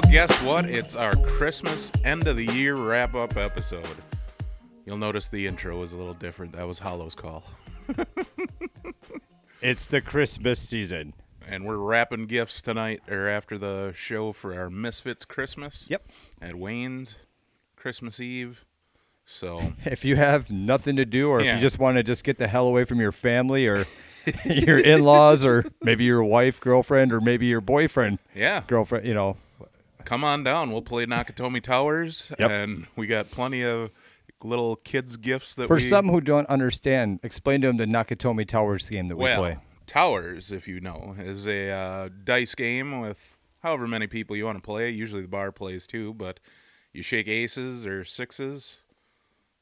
Well, 0.00 0.12
guess 0.12 0.42
what? 0.42 0.64
It's 0.64 0.94
our 0.94 1.12
Christmas 1.12 1.92
end 2.04 2.26
of 2.26 2.38
the 2.38 2.46
year 2.54 2.74
wrap 2.74 3.14
up 3.14 3.36
episode. 3.36 3.86
You'll 4.86 4.96
notice 4.96 5.28
the 5.28 5.46
intro 5.46 5.78
was 5.78 5.92
a 5.92 5.98
little 5.98 6.14
different. 6.14 6.52
That 6.52 6.66
was 6.66 6.78
Hollow's 6.78 7.14
call. 7.14 7.44
It's 9.60 9.86
the 9.86 10.00
Christmas 10.00 10.58
season. 10.58 11.12
And 11.46 11.66
we're 11.66 11.76
wrapping 11.76 12.24
gifts 12.24 12.62
tonight 12.62 13.02
or 13.10 13.28
after 13.28 13.58
the 13.58 13.92
show 13.94 14.32
for 14.32 14.58
our 14.58 14.70
Misfits 14.70 15.26
Christmas. 15.26 15.86
Yep. 15.90 16.08
At 16.40 16.54
Wayne's 16.54 17.16
Christmas 17.76 18.20
Eve. 18.20 18.64
So, 19.26 19.74
If 19.84 20.02
you 20.02 20.16
have 20.16 20.48
nothing 20.48 20.96
to 20.96 21.04
do, 21.04 21.28
or 21.28 21.40
if 21.40 21.54
you 21.54 21.60
just 21.60 21.78
want 21.78 21.98
to 21.98 22.02
just 22.02 22.24
get 22.24 22.38
the 22.38 22.48
hell 22.48 22.64
away 22.66 22.84
from 22.84 23.00
your 23.00 23.12
family 23.12 23.66
or 23.66 23.84
your 24.46 24.78
in-laws, 24.78 25.44
or 25.44 25.66
maybe 25.82 26.04
your 26.04 26.24
wife, 26.24 26.58
girlfriend, 26.58 27.12
or 27.12 27.20
maybe 27.20 27.44
your 27.44 27.60
boyfriend, 27.60 28.18
yeah, 28.34 28.62
girlfriend, 28.66 29.06
you 29.06 29.12
know, 29.12 29.36
come 30.04 30.24
on 30.24 30.44
down. 30.44 30.70
We'll 30.72 30.82
play 30.82 31.06
Nakatomi 31.06 31.62
Towers. 31.62 32.32
Yep. 32.38 32.50
And 32.50 32.86
we 32.96 33.06
got 33.06 33.30
plenty 33.30 33.62
of 33.62 33.90
little 34.42 34.76
kids' 34.76 35.16
gifts 35.16 35.54
that 35.54 35.66
for 35.66 35.76
we. 35.76 35.82
some 35.82 36.08
who 36.08 36.20
don't 36.20 36.48
understand, 36.48 37.20
explain 37.22 37.60
to 37.62 37.68
them 37.68 37.76
the 37.76 37.86
Nakatomi 37.86 38.46
Towers 38.46 38.88
game 38.88 39.08
that 39.08 39.16
we 39.16 39.32
play. 39.34 39.58
Towers, 39.86 40.52
if 40.52 40.68
you 40.68 40.80
know, 40.80 41.14
is 41.18 41.48
a 41.48 41.70
uh, 41.70 42.08
dice 42.24 42.54
game 42.54 43.00
with 43.00 43.36
however 43.62 43.86
many 43.88 44.06
people 44.06 44.36
you 44.36 44.44
want 44.44 44.58
to 44.58 44.62
play. 44.62 44.90
Usually 44.90 45.22
the 45.22 45.28
bar 45.28 45.52
plays 45.52 45.86
too, 45.86 46.14
but 46.14 46.40
you 46.92 47.02
shake 47.02 47.28
aces 47.28 47.86
or 47.86 48.04
sixes. 48.04 48.78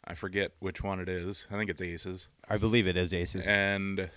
I 0.05 0.15
forget 0.15 0.53
which 0.59 0.83
one 0.83 1.01
it 1.01 1.09
is. 1.09 1.47
I 1.51 1.57
think 1.57 1.71
it's 1.71 1.83
aces. 1.83 2.29
I 2.49 2.57
believe 2.57 2.87
it 2.87 2.97
is 2.97 3.13
Aces. 3.13 3.47
And 3.47 4.11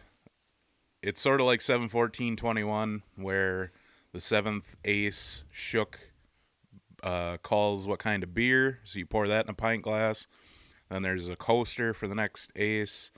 it's 1.02 1.20
sort 1.20 1.42
of 1.42 1.48
like 1.48 1.60
7 1.62 1.90
14 1.90 2.36
21, 2.38 3.04
where 3.16 3.72
the 4.14 4.20
seventh 4.20 4.76
ace 4.86 5.44
shook 5.52 6.00
uh, 7.04 7.38
calls 7.38 7.88
what 7.88 8.00
kind 8.00 8.24
of 8.24 8.34
beer. 8.34 8.80
So 8.84 9.00
you 9.00 9.06
pour 9.06 9.28
that 9.28 9.46
in 9.46 9.52
a 9.52 9.56
pint 9.56 9.84
glass. 9.84 10.28
Then 10.90 11.04
there's 11.04 11.30
a 11.30 11.36
coaster 11.36 11.94
for 11.94 12.08
the 12.08 12.16
next 12.16 12.52
ace, 12.56 13.12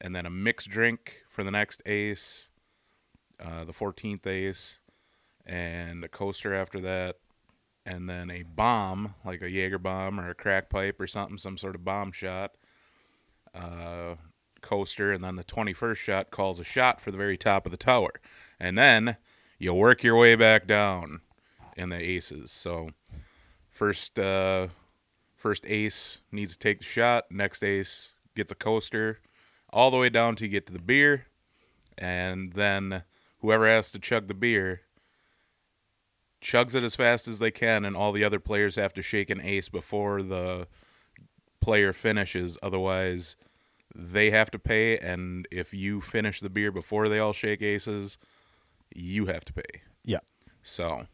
and 0.00 0.16
then 0.16 0.26
a 0.26 0.30
mixed 0.30 0.70
drink 0.70 1.22
for 1.28 1.44
the 1.44 1.50
next 1.50 1.82
ace, 1.84 2.48
uh, 3.38 3.64
the 3.64 3.72
14th 3.72 4.26
ace, 4.26 4.78
and 5.44 6.02
a 6.02 6.08
coaster 6.08 6.54
after 6.54 6.80
that, 6.80 7.16
and 7.84 8.08
then 8.08 8.30
a 8.30 8.42
bomb, 8.42 9.14
like 9.24 9.42
a 9.42 9.50
Jaeger 9.50 9.78
bomb 9.78 10.18
or 10.18 10.30
a 10.30 10.34
crack 10.34 10.70
pipe 10.70 10.98
or 10.98 11.06
something, 11.06 11.36
some 11.36 11.58
sort 11.58 11.74
of 11.74 11.84
bomb 11.84 12.12
shot 12.12 12.52
uh, 13.54 14.14
coaster, 14.60 15.12
and 15.12 15.24
then 15.24 15.36
the 15.36 15.44
21st 15.44 15.96
shot 15.96 16.30
calls 16.30 16.60
a 16.60 16.64
shot 16.64 17.00
for 17.00 17.10
the 17.10 17.16
very 17.16 17.36
top 17.36 17.66
of 17.66 17.72
the 17.72 17.78
tower. 17.78 18.12
And 18.58 18.76
then 18.76 19.16
you 19.58 19.74
work 19.74 20.02
your 20.02 20.16
way 20.16 20.36
back 20.36 20.66
down 20.66 21.20
in 21.76 21.90
the 21.90 21.96
aces. 21.96 22.50
So 22.52 22.90
first 23.80 24.18
uh, 24.18 24.68
first 25.34 25.64
ace 25.66 26.18
needs 26.30 26.52
to 26.52 26.58
take 26.58 26.80
the 26.80 26.84
shot, 26.84 27.24
next 27.30 27.64
ace 27.64 28.12
gets 28.36 28.52
a 28.52 28.54
coaster, 28.54 29.20
all 29.72 29.90
the 29.90 29.96
way 29.96 30.10
down 30.10 30.36
to 30.36 30.44
you 30.44 30.50
get 30.50 30.66
to 30.66 30.72
the 30.74 30.78
beer, 30.78 31.28
and 31.96 32.52
then 32.52 33.04
whoever 33.38 33.66
has 33.66 33.90
to 33.90 33.98
chug 33.98 34.28
the 34.28 34.34
beer 34.34 34.82
chugs 36.42 36.74
it 36.74 36.84
as 36.84 36.94
fast 36.94 37.26
as 37.26 37.38
they 37.38 37.50
can, 37.50 37.86
and 37.86 37.96
all 37.96 38.12
the 38.12 38.22
other 38.22 38.38
players 38.38 38.76
have 38.76 38.92
to 38.92 39.02
shake 39.02 39.30
an 39.30 39.40
ace 39.40 39.70
before 39.70 40.22
the 40.22 40.66
player 41.62 41.94
finishes. 41.94 42.58
Otherwise, 42.62 43.34
they 43.94 44.30
have 44.30 44.50
to 44.50 44.58
pay, 44.58 44.98
and 44.98 45.48
if 45.50 45.72
you 45.72 46.02
finish 46.02 46.40
the 46.40 46.50
beer 46.50 46.70
before 46.70 47.08
they 47.08 47.18
all 47.18 47.32
shake 47.32 47.62
aces, 47.62 48.18
you 48.94 49.26
have 49.26 49.44
to 49.46 49.54
pay. 49.54 49.82
yeah. 50.04 50.20
So 50.62 51.06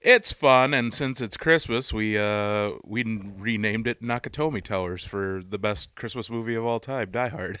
it's 0.00 0.32
fun, 0.32 0.72
and 0.74 0.92
since 0.94 1.20
it's 1.20 1.36
Christmas, 1.36 1.92
we 1.92 2.16
uh 2.18 2.72
we 2.84 3.02
renamed 3.04 3.86
it 3.86 4.02
Nakatomi 4.02 4.62
Towers 4.62 5.04
for 5.04 5.42
the 5.46 5.58
best 5.58 5.94
Christmas 5.94 6.30
movie 6.30 6.54
of 6.54 6.64
all 6.64 6.80
time, 6.80 7.10
Die 7.10 7.28
Hard. 7.28 7.58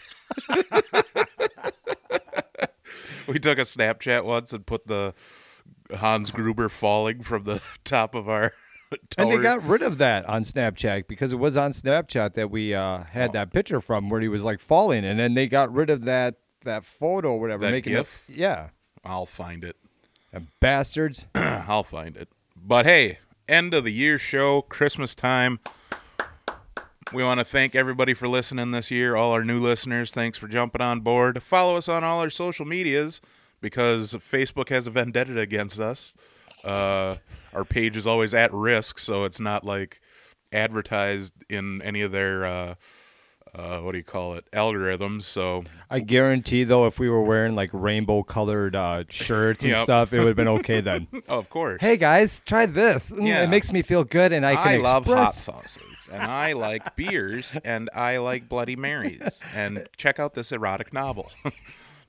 we 3.26 3.38
took 3.38 3.58
a 3.58 3.62
Snapchat 3.62 4.24
once 4.24 4.52
and 4.52 4.66
put 4.66 4.86
the 4.86 5.14
Hans 5.94 6.30
Gruber 6.30 6.68
falling 6.68 7.22
from 7.22 7.44
the 7.44 7.60
top 7.84 8.14
of 8.14 8.28
our 8.28 8.50
tower. 8.50 8.56
And 9.18 9.30
they 9.30 9.38
got 9.38 9.62
rid 9.64 9.82
of 9.82 9.98
that 9.98 10.24
on 10.26 10.42
Snapchat 10.42 11.06
because 11.06 11.32
it 11.32 11.38
was 11.38 11.56
on 11.56 11.70
Snapchat 11.72 12.34
that 12.34 12.50
we 12.50 12.74
uh, 12.74 13.04
had 13.04 13.30
Oh. 13.30 13.32
that 13.34 13.52
picture 13.52 13.80
from 13.80 14.10
where 14.10 14.20
he 14.20 14.28
was 14.28 14.42
like 14.42 14.60
falling, 14.60 15.04
and 15.04 15.18
then 15.18 15.34
they 15.34 15.46
got 15.46 15.72
rid 15.72 15.90
of 15.90 16.04
that 16.06 16.36
that 16.64 16.84
photo, 16.84 17.34
or 17.34 17.40
whatever. 17.40 17.64
That 17.64 17.70
making 17.72 17.94
gif? 17.94 18.24
It, 18.28 18.36
yeah, 18.36 18.68
I'll 19.04 19.26
find 19.26 19.62
it. 19.64 19.76
Bastards. 20.60 21.26
I'll 21.34 21.82
find 21.82 22.16
it. 22.16 22.28
But 22.56 22.86
hey, 22.86 23.18
end 23.48 23.74
of 23.74 23.84
the 23.84 23.92
year 23.92 24.18
show, 24.18 24.62
Christmas 24.62 25.14
time. 25.14 25.60
We 27.12 27.24
want 27.24 27.40
to 27.40 27.44
thank 27.44 27.74
everybody 27.74 28.14
for 28.14 28.28
listening 28.28 28.70
this 28.70 28.90
year. 28.90 29.16
All 29.16 29.32
our 29.32 29.44
new 29.44 29.58
listeners, 29.58 30.12
thanks 30.12 30.38
for 30.38 30.46
jumping 30.46 30.80
on 30.80 31.00
board. 31.00 31.42
Follow 31.42 31.76
us 31.76 31.88
on 31.88 32.04
all 32.04 32.20
our 32.20 32.30
social 32.30 32.64
medias 32.64 33.20
because 33.60 34.12
Facebook 34.14 34.68
has 34.68 34.86
a 34.86 34.90
vendetta 34.90 35.38
against 35.40 35.80
us. 35.80 36.14
Uh, 36.62 37.16
our 37.52 37.64
page 37.64 37.96
is 37.96 38.06
always 38.06 38.32
at 38.32 38.52
risk, 38.52 38.98
so 38.98 39.24
it's 39.24 39.40
not 39.40 39.64
like 39.64 40.00
advertised 40.52 41.32
in 41.48 41.82
any 41.82 42.02
of 42.02 42.12
their 42.12 42.46
uh, 42.46 42.74
uh, 43.54 43.80
what 43.80 43.92
do 43.92 43.98
you 43.98 44.04
call 44.04 44.34
it 44.34 44.44
algorithms. 44.52 45.22
So 45.24 45.64
I 45.90 46.00
guarantee 46.00 46.64
though, 46.64 46.86
if 46.86 46.98
we 46.98 47.08
were 47.08 47.22
wearing 47.22 47.54
like 47.54 47.70
rainbow 47.72 48.22
colored 48.22 48.76
uh, 48.76 49.04
shirts 49.08 49.64
and 49.64 49.72
Yep. 49.74 49.82
stuff, 49.84 50.12
it 50.12 50.18
would 50.18 50.28
have 50.28 50.36
been 50.36 50.48
okay 50.60 50.80
then. 50.80 51.08
oh, 51.28 51.38
of 51.38 51.48
course, 51.50 51.80
hey 51.80 51.96
guys, 51.96 52.40
try 52.46 52.66
this. 52.66 53.10
Mm, 53.10 53.26
Yeah. 53.26 53.42
It 53.44 53.48
makes 53.48 53.72
me 53.72 53.82
feel 53.82 54.04
good, 54.04 54.32
and 54.32 54.46
I 54.46 54.52
I, 54.52 54.72
can 54.74 54.82
love 54.82 55.06
hot 55.06 55.34
sauces, 55.34 56.08
and 56.12 56.22
I 56.22 56.52
like 56.52 56.94
beers, 56.96 57.58
and 57.64 57.90
I 57.94 58.18
like 58.18 58.48
Bloody 58.48 58.76
Marys. 58.76 59.42
And 59.54 59.86
check 59.96 60.18
out 60.18 60.34
this 60.34 60.52
erotic 60.52 60.92
novel. 60.92 61.30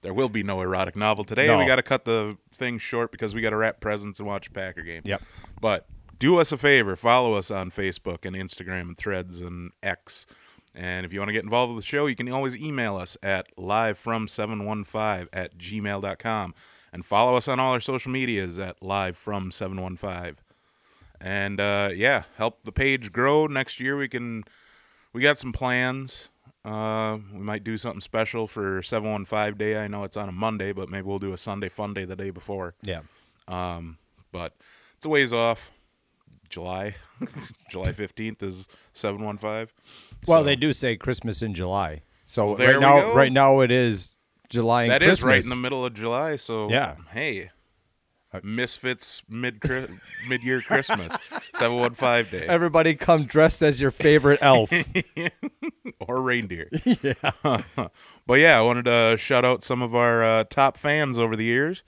there 0.01 0.13
will 0.13 0.29
be 0.29 0.43
no 0.43 0.61
erotic 0.61 0.95
novel 0.95 1.23
today. 1.23 1.47
No. 1.47 1.57
We 1.57 1.65
got 1.65 1.75
to 1.77 1.83
cut 1.83 2.05
the 2.05 2.37
thing 2.53 2.77
short 2.79 3.11
because 3.11 3.33
we 3.35 3.41
got 3.41 3.51
to 3.51 3.55
wrap 3.57 3.79
presents 3.79 4.19
and 4.19 4.27
watch 4.27 4.47
a 4.47 4.51
Packer 4.51 4.81
game. 4.83 5.01
Yep. 5.05 5.21
But 5.59 5.87
do 6.19 6.39
us 6.39 6.51
a 6.51 6.57
favor, 6.57 6.95
follow 6.95 7.33
us 7.33 7.49
on 7.49 7.71
Facebook 7.71 8.25
and 8.25 8.35
Instagram 8.35 8.81
and 8.81 8.97
Threads 8.97 9.41
and 9.41 9.71
X. 9.81 10.25
And 10.73 11.05
if 11.05 11.11
you 11.11 11.19
want 11.19 11.29
to 11.29 11.33
get 11.33 11.43
involved 11.43 11.73
with 11.73 11.83
the 11.83 11.87
show, 11.87 12.05
you 12.05 12.15
can 12.15 12.31
always 12.31 12.55
email 12.55 12.95
us 12.95 13.17
at 13.21 13.53
livefrom715 13.57 15.27
at 15.33 15.57
gmail.com. 15.57 16.55
And 16.93 17.05
follow 17.05 17.35
us 17.35 17.47
on 17.47 17.59
all 17.59 17.73
our 17.73 17.79
social 17.79 18.11
medias 18.11 18.59
at 18.59 18.79
livefrom715 18.81 20.35
and 21.21 21.59
uh, 21.59 21.89
yeah, 21.95 22.23
help 22.37 22.63
the 22.63 22.71
page 22.71 23.11
grow. 23.11 23.45
Next 23.45 23.79
year 23.79 23.95
we 23.95 24.07
can, 24.09 24.43
we 25.13 25.21
got 25.21 25.37
some 25.37 25.53
plans. 25.53 26.29
Uh, 26.65 27.17
we 27.33 27.39
might 27.39 27.63
do 27.63 27.77
something 27.77 28.01
special 28.01 28.47
for 28.47 28.81
715 28.81 29.57
Day. 29.57 29.77
I 29.77 29.87
know 29.87 30.03
it's 30.03 30.17
on 30.17 30.29
a 30.29 30.31
Monday, 30.31 30.71
but 30.73 30.89
maybe 30.89 31.07
we'll 31.07 31.19
do 31.19 31.33
a 31.33 31.37
Sunday 31.37 31.69
fun 31.69 31.93
day 31.93 32.05
the 32.05 32.15
day 32.15 32.31
before. 32.31 32.75
Yeah. 32.81 33.01
Um, 33.47 33.97
but 34.31 34.55
it's 34.97 35.05
a 35.05 35.09
ways 35.09 35.31
off. 35.31 35.71
July, 36.49 36.95
July 37.69 37.93
15th 37.93 38.43
is 38.43 38.67
715. 38.93 39.73
Well, 40.27 40.41
So 40.41 40.43
they 40.45 40.55
do 40.55 40.73
say 40.73 40.95
Christmas 40.95 41.41
in 41.41 41.53
July. 41.53 42.01
So 42.25 42.53
Well, 42.53 42.67
right 42.67 42.79
now, 42.79 43.01
go. 43.01 43.13
right 43.13 43.31
now 43.31 43.59
it 43.61 43.71
is 43.71 44.09
July. 44.49 44.83
And 44.83 44.91
That 44.91 45.03
is 45.03 45.21
right 45.23 45.43
in 45.43 45.49
the 45.49 45.55
middle 45.55 45.85
of 45.85 45.93
July. 45.93 46.35
So 46.35 46.69
Yeah. 46.69 46.95
hey, 47.11 47.49
Misfits 48.43 49.23
mid 49.27 49.61
mid 50.29 50.41
year 50.41 50.61
Christmas 50.61 51.13
715 51.55 52.39
Day. 52.39 52.47
Everybody 52.47 52.95
come 52.95 53.25
dressed 53.25 53.61
as 53.61 53.81
your 53.81 53.91
favorite 53.91 54.39
elf. 54.41 54.71
or 55.99 56.21
reindeer. 56.21 56.69
yeah. 56.85 57.13
but 58.25 58.39
yeah, 58.39 58.57
I 58.57 58.61
wanted 58.61 58.85
to 58.85 59.17
shout 59.19 59.43
out 59.43 59.63
some 59.63 59.81
of 59.81 59.93
our 59.93 60.23
uh, 60.23 60.43
top 60.45 60.77
fans 60.77 61.17
over 61.17 61.35
the 61.35 61.43
years. 61.43 61.83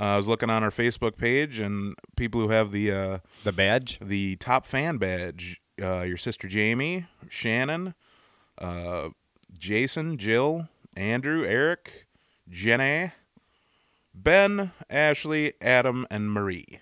Uh, 0.00 0.04
I 0.04 0.16
was 0.16 0.28
looking 0.28 0.48
on 0.48 0.62
our 0.62 0.70
Facebook 0.70 1.16
page 1.16 1.58
and 1.58 1.96
people 2.16 2.40
who 2.40 2.50
have 2.50 2.70
the 2.70 2.92
uh, 2.92 3.18
the 3.42 3.52
badge. 3.52 3.98
the 4.00 4.36
top 4.36 4.64
fan 4.66 4.96
badge. 4.98 5.60
Uh, 5.80 6.02
your 6.02 6.16
sister 6.16 6.46
Jamie, 6.48 7.06
Shannon, 7.28 7.94
uh, 8.58 9.08
Jason, 9.56 10.18
Jill, 10.18 10.68
Andrew, 10.96 11.44
Eric, 11.46 12.06
Jenna, 12.48 13.14
Ben, 14.14 14.72
Ashley, 14.90 15.54
Adam, 15.60 16.06
and 16.10 16.30
Marie. 16.32 16.80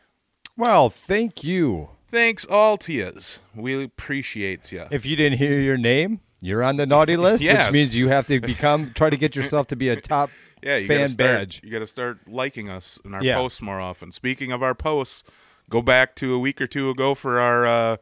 Well, 0.57 0.91
thank 0.91 1.45
you. 1.45 1.91
Thanks 2.11 2.45
all 2.47 2.79
to 2.79 2.93
yous. 2.93 3.41
We 3.55 3.85
appreciate 3.85 4.73
you. 4.73 4.87
If 4.91 5.05
you 5.07 5.15
didn't 5.15 5.39
hear 5.39 5.61
your 5.61 5.77
name, 5.77 6.21
you're 6.41 6.63
on 6.65 6.77
the 6.77 6.87
naughty 6.87 7.17
list, 7.19 7.45
Yes. 7.45 7.67
which 7.67 7.75
means 7.75 7.95
you 7.97 8.09
have 8.09 8.27
to 8.29 8.41
become 8.41 8.93
try 8.95 9.11
to 9.11 9.17
get 9.17 9.37
yourself 9.37 9.67
to 9.69 9.77
be 9.77 9.89
a 9.91 10.01
top 10.01 10.31
Yeah, 10.63 10.85
fan 10.87 11.09
start, 11.11 11.17
badge. 11.19 11.61
You 11.63 11.71
got 11.71 11.81
to 11.81 11.87
start 11.87 12.27
liking 12.27 12.69
us 12.71 12.99
in 13.05 13.15
our 13.15 13.23
Yeah. 13.23 13.37
posts 13.37 13.61
more 13.61 13.81
often. 13.81 14.11
Speaking 14.11 14.51
of 14.53 14.63
our 14.63 14.75
posts, 14.75 15.23
go 15.69 15.83
back 15.83 16.17
to 16.17 16.33
a 16.35 16.39
week 16.39 16.61
or 16.61 16.67
two 16.67 16.89
ago 16.91 17.15
for 17.15 17.39
our 17.39 17.67
uh, 17.67 17.97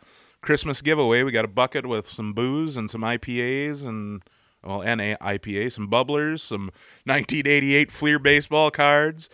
Christmas 0.46 0.80
giveaway. 0.80 1.24
We 1.24 1.32
got 1.32 1.44
a 1.44 1.48
bucket 1.48 1.86
with 1.86 2.06
some 2.06 2.32
booze 2.32 2.76
and 2.76 2.88
some 2.88 3.00
IPAs 3.00 3.84
and 3.84 4.22
well, 4.62 4.80
and 4.80 5.00
IPA, 5.00 5.72
some 5.72 5.90
bubblers, 5.90 6.40
some 6.40 6.70
1988 7.04 7.90
Fleer 7.90 8.20
baseball 8.20 8.70
cards, 8.70 9.28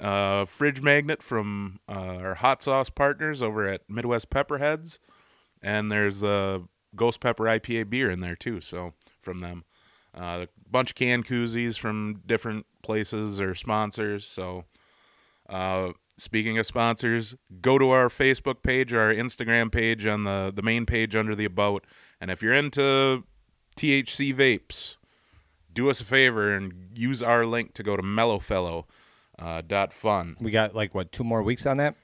uh, 0.00 0.46
fridge 0.46 0.80
magnet 0.80 1.22
from 1.22 1.78
uh, 1.86 1.92
our 1.92 2.34
hot 2.36 2.62
sauce 2.62 2.88
partners 2.88 3.42
over 3.42 3.68
at 3.68 3.82
Midwest 3.88 4.30
Pepperheads, 4.30 4.98
and 5.62 5.92
there's 5.92 6.22
a 6.22 6.62
Ghost 6.94 7.20
Pepper 7.20 7.44
IPA 7.44 7.90
beer 7.90 8.10
in 8.10 8.20
there 8.20 8.36
too. 8.36 8.62
So 8.62 8.94
from 9.20 9.40
them, 9.40 9.64
uh, 10.18 10.46
a 10.46 10.48
bunch 10.70 10.90
of 10.92 10.96
can 10.96 11.22
koozies 11.22 11.78
from 11.78 12.22
different 12.26 12.64
places 12.82 13.38
or 13.40 13.54
sponsors. 13.54 14.26
So 14.26 14.64
uh, 15.50 15.90
speaking 16.18 16.58
of 16.58 16.66
sponsors, 16.66 17.34
go 17.60 17.78
to 17.78 17.90
our 17.90 18.08
Facebook 18.08 18.62
page 18.62 18.92
or 18.92 19.00
our 19.00 19.14
Instagram 19.14 19.70
page 19.70 20.06
on 20.06 20.24
the 20.24 20.52
the 20.54 20.62
main 20.62 20.86
page 20.86 21.14
under 21.14 21.34
the 21.34 21.44
about, 21.44 21.84
and 22.20 22.30
if 22.30 22.42
you're 22.42 22.54
into 22.54 23.24
THC 23.76 24.34
vapes, 24.34 24.96
do 25.72 25.90
us 25.90 26.00
a 26.00 26.04
favor 26.04 26.54
and 26.54 26.90
use 26.94 27.22
our 27.22 27.44
link 27.46 27.74
to 27.74 27.82
go 27.82 27.96
to 27.96 28.02
Mellowfellow 28.02 28.84
uh, 29.38 29.62
dot 29.66 29.92
fun. 29.92 30.36
We 30.40 30.50
got 30.50 30.74
like 30.74 30.94
what 30.94 31.12
two 31.12 31.24
more 31.24 31.42
weeks 31.42 31.66
on 31.66 31.76
that? 31.76 31.94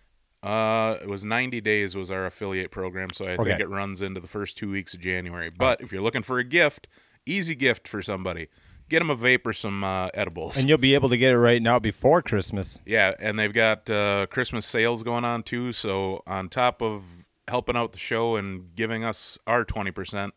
Uh, 0.42 0.98
it 1.00 1.08
was 1.08 1.24
90 1.24 1.60
days 1.60 1.94
was 1.94 2.10
our 2.10 2.26
affiliate 2.26 2.72
program, 2.72 3.10
so 3.12 3.26
I 3.26 3.36
think 3.36 3.60
it 3.60 3.68
runs 3.68 4.02
into 4.02 4.20
the 4.20 4.26
first 4.26 4.58
two 4.58 4.70
weeks 4.70 4.92
of 4.92 4.98
January. 4.98 5.50
But 5.50 5.80
if 5.80 5.92
you're 5.92 6.02
looking 6.02 6.22
for 6.22 6.40
a 6.40 6.44
gift, 6.44 6.88
easy 7.24 7.54
gift 7.54 7.86
for 7.86 8.02
somebody, 8.02 8.48
get 8.92 8.98
them 8.98 9.10
a 9.10 9.16
vape 9.16 9.46
or 9.46 9.54
some 9.54 9.82
uh, 9.82 10.08
edibles. 10.12 10.58
And 10.58 10.68
you'll 10.68 10.78
be 10.78 10.94
able 10.94 11.08
to 11.08 11.16
get 11.16 11.32
it 11.32 11.38
right 11.38 11.62
now 11.62 11.78
before 11.78 12.20
Christmas. 12.22 12.78
yeah, 12.84 13.14
and 13.18 13.38
they've 13.38 13.52
got 13.52 13.88
uh, 13.88 14.26
Christmas 14.30 14.66
sales 14.66 15.02
going 15.02 15.24
on 15.24 15.42
too. 15.42 15.72
So 15.72 16.22
on 16.26 16.50
top 16.50 16.82
of 16.82 17.02
helping 17.48 17.74
out 17.74 17.92
the 17.92 17.98
show 17.98 18.36
and 18.36 18.74
giving 18.76 19.02
us 19.02 19.38
our 19.46 19.64
20%, 19.64 20.32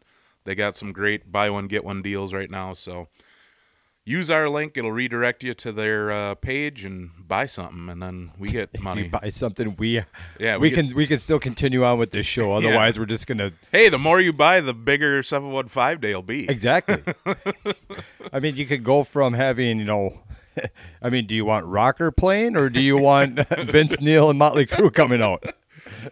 they 0.45 0.55
got 0.55 0.75
some 0.77 0.93
great 0.93 1.31
buy 1.31 1.49
one 1.49 1.67
get 1.67 1.83
one 1.83 2.01
deals 2.01 2.33
right 2.33 2.49
now. 2.49 2.73
So 2.73 3.09
use 4.05 4.29
our 4.29 4.47
link; 4.47 4.77
it'll 4.77 4.91
redirect 4.91 5.43
you 5.43 5.53
to 5.55 5.71
their 5.71 6.11
uh, 6.11 6.35
page 6.35 6.85
and 6.85 7.11
buy 7.27 7.45
something, 7.47 7.89
and 7.89 8.01
then 8.01 8.31
we 8.37 8.49
get 8.49 8.79
money. 8.79 9.07
buy 9.07 9.29
something, 9.29 9.75
we 9.77 10.01
Yeah, 10.39 10.57
we, 10.57 10.69
we 10.69 10.71
can 10.71 10.95
we 10.95 11.07
can 11.07 11.19
still 11.19 11.39
continue 11.39 11.83
on 11.83 11.97
with 11.97 12.11
this 12.11 12.25
show. 12.25 12.51
Otherwise, 12.57 12.97
we're 12.99 13.05
just 13.05 13.27
gonna 13.27 13.51
Hey, 13.71 13.89
the 13.89 13.97
more 13.97 14.21
you 14.21 14.31
buy, 14.31 14.61
the 14.61 14.73
bigger 14.73 15.21
715 15.23 15.99
day 15.99 16.13
will 16.13 16.21
be. 16.21 16.49
exactly. 16.49 17.03
I 18.31 18.39
mean, 18.39 18.55
you 18.55 18.65
could 18.65 18.83
go 18.83 19.03
from 19.03 19.33
having 19.33 19.79
you 19.79 19.85
know. 19.85 20.21
I 21.01 21.09
mean, 21.09 21.27
do 21.27 21.35
you 21.35 21.43
want 21.43 21.65
Rocker 21.65 22.11
playing 22.11 22.55
or 22.55 22.69
do 22.69 22.79
you 22.79 22.97
want 22.97 23.45
Vince 23.49 23.99
Neil 23.99 24.29
and 24.29 24.39
Motley 24.39 24.65
Crue 24.65 24.93
coming 24.93 25.21
out? 25.21 25.43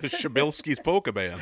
Shabilsky's 0.02 0.80
polka 0.80 1.14
band. 1.14 1.40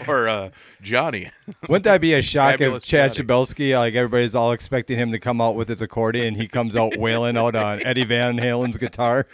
or 0.08 0.28
uh, 0.28 0.50
Johnny. 0.82 1.30
Wouldn't 1.68 1.84
that 1.84 2.00
be 2.00 2.14
a 2.14 2.22
shock 2.22 2.60
if 2.60 2.82
Chad 2.82 3.12
Johnny. 3.14 3.28
Chabelsky, 3.28 3.78
like 3.78 3.94
everybody's 3.94 4.34
all 4.34 4.52
expecting 4.52 4.98
him 4.98 5.12
to 5.12 5.18
come 5.18 5.40
out 5.40 5.56
with 5.56 5.68
his 5.68 5.82
accordion, 5.82 6.26
and 6.26 6.36
he 6.36 6.48
comes 6.48 6.76
out 6.76 6.96
wailing 6.96 7.36
out 7.36 7.54
on 7.54 7.84
Eddie 7.84 8.04
Van 8.04 8.38
Halen's 8.38 8.76
guitar? 8.76 9.26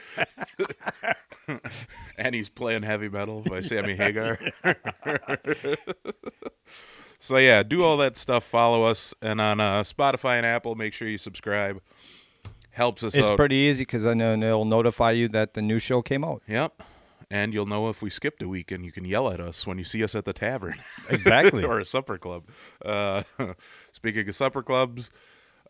and 2.18 2.34
he's 2.34 2.48
playing 2.48 2.82
heavy 2.82 3.08
metal 3.08 3.42
by 3.42 3.60
Sammy 3.60 3.94
Hagar. 3.94 4.38
so 7.18 7.36
yeah, 7.36 7.62
do 7.62 7.84
all 7.84 7.96
that 7.98 8.16
stuff. 8.16 8.44
Follow 8.44 8.84
us, 8.84 9.14
and 9.22 9.40
on 9.40 9.60
uh, 9.60 9.82
Spotify 9.82 10.36
and 10.36 10.46
Apple, 10.46 10.74
make 10.74 10.92
sure 10.92 11.08
you 11.08 11.18
subscribe. 11.18 11.80
Helps 12.70 13.02
us 13.02 13.14
It's 13.14 13.28
out. 13.28 13.38
pretty 13.38 13.56
easy 13.56 13.82
because 13.82 14.02
then 14.02 14.20
it'll 14.20 14.66
notify 14.66 15.12
you 15.12 15.28
that 15.28 15.54
the 15.54 15.62
new 15.62 15.78
show 15.78 16.02
came 16.02 16.22
out. 16.22 16.42
Yep. 16.46 16.82
And 17.30 17.52
you'll 17.52 17.66
know 17.66 17.88
if 17.88 18.02
we 18.02 18.10
skipped 18.10 18.40
a 18.42 18.48
week, 18.48 18.70
and 18.70 18.84
you 18.84 18.92
can 18.92 19.04
yell 19.04 19.28
at 19.30 19.40
us 19.40 19.66
when 19.66 19.78
you 19.78 19.84
see 19.84 20.04
us 20.04 20.14
at 20.14 20.24
the 20.24 20.32
tavern. 20.32 20.76
Exactly. 21.10 21.64
or 21.64 21.80
a 21.80 21.84
supper 21.84 22.18
club. 22.18 22.44
Uh, 22.84 23.22
speaking 23.92 24.28
of 24.28 24.34
supper 24.34 24.62
clubs, 24.62 25.10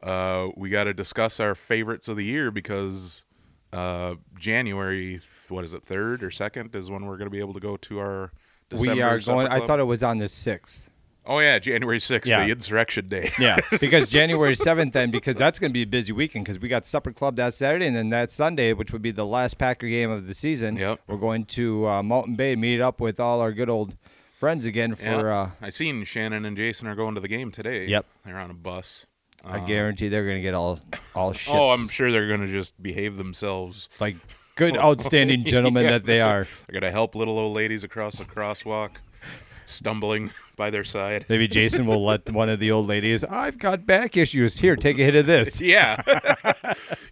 uh, 0.02 0.48
we 0.54 0.68
got 0.68 0.84
to 0.84 0.94
discuss 0.94 1.40
our 1.40 1.54
favorites 1.54 2.08
of 2.08 2.16
the 2.16 2.24
year 2.24 2.50
because 2.50 3.24
uh, 3.72 4.16
January, 4.38 5.20
what 5.48 5.64
is 5.64 5.72
it, 5.72 5.84
third 5.84 6.22
or 6.22 6.30
second 6.30 6.74
is 6.74 6.90
when 6.90 7.06
we're 7.06 7.16
going 7.16 7.26
to 7.26 7.30
be 7.30 7.40
able 7.40 7.54
to 7.54 7.60
go 7.60 7.76
to 7.76 7.98
our. 7.98 8.32
December 8.68 8.94
we 8.94 9.02
are 9.02 9.20
going. 9.20 9.46
I 9.46 9.64
thought 9.64 9.78
it 9.78 9.84
was 9.84 10.02
on 10.02 10.18
the 10.18 10.28
sixth. 10.28 10.90
Oh 11.26 11.40
yeah, 11.40 11.58
January 11.58 11.98
sixth, 11.98 12.30
Yeah. 12.30 12.44
the 12.46 12.52
insurrection 12.52 13.08
day. 13.08 13.30
Yeah, 13.38 13.56
because 13.80 14.08
January 14.08 14.54
seventh, 14.54 14.92
then 14.92 15.10
because 15.10 15.34
that's 15.36 15.58
going 15.58 15.70
to 15.70 15.74
be 15.74 15.82
a 15.82 15.86
busy 15.86 16.12
weekend 16.12 16.44
because 16.44 16.60
we 16.60 16.68
got 16.68 16.86
supper 16.86 17.12
club 17.12 17.36
that 17.36 17.52
Saturday, 17.54 17.86
and 17.86 17.96
then 17.96 18.10
that 18.10 18.30
Sunday, 18.30 18.72
which 18.72 18.92
would 18.92 19.02
be 19.02 19.10
the 19.10 19.26
last 19.26 19.58
Packer 19.58 19.88
game 19.88 20.10
of 20.10 20.26
the 20.26 20.34
season. 20.34 20.76
Yep. 20.76 21.00
We're 21.08 21.16
going 21.16 21.44
to 21.46 21.86
uh, 21.88 22.02
Mountain 22.02 22.36
Bay 22.36 22.54
meet 22.56 22.80
up 22.80 23.00
with 23.00 23.18
all 23.18 23.40
our 23.40 23.52
good 23.52 23.68
old 23.68 23.96
friends 24.32 24.66
again 24.66 24.94
for. 24.94 25.04
Yeah. 25.04 25.40
Uh, 25.40 25.50
I 25.60 25.68
seen 25.70 26.04
Shannon 26.04 26.44
and 26.44 26.56
Jason 26.56 26.86
are 26.86 26.94
going 26.94 27.14
to 27.16 27.20
the 27.20 27.28
game 27.28 27.50
today. 27.50 27.86
Yep. 27.86 28.06
they're 28.24 28.38
on 28.38 28.50
a 28.50 28.54
bus. 28.54 29.06
I 29.44 29.58
Uh, 29.58 29.66
guarantee 29.66 30.08
they're 30.08 30.24
going 30.24 30.36
to 30.38 30.42
get 30.42 30.54
all 30.54 30.80
all 31.14 31.32
shit. 31.34 31.54
Oh, 31.54 31.70
I'm 31.70 31.88
sure 31.88 32.10
they're 32.12 32.28
going 32.28 32.40
to 32.40 32.52
just 32.52 32.80
behave 32.82 33.16
themselves. 33.16 33.88
like 34.00 34.16
good, 34.56 34.76
outstanding 34.76 35.44
gentlemen 35.44 35.84
Yeah. 35.84 35.90
that 35.92 36.04
they 36.06 36.20
are. 36.20 36.44
They're 36.66 36.80
going 36.80 36.88
to 36.88 36.90
help 36.90 37.14
little 37.14 37.38
old 37.38 37.54
ladies 37.54 37.84
across 37.84 38.16
the 38.16 38.24
crosswalk, 38.24 38.90
stumbling 39.66 40.30
by 40.56 40.70
their 40.70 40.84
side. 40.84 41.26
Maybe 41.28 41.46
Jason 41.46 41.86
will 41.86 42.04
let 42.04 42.30
one 42.32 42.48
of 42.48 42.58
the 42.60 42.70
old 42.70 42.86
ladies. 42.86 43.22
I've 43.24 43.58
got 43.58 43.84
back 43.86 44.16
issues. 44.16 44.58
Here, 44.58 44.76
take 44.76 44.98
a 44.98 45.02
hit 45.02 45.14
of 45.16 45.26
this. 45.26 45.60
Yeah. 45.66 46.00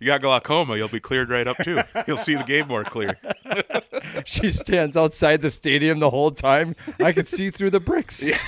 you 0.01 0.07
got 0.07 0.23
glaucoma, 0.23 0.77
you'll 0.77 0.89
be 0.89 1.01
cleared 1.01 1.29
right 1.29 1.47
up 1.47 1.59
too. 1.59 1.81
You'll 2.07 2.17
see 2.17 2.35
the 2.37 2.45
game 2.45 2.69
more 2.69 2.85
clear. 2.85 3.19
She 4.25 4.53
stands 4.53 4.97
outside 4.97 5.43
the 5.43 5.51
stadium 5.51 5.99
the 5.99 6.11
whole 6.11 6.31
time. 6.31 6.77
I 7.01 7.13
could 7.13 7.27
see 7.29 7.51
through 7.51 7.71
the 7.71 7.81
bricks. 7.81 8.25
Yeah. 8.25 8.39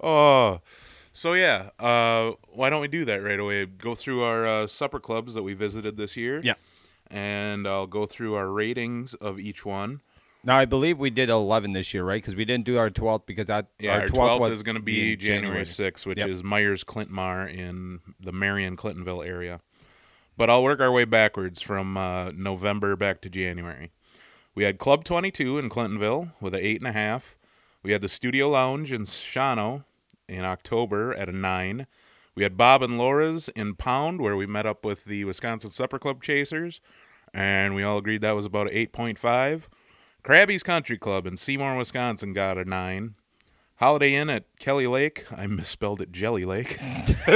Oh. 0.00 0.60
So 1.12 1.34
yeah, 1.34 1.70
uh, 1.78 2.32
why 2.48 2.70
don't 2.70 2.80
we 2.80 2.88
do 2.88 3.04
that 3.04 3.22
right 3.22 3.38
away? 3.38 3.66
Go 3.66 3.94
through 3.94 4.22
our 4.22 4.46
uh, 4.46 4.66
supper 4.66 4.98
clubs 4.98 5.34
that 5.34 5.42
we 5.42 5.54
visited 5.54 5.96
this 5.96 6.16
year. 6.16 6.40
Yeah. 6.42 6.54
And 7.10 7.68
I'll 7.68 7.86
go 7.86 8.06
through 8.06 8.34
our 8.34 8.48
ratings 8.48 9.14
of 9.14 9.38
each 9.38 9.64
one. 9.66 10.00
Now 10.44 10.58
I 10.58 10.64
believe 10.64 10.98
we 10.98 11.10
did 11.10 11.28
eleven 11.30 11.72
this 11.72 11.94
year, 11.94 12.04
right? 12.04 12.20
Because 12.20 12.34
we 12.34 12.44
didn't 12.44 12.64
do 12.64 12.76
our 12.78 12.90
twelfth 12.90 13.26
because 13.26 13.46
that 13.46 13.68
Yeah, 13.78 13.92
our 13.94 14.00
12th 14.02 14.08
twelfth 14.08 14.40
was 14.42 14.52
is 14.52 14.62
going 14.62 14.76
to 14.76 14.82
be 14.82 15.14
January 15.16 15.64
sixth, 15.64 16.04
which 16.06 16.18
Yep. 16.18 16.28
is 16.28 16.42
Myers 16.42 16.82
Clintmar 16.84 17.48
in 17.52 18.00
the 18.18 18.32
Marion 18.32 18.76
Clintonville 18.76 19.26
area. 19.26 19.60
But 20.36 20.50
I'll 20.50 20.62
work 20.64 20.80
our 20.80 20.90
way 20.90 21.04
backwards 21.04 21.60
from 21.62 21.96
uh, 21.96 22.32
November 22.32 22.96
back 22.96 23.20
to 23.22 23.30
January. 23.30 23.92
We 24.54 24.64
had 24.64 24.78
Club 24.78 25.04
Twenty 25.04 25.30
Two 25.30 25.58
in 25.58 25.68
Clintonville 25.68 26.32
with 26.40 26.54
an 26.54 26.60
eight 26.62 26.80
and 26.80 26.88
a 26.88 26.92
half. 26.92 27.36
We 27.82 27.92
had 27.92 28.00
the 28.02 28.08
Studio 28.08 28.48
Lounge 28.50 28.92
in 28.92 29.02
Shawano 29.02 29.84
in 30.28 30.44
October 30.44 31.14
at 31.14 31.28
a 31.28 31.32
nine. 31.32 31.86
We 32.34 32.42
had 32.42 32.56
Bob 32.56 32.82
and 32.82 32.96
Laura's 32.98 33.50
in 33.50 33.74
Pound 33.74 34.20
where 34.20 34.36
we 34.36 34.46
met 34.46 34.64
up 34.66 34.84
with 34.84 35.04
the 35.04 35.24
Wisconsin 35.24 35.70
Supper 35.70 35.98
Club 35.98 36.22
Chasers, 36.22 36.80
and 37.34 37.74
we 37.74 37.82
all 37.82 37.98
agreed 37.98 38.22
that 38.22 38.32
was 38.32 38.46
about 38.46 38.68
an 38.68 38.72
eight 38.72 38.92
point 38.92 39.18
five. 39.18 39.68
Krabby's 40.24 40.62
Country 40.62 40.98
Club 40.98 41.26
in 41.26 41.36
Seymour, 41.36 41.76
Wisconsin 41.76 42.32
got 42.32 42.56
a 42.56 42.64
nine. 42.64 43.16
Holiday 43.76 44.14
Inn 44.14 44.30
at 44.30 44.44
Kelly 44.60 44.86
Lake. 44.86 45.24
I 45.32 45.48
misspelled 45.48 46.00
it 46.00 46.12
Jelly 46.12 46.44
Lake. 46.44 46.78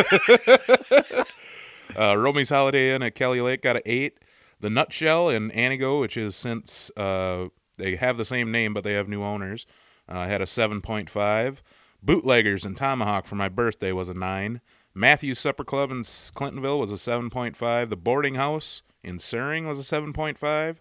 uh, 1.98 2.16
Romy's 2.16 2.50
Holiday 2.50 2.94
Inn 2.94 3.02
at 3.02 3.16
Kelly 3.16 3.40
Lake 3.40 3.62
got 3.62 3.74
an 3.74 3.82
eight. 3.86 4.18
The 4.60 4.70
Nutshell 4.70 5.28
in 5.28 5.50
Antigo, 5.50 6.00
which 6.00 6.16
is 6.16 6.36
since 6.36 6.92
uh, 6.96 7.48
they 7.76 7.96
have 7.96 8.16
the 8.16 8.24
same 8.24 8.52
name 8.52 8.72
but 8.72 8.84
they 8.84 8.92
have 8.92 9.08
new 9.08 9.24
owners, 9.24 9.66
uh, 10.08 10.26
had 10.26 10.40
a 10.40 10.44
7.5. 10.44 11.56
Bootleggers 12.00 12.64
in 12.64 12.76
Tomahawk 12.76 13.26
for 13.26 13.34
my 13.34 13.48
birthday 13.48 13.90
was 13.90 14.08
a 14.08 14.14
9. 14.14 14.60
Matthews 14.94 15.40
Supper 15.40 15.64
Club 15.64 15.90
in 15.90 16.02
Clintonville 16.02 16.78
was 16.78 16.92
a 16.92 16.94
7.5. 16.94 17.90
The 17.90 17.96
Boarding 17.96 18.36
House 18.36 18.82
in 19.02 19.16
Suring 19.16 19.66
was 19.66 19.80
a 19.80 20.00
7.5. 20.00 20.76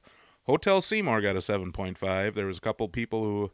Hotel 0.45 0.81
Seymour 0.81 1.21
got 1.21 1.35
a 1.35 1.39
7.5. 1.39 2.33
There 2.35 2.45
was 2.45 2.57
a 2.57 2.61
couple 2.61 2.87
people 2.87 3.23
who 3.23 3.51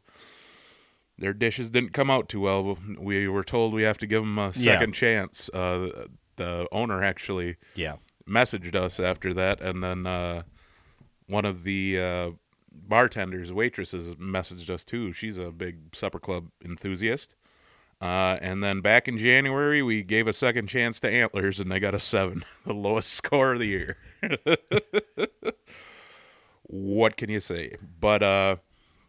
their 1.18 1.34
dishes 1.34 1.70
didn't 1.72 1.94
come 1.94 2.10
out 2.10 2.28
too 2.30 2.42
well. 2.42 2.78
We 3.00 3.28
were 3.28 3.44
told 3.44 3.74
we 3.74 3.84
have 3.84 3.98
to 4.00 4.08
give 4.08 4.24
them 4.24 4.38
a 4.38 4.48
Yeah. 4.56 4.74
second 4.74 4.94
chance. 4.94 5.50
Uh, 5.54 6.08
the 6.36 6.68
owner 6.72 7.04
actually 7.04 7.58
Yeah. 7.76 7.96
messaged 8.28 8.76
us 8.76 9.00
after 9.00 9.34
that, 9.36 9.62
and 9.62 9.84
then 9.84 10.06
uh, 10.08 10.44
one 11.28 11.46
of 11.46 11.64
the 11.64 12.00
uh, 12.00 12.32
bartenders, 12.72 13.52
waitresses, 13.54 14.16
messaged 14.16 14.70
us 14.70 14.84
too. 14.84 15.14
She's 15.14 15.38
a 15.38 15.52
big 15.52 15.96
supper 15.96 16.20
club 16.20 16.50
enthusiast. 16.64 17.36
Uh, 18.02 18.40
and 18.42 18.64
then 18.64 18.82
back 18.82 19.08
in 19.08 19.18
January, 19.20 19.84
we 19.84 20.02
gave 20.02 20.26
a 20.26 20.34
second 20.34 20.66
chance 20.68 21.00
to 21.00 21.08
Antlers, 21.10 21.60
and 21.60 21.72
they 21.72 21.80
got 21.80 21.94
a 21.94 22.00
seven, 22.00 22.44
the 22.66 22.74
lowest 22.74 23.12
score 23.14 23.54
of 23.54 23.60
the 23.60 23.68
year. 23.68 23.98
what 27.02 27.18
can 27.18 27.32
you 27.32 27.40
say? 27.40 27.76
But 28.00 28.22
uh, 28.22 28.56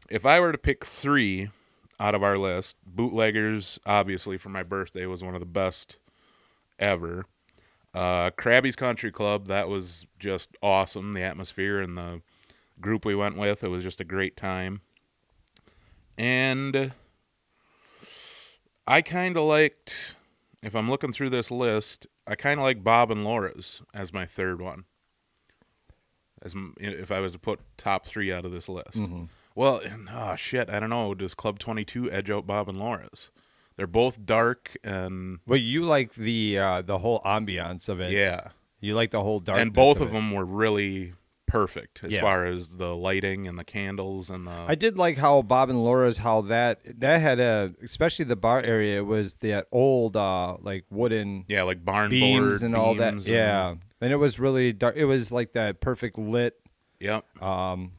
if 0.08 0.24
I 0.24 0.40
were 0.40 0.50
to 0.50 0.56
pick 0.56 0.82
three 0.86 1.50
out 2.00 2.14
of 2.14 2.22
our 2.22 2.38
list, 2.38 2.74
Bootleggers, 2.86 3.78
obviously 3.84 4.38
for 4.38 4.48
my 4.48 4.62
birthday, 4.62 5.04
was 5.04 5.22
one 5.22 5.34
of 5.34 5.40
the 5.40 5.46
best 5.46 5.98
ever. 6.78 7.26
Uh, 7.92 8.30
Krabby's 8.30 8.76
Country 8.76 9.12
Club, 9.12 9.46
that 9.48 9.68
was 9.68 10.06
just 10.18 10.56
awesome. 10.62 11.12
The 11.12 11.20
atmosphere 11.20 11.82
and 11.82 11.98
the 11.98 12.22
group 12.80 13.04
we 13.04 13.14
went 13.14 13.36
with, 13.36 13.62
it 13.62 13.68
was 13.68 13.84
just 13.84 14.00
a 14.00 14.04
great 14.04 14.38
time. 14.38 14.80
And 16.16 16.92
I 18.86 19.02
kind 19.02 19.36
of 19.36 19.42
liked, 19.42 20.16
if 20.62 20.74
I'm 20.74 20.88
looking 20.88 21.12
through 21.12 21.28
this 21.28 21.50
list, 21.50 22.06
I 22.26 22.36
kind 22.36 22.58
of 22.58 22.64
like 22.64 22.82
Bob 22.82 23.10
and 23.10 23.22
Laura's 23.22 23.82
as 23.92 24.14
my 24.14 24.24
third 24.24 24.62
one. 24.62 24.84
As 26.44 26.54
if 26.78 27.10
I 27.12 27.20
was 27.20 27.32
to 27.34 27.38
put 27.38 27.60
top 27.76 28.06
three 28.06 28.32
out 28.32 28.44
of 28.44 28.52
this 28.52 28.68
list. 28.68 28.94
Mm-hmm. 28.94 29.24
Well, 29.54 29.78
and, 29.78 30.08
oh 30.12 30.34
shit, 30.36 30.68
I 30.70 30.80
don't 30.80 30.90
know. 30.90 31.14
Does 31.14 31.34
Club 31.34 31.58
Twenty 31.58 31.84
Two 31.84 32.10
edge 32.10 32.30
out 32.30 32.46
Bob 32.46 32.68
and 32.68 32.78
Laura's? 32.78 33.30
They're 33.76 33.86
both 33.86 34.24
dark 34.24 34.76
and 34.84 35.38
Well, 35.46 35.58
you 35.58 35.82
like 35.82 36.14
the 36.14 36.58
uh, 36.58 36.82
the 36.82 36.98
whole 36.98 37.20
ambiance 37.24 37.88
of 37.88 38.00
it. 38.00 38.12
yeah, 38.12 38.48
You 38.80 38.94
like 38.94 39.10
the 39.12 39.22
whole 39.22 39.40
dark. 39.40 39.60
and 39.60 39.72
both 39.72 40.00
of 40.00 40.08
it. 40.08 40.12
them 40.12 40.32
were 40.32 40.44
really 40.44 41.14
perfect 41.46 42.02
as 42.02 42.12
Yeah. 42.14 42.22
far 42.22 42.46
as 42.46 42.76
the 42.76 42.94
lighting 42.96 43.46
and 43.46 43.58
the 43.58 43.64
candles 43.64 44.30
and 44.30 44.46
the 44.46 44.52
I 44.68 44.74
did 44.74 44.96
like 44.96 45.18
how 45.18 45.42
Bob 45.42 45.68
and 45.68 45.84
Laura's 45.84 46.18
how 46.18 46.40
that 46.42 46.80
that 47.00 47.20
had 47.20 47.38
a 47.40 47.74
especially 47.84 48.24
the 48.24 48.36
bar 48.36 48.62
area 48.62 49.04
was 49.04 49.34
that 49.36 49.66
old 49.70 50.16
uh 50.16 50.56
like 50.60 50.84
wooden 50.90 51.44
yeah, 51.48 51.62
like 51.64 51.84
barn 51.84 52.08
beams 52.10 52.60
board 52.60 52.62
and 52.62 52.74
all 52.74 52.94
that. 52.94 53.10
beams 53.12 53.28
Yeah, 53.28 53.74
and 54.02 54.12
it 54.12 54.16
was 54.16 54.38
really 54.38 54.72
dark. 54.74 54.96
It 54.96 55.06
was 55.06 55.32
like 55.32 55.54
that 55.54 55.80
perfect 55.80 56.18
lit. 56.18 56.54
yep. 57.00 57.24
Um, 57.42 57.92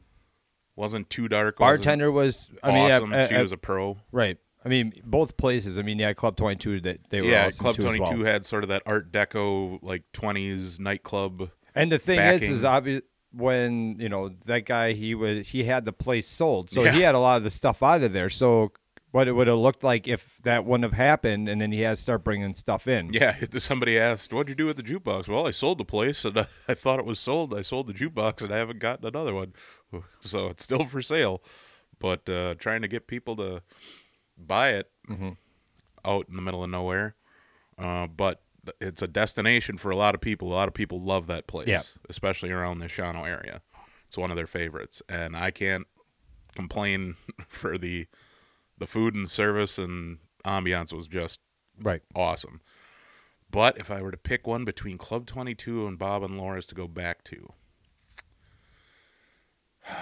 Wasn't 0.76 1.08
too 1.10 1.26
dark. 1.28 1.56
bartender 1.58 2.12
was. 2.12 2.50
I 2.62 2.70
mean, 2.72 2.92
awesome. 2.92 3.12
uh, 3.12 3.26
she 3.26 3.34
uh, 3.34 3.42
was 3.42 3.52
a 3.52 3.56
pro. 3.56 3.98
right. 4.12 4.38
I 4.66 4.70
mean, 4.70 4.94
both 5.04 5.36
places. 5.36 5.78
I 5.78 5.82
mean, 5.82 5.98
yeah, 5.98 6.14
Club 6.14 6.36
Twenty 6.36 6.56
Two 6.56 6.80
that 6.80 6.98
they 7.10 7.20
were 7.20 7.28
Yeah, 7.28 7.48
awesome 7.48 7.62
Club 7.64 7.76
Twenty 7.76 7.98
Two 7.98 8.22
well. 8.22 8.32
had 8.32 8.46
sort 8.46 8.62
of 8.62 8.68
that 8.70 8.82
Art 8.86 9.12
Deco 9.12 9.78
like 9.82 10.04
twenties 10.14 10.80
nightclub. 10.80 11.50
And 11.74 11.92
the 11.92 11.98
thing 11.98 12.18
is, 12.18 12.42
is 12.48 12.64
obvious 12.64 13.02
when 13.30 13.96
you 14.00 14.08
know 14.08 14.30
that 14.46 14.64
guy 14.64 14.92
he 14.92 15.14
was 15.14 15.48
he 15.48 15.64
had 15.64 15.84
the 15.84 15.92
place 15.92 16.28
sold, 16.28 16.70
so 16.70 16.82
Yeah. 16.82 16.92
he 16.92 17.00
had 17.02 17.14
a 17.14 17.18
lot 17.18 17.36
of 17.36 17.44
the 17.44 17.50
stuff 17.50 17.82
out 17.82 18.02
of 18.02 18.12
there. 18.14 18.30
So 18.30 18.72
what 19.14 19.28
it 19.28 19.32
would 19.32 19.46
have 19.46 19.58
looked 19.58 19.84
like 19.84 20.08
if 20.08 20.28
that 20.42 20.64
wouldn't 20.64 20.82
have 20.82 20.98
happened, 20.98 21.48
and 21.48 21.60
then 21.60 21.70
he 21.70 21.82
had 21.82 21.90
to 21.96 22.02
start 22.02 22.24
bringing 22.24 22.52
stuff 22.54 22.88
in. 22.88 23.12
Yeah, 23.12 23.36
somebody 23.58 23.96
asked, 23.96 24.32
"What'd 24.32 24.48
you 24.48 24.56
do 24.56 24.66
with 24.66 24.76
the 24.76 24.82
jukebox?" 24.82 25.28
Well, 25.28 25.46
I 25.46 25.52
sold 25.52 25.78
the 25.78 25.84
place, 25.84 26.24
and 26.24 26.36
I, 26.36 26.46
I 26.68 26.74
thought 26.74 26.98
it 26.98 27.04
was 27.04 27.20
sold. 27.20 27.54
I 27.54 27.62
sold 27.62 27.86
the 27.86 27.92
jukebox, 27.94 28.42
and 28.42 28.52
I 28.52 28.56
haven't 28.56 28.80
gotten 28.80 29.06
another 29.06 29.32
one, 29.32 29.52
so 30.20 30.48
it's 30.48 30.64
still 30.64 30.84
for 30.84 31.00
sale. 31.00 31.42
But 32.00 32.28
uh, 32.28 32.54
trying 32.58 32.82
to 32.82 32.88
get 32.88 33.06
people 33.06 33.36
to 33.36 33.62
buy 34.36 34.70
it 34.70 34.90
Mm-hmm. 35.08 35.30
out 36.04 36.26
in 36.28 36.34
the 36.34 36.42
middle 36.42 36.64
of 36.64 36.70
nowhere. 36.70 37.14
Uh, 37.78 38.08
but 38.08 38.42
it's 38.80 39.02
a 39.02 39.06
destination 39.06 39.78
for 39.78 39.90
a 39.92 39.96
lot 39.96 40.14
of 40.16 40.20
people. 40.20 40.48
A 40.48 40.54
lot 40.54 40.66
of 40.66 40.74
people 40.74 41.00
love 41.00 41.28
that 41.28 41.46
place, 41.46 41.68
Yeah. 41.68 41.82
especially 42.08 42.50
around 42.50 42.80
the 42.80 42.86
Shawano 42.86 43.24
area. 43.28 43.62
It's 44.08 44.18
one 44.18 44.30
of 44.32 44.36
their 44.36 44.46
favorites, 44.48 45.02
and 45.08 45.36
I 45.36 45.52
can't 45.52 45.86
complain 46.56 47.14
for 47.48 47.78
the 47.78 48.06
the 48.78 48.86
food 48.86 49.14
and 49.14 49.28
service 49.30 49.78
and 49.78 50.18
ambiance 50.44 50.92
was 50.92 51.06
just 51.08 51.40
Right. 51.80 52.02
awesome. 52.14 52.60
But 53.50 53.78
if 53.78 53.90
I 53.90 54.00
were 54.02 54.10
to 54.10 54.16
pick 54.16 54.46
one 54.46 54.64
between 54.64 54.98
Club 54.98 55.26
22 55.26 55.86
and 55.86 55.98
Bob 55.98 56.22
and 56.22 56.36
Laura's 56.38 56.66
to 56.66 56.74
go 56.74 56.88
back 56.88 57.22
to, 57.24 57.52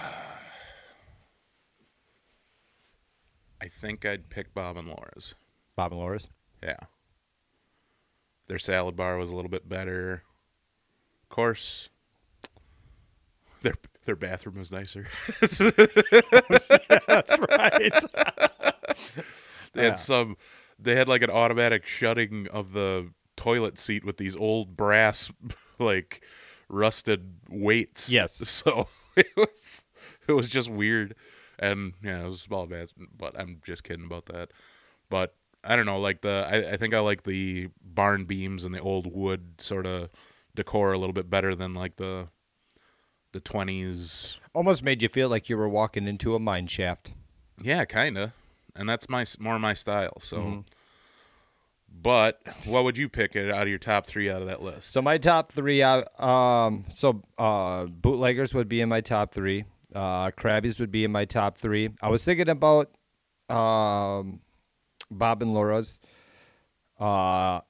I 3.61 3.67
think 3.69 4.05
I'd 4.05 4.29
pick 4.29 4.53
Bob 4.53 4.77
and 4.77 4.87
Laura's. 4.87 5.35
Bob 5.75 5.91
and 5.91 6.01
Laura's. 6.01 6.27
Yeah. 6.61 6.77
Their 8.47 8.59
salad 8.59 8.95
bar 8.95 9.17
was 9.17 9.29
a 9.29 9.35
little 9.35 9.49
bit 9.51 9.69
better. 9.69 10.23
Of 11.23 11.29
course, 11.29 11.89
their 13.61 13.75
their 14.05 14.15
bathroom 14.15 14.57
was 14.57 14.71
nicer. 14.71 15.07
That's 15.41 15.59
right. 17.39 17.93
They 19.73 19.83
had 19.83 19.99
some. 19.99 20.37
They 20.79 20.95
had 20.95 21.07
like 21.07 21.21
an 21.21 21.29
automatic 21.29 21.85
shutting 21.85 22.47
of 22.47 22.73
the 22.73 23.11
toilet 23.35 23.77
seat 23.77 24.03
with 24.03 24.17
these 24.17 24.35
old 24.35 24.75
brass, 24.75 25.31
like 25.79 26.23
rusted 26.69 27.35
weights. 27.49 28.09
Yes. 28.09 28.41
So 28.63 28.87
it 29.15 29.27
was 29.35 29.83
it 30.27 30.33
was 30.33 30.49
just 30.49 30.69
weird, 30.69 31.15
and 31.59 31.93
yeah, 32.03 32.21
it 32.21 32.25
was 32.25 32.35
a 32.35 32.43
small 32.43 32.65
bath. 32.65 32.93
But 33.17 33.39
I'm 33.39 33.61
just 33.63 33.83
kidding 33.83 34.05
about 34.05 34.25
that. 34.27 34.49
But 35.09 35.35
I 35.63 35.75
don't 35.75 35.85
know, 35.85 35.99
like 35.99 36.21
the 36.21 36.47
I, 36.49 36.73
I 36.73 36.77
think 36.77 36.93
I 36.93 36.99
like 36.99 37.23
the 37.23 37.69
barn 37.81 38.25
beams 38.25 38.65
and 38.65 38.73
the 38.73 38.79
old 38.79 39.07
wood 39.07 39.55
sort 39.59 39.85
of 39.85 40.09
decor 40.55 40.93
a 40.93 40.97
little 40.99 41.13
bit 41.13 41.29
better 41.29 41.55
than 41.55 41.73
like 41.73 41.95
the 41.97 42.27
the 43.33 43.39
twenties. 43.39 44.37
Almost 44.53 44.83
made 44.83 45.01
you 45.01 45.09
feel 45.09 45.29
like 45.29 45.49
you 45.49 45.57
were 45.57 45.69
walking 45.69 46.07
into 46.07 46.35
a 46.35 46.39
mine 46.39 46.67
shaft. 46.67 47.13
Yeah, 47.61 47.85
kind 47.85 48.17
of, 48.17 48.31
and 48.75 48.87
that's 48.87 49.09
my 49.09 49.25
more 49.39 49.59
my 49.59 49.73
style. 49.73 50.19
So. 50.21 50.37
Mm-hmm. 50.37 50.59
But 51.95 52.41
what 52.65 52.85
would 52.85 52.97
you 52.97 53.07
pick 53.07 53.35
it 53.35 53.51
out 53.51 53.61
of 53.61 53.67
your 53.67 53.77
top 53.77 54.07
three 54.07 54.27
out 54.27 54.41
of 54.41 54.47
that 54.47 54.63
list? 54.63 54.91
So 54.91 54.99
my 54.99 55.19
top 55.19 55.51
three, 55.51 55.83
uh, 55.83 56.03
um, 56.21 56.85
so 56.95 57.21
uh, 57.37 57.85
bootleggers 57.85 58.53
would 58.55 58.67
be 58.67 58.81
in 58.81 58.89
my 58.89 58.99
top 58.99 59.31
three. 59.31 59.65
Uh, 59.93 60.31
Krabby's 60.31 60.79
would 60.79 60.91
be 60.91 61.03
in 61.03 61.11
my 61.11 61.25
top 61.25 61.55
three. 61.57 61.91
I 62.01 62.09
was 62.09 62.25
thinking 62.25 62.49
about 62.49 62.89
um, 63.47 64.39
Bob 65.11 65.43
and 65.43 65.53
Laura's. 65.53 65.99
Uh, 66.99 67.61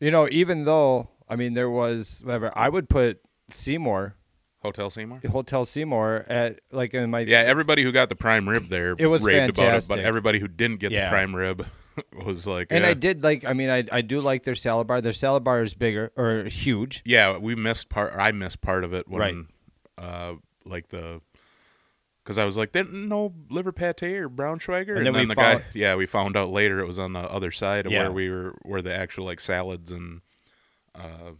you 0.00 0.10
know, 0.10 0.28
even 0.32 0.64
though 0.64 1.08
I 1.28 1.36
mean 1.36 1.54
there 1.54 1.70
was 1.70 2.22
whatever, 2.24 2.52
I 2.56 2.68
would 2.68 2.88
put 2.88 3.20
Seymour, 3.50 4.16
Hotel 4.64 4.88
Seymour. 4.90 5.20
Hotel 5.30 5.64
Seymour, 5.64 6.24
at 6.28 6.60
like 6.72 6.94
in 6.94 7.10
my 7.10 7.20
Yeah, 7.20 7.40
everybody 7.40 7.82
who 7.82 7.92
got 7.92 8.08
the 8.08 8.16
prime 8.16 8.48
rib 8.48 8.68
there 8.70 8.94
It 8.98 9.06
was 9.06 9.22
raved 9.22 9.58
about 9.58 9.74
it, 9.76 9.84
but 9.88 9.98
everybody 9.98 10.38
who 10.38 10.48
didn't 10.48 10.78
get 10.78 10.90
Yeah. 10.90 11.04
the 11.04 11.10
prime 11.10 11.36
rib 11.36 11.66
was 12.24 12.46
like, 12.46 12.68
And 12.70 12.84
eh. 12.84 12.88
I 12.90 12.94
did 12.94 13.22
like. 13.22 13.44
I 13.44 13.52
mean, 13.52 13.68
I 13.70 13.84
I 13.92 14.00
do 14.00 14.20
like 14.20 14.42
their 14.44 14.54
salad 14.54 14.86
bar. 14.86 15.00
Their 15.00 15.12
salad 15.12 15.44
bar 15.44 15.62
is 15.62 15.74
bigger 15.74 16.12
or 16.16 16.44
huge. 16.44 17.02
yeah, 17.04 17.36
we 17.36 17.54
missed 17.54 17.88
part. 17.90 18.14
Or 18.14 18.20
I 18.20 18.32
missed 18.32 18.60
part 18.62 18.84
of 18.84 18.92
it 18.94 19.06
when, 19.06 19.20
Right. 19.20 20.04
uh, 20.04 20.32
like 20.64 20.88
the, 20.88 21.20
because 22.24 22.38
I 22.38 22.44
was 22.46 22.56
like, 22.56 22.72
there 22.72 22.84
no 22.84 23.34
liver 23.50 23.70
pate 23.70 24.02
or 24.02 24.30
braunschweiger, 24.30 24.96
and, 24.96 25.06
then 25.06 25.12
then, 25.12 25.28
the 25.28 25.34
found- 25.34 25.58
guy, 25.60 25.64
yeah, 25.74 25.94
we 25.94 26.06
found 26.06 26.36
out 26.38 26.48
later 26.50 26.80
it 26.80 26.86
was 26.86 26.98
on 26.98 27.12
the 27.12 27.20
other 27.20 27.50
side 27.52 27.84
of 27.84 27.92
Yeah. 27.92 28.04
where 28.04 28.12
we 28.12 28.30
were, 28.30 28.54
where 28.62 28.80
the 28.82 28.94
actual 28.94 29.26
like 29.26 29.40
salads 29.40 29.92
and, 29.92 30.22
uh, 30.94 31.32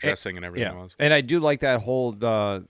dressing 0.00 0.36
and 0.36 0.44
everything 0.44 0.72
Yeah, 0.72 0.80
was. 0.82 0.96
and 0.98 1.12
I 1.14 1.20
do 1.20 1.40
like 1.40 1.60
that 1.60 1.80
whole 1.80 2.12
the, 2.12 2.66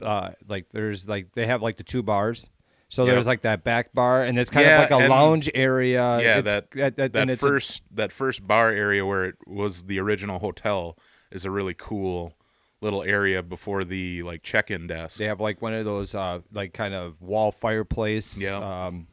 uh, 0.00 0.30
like 0.48 0.66
there's 0.72 1.08
like 1.08 1.32
they 1.34 1.46
have 1.46 1.62
like 1.62 1.76
the 1.76 1.84
two 1.84 2.02
bars. 2.02 2.48
So 2.88 3.04
Yep. 3.04 3.14
there's 3.14 3.26
like 3.28 3.42
that 3.42 3.62
back 3.62 3.92
bar, 3.92 4.24
and 4.24 4.36
it's 4.36 4.50
kind 4.50 4.66
Yeah, 4.66 4.82
of 4.82 4.90
like 4.90 5.00
a 5.00 5.04
and- 5.04 5.10
lounge 5.10 5.48
area. 5.54 6.18
yeah, 6.20 6.38
It's- 6.38 6.64
that 6.72 6.96
that, 6.96 7.14
and 7.16 7.30
it's 7.30 7.42
a- 7.42 7.46
first 7.46 7.82
that 7.92 8.10
first 8.10 8.44
bar 8.46 8.70
area 8.70 9.06
where 9.06 9.26
it 9.26 9.36
was 9.46 9.84
the 9.84 10.00
original 10.00 10.40
hotel 10.40 10.98
is 11.30 11.44
a 11.44 11.50
really 11.52 11.74
cool 11.74 12.34
little 12.80 13.02
area 13.04 13.42
before 13.44 13.84
the 13.84 14.22
like 14.24 14.42
check-in 14.42 14.86
desk. 14.88 15.18
they 15.18 15.26
have 15.26 15.38
like 15.40 15.62
one 15.62 15.72
of 15.74 15.84
those 15.84 16.14
uh, 16.16 16.40
like 16.52 16.72
kind 16.72 16.94
of 16.94 17.20
wall 17.22 17.52
fireplace. 17.52 18.40
Yeah. 18.42 18.56
Um, 18.86 19.06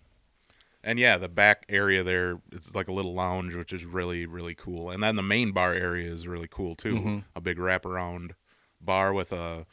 And 0.88 0.98
yeah, 0.98 1.18
the 1.18 1.28
back 1.28 1.66
area 1.68 2.02
there 2.02 2.40
it's 2.54 2.74
like 2.74 2.88
a 2.88 2.94
little 2.94 3.14
lounge 3.14 3.56
which 3.56 3.74
is 3.74 3.84
really 3.84 4.26
really 4.26 4.56
cool. 4.56 4.90
And 4.90 5.04
then 5.04 5.18
the 5.18 5.22
main 5.22 5.52
bar 5.52 5.74
area 5.74 6.10
is 6.10 6.28
really 6.28 6.48
cool 6.50 6.76
too. 6.76 6.96
Mm-hmm. 6.96 7.18
A 7.36 7.42
big 7.42 7.58
wraparound 7.58 8.32
bar 8.80 9.12
with 9.12 9.34
a, 9.34 9.66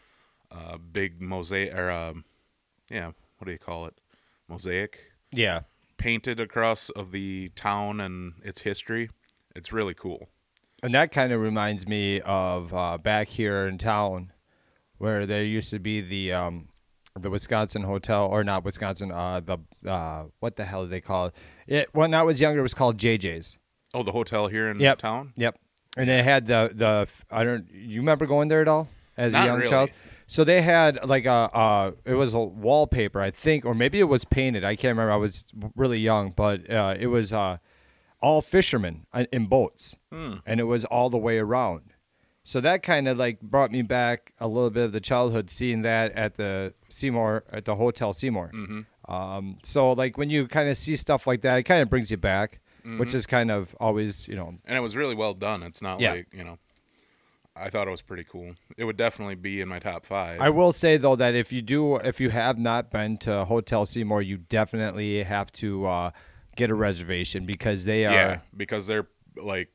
a 0.50 0.76
big 0.78 1.22
mosaic 1.22 1.72
or 1.72 1.88
um 1.88 2.24
yeah, 2.90 3.12
what 3.38 3.46
do 3.46 3.52
you 3.52 3.58
call 3.58 3.86
it? 3.86 3.94
Mosaic 4.48 4.98
yeah. 5.30 5.60
painted 5.98 6.40
across 6.40 6.90
of 6.90 7.12
the 7.12 7.50
town 7.54 8.00
and 8.00 8.34
its 8.42 8.62
history. 8.62 9.08
It's 9.54 9.72
really 9.72 9.94
cool. 9.94 10.28
And 10.82 10.92
that 10.94 11.12
kind 11.12 11.32
of 11.32 11.40
reminds 11.40 11.86
me 11.86 12.20
of 12.22 12.74
uh, 12.74 12.98
back 12.98 13.28
here 13.28 13.66
in 13.66 13.78
town, 13.78 14.32
where 14.98 15.24
there 15.26 15.44
used 15.44 15.70
to 15.70 15.78
be 15.78 16.00
the 16.00 16.32
um, 16.32 16.68
the 17.20 17.30
Wisconsin 17.30 17.82
Hotel, 17.82 18.26
or 18.26 18.42
not 18.42 18.64
Wisconsin, 18.64 19.12
uh, 19.12 19.40
the 19.40 19.58
uh, 19.88 20.24
what 20.40 20.56
the 20.56 20.64
hell 20.64 20.84
do 20.84 20.90
they 20.90 21.00
call 21.00 21.26
it? 21.26 21.34
It 21.66 21.88
when 21.92 22.12
I 22.12 22.22
was 22.22 22.40
younger, 22.40 22.58
it 22.60 22.62
was 22.62 22.74
called 22.74 22.98
JJ's. 22.98 23.56
Oh, 23.92 24.02
the 24.02 24.12
hotel 24.12 24.48
here 24.48 24.68
in 24.68 24.80
Yep. 24.80 24.98
town? 24.98 25.32
Yep. 25.36 25.56
And 25.96 26.08
they 26.08 26.22
had 26.24 26.46
the 26.48 26.70
the 26.74 27.06
I 27.30 27.44
don't 27.44 27.66
you 27.72 28.00
remember 28.00 28.26
going 28.26 28.48
there 28.48 28.60
at 28.62 28.68
all 28.68 28.88
as 29.16 29.32
Not 29.32 29.44
a 29.44 29.46
young 29.46 29.58
really. 29.58 29.70
child? 29.70 29.90
So 30.26 30.42
they 30.42 30.62
had 30.62 31.08
like 31.08 31.24
a 31.26 31.30
uh 31.30 31.92
it 32.04 32.14
was 32.14 32.34
a 32.34 32.40
wallpaper 32.40 33.20
I 33.20 33.30
think 33.30 33.64
or 33.64 33.74
maybe 33.74 34.00
it 34.00 34.04
was 34.04 34.24
painted. 34.24 34.64
I 34.64 34.74
can't 34.74 34.90
remember. 34.96 35.12
I 35.12 35.16
was 35.16 35.44
really 35.76 36.00
young, 36.00 36.30
but 36.34 36.68
uh 36.68 36.96
it 36.98 37.06
was 37.06 37.32
uh 37.32 37.58
all 38.20 38.40
fishermen 38.42 39.06
uh, 39.12 39.26
in 39.30 39.46
boats. 39.46 39.94
Hmm. 40.10 40.36
And 40.44 40.58
it 40.58 40.64
was 40.64 40.84
all 40.86 41.10
the 41.10 41.18
way 41.18 41.38
around. 41.38 41.92
So 42.46 42.60
that 42.60 42.82
kind 42.82 43.08
of 43.08 43.16
like 43.18 43.40
brought 43.40 43.70
me 43.72 43.80
back 43.82 44.32
a 44.38 44.46
little 44.46 44.68
bit 44.70 44.84
of 44.84 44.92
the 44.92 45.00
childhood 45.00 45.48
seeing 45.50 45.80
that 45.82 46.12
at 46.12 46.36
the 46.36 46.74
Seymour 46.90 47.44
at 47.50 47.64
the 47.64 47.76
Hotel 47.76 48.12
Seymour. 48.12 48.50
Mm-hmm. 48.54 49.12
Um, 49.12 49.58
so 49.62 49.92
like 49.92 50.18
when 50.18 50.28
you 50.30 50.46
kind 50.46 50.68
of 50.68 50.76
see 50.76 50.94
stuff 50.96 51.26
like 51.26 51.40
that, 51.42 51.56
it 51.56 51.62
kind 51.64 51.80
of 51.82 51.88
brings 51.90 52.10
you 52.10 52.16
back, 52.16 52.60
Mm-hmm. 52.84 52.98
which 52.98 53.14
is 53.14 53.24
kind 53.24 53.50
of 53.50 53.74
always 53.80 54.28
you 54.28 54.36
know 54.36 54.56
And 54.66 54.76
it 54.76 54.80
was 54.80 54.94
really 54.94 55.14
well 55.14 55.32
done. 55.32 55.62
It's 55.62 55.80
not 55.80 56.00
Yeah. 56.00 56.12
like, 56.12 56.26
you 56.34 56.44
know, 56.44 56.58
I 57.56 57.70
thought 57.70 57.88
it 57.88 57.90
was 57.90 58.02
pretty 58.02 58.24
cool. 58.24 58.56
It 58.76 58.84
would 58.84 58.98
definitely 58.98 59.36
be 59.36 59.62
in 59.62 59.68
my 59.68 59.78
top 59.78 60.04
five. 60.04 60.38
I 60.38 60.50
will 60.50 60.72
say 60.72 60.98
though 60.98 61.16
that 61.16 61.34
if 61.34 61.50
you 61.50 61.62
do, 61.62 61.96
if 61.96 62.20
you 62.20 62.28
have 62.28 62.58
not 62.58 62.90
been 62.90 63.16
to 63.18 63.46
Hotel 63.46 63.86
Seymour, 63.86 64.20
you 64.20 64.36
definitely 64.36 65.22
have 65.22 65.50
to 65.52 65.86
uh, 65.86 66.10
get 66.56 66.68
a 66.70 66.74
reservation 66.74 67.46
because 67.46 67.86
they 67.86 68.04
are. 68.04 68.12
yeah, 68.12 68.38
because 68.54 68.86
they're 68.86 69.06
like 69.42 69.70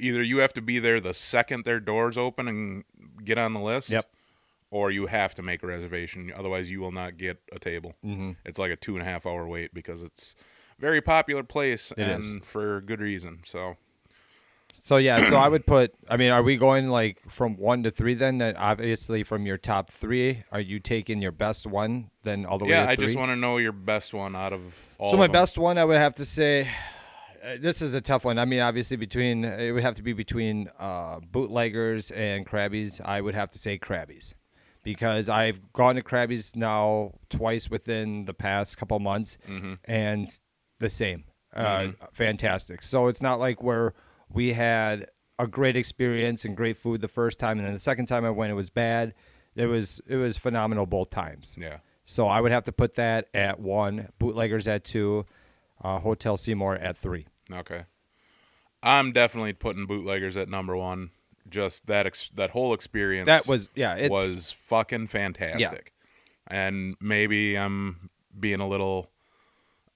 either 0.00 0.22
you 0.22 0.38
have 0.38 0.52
to 0.54 0.62
be 0.62 0.78
there 0.78 1.00
the 1.00 1.14
second 1.14 1.64
their 1.64 1.80
doors 1.80 2.16
open 2.16 2.48
and 2.48 2.84
get 3.24 3.38
on 3.38 3.52
the 3.54 3.60
list. 3.60 3.90
Yep. 3.90 4.08
Or 4.70 4.90
you 4.90 5.06
have 5.06 5.34
to 5.36 5.42
make 5.42 5.62
a 5.62 5.66
reservation. 5.66 6.30
Otherwise, 6.36 6.70
you 6.70 6.80
will 6.80 6.92
not 6.92 7.16
get 7.16 7.38
a 7.52 7.58
table. 7.58 7.94
Mhm. 8.04 8.36
It's 8.44 8.58
like 8.58 8.70
a 8.70 8.76
two 8.76 8.94
and 8.98 9.02
a 9.02 9.04
half 9.10 9.24
hour 9.24 9.46
wait 9.48 9.72
because 9.72 10.02
it's 10.02 10.34
a 10.76 10.80
very 10.80 11.00
popular 11.00 11.42
place 11.42 11.90
It 11.92 12.00
and 12.06 12.22
is. 12.22 12.34
for 12.44 12.80
good 12.82 13.00
reason. 13.00 13.40
So 13.46 13.76
So 14.70 14.98
yeah, 14.98 15.26
so 15.30 15.36
I 15.36 15.48
would 15.48 15.64
put. 15.66 15.94
I 16.10 16.18
mean, 16.18 16.30
are 16.30 16.42
we 16.42 16.58
going 16.58 16.90
like 16.90 17.18
from 17.30 17.56
one 17.56 17.82
to 17.84 17.90
three? 17.90 18.12
Then 18.12 18.36
that 18.38 18.56
obviously 18.58 19.22
from 19.22 19.46
your 19.46 19.56
top 19.56 19.90
three, 19.90 20.44
are 20.52 20.60
you 20.60 20.78
taking 20.80 21.22
your 21.22 21.32
best 21.32 21.66
one? 21.66 22.10
Then 22.22 22.44
all 22.44 22.58
the 22.58 22.66
way 22.66 22.72
yeah, 22.72 22.86
I 22.86 22.94
just 22.94 23.16
want 23.16 23.30
to 23.30 23.36
know 23.36 23.56
your 23.56 23.72
best 23.72 24.12
one 24.12 24.36
out 24.36 24.52
of 24.52 24.60
all. 24.98 25.10
so 25.10 25.16
my 25.16 25.26
best 25.28 25.56
one, 25.56 25.78
I 25.78 25.86
would 25.86 25.96
have 25.96 26.14
to 26.16 26.26
say, 26.26 26.68
uh, 27.44 27.56
this 27.60 27.82
is 27.82 27.94
a 27.94 28.00
tough 28.00 28.24
one. 28.24 28.38
I 28.38 28.44
mean, 28.44 28.60
obviously 28.60 28.96
between 28.96 29.44
it 29.44 29.72
would 29.72 29.82
have 29.82 29.94
to 29.96 30.02
be 30.02 30.12
between 30.12 30.68
uh, 30.78 31.20
bootleggers 31.20 32.10
and 32.10 32.46
Krabbies. 32.46 33.00
I 33.04 33.20
would 33.20 33.34
have 33.34 33.50
to 33.50 33.58
say 33.58 33.78
Krabbies 33.78 34.34
because 34.82 35.28
I've 35.28 35.72
gone 35.72 35.96
to 35.96 36.02
Krabbies 36.02 36.56
now 36.56 37.12
twice 37.30 37.70
within 37.70 38.24
the 38.24 38.34
past 38.34 38.76
couple 38.78 38.98
months, 39.00 39.38
Mm-hmm. 39.48 39.74
and 39.84 40.28
the 40.78 40.88
same, 40.88 41.24
uh, 41.54 41.88
fantastic. 42.12 42.82
So 42.82 43.08
it's 43.08 43.20
not 43.20 43.38
like 43.40 43.62
where 43.62 43.94
we 44.30 44.52
had 44.52 45.08
a 45.38 45.46
great 45.46 45.76
experience 45.76 46.44
and 46.44 46.56
great 46.56 46.76
food 46.76 47.00
the 47.00 47.08
first 47.08 47.38
time, 47.38 47.58
and 47.58 47.66
then 47.66 47.74
the 47.74 47.80
second 47.80 48.06
time 48.06 48.24
I 48.24 48.30
went, 48.30 48.50
it 48.50 48.54
was 48.54 48.70
bad. 48.70 49.14
It 49.56 49.66
was 49.66 50.00
it 50.06 50.16
was 50.16 50.38
phenomenal 50.38 50.86
both 50.86 51.10
times. 51.10 51.56
Yeah. 51.58 51.78
So 52.04 52.26
I 52.26 52.40
would 52.40 52.52
have 52.52 52.64
to 52.64 52.72
put 52.72 52.94
that 52.94 53.28
at 53.34 53.60
one, 53.60 54.08
bootleggers 54.18 54.66
at 54.68 54.84
two, 54.84 55.26
uh, 55.82 55.98
Hotel 56.00 56.36
Seymour 56.36 56.76
at 56.76 56.96
three. 56.96 57.26
Okay. 57.52 57.84
I'm 58.82 59.12
definitely 59.12 59.52
putting 59.54 59.86
bootleggers 59.86 60.36
at 60.36 60.48
number 60.48 60.76
one. 60.76 61.10
Just 61.48 61.86
that 61.86 62.06
ex- 62.06 62.30
that 62.34 62.50
whole 62.50 62.74
experience. 62.74 63.26
That 63.26 63.46
was 63.46 63.68
yeah, 63.74 63.94
it's 63.94 64.10
was 64.10 64.50
fucking 64.52 65.06
fantastic. 65.08 65.92
And 66.46 66.94
maybe 67.00 67.56
I'm 67.56 68.10
being 68.38 68.60
a 68.60 68.68
little 68.68 69.10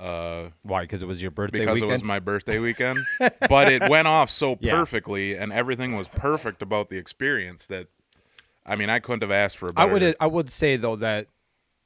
uh 0.00 0.48
why 0.62 0.82
because 0.82 1.02
it 1.02 1.06
was 1.06 1.22
your 1.22 1.30
birthday 1.30 1.60
because 1.60 1.74
weekend. 1.74 1.90
it 1.90 1.92
was 1.92 2.02
my 2.02 2.18
birthday 2.18 2.58
weekend, 2.58 3.04
but 3.48 3.70
it 3.70 3.88
went 3.88 4.08
off 4.08 4.30
so 4.30 4.56
Yeah. 4.60 4.74
perfectly 4.74 5.36
and 5.36 5.52
everything 5.52 5.94
was 5.94 6.08
perfect 6.08 6.62
about 6.62 6.88
the 6.88 6.96
experience 6.96 7.66
that 7.66 7.86
I 8.64 8.76
mean, 8.76 8.88
I 8.90 8.98
couldn't 9.00 9.22
have 9.22 9.30
asked 9.30 9.58
for 9.58 9.66
a 9.68 9.72
I 9.76 9.84
better. 9.86 9.92
would 9.92 10.16
I 10.20 10.26
would 10.26 10.50
say 10.50 10.76
though 10.76 10.96
that 10.96 11.28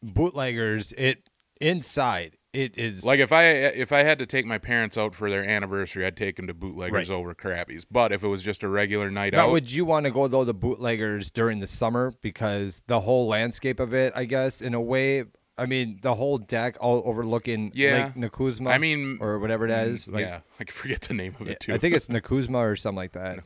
bootleggers 0.03 0.93
it 0.97 1.29
inside 1.61 2.36
it 2.57 2.79
is 2.79 3.05
Like 3.05 3.21
if 3.21 3.33
I 3.33 3.45
if 3.47 3.93
I 3.93 4.03
had 4.03 4.19
to 4.19 4.27
take 4.27 4.47
my 4.47 4.59
parents 4.59 4.97
out 4.97 5.15
for 5.15 5.29
their 5.31 5.45
anniversary, 5.45 6.07
I'd 6.07 6.17
take 6.17 6.37
them 6.37 6.47
to 6.47 6.55
bootleggers 6.55 7.11
Right. 7.11 7.17
over 7.17 7.35
Krabbies. 7.35 7.85
But 7.91 8.13
if 8.13 8.23
it 8.23 8.29
was 8.29 8.43
just 8.43 8.63
a 8.63 8.69
regular 8.69 9.11
night 9.11 9.33
Now, 9.35 9.47
out, 9.47 9.53
would 9.53 9.71
you 9.73 9.85
want 9.85 10.05
to 10.07 10.11
go 10.11 10.27
though 10.29 10.45
the 10.45 10.55
bootleggers 10.55 11.31
during 11.31 11.61
the 11.61 11.67
summer 11.67 12.13
because 12.23 12.83
the 12.87 13.01
whole 13.01 13.27
landscape 13.29 13.79
of 13.81 13.93
it, 13.95 14.13
I 14.17 14.25
guess, 14.25 14.61
in 14.61 14.75
a 14.75 14.81
way. 14.81 15.25
I 15.59 15.65
mean, 15.65 16.01
the 16.03 16.15
whole 16.15 16.37
deck 16.37 16.77
all 16.81 17.03
overlooking 17.07 17.73
Yeah. 17.75 18.13
Lake 18.17 18.31
Nakuzma. 18.31 18.71
I 18.71 18.79
mean, 18.79 19.17
or 19.21 19.39
whatever 19.39 19.67
that 19.69 19.89
is. 19.89 20.07
Like, 20.07 20.25
yeah, 20.27 20.41
I 20.61 20.65
forget 20.65 21.01
the 21.03 21.15
name 21.15 21.35
of 21.41 21.49
it 21.49 21.61
too. 21.61 21.73
I 21.73 21.79
think 21.79 21.95
it's 21.95 22.09
Nakuzma 22.09 22.59
or 22.59 22.77
something 22.77 22.97
like 22.97 23.13
that. 23.13 23.41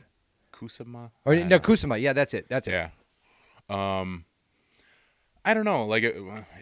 Kusama. 0.53 1.11
Or 1.25 1.33
I. 1.33 1.95
Yeah, 1.97 2.13
that's 2.13 2.33
it. 2.33 2.47
That's 2.49 2.67
it. 2.67 2.71
Yeah. 2.71 2.89
Um, 3.69 4.25
I 5.43 5.53
don't 5.53 5.65
know. 5.65 5.85
Like 5.85 6.03
it, 6.03 6.15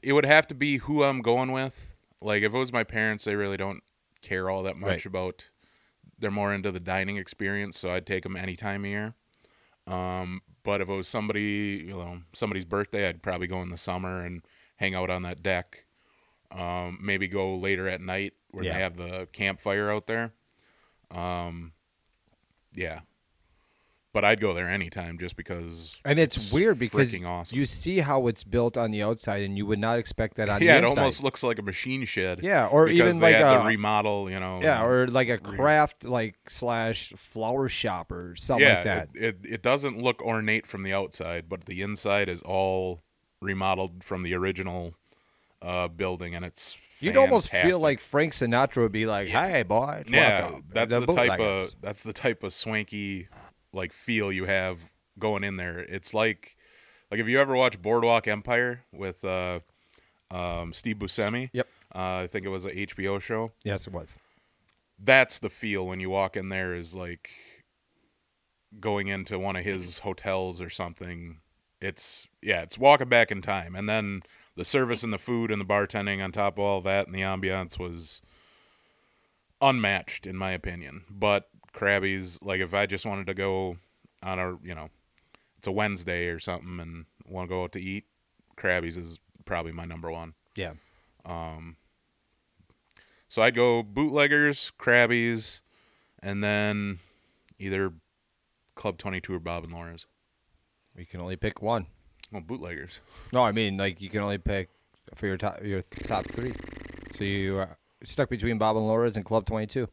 it 0.03 0.13
would 0.13 0.25
have 0.25 0.47
to 0.47 0.55
be 0.55 0.77
who 0.77 1.03
I'm 1.03 1.21
going 1.21 1.51
with. 1.51 1.88
Like 2.21 2.43
if 2.43 2.53
it 2.53 2.57
was 2.57 2.73
my 2.73 2.83
parents, 2.83 3.23
they 3.23 3.35
really 3.35 3.57
don't 3.57 3.81
care 4.21 4.49
all 4.49 4.63
that 4.63 4.75
much 4.77 4.89
Right. 4.89 5.05
about. 5.05 5.49
They're 6.17 6.31
more 6.31 6.53
into 6.53 6.71
the 6.71 6.79
dining 6.81 7.15
experience, 7.17 7.79
so 7.79 7.91
I'd 7.91 8.05
take 8.05 8.23
them 8.23 8.35
any 8.35 8.55
time 8.57 8.83
of 8.83 8.89
year. 8.91 9.13
Um, 9.87 10.41
but 10.63 10.81
if 10.81 10.89
it 10.89 10.93
was 10.93 11.07
somebody, 11.07 11.83
you 11.87 11.93
know, 11.93 12.21
somebody's 12.33 12.65
birthday, 12.65 13.07
I'd 13.07 13.23
probably 13.23 13.47
go 13.47 13.61
in 13.61 13.69
the 13.69 13.77
summer 13.77 14.23
and 14.25 14.41
hang 14.75 14.93
out 14.95 15.09
on 15.09 15.21
that 15.23 15.41
deck. 15.41 15.85
Um, 16.51 16.97
maybe 17.01 17.27
go 17.27 17.55
later 17.55 17.87
at 17.87 18.01
night 18.01 18.33
where 18.51 18.65
Yeah. 18.65 18.73
they 18.73 18.79
have 18.81 18.97
the 18.97 19.27
campfire 19.31 19.89
out 19.91 20.07
there. 20.07 20.33
Um, 21.11 21.71
yeah. 22.73 23.01
But 24.19 24.25
I'd 24.25 24.41
go 24.41 24.53
there 24.53 24.67
anytime 24.67 25.17
just 25.17 25.37
because. 25.37 25.95
And 26.03 26.19
it's, 26.19 26.51
weird 26.51 26.77
because 26.77 27.15
awesome. 27.23 27.57
you 27.57 27.63
see 27.63 27.99
how 27.99 28.27
it's 28.27 28.43
built 28.43 28.75
on 28.75 28.91
the 28.91 29.01
outside, 29.01 29.43
and 29.43 29.57
you 29.57 29.65
would 29.65 29.79
not 29.79 29.97
expect 29.97 30.35
that 30.35 30.49
on 30.49 30.59
the 30.59 30.65
yeah, 30.65 30.79
it 30.79 30.83
almost 30.83 31.23
looks 31.23 31.41
like 31.41 31.57
a 31.57 31.61
machine 31.61 32.03
shed. 32.03 32.41
Yeah, 32.43 32.67
or 32.67 32.87
because 32.87 32.99
even 32.99 33.19
they 33.21 33.31
like 33.31 33.41
had 33.41 33.61
a 33.61 33.65
remodel, 33.65 34.29
you 34.29 34.37
know. 34.37 34.59
yeah, 34.61 34.83
or 34.83 35.07
like 35.07 35.29
a 35.29 35.37
craft 35.37 36.03
like 36.03 36.35
slash 36.49 37.13
flower 37.15 37.69
shop 37.69 38.11
or 38.11 38.35
something 38.35 38.67
yeah, 38.67 38.75
like 38.75 38.83
that. 38.83 39.09
It, 39.13 39.23
it 39.23 39.37
it 39.53 39.61
doesn't 39.61 39.97
look 39.97 40.21
ornate 40.21 40.67
from 40.67 40.83
the 40.83 40.91
outside, 40.91 41.47
but 41.47 41.63
the 41.63 41.81
inside 41.81 42.27
is 42.27 42.41
all 42.41 43.03
remodeled 43.41 44.03
from 44.03 44.23
the 44.23 44.33
original 44.33 44.95
uh, 45.61 45.87
building, 45.87 46.35
and 46.35 46.43
it's 46.43 46.75
You'd 46.99 47.15
almost 47.15 47.51
feel 47.51 47.79
like 47.79 48.01
Frank 48.01 48.33
Sinatra 48.33 48.81
would 48.81 48.91
be 48.91 49.05
like, 49.05 49.27
"Hey, 49.27 49.63
boy, 49.63 50.03
yeah, 50.09 50.51
that's 50.73 50.93
the, 50.93 51.05
type 51.05 51.39
of 51.39 51.71
that's 51.81 52.03
the 52.03 52.11
type 52.11 52.43
of 52.43 52.51
swanky 52.51 53.29
like 53.73 53.93
feel 53.93 54.31
you 54.31 54.45
have 54.45 54.91
going 55.17 55.43
in 55.43 55.57
there. 55.57 55.79
It's 55.79 56.13
like 56.13 56.55
like 57.11 57.19
if 57.19 57.27
you 57.27 57.39
ever 57.39 57.55
watch 57.55 57.81
Boardwalk 57.81 58.27
Empire 58.27 58.83
with 58.91 59.23
uh, 59.25 59.59
um, 60.31 60.73
Steve 60.73 60.97
Buscemi. 60.97 61.49
Yep. 61.53 61.67
Uh, 61.93 62.17
I 62.23 62.27
think 62.27 62.45
it 62.45 62.49
was 62.49 62.65
a 62.65 62.71
HBO 62.71 63.19
show. 63.19 63.51
Yes, 63.63 63.87
it 63.87 63.93
was. 63.93 64.17
that's 64.99 65.39
the 65.39 65.49
feel 65.49 65.87
when 65.87 65.99
you 65.99 66.09
walk 66.09 66.35
in 66.37 66.49
there 66.49 66.75
is 66.75 66.93
like 66.93 67.31
going 68.79 69.07
into 69.07 69.39
one 69.39 69.55
of 69.55 69.63
his 69.63 69.99
hotels 69.99 70.61
or 70.61 70.69
something 70.69 71.37
it's 71.81 72.27
yeah 72.43 72.61
it's 72.61 72.77
walking 72.77 73.09
back 73.09 73.31
in 73.31 73.41
time 73.41 73.75
and 73.75 73.89
then 73.89 74.21
the 74.55 74.65
service 74.65 75.01
and 75.01 75.11
the 75.11 75.17
food 75.17 75.49
and 75.49 75.59
the 75.59 75.65
bartending 75.65 76.23
on 76.23 76.31
top 76.31 76.57
of 76.57 76.63
all 76.63 76.81
that 76.81 77.07
and 77.07 77.15
the 77.15 77.21
ambiance 77.21 77.79
was 77.79 78.21
unmatched 79.61 80.27
in 80.27 80.35
my 80.35 80.51
opinion 80.51 81.03
but 81.09 81.49
krabby's 81.79 82.37
like 82.41 82.59
if 82.59 82.73
i 82.73 82.85
just 82.85 83.05
wanted 83.05 83.25
to 83.27 83.33
go 83.33 83.77
on 84.21 84.37
a 84.39 84.57
you 84.63 84.75
know 84.75 84.89
it's 85.57 85.67
a 85.67 85.71
wednesday 85.71 86.27
or 86.27 86.39
something 86.39 86.79
and 86.79 87.05
want 87.25 87.47
to 87.49 87.55
go 87.55 87.63
out 87.63 87.71
to 87.71 87.81
eat 87.81 88.05
krabby's 88.57 88.97
is 88.97 89.19
probably 89.45 89.71
my 89.71 89.85
number 89.85 90.11
one 90.11 90.33
Yeah. 90.55 90.73
Um. 91.25 91.77
so 93.27 93.41
I'd 93.41 93.55
go 93.55 93.83
bootleggers, 93.83 94.71
Krabbies, 94.79 95.61
and 96.21 96.43
then 96.43 96.99
either 97.59 97.93
Club 98.75 98.97
22 98.97 99.33
or 99.33 99.39
Bob 99.39 99.63
and 99.63 99.73
Laura's. 99.73 100.05
You 100.97 101.05
can 101.05 101.19
only 101.21 101.35
pick 101.35 101.61
one. 101.61 101.87
Well, 102.31 102.41
bootleggers. 102.41 102.99
No, 103.33 103.41
I 103.41 103.51
mean 103.51 103.77
like 103.77 104.01
you 104.01 104.09
can 104.09 104.21
only 104.21 104.37
pick 104.37 104.69
for 105.15 105.27
your 105.27 105.37
top 105.37 105.63
your 105.63 105.81
top 106.05 106.25
three. 106.27 106.53
So 107.13 107.23
you 107.23 107.57
are 107.57 107.77
stuck 108.03 108.29
between 108.29 108.57
Bob 108.57 108.75
and 108.77 108.85
Laura's 108.87 109.15
and 109.15 109.25
Club 109.25 109.45
Twenty 109.45 109.67
Two. 109.67 109.87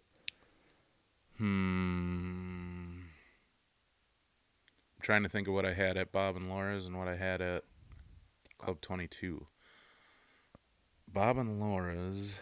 Hmm. 1.38 3.00
I'm 4.96 5.02
trying 5.02 5.22
to 5.22 5.28
think 5.28 5.48
of 5.48 5.54
what 5.54 5.66
I 5.66 5.74
had 5.74 5.96
at 5.96 6.12
Bob 6.12 6.36
and 6.36 6.48
Laura's 6.48 6.86
and 6.86 6.98
what 6.98 7.08
I 7.08 7.16
had 7.16 7.40
at 7.40 7.64
Club 8.58 8.80
22. 8.80 9.46
Bob 11.12 11.38
and 11.38 11.60
Laura's. 11.60 12.40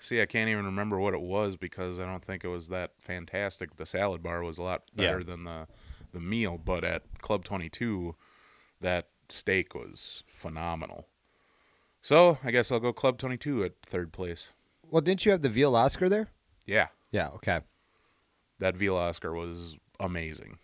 See, 0.00 0.20
I 0.22 0.26
can't 0.26 0.48
even 0.48 0.64
remember 0.64 0.98
what 0.98 1.12
it 1.14 1.20
was 1.20 1.56
because 1.56 2.00
I 2.00 2.06
don't 2.06 2.24
think 2.24 2.42
it 2.42 2.48
was 2.48 2.68
that 2.68 2.92
fantastic. 2.98 3.76
The 3.76 3.84
salad 3.86 4.22
bar 4.22 4.42
was 4.42 4.56
a 4.58 4.62
lot 4.62 4.84
Yeah. 4.94 5.10
better 5.12 5.24
than 5.24 5.44
the 5.44 5.68
the 6.12 6.20
meal, 6.20 6.58
but 6.58 6.82
at 6.82 7.04
Club 7.20 7.44
22, 7.44 8.16
that 8.80 9.10
steak 9.28 9.76
was 9.76 10.24
phenomenal. 10.26 11.06
So, 12.02 12.38
I 12.42 12.50
guess 12.50 12.72
I'll 12.72 12.80
go 12.80 12.92
Club 12.92 13.16
22 13.16 13.62
at 13.62 13.80
third 13.82 14.12
place. 14.12 14.52
Well, 14.90 15.00
didn't 15.00 15.24
you 15.24 15.32
have 15.32 15.42
the 15.42 15.48
veal 15.48 15.74
Oscar 15.76 16.08
there? 16.08 16.28
Yeah. 16.66 16.88
Yeah. 17.10 17.28
Okay. 17.36 17.60
that 18.58 18.76
veal 18.76 18.96
Oscar 18.96 19.32
was 19.32 19.76
amazing, 19.98 20.58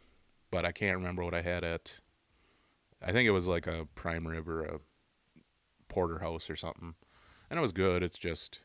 but 0.51 0.65
I 0.65 0.73
can't 0.73 0.97
remember 0.99 1.25
what 1.25 1.35
I 1.35 1.43
had 1.43 1.65
at. 1.65 1.95
I 3.03 3.12
think 3.12 3.27
it 3.27 3.31
was 3.33 3.49
like 3.49 3.67
a 3.67 3.87
prime 3.95 4.27
rib 4.27 4.49
or 4.49 4.62
a 4.62 4.81
porterhouse 5.89 6.51
or 6.51 6.57
something, 6.57 6.95
and 7.51 7.59
it 7.59 7.62
was 7.62 7.73
good. 7.73 8.03
It's 8.03 8.19
just 8.19 8.61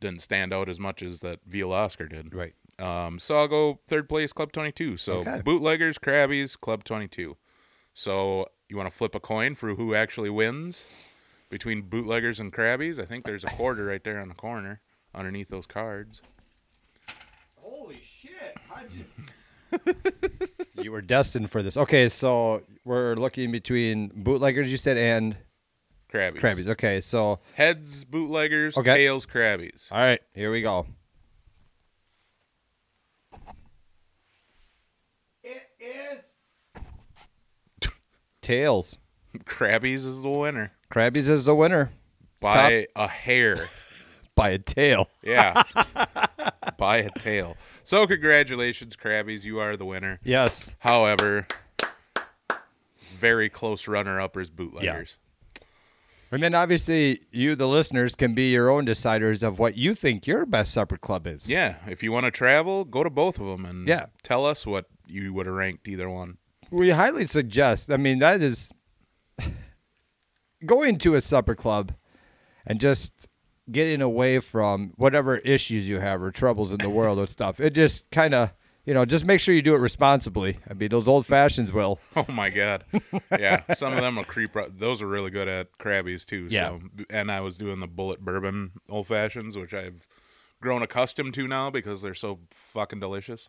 didn't 0.00 0.20
stand 0.22 0.52
out 0.52 0.68
as 0.68 0.78
much 0.78 1.02
as 1.02 1.20
that 1.20 1.40
veal 1.46 1.72
Oscar 1.72 2.06
did. 2.08 2.34
Right. 2.34 2.54
Um, 2.78 3.18
so 3.18 3.38
I'll 3.38 3.48
go 3.48 3.80
third 3.86 4.08
place, 4.08 4.32
Club 4.32 4.52
Twenty 4.52 4.72
Two. 4.72 4.96
So 4.96 5.18
Okay. 5.18 5.40
bootleggers, 5.44 5.98
Krabbies, 5.98 6.58
Club 6.60 6.84
Twenty 6.84 7.08
Two. 7.08 7.36
So 7.92 8.46
you 8.68 8.76
want 8.76 8.90
to 8.90 8.96
flip 8.96 9.14
a 9.14 9.20
coin 9.20 9.54
for 9.54 9.74
who 9.74 9.94
actually 9.94 10.30
wins 10.30 10.84
between 11.54 11.82
bootleggers 11.82 12.40
and 12.40 12.52
crabbies. 12.52 12.98
I 12.98 13.04
think 13.04 13.24
there's 13.24 13.44
a 13.44 13.46
quarter 13.46 13.84
right 13.84 14.02
there 14.02 14.20
on 14.20 14.26
the 14.26 14.34
corner 14.34 14.80
underneath 15.14 15.50
those 15.50 15.66
cards. 15.66 16.20
Holy 17.62 18.00
shit! 18.04 18.56
How'd 18.68 18.90
you? 18.90 19.04
you 20.82 20.90
were 20.90 21.00
destined 21.00 21.52
for 21.52 21.62
this. 21.62 21.76
Okay, 21.76 22.08
so 22.08 22.62
we're 22.84 23.14
looking 23.14 23.52
between 23.52 24.10
bootleggers. 24.16 24.68
You 24.68 24.76
said 24.76 24.96
and 24.96 25.36
crabbies. 26.12 26.40
Crabbies. 26.40 26.66
Okay, 26.66 27.00
so 27.00 27.38
heads 27.52 28.04
bootleggers, 28.04 28.76
Okay. 28.76 28.96
tails 28.96 29.24
crabbies. 29.24 29.92
all 29.92 29.98
right, 29.98 30.20
here 30.34 30.50
we 30.50 30.60
go. 30.60 30.88
It 35.44 35.62
is. 35.78 36.82
Tails. 38.42 38.98
crabbies 39.44 40.04
is 40.06 40.22
the 40.22 40.28
winner. 40.30 40.72
Krabby's 40.94 41.28
is 41.28 41.44
the 41.44 41.56
winner 41.56 41.90
by 42.38 42.86
a 42.94 43.08
hair. 43.08 43.68
by 44.36 44.50
a 44.50 44.58
tail. 44.58 45.08
Yeah, 45.24 45.64
by 46.78 46.98
a 46.98 47.10
tail. 47.10 47.56
So 47.82 48.06
congratulations, 48.06 48.94
Krabby's. 48.94 49.44
You 49.44 49.58
are 49.58 49.76
the 49.76 49.84
winner. 49.84 50.20
Yes. 50.22 50.76
However, 50.78 51.48
very 53.12 53.48
close 53.48 53.88
runner-up 53.88 54.36
is 54.36 54.50
bootleggers. 54.50 55.18
And 56.30 56.40
then 56.40 56.54
obviously 56.54 57.22
you, 57.32 57.56
the 57.56 57.66
listeners, 57.66 58.14
can 58.14 58.32
be 58.32 58.50
your 58.50 58.70
own 58.70 58.86
deciders 58.86 59.42
of 59.42 59.58
what 59.58 59.76
you 59.76 59.96
think 59.96 60.28
your 60.28 60.46
best 60.46 60.72
supper 60.72 60.96
club 60.96 61.26
is. 61.26 61.48
Yeah, 61.48 61.76
if 61.88 62.04
you 62.04 62.12
want 62.12 62.26
to 62.26 62.30
travel, 62.30 62.84
go 62.84 63.02
to 63.02 63.10
both 63.10 63.40
of 63.40 63.46
them 63.46 63.64
and 63.66 63.88
Yeah. 63.88 64.06
tell 64.22 64.46
us 64.46 64.64
what 64.64 64.86
you 65.08 65.32
would 65.34 65.46
have 65.46 65.56
ranked 65.56 65.88
either 65.88 66.08
one. 66.08 66.38
We 66.70 66.90
highly 66.90 67.26
suggest. 67.26 67.90
I 67.90 67.96
mean, 67.96 68.20
that 68.20 68.40
is 68.40 68.70
going 70.66 70.98
to 70.98 71.14
a 71.14 71.20
supper 71.20 71.54
club 71.54 71.92
and 72.66 72.80
just 72.80 73.28
getting 73.70 74.02
away 74.02 74.38
from 74.40 74.92
whatever 74.96 75.38
issues 75.38 75.88
you 75.88 76.00
have 76.00 76.22
or 76.22 76.30
troubles 76.30 76.72
in 76.72 76.78
the 76.78 76.90
world 76.98 77.18
or 77.18 77.26
stuff. 77.26 77.60
It 77.60 77.70
just 77.70 78.08
kind 78.10 78.34
of, 78.34 78.52
you 78.84 78.92
know, 78.92 79.04
just 79.04 79.24
make 79.24 79.40
sure 79.40 79.54
you 79.54 79.62
do 79.62 79.74
it 79.74 79.78
responsibly. 79.78 80.58
I 80.68 80.74
mean, 80.74 80.90
those 80.90 81.08
old 81.08 81.26
fashions 81.26 81.72
will. 81.72 81.98
Oh 82.16 82.26
my 82.28 82.50
god, 82.50 82.84
yeah. 83.32 83.62
Some 83.74 83.92
of 83.94 84.00
them 84.00 84.16
will 84.16 84.24
creep. 84.24 84.56
Up. 84.56 84.78
Those 84.78 85.02
are 85.02 85.06
really 85.06 85.30
good 85.30 85.48
at 85.48 85.76
Krabby's 85.78 86.24
too. 86.24 86.46
Yeah. 86.50 86.68
So, 86.68 86.80
and 87.10 87.30
I 87.30 87.40
was 87.40 87.58
doing 87.58 87.80
the 87.80 87.88
Bulleit 87.88 88.20
bourbon 88.20 88.72
old 88.88 89.06
fashions, 89.08 89.56
which 89.56 89.74
I've 89.74 90.06
grown 90.60 90.82
accustomed 90.82 91.34
to 91.34 91.48
now 91.48 91.70
because 91.70 92.02
they're 92.02 92.14
so 92.14 92.40
fucking 92.50 93.00
delicious. 93.00 93.48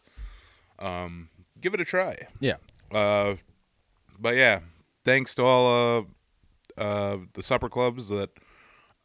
Um, 0.79 1.29
give 1.61 1.73
it 1.73 1.79
a 1.79 1.85
try. 1.85 2.27
Yeah. 2.39 2.55
Uh, 2.91 3.35
but 4.19 4.35
yeah, 4.35 4.59
thanks 5.03 5.35
to 5.35 5.43
all 5.43 5.99
uh, 5.99 6.03
uh, 6.77 7.17
the 7.33 7.43
supper 7.43 7.69
clubs 7.69 8.09
that 8.09 8.29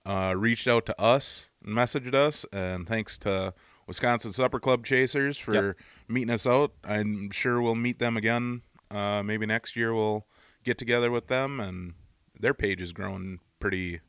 uh, 0.06 0.34
reached 0.36 0.66
out 0.66 0.86
to 0.86 1.00
us 1.00 1.50
and 1.64 1.74
messaged 1.76 2.14
us, 2.14 2.44
and 2.52 2.86
thanks 2.88 3.18
to 3.20 3.52
Wisconsin 3.86 4.32
Supper 4.32 4.60
Club 4.60 4.84
Chasers 4.86 5.38
for 5.38 5.54
Yep. 5.54 5.76
meeting 6.08 6.30
us 6.30 6.46
out. 6.46 6.72
I'm 6.84 7.30
sure 7.30 7.60
we'll 7.60 7.74
meet 7.74 7.98
them 7.98 8.16
again. 8.16 8.62
Uh, 8.90 9.22
maybe 9.22 9.46
next 9.46 9.76
year 9.76 9.94
we'll 9.94 10.26
get 10.64 10.78
together 10.78 11.10
with 11.10 11.26
them, 11.28 11.60
and 11.60 11.94
their 12.38 12.54
page 12.54 12.80
is 12.82 12.92
growing 12.92 13.40
pretty 13.58 14.00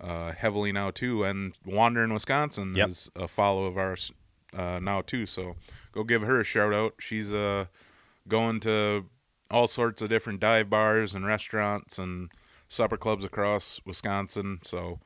uh, 0.00 0.32
heavily 0.32 0.72
now 0.72 0.90
too. 0.90 1.24
And 1.24 1.52
Wandering 1.64 2.12
Wisconsin 2.12 2.74
Yep. 2.74 2.88
is 2.88 3.10
a 3.14 3.28
follow 3.28 3.66
of 3.66 3.76
ours 3.76 4.10
uh, 4.56 4.78
now 4.80 5.02
too. 5.02 5.26
So 5.26 5.56
go 5.92 6.02
give 6.04 6.22
her 6.22 6.40
a 6.40 6.44
shout 6.44 6.72
out. 6.72 6.94
She's 6.98 7.32
uh, 7.34 7.66
going 8.26 8.60
to 8.60 9.04
all 9.50 9.66
sorts 9.68 10.00
of 10.00 10.08
different 10.08 10.40
dive 10.40 10.70
bars 10.70 11.14
and 11.14 11.26
restaurants 11.26 11.98
and 11.98 12.30
supper 12.70 12.96
clubs 12.96 13.24
across 13.24 13.80
Wisconsin. 13.84 14.60
So 14.62 15.00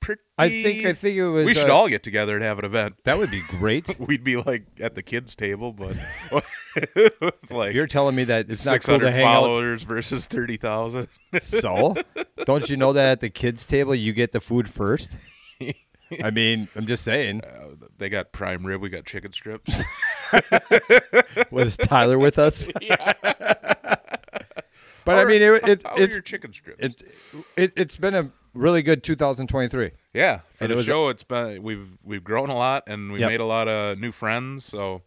pretty. 0.00 0.20
I 0.36 0.48
think 0.48 0.84
I 0.84 0.92
think 0.92 1.16
it 1.16 1.26
was. 1.28 1.46
we 1.46 1.54
should 1.54 1.70
uh, 1.70 1.74
all 1.74 1.88
get 1.88 2.02
together 2.02 2.34
and 2.34 2.44
have 2.44 2.58
an 2.58 2.66
event. 2.66 2.96
That 3.04 3.16
would 3.16 3.30
be 3.30 3.42
great. 3.48 3.98
We'd 3.98 4.24
be 4.24 4.36
like 4.36 4.66
at 4.80 4.94
the 4.96 5.02
kids' 5.02 5.34
table, 5.34 5.72
but 5.72 5.96
like 7.50 7.74
You're 7.74 7.86
telling 7.86 8.16
me 8.16 8.24
that 8.24 8.50
it's 8.50 8.66
not 8.66 8.72
six 8.72 8.86
cool 8.86 8.98
to 8.98 9.06
hundred 9.06 9.16
hang 9.16 9.24
out. 9.24 9.42
followers 9.44 9.84
versus 9.84 10.26
thirty 10.26 10.58
thousand. 10.58 11.08
So, 11.40 11.94
don't 12.44 12.68
you 12.68 12.76
know 12.76 12.92
that 12.92 13.10
at 13.12 13.20
the 13.20 13.30
kids' 13.30 13.64
table 13.66 13.94
you 13.94 14.12
get 14.12 14.32
the 14.32 14.40
food 14.40 14.68
first? 14.68 15.16
I 16.22 16.30
mean, 16.30 16.68
I'm 16.76 16.86
just 16.86 17.02
saying. 17.02 17.40
they 17.98 18.08
got 18.08 18.30
prime 18.32 18.64
rib. 18.64 18.80
We 18.80 18.88
got 18.88 19.04
chicken 19.04 19.32
strips. 19.32 19.72
Was 21.50 21.76
Tyler 21.76 22.18
with 22.18 22.38
us? 22.38 22.68
But 25.04 25.18
I 25.18 25.24
mean, 25.24 25.42
it, 25.42 25.68
it, 25.68 25.82
How 25.84 25.94
it's 25.96 26.12
your 26.12 26.22
chicken 26.22 26.52
strips? 26.52 26.82
it, 26.82 27.02
it 27.56 27.72
it's 27.76 27.96
been 27.96 28.14
a 28.14 28.30
really 28.54 28.82
good 28.82 29.02
2023. 29.02 29.90
Yeah, 30.12 30.40
for 30.52 30.64
And 30.64 30.72
it 30.72 30.74
the 30.74 30.78
was- 30.78 30.86
show, 30.86 31.08
it's 31.08 31.22
been 31.24 31.62
we've 31.62 31.88
we've 32.02 32.24
grown 32.24 32.50
a 32.50 32.54
lot 32.56 32.84
and 32.86 33.12
we 33.12 33.20
Yep. 33.20 33.28
made 33.28 33.40
a 33.40 33.44
lot 33.46 33.68
of 33.68 33.98
new 33.98 34.12
friends. 34.12 34.64
So, 34.64 35.02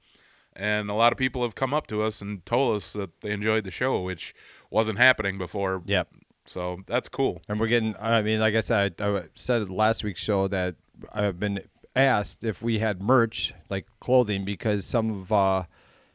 and 0.55 0.89
a 0.89 0.93
lot 0.93 1.11
of 1.11 1.17
people 1.17 1.43
have 1.43 1.55
come 1.55 1.73
up 1.73 1.87
to 1.87 2.01
us 2.03 2.21
and 2.21 2.45
told 2.45 2.75
us 2.75 2.93
that 2.93 3.21
they 3.21 3.31
enjoyed 3.31 3.63
the 3.63 3.71
show, 3.71 4.01
which 4.01 4.33
wasn't 4.69 4.97
happening 4.97 5.37
before. 5.37 5.81
Yep. 5.85 6.09
So 6.45 6.79
that's 6.87 7.09
cool. 7.09 7.41
And 7.49 7.59
we're 7.59 7.67
getting. 7.67 7.95
I 7.99 8.21
mean, 8.21 8.39
like 8.39 8.55
I 8.55 8.61
said, 8.61 8.95
I, 8.99 9.17
I 9.17 9.23
said 9.35 9.61
at 9.63 9.69
last 9.69 10.03
week's 10.03 10.21
show 10.21 10.47
that 10.47 10.75
I've 11.11 11.39
been 11.39 11.61
asked 11.95 12.43
if 12.43 12.61
we 12.61 12.79
had 12.79 13.01
merch 13.01 13.53
like 13.69 13.85
clothing 13.99 14.45
because 14.45 14.85
some 14.85 15.09
of 15.09 15.31
uh, 15.31 15.63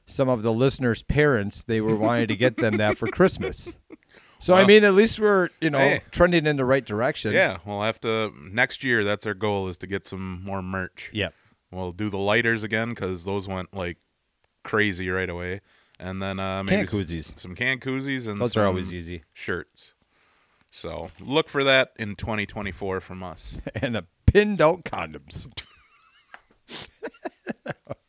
some 0.06 0.28
of 0.28 0.42
the 0.42 0.52
listeners' 0.52 1.02
parents 1.02 1.62
they 1.64 1.80
were 1.80 1.96
wanting 1.96 2.28
to 2.28 2.36
get 2.36 2.56
them 2.56 2.76
that 2.78 2.98
for 2.98 3.06
Christmas. 3.18 3.76
So 4.40 4.54
I 4.54 4.66
mean, 4.66 4.82
at 4.84 4.94
least 4.94 5.20
we're 5.20 5.50
you 5.60 5.70
know 5.70 5.78
hey. 5.78 6.02
trending 6.10 6.46
in 6.46 6.56
the 6.56 6.64
right 6.64 6.84
direction. 6.84 7.32
Yeah, 7.32 7.58
we'll 7.64 7.82
have 7.82 8.00
to 8.00 8.32
next 8.50 8.82
year. 8.82 9.04
That's 9.04 9.24
our 9.26 9.34
goal 9.34 9.68
is 9.68 9.78
to 9.78 9.86
get 9.86 10.04
some 10.04 10.42
more 10.42 10.62
merch. 10.62 11.10
Yep. 11.12 11.34
We'll 11.70 11.92
do 11.92 12.10
the 12.10 12.18
lighters 12.18 12.62
again 12.62 12.90
because 12.90 13.24
those 13.24 13.46
went 13.48 13.72
like 13.74 13.98
crazy 14.64 15.08
right 15.10 15.30
away, 15.30 15.60
and 15.98 16.20
then 16.20 16.38
uh, 16.40 16.62
maybe 16.64 16.86
Can 16.86 16.98
koozies. 17.00 17.38
some 17.38 17.54
can 17.54 17.78
koozies, 17.78 18.26
and 18.28 18.40
Those 18.40 18.52
some 18.54 18.64
are 18.64 18.66
always 18.66 18.92
easy. 18.92 19.22
shirts. 19.32 19.94
So 20.72 21.10
look 21.20 21.48
for 21.48 21.62
that 21.64 21.92
in 21.98 22.16
2024 22.16 23.00
from 23.00 23.22
us. 23.22 23.58
And 23.74 23.96
a 23.96 24.06
pinned 24.26 24.60
out 24.60 24.84
condoms. 24.84 25.46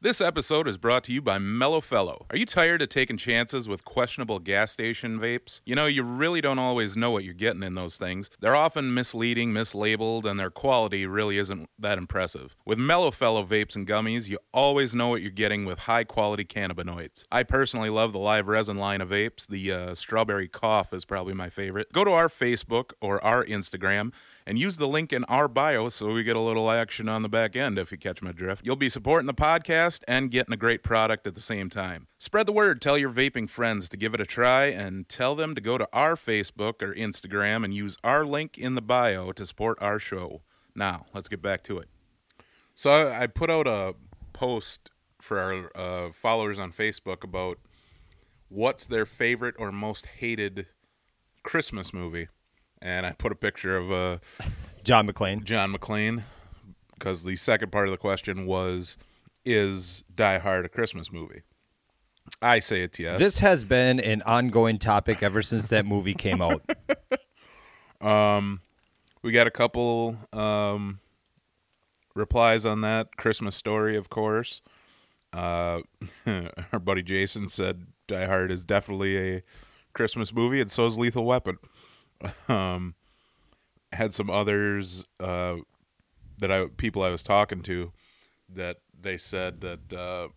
This 0.00 0.20
episode 0.20 0.68
is 0.68 0.78
brought 0.78 1.02
to 1.04 1.12
you 1.12 1.20
by 1.20 1.38
Mellow 1.38 1.80
Fellow. 1.80 2.26
Are 2.30 2.36
you 2.36 2.46
tired 2.46 2.80
of 2.82 2.88
taking 2.88 3.16
chances 3.16 3.68
with 3.68 3.84
questionable 3.84 4.38
gas 4.38 4.70
station 4.70 5.18
vapes? 5.18 5.60
You 5.66 5.74
know, 5.74 5.86
you 5.86 6.04
really 6.04 6.40
don't 6.40 6.60
always 6.60 6.96
know 6.96 7.10
what 7.10 7.24
you're 7.24 7.34
getting 7.34 7.64
in 7.64 7.74
those 7.74 7.96
things. 7.96 8.30
They're 8.38 8.54
often 8.54 8.94
misleading, 8.94 9.52
mislabeled, 9.52 10.24
and 10.24 10.38
their 10.38 10.50
quality 10.50 11.04
really 11.04 11.36
isn't 11.36 11.68
that 11.80 11.98
impressive. 11.98 12.54
With 12.64 12.78
Mellow 12.78 13.10
Fellow 13.10 13.44
vapes 13.44 13.74
and 13.74 13.88
gummies, 13.88 14.28
you 14.28 14.38
always 14.54 14.94
know 14.94 15.08
what 15.08 15.20
you're 15.20 15.32
getting 15.32 15.64
with 15.64 15.80
high 15.80 16.04
quality 16.04 16.44
cannabinoids. 16.44 17.24
I 17.32 17.42
personally 17.42 17.90
love 17.90 18.12
the 18.12 18.20
live 18.20 18.46
resin 18.46 18.76
line 18.76 19.00
of 19.00 19.08
vapes. 19.08 19.48
The 19.48 19.72
uh, 19.72 19.94
strawberry 19.96 20.46
cough 20.46 20.92
is 20.92 21.04
probably 21.04 21.34
my 21.34 21.48
favorite. 21.48 21.92
Go 21.92 22.04
to 22.04 22.12
our 22.12 22.28
Facebook 22.28 22.92
or 23.00 23.20
our 23.24 23.44
Instagram 23.44 24.12
and 24.48 24.58
use 24.58 24.78
the 24.78 24.88
link 24.88 25.12
in 25.12 25.24
our 25.24 25.46
bio 25.46 25.90
so 25.90 26.10
we 26.10 26.24
get 26.24 26.34
a 26.34 26.40
little 26.40 26.70
action 26.70 27.06
on 27.06 27.20
the 27.20 27.28
back 27.28 27.54
end 27.54 27.78
if 27.78 27.92
you 27.92 27.98
catch 27.98 28.22
my 28.22 28.32
drift. 28.32 28.64
You'll 28.64 28.76
be 28.76 28.88
supporting 28.88 29.26
the 29.26 29.34
podcast 29.34 30.00
and 30.08 30.30
getting 30.30 30.54
a 30.54 30.56
great 30.56 30.82
product 30.82 31.26
at 31.26 31.34
the 31.34 31.42
same 31.42 31.68
time. 31.68 32.06
Spread 32.18 32.46
the 32.46 32.52
word, 32.52 32.80
tell 32.80 32.96
your 32.96 33.12
vaping 33.12 33.50
friends 33.50 33.90
to 33.90 33.98
give 33.98 34.14
it 34.14 34.22
a 34.22 34.24
try, 34.24 34.64
and 34.64 35.06
tell 35.06 35.34
them 35.34 35.54
to 35.54 35.60
go 35.60 35.76
to 35.76 35.86
our 35.92 36.16
Facebook 36.16 36.80
or 36.80 36.94
Instagram 36.94 37.62
and 37.62 37.74
use 37.74 37.98
our 38.02 38.24
link 38.24 38.56
in 38.56 38.74
the 38.74 38.80
bio 38.80 39.32
to 39.32 39.44
support 39.44 39.76
our 39.82 39.98
show. 39.98 40.40
Now, 40.74 41.04
let's 41.12 41.28
get 41.28 41.42
back 41.42 41.62
to 41.64 41.78
it. 41.78 41.88
So 42.74 43.12
I 43.12 43.26
put 43.26 43.50
out 43.50 43.66
a 43.66 43.96
post 44.32 44.88
for 45.20 45.38
our 45.38 45.70
uh, 45.74 46.12
followers 46.12 46.58
on 46.58 46.72
Facebook 46.72 47.22
about 47.22 47.58
what's 48.48 48.86
their 48.86 49.04
favorite 49.04 49.56
or 49.58 49.70
most 49.70 50.06
hated 50.06 50.68
Christmas 51.42 51.92
movie. 51.92 52.28
And 52.80 53.06
I 53.06 53.12
put 53.12 53.32
a 53.32 53.36
picture 53.36 53.76
of 53.76 53.90
uh, 53.90 54.18
John 54.84 55.08
McClane. 55.08 55.44
John 55.44 55.72
McClane 55.74 56.22
because 56.98 57.24
the 57.24 57.36
second 57.36 57.70
part 57.72 57.86
of 57.86 57.92
the 57.92 57.98
question 57.98 58.46
was 58.46 58.96
is 59.44 60.02
Die 60.14 60.38
Hard 60.38 60.66
a 60.66 60.68
Christmas 60.68 61.12
movie? 61.12 61.42
I 62.42 62.58
say 62.58 62.82
it's 62.82 62.98
yes. 62.98 63.18
This 63.18 63.38
has 63.38 63.64
been 63.64 64.00
an 64.00 64.22
ongoing 64.22 64.78
topic 64.78 65.22
ever 65.22 65.40
since 65.40 65.68
that 65.68 65.86
movie 65.86 66.14
came 66.14 66.42
out. 66.42 66.62
um, 68.00 68.60
we 69.22 69.32
got 69.32 69.46
a 69.46 69.50
couple 69.50 70.18
um, 70.32 71.00
replies 72.14 72.66
on 72.66 72.82
that 72.82 73.16
Christmas 73.16 73.56
story, 73.56 73.96
of 73.96 74.10
course. 74.10 74.60
Uh, 75.32 75.80
our 76.72 76.78
buddy 76.78 77.02
Jason 77.02 77.48
said 77.48 77.86
Die 78.06 78.26
Hard 78.26 78.50
is 78.50 78.64
definitely 78.64 79.16
a 79.36 79.42
Christmas 79.94 80.32
movie, 80.32 80.60
and 80.60 80.70
so 80.70 80.86
is 80.86 80.98
Lethal 80.98 81.24
Weapon. 81.24 81.58
Um, 82.48 82.94
had 83.92 84.12
some 84.14 84.28
others 84.30 85.04
uh, 85.20 85.56
that 86.38 86.50
I 86.52 86.66
people 86.76 87.02
I 87.02 87.10
was 87.10 87.22
talking 87.22 87.62
to 87.62 87.92
that 88.54 88.78
they 89.00 89.16
said 89.16 89.60
that 89.62 89.92
uh, 89.94 90.28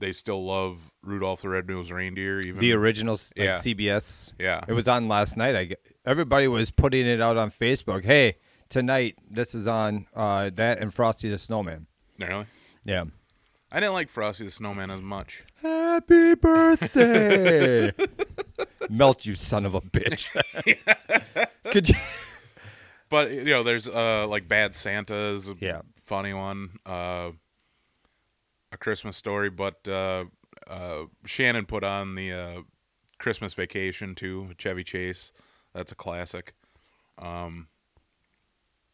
they 0.00 0.12
still 0.12 0.44
love 0.44 0.78
Rudolph 1.02 1.42
the 1.42 1.48
Red-Nosed 1.48 1.90
Reindeer. 1.90 2.40
Even 2.40 2.58
the 2.60 2.72
original 2.72 3.14
like 3.14 3.32
Yeah. 3.36 3.54
CBS. 3.54 4.32
Yeah. 4.38 4.64
It 4.66 4.72
was 4.72 4.88
on 4.88 5.08
last 5.08 5.36
night. 5.36 5.54
I 5.56 5.76
everybody 6.04 6.48
was 6.48 6.70
putting 6.70 7.06
it 7.06 7.20
out 7.20 7.36
on 7.36 7.50
Facebook. 7.50 8.04
Hey, 8.04 8.36
tonight 8.68 9.16
this 9.30 9.54
is 9.54 9.66
on 9.66 10.06
uh, 10.14 10.50
that 10.54 10.78
and 10.78 10.92
Frosty 10.92 11.28
the 11.28 11.38
Snowman. 11.38 11.86
really. 12.18 12.46
Yeah. 12.84 13.04
I 13.70 13.80
didn't 13.80 13.94
like 13.94 14.08
Frosty 14.08 14.44
the 14.44 14.50
Snowman 14.50 14.90
as 14.90 15.00
much. 15.02 15.42
Happy 15.62 16.34
birthday! 16.34 17.92
Melt 18.90 19.24
you 19.26 19.34
son 19.34 19.64
of 19.66 19.74
a 19.74 19.80
bitch. 19.80 20.28
Could 21.70 21.88
you? 21.88 21.94
But 23.08 23.30
you 23.32 23.44
know, 23.44 23.62
there's 23.62 23.88
uh 23.88 24.26
like 24.28 24.48
Bad 24.48 24.74
Santa 24.76 25.14
is 25.28 25.48
a 25.48 25.56
Yeah. 25.60 25.82
funny 26.02 26.32
one. 26.34 26.78
Uh 26.84 27.30
A 28.72 28.76
Christmas 28.76 29.16
Story, 29.16 29.50
but 29.50 29.88
uh 29.88 30.24
uh 30.66 31.04
Shannon 31.24 31.66
put 31.66 31.84
on 31.84 32.14
the 32.14 32.32
uh 32.32 32.62
Christmas 33.18 33.54
Vacation 33.54 34.14
too, 34.14 34.50
Chevy 34.58 34.84
Chase. 34.84 35.32
That's 35.74 35.92
a 35.92 35.94
classic. 35.94 36.54
Um, 37.18 37.68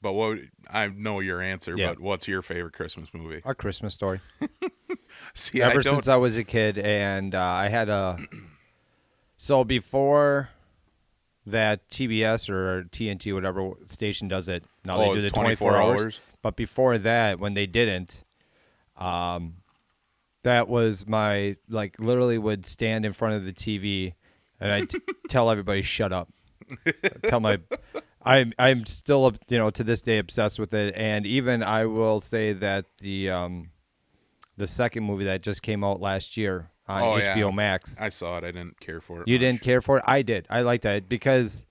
but 0.00 0.12
what 0.12 0.38
I 0.68 0.88
know 0.88 1.20
your 1.20 1.40
answer, 1.40 1.74
Yeah. 1.76 1.88
but 1.90 2.00
what's 2.00 2.28
your 2.28 2.42
favorite 2.42 2.72
Christmas 2.74 3.08
movie? 3.14 3.40
A 3.44 3.54
Christmas 3.54 3.94
story. 3.94 4.20
See, 5.34 5.62
Ever 5.62 5.82
don't. 5.82 5.94
since 5.94 6.08
I 6.08 6.16
was 6.16 6.36
a 6.36 6.44
kid, 6.44 6.78
and 6.78 7.34
uh, 7.34 7.40
I 7.40 7.68
had 7.68 7.88
a. 7.88 8.18
So 9.42 9.64
before 9.64 10.50
that 11.46 11.88
TBS 11.88 12.48
or 12.48 12.84
TNT, 12.84 13.34
whatever 13.34 13.72
station 13.86 14.28
does 14.28 14.48
it, 14.48 14.62
now 14.84 15.02
Oh, 15.02 15.08
they 15.08 15.16
do 15.16 15.22
the 15.22 15.30
24 15.30 15.72
24 15.72 15.76
hours. 15.76 16.02
hours? 16.04 16.20
But 16.42 16.54
before 16.54 16.96
that, 16.98 17.40
when 17.40 17.54
they 17.54 17.66
didn't, 17.66 18.22
um, 18.96 19.54
that 20.44 20.68
was 20.68 21.08
my 21.08 21.56
like 21.68 21.96
literally 21.98 22.38
would 22.38 22.66
stand 22.66 23.04
in 23.04 23.12
front 23.12 23.34
of 23.34 23.44
the 23.44 23.52
TV, 23.52 24.14
and 24.60 24.70
I 24.70 24.78
would 24.78 24.94
tell 25.28 25.50
everybody 25.50 25.82
shut 25.82 26.12
up. 26.12 26.32
tell 27.24 27.40
my, 27.40 27.58
I'm 28.22 28.52
I'm 28.60 28.86
still 28.86 29.34
you 29.48 29.58
know 29.58 29.70
to 29.70 29.82
this 29.82 30.02
day 30.02 30.18
obsessed 30.18 30.60
with 30.60 30.72
it, 30.72 30.94
and 30.96 31.26
even 31.26 31.64
I 31.64 31.86
will 31.86 32.20
say 32.20 32.52
that 32.52 32.84
the 32.98 33.30
um, 33.30 33.70
the 34.56 34.68
second 34.68 35.02
movie 35.02 35.24
that 35.24 35.42
just 35.42 35.62
came 35.62 35.82
out 35.82 36.00
last 36.00 36.36
year 36.36 36.70
on 36.88 37.02
Oh, 37.02 37.20
HBO 37.20 37.36
yeah. 37.36 37.50
Max. 37.50 38.00
I 38.00 38.08
saw 38.08 38.38
it. 38.38 38.44
I 38.44 38.50
didn't 38.52 38.78
care 38.80 39.00
for 39.00 39.22
it. 39.22 39.28
you 39.28 39.34
much. 39.36 39.40
didn't 39.40 39.62
care 39.62 39.80
for 39.80 39.98
it. 39.98 40.04
I 40.06 40.22
did. 40.22 40.46
I 40.50 40.62
liked 40.62 40.84
it 40.84 41.08
because 41.08 41.64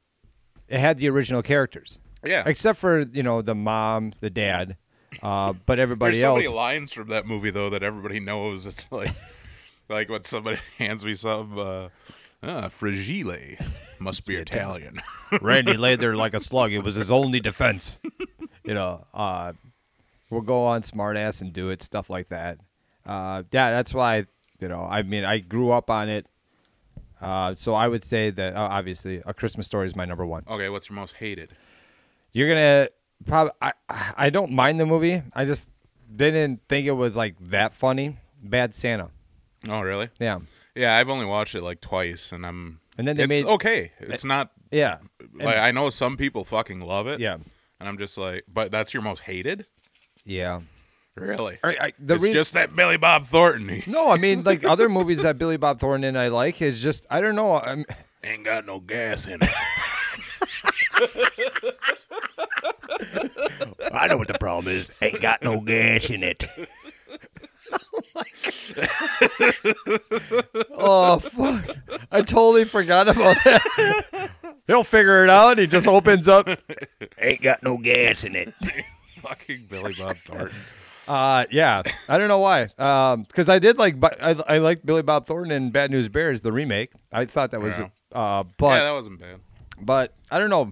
it 0.68 0.80
had 0.80 0.98
the 0.98 1.10
original 1.10 1.42
characters, 1.42 1.98
Yeah. 2.26 2.44
except 2.46 2.80
for 2.80 3.02
you 3.02 3.24
know 3.24 3.42
the 3.42 3.56
mom, 3.56 4.14
the 4.22 4.30
dad, 4.30 4.78
uh, 5.22 5.54
but 5.66 5.80
everybody 5.80 6.14
There's 6.14 6.24
so 6.24 6.36
else. 6.36 6.44
many 6.46 6.56
lines 6.56 6.94
from 6.94 7.10
that 7.10 7.26
movie 7.26 7.52
though 7.52 7.70
that 7.70 7.84
everybody 7.84 8.20
knows. 8.20 8.66
It's 8.66 8.90
like, 8.92 9.12
like 9.90 10.10
when 10.10 10.24
somebody 10.24 10.60
hands 10.78 11.04
me 11.04 11.14
some, 11.16 11.58
uh, 11.60 11.90
ah, 12.42 12.70
fragile, 12.70 13.58
must 14.00 14.26
be 14.26 14.36
Italian. 14.38 15.02
Randy 15.42 15.76
lay 15.78 15.96
there 15.98 16.16
like 16.16 16.34
a 16.34 16.40
slug. 16.40 16.72
It 16.72 16.80
was 16.84 16.96
his 16.96 17.12
only 17.12 17.40
defense. 17.42 18.00
you 18.64 18.74
know, 18.74 19.06
uh, 19.14 19.52
we'll 20.30 20.42
go 20.42 20.64
on 20.64 20.82
smartass 20.84 21.42
and 21.42 21.52
do 21.52 21.70
it, 21.70 21.82
stuff 21.84 22.10
like 22.10 22.30
that. 22.30 22.58
Uh, 23.06 23.44
yeah, 23.52 23.72
that's 23.72 23.94
why, 23.94 24.26
you 24.62 24.68
know, 24.68 24.84
I 24.90 25.02
mean, 25.04 25.24
I 25.26 25.40
grew 25.40 25.72
up 25.72 25.90
on 25.90 26.08
it. 26.10 26.28
Uh, 27.20 27.54
so 27.56 27.74
I 27.74 27.88
would 27.88 28.04
say 28.04 28.32
that 28.32 28.56
uh, 28.56 28.60
obviously 28.72 29.22
A 29.26 29.34
Christmas 29.34 29.66
Story 29.68 29.88
is 29.88 29.96
my 29.96 30.06
number 30.06 30.26
one. 30.26 30.44
okay, 30.48 30.70
what's 30.70 30.90
your 30.90 30.96
most 30.96 31.16
hated? 31.16 31.56
You're 32.34 32.48
gonna 32.50 32.88
probably. 33.26 33.52
I 33.62 33.74
I 34.18 34.30
don't 34.30 34.52
mind 34.52 34.80
the 34.80 34.86
movie. 34.86 35.22
I 35.36 35.46
just 35.46 35.70
didn't 36.16 36.62
think 36.68 36.88
it 36.88 36.94
was 36.94 37.16
like 37.16 37.36
that 37.50 37.76
funny. 37.76 38.18
Bad 38.44 38.74
Santa. 38.74 39.10
Oh, 39.70 39.82
really? 39.82 40.10
Yeah, 40.20 40.40
Yeah, 40.74 40.98
I've 40.98 41.10
only 41.10 41.26
watched 41.28 41.54
it 41.54 41.62
like 41.62 41.80
twice, 41.82 42.32
and 42.32 42.44
I'm. 42.46 42.80
And 42.98 43.08
then 43.08 43.16
they 43.18 43.24
it's 43.24 43.30
made- 43.30 43.46
okay. 43.46 43.92
It's 44.00 44.24
not 44.26 44.52
yeah, 44.72 44.98
And- 45.20 45.44
like 45.44 45.58
I 45.58 45.72
know 45.72 45.90
some 45.92 46.18
people 46.18 46.44
fucking 46.44 46.82
love 46.82 47.06
it. 47.08 47.20
yeah, 47.20 47.36
and 47.80 47.88
I'm 47.90 47.98
just 48.00 48.18
like, 48.18 48.46
but 48.52 48.72
that's 48.72 48.94
your 48.96 49.04
most 49.04 49.22
hated, 49.22 49.68
yeah. 50.26 50.60
Really? 51.16 51.58
I, 51.64 51.70
I, 51.70 51.94
the 52.00 52.16
it's 52.16 52.24
rea- 52.24 52.34
just 52.34 52.54
that 52.54 52.76
Billy 52.76 52.98
Bob 52.98 53.26
Thornton. 53.26 53.84
No, 53.88 54.10
I 54.10 54.18
mean 54.18 54.44
like 54.44 54.64
other 54.64 54.90
movies 54.90 55.24
that 55.24 55.38
Billy 55.38 55.58
Bob 55.58 55.80
Thornton 55.80 56.08
and 56.08 56.18
I 56.18 56.30
like 56.30 56.62
is 56.62 56.82
just 56.82 57.06
I 57.10 57.22
don't 57.22 57.36
know. 57.36 57.60
I'm, 57.60 57.86
ain't 58.24 58.44
got 58.44 58.66
no 58.66 58.80
gas 58.80 59.28
in 59.28 59.40
it. 59.42 59.50
I 63.94 64.08
know 64.08 64.18
what 64.18 64.28
the 64.28 64.38
problem 64.40 64.74
is. 64.74 64.92
Ain't 65.02 65.22
got 65.22 65.44
no 65.44 65.60
gas 65.60 66.10
in 66.10 66.24
it. 66.24 66.48
oh 70.72 71.20
fuck! 71.20 71.78
I 72.12 72.22
totally 72.22 72.66
forgot 72.66 73.08
about 73.08 73.38
that. 73.44 74.30
He'll 74.68 74.84
figure 74.84 75.24
it 75.24 75.30
out. 75.30 75.58
He 75.58 75.68
just 75.68 75.88
opens 75.88 76.28
up. 76.28 76.48
Ain't 77.18 77.42
got 77.42 77.64
no 77.64 77.78
gas 77.78 78.24
in 78.24 78.36
it. 78.36 78.54
fucking 79.22 79.68
Billy 79.70 79.94
Bob 79.98 80.18
Thornton. 80.26 80.58
Uh, 81.12 81.46
yeah. 81.52 81.82
I 82.08 82.18
don't 82.18 82.28
know 82.30 82.40
why. 82.40 82.70
Um, 82.78 83.24
because 83.24 83.50
I 83.50 83.60
did 83.60 83.78
like, 83.78 84.00
but 84.00 84.22
I 84.24 84.32
I 84.48 84.58
liked 84.60 84.86
Billy 84.86 85.02
Bob 85.02 85.26
Thornton 85.26 85.52
in 85.52 85.72
Bad 85.72 85.92
News 85.92 86.08
Bears 86.10 86.42
the 86.42 86.52
remake. 86.52 86.92
I 87.12 87.26
thought 87.26 87.52
that 87.52 87.62
was, 87.62 87.78
Yeah. 87.78 87.90
uh, 88.14 88.44
but 88.58 88.78
yeah, 88.78 88.84
that 88.86 88.92
wasn't 88.94 89.20
bad. 89.20 89.40
but 89.82 90.14
I 90.32 90.38
don't 90.40 90.50
know. 90.50 90.72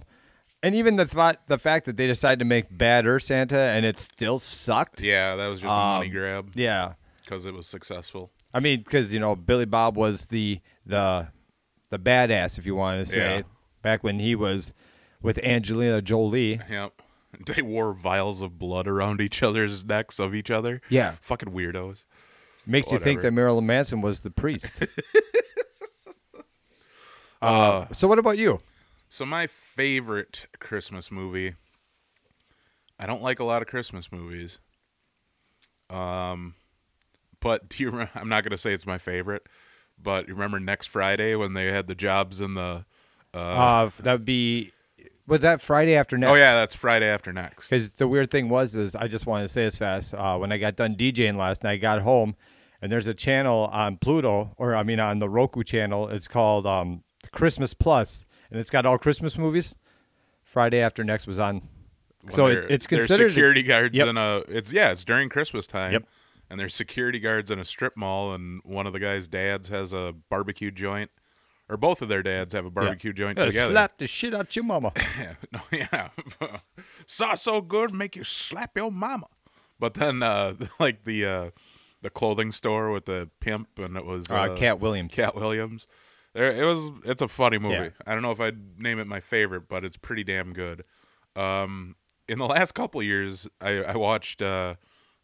And 0.62 0.74
even 0.74 0.96
the 0.96 1.06
thought, 1.06 1.40
the 1.46 1.56
fact 1.58 1.86
that 1.86 1.96
they 1.96 2.06
decided 2.06 2.38
to 2.40 2.44
make 2.44 2.66
Badder 2.76 3.18
Santa 3.18 3.58
and 3.58 3.86
it 3.86 3.98
still 3.98 4.38
sucked. 4.38 5.00
Yeah, 5.02 5.34
that 5.36 5.46
was 5.46 5.60
just 5.60 5.70
a 5.70 5.74
money 5.74 6.06
Um, 6.08 6.12
grab 6.12 6.52
Yeah. 6.54 6.92
because 7.24 7.46
it 7.46 7.54
was 7.54 7.66
successful. 7.66 8.30
I 8.52 8.60
mean, 8.60 8.80
because 8.82 9.12
you 9.12 9.20
know 9.20 9.36
Billy 9.36 9.64
Bob 9.66 9.96
was 9.96 10.26
the 10.26 10.60
the 10.86 11.28
the 11.90 11.98
badass, 11.98 12.58
if 12.58 12.66
you 12.66 12.74
want 12.74 13.04
to 13.04 13.10
say, 13.12 13.36
Yeah. 13.38 13.42
back 13.82 14.02
when 14.04 14.20
he 14.20 14.34
was 14.34 14.72
with 15.22 15.38
Angelina 15.44 16.00
Jolie. 16.02 16.60
Yep. 16.70 16.92
They 17.46 17.62
wore 17.62 17.94
vials 17.94 18.42
of 18.42 18.58
blood 18.58 18.86
around 18.86 19.20
each 19.20 19.42
other's 19.42 19.84
necks 19.84 20.18
of 20.18 20.34
each 20.34 20.50
other. 20.50 20.80
Yeah, 20.88 21.16
Fucking 21.22 21.52
weirdos. 21.52 22.04
makes 22.66 22.92
you 22.92 22.98
think 22.98 23.22
that 23.22 23.32
Marilyn 23.32 23.66
Manson 23.66 24.00
was 24.00 24.20
the 24.20 24.30
priest. 24.30 24.82
uh, 27.42 27.86
so 27.92 28.08
what 28.08 28.18
about 28.18 28.38
you? 28.38 28.58
So 29.08 29.24
my 29.24 29.46
favorite 29.46 30.46
Christmas 30.58 31.10
movie. 31.10 31.54
I 32.98 33.06
don't 33.06 33.22
like 33.22 33.40
a 33.40 33.44
lot 33.44 33.62
of 33.62 33.68
Christmas 33.68 34.12
movies. 34.12 34.58
Um, 35.88 36.54
but 37.40 37.68
do 37.68 37.82
you? 37.82 37.90
Remember, 37.90 38.12
I'm 38.14 38.28
not 38.28 38.44
gonna 38.44 38.58
say 38.58 38.72
it's 38.72 38.86
my 38.86 38.98
favorite, 38.98 39.46
but 40.00 40.28
you 40.28 40.34
remember 40.34 40.60
next 40.60 40.86
Friday 40.86 41.34
when 41.34 41.54
they 41.54 41.72
had 41.72 41.86
the 41.86 41.94
jobs 41.94 42.40
in 42.40 42.54
the. 42.54 42.84
Uh, 43.32 43.90
that 44.00 44.12
would 44.12 44.24
be 44.24 44.72
was 45.30 45.40
that 45.40 45.62
Friday 45.62 45.94
after 45.94 46.18
next? 46.18 46.30
Oh 46.30 46.34
yeah, 46.34 46.56
that's 46.56 46.74
Friday 46.74 47.06
after 47.06 47.32
next. 47.32 47.70
Because 47.70 47.90
the 47.90 48.08
weird 48.08 48.30
thing 48.30 48.48
was 48.48 48.74
is 48.74 48.94
I 48.94 49.08
just 49.08 49.26
wanted 49.26 49.44
to 49.44 49.48
say 49.48 49.64
this 49.64 49.78
fast. 49.78 50.12
Uh, 50.12 50.36
when 50.36 50.52
I 50.52 50.58
got 50.58 50.76
done 50.76 50.96
DJing 50.96 51.36
last 51.36 51.64
night, 51.64 51.72
I 51.74 51.76
got 51.76 52.02
home, 52.02 52.34
and 52.82 52.90
there's 52.90 53.06
a 53.06 53.14
channel 53.14 53.70
on 53.72 53.96
Pluto, 53.96 54.52
or 54.58 54.74
I 54.74 54.82
mean 54.82 55.00
on 55.00 55.20
the 55.20 55.28
Roku 55.28 55.62
channel. 55.62 56.08
It's 56.08 56.28
called 56.28 56.66
um, 56.66 57.04
Christmas 57.32 57.72
Plus, 57.72 58.26
and 58.50 58.60
it's 58.60 58.70
got 58.70 58.84
all 58.84 58.98
Christmas 58.98 59.38
movies. 59.38 59.74
Friday 60.42 60.80
after 60.80 61.04
next 61.04 61.26
was 61.26 61.38
on. 61.38 61.62
When 62.22 62.32
so 62.32 62.46
it, 62.46 62.66
it's 62.68 62.86
considered 62.86 63.30
security 63.30 63.62
guards 63.62 63.94
Yep. 63.94 64.08
in 64.08 64.16
a. 64.16 64.38
It's 64.48 64.72
yeah, 64.72 64.90
it's 64.90 65.04
during 65.04 65.28
Christmas 65.28 65.66
time. 65.66 65.92
Yep. 65.92 66.04
And 66.50 66.58
there's 66.58 66.74
security 66.74 67.20
guards 67.20 67.52
in 67.52 67.60
a 67.60 67.64
strip 67.64 67.96
mall, 67.96 68.32
and 68.32 68.60
one 68.64 68.84
of 68.88 68.92
the 68.92 68.98
guys' 68.98 69.28
dads 69.28 69.68
has 69.68 69.92
a 69.92 70.12
barbecue 70.28 70.72
joint, 70.72 71.12
or 71.70 71.76
both 71.76 72.02
of 72.02 72.08
their 72.08 72.22
dads 72.22 72.52
have 72.52 72.66
a 72.66 72.70
barbecue 72.70 73.12
joint 73.12 73.38
together. 73.38 73.70
Slap 73.72 73.96
the 73.98 74.06
shit 74.06 74.34
out 74.34 74.54
your 74.56 74.64
mama. 74.64 74.92
Yeah, 75.18 75.34
no, 75.52 75.60
yeah. 75.72 76.08
Sauce 77.06 77.42
so 77.42 77.60
good, 77.60 77.94
make 77.94 78.16
you 78.16 78.24
slap 78.24 78.76
your 78.76 78.90
mama. 78.90 79.26
But 79.78 79.94
then, 79.94 80.22
uh, 80.22 80.54
like 80.80 81.04
the 81.04 81.24
uh, 81.24 81.50
the 82.02 82.10
clothing 82.10 82.50
store 82.50 82.90
with 82.90 83.06
the 83.06 83.30
pimp, 83.40 83.78
and 83.78 83.96
it 83.96 84.04
was 84.04 84.30
Uh, 84.30 84.54
Katt 84.56 84.80
Williams. 84.80 85.14
Katt 85.14 85.34
Williams. 85.34 85.86
There, 86.34 86.52
it 86.52 86.64
was. 86.64 86.90
It's 87.04 87.22
a 87.22 87.28
funny 87.28 87.58
movie. 87.58 87.74
Yeah. 87.74 87.88
I 88.06 88.12
don't 88.12 88.22
know 88.22 88.30
if 88.30 88.40
I'd 88.40 88.78
name 88.80 88.98
it 88.98 89.06
my 89.06 89.20
favorite, 89.20 89.68
but 89.68 89.84
it's 89.84 89.96
pretty 89.96 90.22
damn 90.24 90.52
good. 90.52 90.82
Um, 91.36 91.96
in 92.28 92.38
the 92.38 92.46
last 92.46 92.72
couple 92.72 93.00
of 93.00 93.06
years, 93.06 93.48
I, 93.60 93.82
I 93.82 93.96
watched 93.96 94.40
uh, 94.42 94.74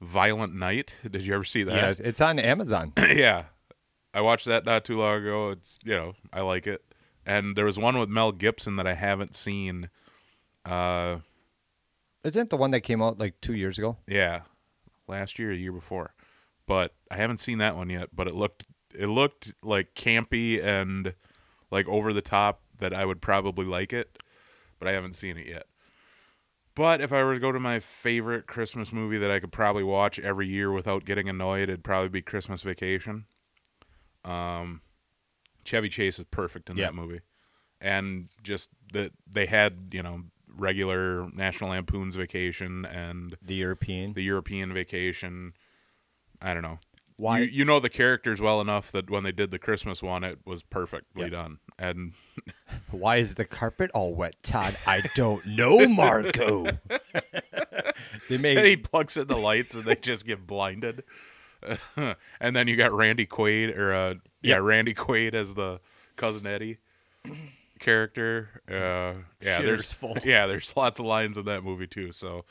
Violent 0.00 0.54
Night. 0.54 0.94
Did 1.08 1.22
you 1.24 1.34
ever 1.34 1.44
see 1.44 1.60
Yeah, 1.60 1.92
that? 1.92 2.00
it's 2.00 2.20
on 2.20 2.38
Amazon. 2.40 2.92
yeah, 2.98 3.44
I 4.16 4.22
watched 4.22 4.46
that 4.46 4.64
not 4.64 4.86
too 4.86 4.96
long 4.96 5.18
ago. 5.18 5.50
It's 5.50 5.78
you 5.84 5.94
know 5.94 6.14
I 6.32 6.40
like 6.40 6.66
it. 6.66 6.82
And 7.26 7.54
there 7.54 7.66
was 7.66 7.78
one 7.78 7.98
with 7.98 8.08
Mel 8.08 8.32
Gibson 8.32 8.76
that 8.76 8.86
I 8.86 8.94
haven't 8.94 9.36
seen. 9.36 9.90
Uh, 10.64 11.18
Isn't 12.24 12.42
it 12.46 12.50
the 12.50 12.56
one 12.56 12.70
that 12.70 12.80
came 12.80 13.02
out 13.02 13.18
like 13.18 13.34
two 13.42 13.52
years 13.54 13.76
ago? 13.78 13.98
yeah, 14.06 14.40
last 15.06 15.38
year, 15.38 15.52
a 15.52 15.56
year 15.56 15.72
before, 15.72 16.14
but 16.66 16.94
I 17.10 17.16
haven't 17.16 17.40
seen 17.40 17.58
that 17.58 17.76
one 17.76 17.90
yet. 17.90 18.08
But 18.14 18.26
it 18.26 18.34
looked 18.34 18.64
it 18.94 19.08
looked 19.08 19.52
like 19.62 19.94
campy 19.94 20.64
and 20.64 21.14
like 21.70 21.86
over 21.86 22.14
the 22.14 22.22
top 22.22 22.62
that 22.78 22.94
I 22.94 23.04
would 23.04 23.20
probably 23.20 23.66
like 23.66 23.92
it, 23.92 24.18
but 24.78 24.88
I 24.88 24.92
haven't 24.92 25.14
seen 25.14 25.36
it 25.36 25.46
yet. 25.46 25.66
But 26.74 27.02
if 27.02 27.12
I 27.12 27.22
were 27.22 27.34
to 27.34 27.40
go 27.40 27.52
to 27.52 27.60
my 27.60 27.80
favorite 27.80 28.46
Christmas 28.46 28.92
movie 28.92 29.18
that 29.18 29.30
I 29.30 29.40
could 29.40 29.52
probably 29.52 29.82
watch 29.82 30.18
every 30.18 30.46
year 30.46 30.72
without 30.72 31.04
getting 31.04 31.28
annoyed, 31.28 31.64
it'd 31.64 31.84
probably 31.84 32.08
be 32.08 32.22
Christmas 32.22 32.62
Vacation. 32.62 33.26
Um, 34.26 34.80
Chevy 35.64 35.88
Chase 35.88 36.18
is 36.18 36.24
perfect 36.26 36.68
in 36.70 36.76
Yeah. 36.76 36.86
that 36.86 36.94
movie, 36.94 37.20
and 37.80 38.28
just 38.42 38.70
that 38.92 39.12
they 39.30 39.46
had 39.46 39.88
you 39.92 40.02
know 40.02 40.24
regular 40.48 41.28
National 41.32 41.70
Lampoon's 41.70 42.16
Vacation 42.16 42.84
and 42.86 43.36
The 43.42 43.54
European. 43.54 44.12
the 44.14 44.22
European 44.22 44.72
Vacation. 44.72 45.52
I 46.40 46.54
don't 46.54 46.62
know. 46.62 46.78
Why- 47.18 47.40
You, 47.40 47.44
you 47.46 47.64
know 47.64 47.80
the 47.80 47.88
characters 47.88 48.40
well 48.42 48.60
enough 48.60 48.90
that 48.92 49.08
when 49.10 49.22
they 49.24 49.32
did 49.32 49.50
the 49.50 49.58
Christmas 49.58 50.02
one, 50.02 50.22
it 50.24 50.38
was 50.44 50.62
perfectly 50.62 51.24
Yeah. 51.24 51.28
done. 51.30 51.58
And 51.78 52.12
Why 52.90 53.16
is 53.16 53.34
the 53.36 53.44
carpet 53.44 53.90
all 53.94 54.14
wet, 54.14 54.42
Todd? 54.42 54.76
I 54.86 55.02
don't 55.14 55.44
know, 55.46 55.86
Margo. 55.88 56.66
they 58.28 58.38
made 58.38 58.58
and 58.58 58.66
he 58.66 58.76
plugs 58.76 59.16
in 59.16 59.26
the 59.28 59.36
lights 59.36 59.74
and 59.74 59.84
they 59.84 59.96
just 59.96 60.26
get 60.26 60.46
blinded. 60.46 61.04
and 62.40 62.54
then 62.56 62.68
you 62.68 62.76
got 62.76 62.92
Randy 62.92 63.26
Quaid 63.26 63.76
or 63.76 63.94
uh, 63.94 64.14
yeah, 64.42 64.54
Yep. 64.56 64.62
Randy 64.62 64.94
Quaid 64.94 65.34
as 65.34 65.54
the 65.54 65.80
cousin 66.16 66.46
Eddie 66.46 66.78
character. 67.78 68.62
Uh, 68.68 69.22
yeah, 69.44 69.60
there's 69.60 69.92
full. 69.92 70.16
yeah, 70.24 70.46
there's 70.46 70.76
lots 70.76 70.98
of 70.98 71.06
lines 71.06 71.36
in 71.38 71.44
that 71.46 71.62
movie 71.64 71.86
too. 71.86 72.12
So 72.12 72.44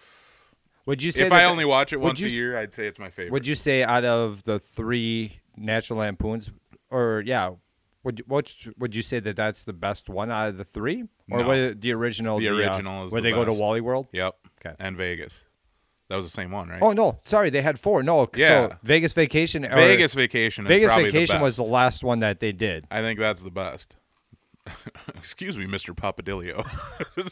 Would 0.85 1.01
you 1.03 1.11
say 1.11 1.25
if 1.25 1.31
I 1.31 1.39
the- 1.41 1.45
only 1.49 1.65
watch 1.65 1.93
it 1.93 1.99
once 1.99 2.19
you 2.19 2.27
a 2.27 2.29
year, 2.29 2.57
I'd 2.57 2.73
say 2.73 2.87
it's 2.87 2.99
my 2.99 3.09
favorite. 3.09 3.31
Would 3.33 3.47
you 3.47 3.55
say 3.55 3.83
out 3.83 4.05
of 4.05 4.43
the 4.43 4.59
three 4.59 5.39
National 5.57 5.99
Lampoons, 5.99 6.51
or 6.89 7.23
yeah, 7.25 7.51
would 8.03 8.19
you, 8.19 8.25
which 8.27 8.69
would 8.77 8.95
you 8.95 9.01
say 9.01 9.19
that 9.19 9.35
that's 9.35 9.63
the 9.63 9.73
best 9.73 10.09
one 10.09 10.31
out 10.31 10.49
of 10.49 10.57
the 10.57 10.65
three, 10.65 11.05
or 11.31 11.39
No. 11.43 11.51
it 11.51 11.81
the 11.81 11.93
original? 11.93 12.39
The 12.39 12.49
uh, 12.49 12.53
original 12.53 13.05
is 13.05 13.11
where 13.11 13.21
the 13.21 13.29
they 13.29 13.33
go 13.35 13.45
to. 13.45 13.53
Wally 13.53 13.81
World. 13.81 14.07
Yep. 14.11 14.35
Okay. 14.63 14.75
And 14.79 14.95
Vegas. 14.95 15.41
That 16.09 16.17
was 16.17 16.25
the 16.25 16.31
same 16.31 16.51
one, 16.51 16.69
right? 16.69 16.81
Oh 16.81 16.91
no, 16.93 17.19
sorry, 17.23 17.49
they 17.49 17.61
had 17.63 17.79
four. 17.79 18.03
No, 18.03 18.29
Yeah. 18.35 18.69
so 18.69 18.75
Vegas 18.83 19.13
Vacation. 19.13 19.63
Vegas 19.63 20.13
Vacation. 20.13 20.65
Is 20.65 20.67
Vegas 20.69 20.89
probably 20.91 21.05
Vacation 21.11 21.37
the 21.39 21.43
was 21.43 21.55
the 21.57 21.63
last 21.63 22.03
one 22.03 22.19
that 22.19 22.39
they 22.39 22.51
did. 22.51 22.85
I 22.91 23.01
think 23.01 23.19
that's 23.19 23.41
the 23.41 23.49
best. 23.51 23.95
Excuse 25.15 25.57
me, 25.57 25.65
Mr. 25.65 25.95
Papadilio. 25.95 26.65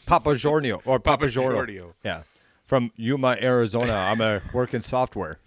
Papa 0.06 0.34
Giorgio 0.36 0.80
or 0.84 0.98
Papa, 0.98 1.28
Papa. 1.28 1.92
Yeah, 2.04 2.22
from 2.64 2.90
Yuma, 2.96 3.36
Arizona. 3.40 3.92
I'm 3.92 4.20
a 4.20 4.42
working 4.52 4.82
software. 4.82 5.38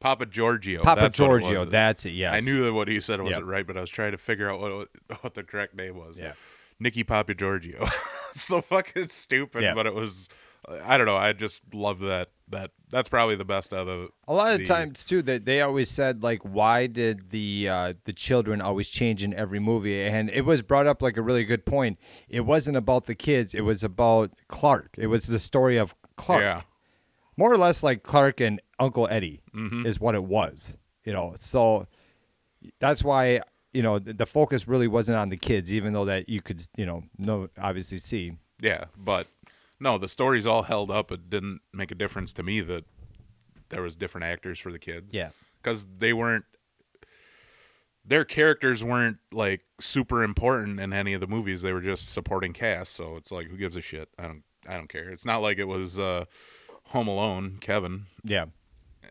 Papa 0.00 0.26
Giorgio. 0.26 0.82
Papa 0.82 1.00
that's 1.02 1.14
it 1.18 1.22
Giorgio. 1.24 1.60
was. 1.64 1.70
That's 1.70 2.06
it. 2.06 2.10
Yes. 2.10 2.32
I 2.34 2.40
knew 2.40 2.64
that 2.64 2.72
what 2.72 2.86
he 2.88 3.00
said 3.00 3.20
wasn't 3.20 3.44
Yep. 3.44 3.50
right, 3.50 3.66
but 3.66 3.76
I 3.76 3.80
was 3.80 3.90
trying 3.90 4.12
to 4.12 4.18
figure 4.18 4.50
out 4.50 4.60
what 4.60 4.88
what 5.22 5.34
the 5.34 5.42
correct 5.42 5.74
name 5.74 5.96
was. 5.96 6.16
Yeah. 6.16 6.34
Nicky 6.78 7.02
Papa 7.02 7.34
Giorgio. 7.34 7.88
so 8.32 8.60
fucking 8.60 9.08
stupid, 9.08 9.62
Yeah. 9.62 9.74
but 9.74 9.86
it 9.86 9.94
was. 9.94 10.28
I 10.84 10.96
don't 10.96 11.06
know. 11.06 11.16
I 11.16 11.32
just 11.32 11.62
love 11.72 12.00
that. 12.00 12.30
That 12.50 12.70
that's 12.90 13.08
probably 13.10 13.36
the 13.36 13.44
best 13.44 13.74
out 13.74 13.88
of 13.88 14.08
A 14.26 14.32
lot 14.32 14.52
of 14.54 14.60
the- 14.60 14.64
times 14.64 15.04
too, 15.04 15.20
that 15.22 15.44
they 15.44 15.60
always 15.60 15.90
said 15.90 16.22
like, 16.22 16.42
why 16.42 16.86
did 16.86 17.30
the 17.30 17.68
uh, 17.68 17.92
the 18.04 18.12
children 18.14 18.60
always 18.62 18.88
change 18.88 19.22
in 19.22 19.34
every 19.34 19.60
movie? 19.60 20.00
And 20.02 20.30
it 20.30 20.42
was 20.46 20.62
brought 20.62 20.86
up 20.86 21.02
like 21.02 21.16
a 21.18 21.22
really 21.22 21.44
good 21.44 21.66
point. 21.66 21.98
It 22.28 22.40
wasn't 22.46 22.76
about 22.78 23.04
the 23.04 23.14
kids; 23.14 23.52
it 23.54 23.60
was 23.62 23.82
about 23.84 24.30
Clark. 24.48 24.94
It 24.96 25.08
was 25.08 25.26
the 25.26 25.38
story 25.38 25.76
of 25.76 25.94
Clark, 26.16 26.42
Yeah. 26.42 26.62
more 27.36 27.52
or 27.52 27.58
less 27.58 27.82
like 27.82 28.02
Clark 28.02 28.40
and 28.40 28.60
Uncle 28.78 29.06
Eddie 29.10 29.42
Mm-hmm. 29.54 29.84
is 29.86 30.00
what 30.00 30.14
it 30.14 30.24
was. 30.24 30.76
You 31.04 31.12
know, 31.12 31.34
so 31.36 31.86
that's 32.80 33.04
why 33.04 33.40
you 33.74 33.82
know 33.82 33.98
the, 33.98 34.14
the 34.14 34.26
focus 34.26 34.66
really 34.66 34.88
wasn't 34.88 35.18
on 35.18 35.28
the 35.28 35.36
kids, 35.36 35.72
even 35.72 35.92
though 35.92 36.06
that 36.06 36.28
you 36.30 36.40
could 36.40 36.62
you 36.76 36.86
know 36.86 37.04
no 37.18 37.48
obviously 37.60 37.98
see. 37.98 38.32
Yeah, 38.60 38.86
but 38.96 39.26
no, 39.80 39.98
the 39.98 40.08
story's 40.08 40.46
all 40.46 40.62
held 40.64 40.90
up. 40.90 41.10
It 41.12 41.30
didn't 41.30 41.60
make 41.72 41.90
a 41.90 41.94
difference 41.94 42.32
to 42.34 42.42
me 42.42 42.60
that 42.62 42.84
there 43.68 43.82
was 43.82 43.94
different 43.96 44.24
actors 44.26 44.58
for 44.58 44.72
the 44.72 44.78
kids. 44.78 45.12
Yeah. 45.12 45.30
because 45.62 45.86
they 45.98 46.12
weren't. 46.12 46.44
Their 48.04 48.24
characters 48.24 48.82
weren't 48.82 49.18
like 49.32 49.62
super 49.80 50.22
important 50.22 50.80
in 50.80 50.92
any 50.94 51.12
of 51.12 51.20
the 51.20 51.26
movies. 51.26 51.60
They 51.62 51.72
were 51.74 51.82
just 51.82 52.08
supporting 52.10 52.52
cast. 52.54 52.94
So 52.94 53.16
it's 53.16 53.30
like, 53.30 53.48
who 53.48 53.56
gives 53.58 53.76
a 53.76 53.80
shit? 53.82 54.08
I 54.18 54.22
don't. 54.22 54.42
I 54.66 54.74
don't 54.74 54.88
care. 54.88 55.08
It's 55.10 55.24
not 55.24 55.38
like 55.42 55.58
it 55.58 55.64
was 55.64 55.98
uh, 55.98 56.24
Home 56.88 57.08
Alone, 57.08 57.56
Kevin, 57.60 58.04
Yeah, 58.22 58.46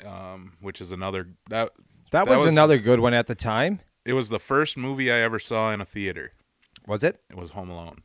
um, 0.06 0.54
which 0.62 0.82
is 0.82 0.92
another 0.92 1.30
that 1.50 1.72
that, 2.12 2.26
That 2.26 2.28
was, 2.28 2.38
was- 2.46 2.46
another 2.52 2.78
good 2.78 3.00
one 3.00 3.14
at 3.16 3.26
the 3.28 3.34
time. 3.36 3.80
it 4.06 4.14
was 4.14 4.30
the 4.30 4.38
first 4.40 4.78
movie 4.78 5.12
I 5.12 5.18
ever 5.20 5.40
saw 5.40 5.72
in 5.72 5.82
a 5.82 5.86
theater. 5.86 6.34
Was 6.86 7.04
it? 7.04 7.22
It 7.30 7.36
was 7.38 7.52
Home 7.52 7.70
Alone, 7.72 8.02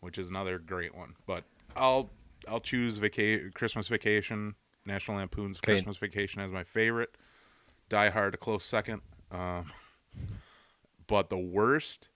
which 0.00 0.16
is 0.18 0.28
another 0.28 0.58
great 0.58 0.94
one. 0.94 1.14
But 1.26 1.44
I'll 1.76 2.10
I'll 2.48 2.60
choose 2.60 2.98
vaca- 2.98 3.50
Christmas 3.54 3.88
Vacation, 3.88 4.54
National 4.84 5.18
Lampoon's 5.18 5.58
Okay. 5.58 5.72
Christmas 5.72 5.96
Vacation 5.96 6.40
as 6.42 6.52
my 6.52 6.64
favorite. 6.64 7.16
Die 7.88 8.10
Hard 8.10 8.34
a 8.34 8.36
close 8.36 8.64
second. 8.64 9.02
Um, 9.30 9.72
but 11.06 11.28
the 11.28 11.38
worst, 11.38 12.08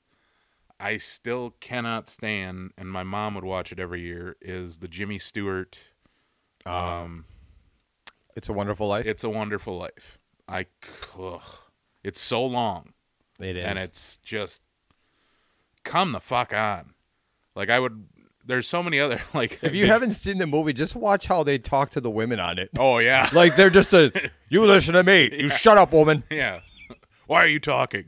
I 0.78 0.96
still 0.96 1.54
cannot 1.60 2.08
stand, 2.08 2.72
and 2.78 2.88
my 2.90 3.02
mom 3.02 3.34
would 3.34 3.44
watch 3.44 3.70
it 3.72 3.78
every 3.78 4.00
year. 4.00 4.36
Is 4.40 4.78
the 4.78 4.88
Jimmy 4.88 5.18
Stewart? 5.18 5.78
Um, 6.66 7.24
It's 8.36 8.48
a 8.48 8.52
Wonderful 8.52 8.86
Life. 8.88 9.06
It's 9.06 9.24
a 9.24 9.30
Wonderful 9.30 9.76
Life. 9.78 10.18
I, 10.48 10.66
ugh. 11.18 11.42
it's 12.02 12.20
so 12.20 12.44
long 12.44 12.92
it 13.38 13.56
is. 13.56 13.64
and 13.64 13.78
it's 13.78 14.16
just 14.18 14.62
come 15.84 16.10
the 16.12 16.20
fuck 16.20 16.52
on. 16.52 16.94
Like 17.54 17.70
I 17.70 17.78
would. 17.78 18.06
There's 18.44 18.66
so 18.66 18.82
many 18.82 18.98
other 18.98 19.20
like. 19.34 19.58
If 19.62 19.74
you 19.74 19.86
haven't 19.88 20.12
seen 20.12 20.38
the 20.38 20.46
movie, 20.46 20.72
just 20.72 20.94
watch 20.96 21.26
how 21.26 21.42
they 21.42 21.58
talk 21.58 21.90
to 21.90 22.00
the 22.00 22.10
women 22.10 22.40
on 22.40 22.58
it. 22.58 22.70
Oh 22.78 22.98
yeah, 22.98 23.28
Like 23.34 23.56
they're 23.56 23.70
just 23.70 23.92
a, 23.94 24.30
you 24.48 24.64
listen 24.64 24.94
to 24.94 25.04
me. 25.04 25.30
You 25.32 25.48
shut 25.48 25.78
up, 25.78 25.92
woman. 25.92 26.24
yeah. 26.30 26.60
Why 27.26 27.42
are 27.42 27.46
you 27.48 27.60
talking? 27.60 28.06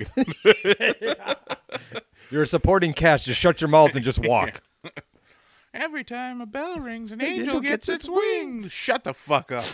You're 2.30 2.42
a 2.42 2.46
supporting 2.46 2.92
cast. 2.92 3.26
Just 3.26 3.38
shut 3.38 3.60
your 3.60 3.68
mouth 3.68 3.94
and 3.94 4.04
just 4.04 4.18
walk. 4.18 4.62
Every 5.74 6.02
time 6.02 6.40
a 6.40 6.46
bell 6.46 6.78
rings, 6.80 7.12
an 7.12 7.22
angel 7.22 7.60
gets 7.60 7.86
gets 7.86 7.88
its 7.88 8.04
its 8.04 8.10
wings. 8.10 8.72
Shut 8.72 9.04
the 9.04 9.14
fuck 9.14 9.52
up. 9.52 9.64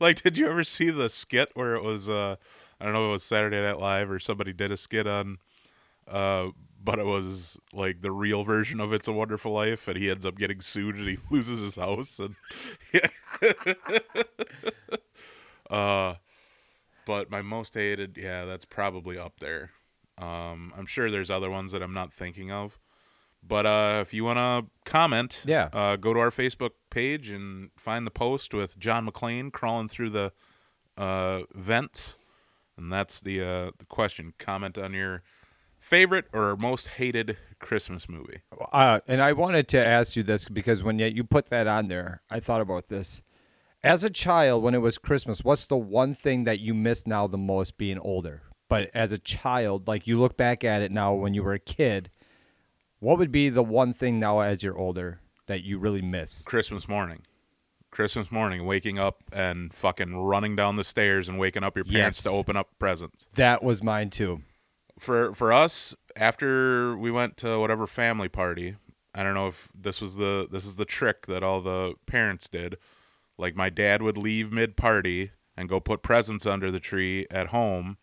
like, 0.00 0.22
did 0.22 0.36
you 0.36 0.46
ever 0.48 0.62
see 0.64 0.90
the 0.90 1.08
skit 1.08 1.50
where 1.54 1.74
it 1.74 1.82
was? 1.82 2.08
uh 2.08 2.36
I 2.80 2.84
don't 2.84 2.92
know 2.92 3.06
if 3.06 3.08
it 3.08 3.12
was 3.12 3.22
Saturday 3.22 3.60
Night 3.62 3.78
Live 3.78 4.10
or 4.10 4.18
somebody 4.18 4.52
did 4.52 4.70
a 4.72 4.76
skit 4.76 5.06
on. 5.06 5.38
uh 6.06 6.48
but 6.86 6.98
it 6.98 7.04
was 7.04 7.58
like 7.74 8.00
the 8.00 8.10
real 8.12 8.44
version 8.44 8.80
of 8.80 8.92
"It's 8.94 9.08
a 9.08 9.12
Wonderful 9.12 9.52
Life," 9.52 9.86
and 9.88 9.98
he 9.98 10.08
ends 10.10 10.24
up 10.24 10.38
getting 10.38 10.60
sued, 10.62 10.94
and 10.96 11.06
he 11.08 11.18
loses 11.30 11.60
his 11.60 11.76
house. 11.76 12.18
And 12.18 12.36
uh, 15.70 16.14
but 17.04 17.30
my 17.30 17.42
most 17.42 17.74
hated, 17.74 18.16
yeah, 18.16 18.44
that's 18.44 18.64
probably 18.64 19.18
up 19.18 19.40
there. 19.40 19.70
Um, 20.18 20.72
I'm 20.76 20.86
sure 20.86 21.10
there's 21.10 21.30
other 21.30 21.50
ones 21.50 21.72
that 21.72 21.82
I'm 21.82 21.92
not 21.92 22.12
thinking 22.12 22.50
of. 22.50 22.78
But 23.46 23.66
uh, 23.66 23.98
if 24.02 24.12
you 24.12 24.24
want 24.24 24.38
to 24.38 24.90
comment, 24.90 25.42
Yeah. 25.46 25.68
uh, 25.72 25.96
go 25.96 26.12
to 26.14 26.18
our 26.20 26.30
Facebook 26.30 26.70
page 26.90 27.30
and 27.30 27.70
find 27.76 28.04
the 28.06 28.10
post 28.10 28.52
with 28.52 28.76
John 28.78 29.06
McClane 29.06 29.52
crawling 29.52 29.86
through 29.88 30.10
the 30.10 30.32
uh, 30.96 31.42
vents, 31.54 32.16
and 32.76 32.92
that's 32.92 33.20
the 33.20 33.40
uh, 33.42 33.70
the 33.78 33.84
question. 33.88 34.32
Comment 34.38 34.76
on 34.78 34.94
your 34.94 35.22
favorite 35.86 36.24
or 36.32 36.56
most 36.56 36.88
hated 36.88 37.36
Christmas 37.60 38.08
movie. 38.08 38.40
Uh, 38.72 38.98
and 39.06 39.22
I 39.22 39.32
wanted 39.32 39.68
to 39.68 39.84
ask 39.86 40.16
you 40.16 40.24
this 40.24 40.48
because 40.48 40.82
when 40.82 40.98
you, 40.98 41.22
put 41.22 41.46
that 41.50 41.68
on 41.68 41.86
there, 41.86 42.22
I 42.28 42.40
thought 42.40 42.60
about 42.60 42.88
this. 42.88 43.22
As 43.84 44.02
a 44.02 44.10
child, 44.10 44.64
when 44.64 44.74
it 44.74 44.80
was 44.80 44.98
Christmas, 44.98 45.44
what's 45.44 45.64
the 45.64 45.76
one 45.76 46.12
thing 46.12 46.42
that 46.42 46.58
you 46.58 46.74
miss 46.74 47.06
now 47.06 47.28
the 47.28 47.38
most 47.38 47.78
being 47.78 48.00
older? 48.00 48.42
But 48.68 48.90
as 48.94 49.12
a 49.12 49.18
child, 49.18 49.86
like 49.86 50.08
you 50.08 50.18
look 50.18 50.36
back 50.36 50.64
at 50.64 50.82
it 50.82 50.90
now 50.90 51.14
when 51.14 51.34
you 51.34 51.44
were 51.44 51.52
a 51.54 51.60
kid, 51.60 52.10
what 52.98 53.16
would 53.18 53.30
be 53.30 53.48
the 53.48 53.62
one 53.62 53.92
thing 53.94 54.18
now 54.18 54.40
as 54.40 54.64
you're 54.64 54.76
older 54.76 55.20
that 55.46 55.62
you 55.62 55.78
really 55.78 56.02
miss? 56.02 56.42
Christmas 56.42 56.88
morning. 56.88 57.20
Christmas 57.92 58.32
morning, 58.32 58.66
waking 58.66 58.98
up 58.98 59.22
and 59.32 59.72
fucking 59.72 60.16
running 60.16 60.56
down 60.56 60.74
the 60.74 60.84
stairs 60.84 61.28
and 61.28 61.38
waking 61.38 61.62
up 61.62 61.76
your 61.76 61.84
parents 61.84 62.18
Yes. 62.18 62.24
to 62.24 62.30
open 62.30 62.56
up 62.56 62.70
presents. 62.80 63.28
That 63.36 63.62
was 63.62 63.84
mine 63.84 64.10
too. 64.10 64.42
For 64.98 65.34
for 65.34 65.52
us, 65.52 65.94
after 66.16 66.96
we 66.96 67.10
went 67.10 67.36
to 67.38 67.58
whatever 67.60 67.86
family 67.86 68.28
party, 68.28 68.76
I 69.14 69.22
don't 69.22 69.34
know 69.34 69.48
if 69.48 69.68
this 69.74 70.00
was 70.00 70.16
the 70.16 70.46
this 70.50 70.66
is 70.66 70.76
the 70.76 70.84
trick 70.84 71.26
that 71.26 71.42
all 71.42 71.60
the 71.60 71.94
parents 72.06 72.48
did. 72.48 72.76
Like 73.38 73.56
my 73.56 73.70
dad 73.70 74.02
would 74.02 74.18
leave 74.18 74.52
mid 74.52 74.76
party 74.76 75.32
and 75.56 75.68
go 75.68 75.80
put 75.80 76.02
presents 76.02 76.46
under 76.46 76.70
the 76.70 76.80
tree 76.80 77.26
at 77.30 77.48
home 77.48 77.96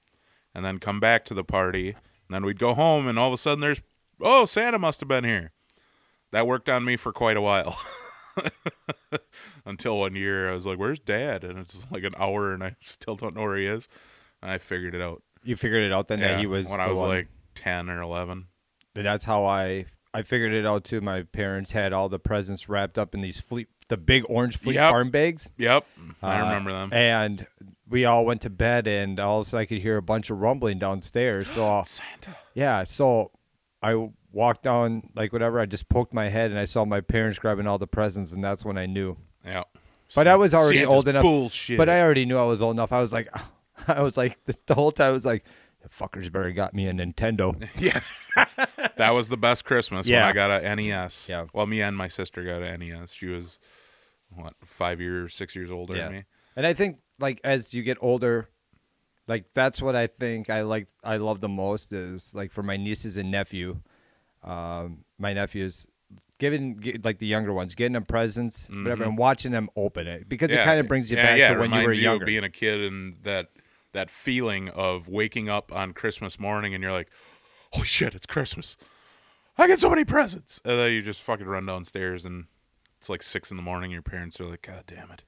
and 0.55 0.65
then 0.65 0.79
come 0.79 0.99
back 0.99 1.23
to 1.25 1.33
the 1.33 1.43
party. 1.43 1.89
And 1.89 2.31
then 2.35 2.45
we'd 2.45 2.59
go 2.59 2.73
home 2.73 3.07
and 3.07 3.19
all 3.19 3.27
of 3.27 3.33
a 3.33 3.37
sudden 3.37 3.59
there's 3.59 3.81
oh, 4.21 4.45
Santa 4.45 4.79
must 4.79 4.99
have 5.01 5.09
been 5.09 5.23
here. 5.23 5.51
That 6.31 6.47
worked 6.47 6.69
on 6.69 6.83
me 6.83 6.97
for 6.97 7.13
quite 7.13 7.37
a 7.37 7.41
while. 7.41 7.77
Until 9.65 9.99
one 9.99 10.15
year 10.15 10.49
I 10.49 10.53
was 10.53 10.65
like, 10.65 10.79
Where's 10.79 10.99
dad? 10.99 11.43
And 11.43 11.59
it's 11.59 11.85
like 11.91 12.03
an 12.03 12.15
hour 12.17 12.53
and 12.53 12.63
I 12.63 12.75
still 12.81 13.15
don't 13.15 13.35
know 13.35 13.43
where 13.43 13.57
he 13.57 13.67
is. 13.67 13.87
And 14.41 14.51
I 14.51 14.57
figured 14.57 14.95
it 14.95 15.01
out. 15.01 15.21
You 15.43 15.55
figured 15.55 15.83
it 15.83 15.91
out 15.91 16.07
then 16.07 16.19
that 16.21 16.39
he 16.39 16.45
was 16.45 16.67
when 16.69 16.77
the 16.77 16.83
I 16.83 16.87
was 16.89 16.97
one. 16.99 17.09
like 17.09 17.27
ten 17.55 17.89
or 17.89 18.01
eleven. 18.01 18.47
That's 18.93 19.25
how 19.25 19.45
I 19.45 19.85
I 20.13 20.21
figured 20.21 20.53
it 20.53 20.65
out 20.65 20.83
too. 20.83 21.01
My 21.01 21.23
parents 21.23 21.71
had 21.71 21.91
all 21.93 22.07
the 22.09 22.19
presents 22.19 22.69
wrapped 22.69 22.97
up 22.97 23.13
in 23.15 23.21
these 23.21 23.39
fleet, 23.41 23.67
the 23.89 23.97
big 23.97 24.23
orange 24.29 24.57
fleet 24.57 24.75
Yep. 24.75 24.91
farm 24.91 25.09
bags. 25.11 25.49
Yep, 25.57 25.85
I 26.21 26.39
Uh, 26.39 26.43
remember 26.45 26.71
them. 26.71 26.93
And 26.93 27.47
we 27.89 28.05
all 28.05 28.23
went 28.25 28.41
to 28.41 28.49
bed, 28.49 28.87
and 28.87 29.19
all 29.19 29.39
of 29.41 29.47
a 29.47 29.49
sudden 29.49 29.61
I 29.63 29.65
could 29.65 29.79
hear 29.81 29.97
a 29.97 30.01
bunch 30.01 30.29
of 30.29 30.39
rumbling 30.39 30.79
downstairs. 30.79 31.49
So 31.49 31.83
Santa. 31.85 32.35
yeah, 32.53 32.83
so 32.83 33.31
I 33.81 34.09
walked 34.31 34.63
down 34.63 35.09
like 35.15 35.33
whatever. 35.33 35.59
I 35.59 35.65
just 35.65 35.89
poked 35.89 36.13
my 36.13 36.29
head, 36.29 36.51
and 36.51 36.59
I 36.59 36.65
saw 36.65 36.85
my 36.85 37.01
parents 37.01 37.37
grabbing 37.39 37.67
all 37.67 37.77
the 37.79 37.87
presents, 37.87 38.31
and 38.31 38.43
that's 38.43 38.63
when 38.63 38.77
I 38.77 38.85
knew. 38.85 39.17
Yeah. 39.45 39.63
But 40.15 40.27
I 40.27 40.35
was 40.35 40.53
already 40.53 40.77
Santa's 40.77 40.93
old 40.93 41.07
enough. 41.07 41.23
Bullshit. 41.23 41.77
But 41.77 41.89
I 41.89 41.99
already 42.01 42.25
knew 42.25 42.37
I 42.37 42.45
was 42.45 42.61
old 42.61 42.75
enough. 42.75 42.91
I 42.91 43.01
was 43.01 43.11
like, 43.11 43.29
I 43.87 44.01
was 44.01 44.17
like 44.17 44.43
the, 44.45 44.55
the 44.67 44.75
whole 44.75 44.91
time. 44.91 45.07
I 45.07 45.11
was 45.11 45.25
like, 45.25 45.43
the 45.81 45.89
fuckers 45.89 46.31
better 46.31 46.51
got 46.51 46.73
me 46.73 46.87
a 46.87 46.93
Nintendo. 46.93 47.67
yeah, 47.77 47.99
that 48.97 49.11
was 49.11 49.29
the 49.29 49.37
best 49.37 49.65
Christmas 49.65 50.07
Yeah. 50.07 50.21
when 50.21 50.29
I 50.29 50.33
got 50.33 50.63
a 50.63 50.75
NES. 50.75 51.27
Yeah. 51.29 51.45
Well, 51.53 51.65
me 51.67 51.81
and 51.81 51.95
my 51.97 52.07
sister 52.07 52.43
got 52.43 52.61
a 52.61 52.77
NES. 52.77 53.11
She 53.13 53.27
was 53.27 53.59
what 54.35 54.53
five 54.63 54.99
years, 55.01 55.35
six 55.35 55.55
years 55.55 55.69
older 55.69 55.95
Yeah. 55.95 56.03
than 56.05 56.11
me. 56.13 56.23
And 56.55 56.65
I 56.65 56.73
think 56.73 56.99
like 57.19 57.41
as 57.43 57.73
you 57.73 57.83
get 57.83 57.97
older, 58.01 58.49
like 59.27 59.45
that's 59.53 59.81
what 59.81 59.95
I 59.95 60.07
think 60.07 60.49
I 60.49 60.61
like. 60.61 60.87
I 61.03 61.17
love 61.17 61.41
the 61.41 61.49
most 61.49 61.91
is 61.93 62.33
like 62.33 62.51
for 62.51 62.63
my 62.63 62.77
nieces 62.77 63.17
and 63.17 63.29
nephew, 63.31 63.79
um, 64.43 65.03
my 65.17 65.33
nephews 65.33 65.85
giving 66.39 66.99
like 67.03 67.19
the 67.19 67.27
younger 67.27 67.53
ones 67.53 67.75
getting 67.75 67.93
them 67.93 68.03
presents, 68.05 68.67
whatever, 68.69 69.03
and 69.03 69.17
watching 69.17 69.51
them 69.51 69.69
open 69.75 70.07
it 70.07 70.27
because 70.27 70.51
it 70.51 70.63
kind 70.63 70.79
of 70.79 70.87
brings 70.87 71.09
you 71.11 71.17
Mm-hmm. 71.17 71.25
yeah, 71.25 71.31
back 71.31 71.39
yeah, 71.39 71.53
to 71.53 71.59
when 71.59 71.71
you 71.71 71.85
were 71.85 71.91
of 71.91 71.97
younger. 71.99 72.25
being 72.25 72.43
a 72.43 72.49
kid 72.49 72.81
and 72.81 73.15
that 73.23 73.47
that 73.93 74.09
feeling 74.09 74.69
of 74.69 75.07
waking 75.07 75.49
up 75.49 75.71
on 75.71 75.93
Christmas 75.93 76.39
morning 76.39 76.73
and 76.73 76.83
you're 76.83 76.91
like, 76.91 77.09
"Holy 77.71 77.85
shit, 77.85 78.13
it's 78.13 78.25
Christmas! 78.25 78.77
I 79.57 79.67
get 79.67 79.79
so 79.79 79.89
many 79.89 80.03
presents!" 80.03 80.59
And 80.65 80.77
then 80.77 80.91
you 80.91 81.01
just 81.01 81.21
fucking 81.21 81.47
run 81.47 81.65
downstairs 81.65 82.25
and 82.25 82.45
it's 82.97 83.09
like 83.09 83.23
six 83.23 83.51
in 83.51 83.57
the 83.57 83.63
morning. 83.63 83.91
Your 83.91 84.01
parents 84.01 84.39
are 84.39 84.45
like, 84.45 84.63
"God 84.63 84.83
damn 84.85 85.11
it, 85.11 85.23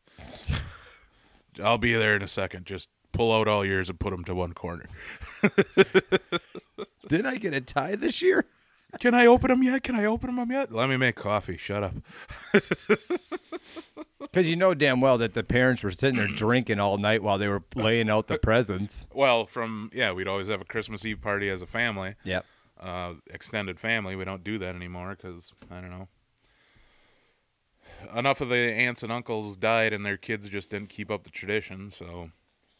I'll 1.63 1.77
be 1.77 1.93
there 1.93 2.15
in 2.15 2.21
a 2.21 2.27
second. 2.27 2.65
Just 2.65 2.89
pull 3.11 3.33
out 3.33 3.47
all 3.47 3.63
yours 3.65 3.89
and 3.89 3.99
put 3.99 4.11
them 4.11 4.23
to 4.25 4.35
one 4.35 4.53
corner." 4.53 4.85
Did 7.07 7.25
I 7.25 7.37
get 7.37 7.53
a 7.53 7.61
tie 7.61 7.95
this 7.95 8.21
year? 8.21 8.45
Can 8.99 9.13
I 9.13 9.25
open 9.25 9.49
them 9.49 9.63
yet? 9.63 9.83
Can 9.83 9.95
I 9.95 10.05
open 10.05 10.35
them 10.35 10.51
yet? 10.51 10.71
Let 10.71 10.89
me 10.89 10.97
make 10.97 11.15
coffee. 11.15 11.57
Shut 11.57 11.83
up. 11.83 11.93
Because 14.19 14.47
you 14.49 14.55
know 14.57 14.73
damn 14.73 14.99
well 14.99 15.17
that 15.19 15.33
the 15.33 15.43
parents 15.43 15.81
were 15.83 15.91
sitting 15.91 16.17
there 16.17 16.27
drinking 16.27 16.79
all 16.79 16.97
night 16.97 17.23
while 17.23 17.37
they 17.37 17.47
were 17.47 17.63
laying 17.73 18.09
out 18.09 18.27
the 18.27 18.37
presents. 18.37 19.07
Well, 19.13 19.45
from 19.45 19.89
yeah, 19.93 20.11
we'd 20.11 20.27
always 20.27 20.49
have 20.49 20.59
a 20.59 20.65
Christmas 20.65 21.05
Eve 21.05 21.21
party 21.21 21.49
as 21.49 21.61
a 21.61 21.65
family. 21.67 22.15
Yep. 22.25 22.45
uh, 22.79 23.13
extended 23.29 23.79
family. 23.79 24.15
We 24.15 24.25
don't 24.25 24.43
do 24.43 24.57
that 24.57 24.75
anymore 24.75 25.15
because 25.15 25.53
I 25.71 25.79
don't 25.79 25.89
know. 25.91 26.07
Enough 28.13 28.41
of 28.41 28.49
the 28.49 28.57
aunts 28.73 29.03
and 29.03 29.11
uncles 29.11 29.55
died, 29.55 29.93
and 29.93 30.05
their 30.05 30.17
kids 30.17 30.49
just 30.49 30.69
didn't 30.69 30.89
keep 30.89 31.09
up 31.09 31.23
the 31.23 31.29
tradition. 31.29 31.89
So 31.89 32.31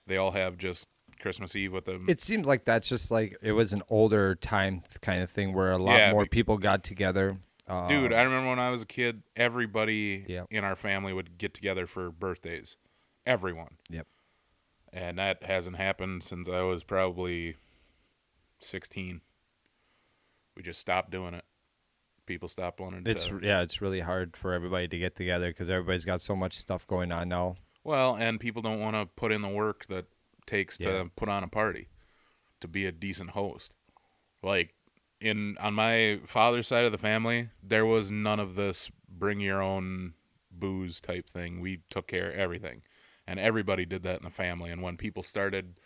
they 0.08 0.18
all 0.18 0.32
have 0.32 0.58
just 0.58 0.90
Christmas 1.26 1.56
Eve 1.56 1.74
with 1.74 1.86
them. 1.86 2.06
It 2.08 2.22
seems 2.22 2.46
like 2.46 2.66
that's 2.66 2.88
just 2.88 3.10
like 3.10 3.36
it 3.42 3.54
was 3.54 3.74
an 3.74 3.82
older 3.90 4.36
time 4.36 4.84
kind 5.02 5.24
of 5.24 5.32
thing 5.32 5.54
where 5.54 5.72
a 5.72 5.78
lot 5.80 5.98
Yeah, 5.98 6.12
more 6.12 6.22
be- 6.26 6.30
people 6.30 6.60
got 6.60 6.84
together. 6.84 7.38
Uh, 7.68 7.88
Dude, 7.88 8.14
I 8.14 8.22
remember 8.22 8.50
when 8.50 8.60
I 8.60 8.70
was 8.70 8.84
a 8.84 8.86
kid, 8.86 9.24
everybody 9.36 10.24
in 10.52 10.64
our 10.64 10.76
family 10.76 11.14
would 11.14 11.40
get 11.40 11.56
together 11.56 11.88
for 11.88 12.12
birthdays. 12.12 12.78
Everyone. 13.26 13.78
Yep. 13.90 14.06
And 14.94 15.18
that 15.18 15.42
hasn't 15.42 15.78
happened 15.78 16.22
since 16.24 16.48
I 16.48 16.62
was 16.62 16.84
probably 16.84 17.56
16. 18.60 19.22
We 20.56 20.62
just 20.62 20.80
stopped 20.80 21.10
doing 21.10 21.34
it. 21.34 21.44
People 22.28 22.50
stopped 22.50 22.80
wanting 22.80 23.04
to. 23.04 23.10
It's 23.10 23.32
yeah, 23.42 23.62
it's 23.62 23.82
really 23.82 24.02
hard 24.02 24.38
for 24.38 24.54
everybody 24.54 24.88
to 24.88 24.98
get 25.00 25.16
together 25.16 25.48
because 25.48 25.72
everybody's 25.72 26.06
got 26.06 26.22
so 26.22 26.36
much 26.36 26.56
stuff 26.56 26.86
going 26.86 27.12
on 27.12 27.30
now. 27.30 27.56
Well, 27.84 28.16
and 28.16 28.40
people 28.40 28.62
don't 28.62 28.80
want 28.80 28.96
to 28.96 29.08
put 29.08 29.32
in 29.32 29.42
the 29.42 29.50
work 29.50 29.88
that 29.88 30.06
takes 30.46 30.78
to 30.80 31.10
put 31.16 31.30
on 31.30 31.44
a 31.44 31.48
party, 31.48 31.88
to 32.62 32.68
be 32.68 32.86
a 32.86 32.92
decent 32.92 33.32
host. 33.32 33.74
Like 34.44 34.74
in 35.22 35.58
on 35.60 35.74
my 35.74 36.20
father's 36.26 36.68
side 36.68 36.86
of 36.86 36.92
the 36.92 36.98
family, 36.98 37.50
there 37.64 37.86
was 37.86 38.12
none 38.12 38.40
of 38.40 38.56
this 38.56 38.90
bring 39.10 39.40
your 39.40 39.62
own 39.62 40.14
booze 40.52 41.00
type 41.02 41.30
thing. 41.30 41.60
We 41.62 41.82
took 41.90 42.08
care 42.08 42.30
of 42.30 42.36
everything. 42.36 42.82
And 43.28 43.40
everybody 43.40 43.86
did 43.86 44.04
that 44.04 44.20
in 44.20 44.24
the 44.24 44.30
family. 44.30 44.70
And 44.70 44.84
when 44.84 44.98
people 44.98 45.24
started, 45.24 45.80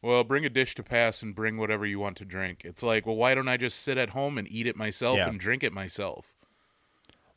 well, 0.00 0.22
bring 0.22 0.44
a 0.44 0.48
dish 0.48 0.76
to 0.76 0.82
pass 0.84 1.22
and 1.22 1.34
bring 1.34 1.56
whatever 1.56 1.84
you 1.84 1.98
want 1.98 2.16
to 2.18 2.24
drink. 2.24 2.62
It's 2.64 2.84
like, 2.84 3.04
well, 3.04 3.16
why 3.16 3.34
don't 3.34 3.48
I 3.48 3.56
just 3.56 3.80
sit 3.82 3.98
at 3.98 4.10
home 4.10 4.38
and 4.38 4.46
eat 4.50 4.68
it 4.68 4.76
myself 4.76 5.16
Yeah. 5.18 5.28
and 5.28 5.40
drink 5.40 5.64
it 5.64 5.72
myself? 5.72 6.32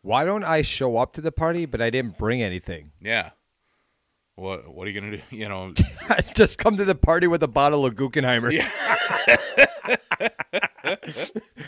Why 0.02 0.24
don't 0.26 0.44
I 0.44 0.62
show 0.62 0.98
up 0.98 1.12
to 1.14 1.22
the 1.22 1.32
party 1.32 1.66
but 1.66 1.82
I 1.82 1.90
didn't 1.90 2.20
bring 2.20 2.42
anything? 2.42 2.92
Yeah. 3.02 3.32
What 4.38 4.72
what 4.74 4.88
are 4.88 4.92
you 4.92 5.02
gonna 5.02 5.18
do? 5.18 5.24
You 5.36 5.50
know, 5.50 5.74
Just 6.36 6.60
come 6.60 6.78
to 6.78 6.86
the 6.86 6.96
party 6.96 7.26
with 7.26 7.42
a 7.42 7.48
bottle 7.48 7.86
of 7.86 7.96
Guckenheimer. 7.96 8.54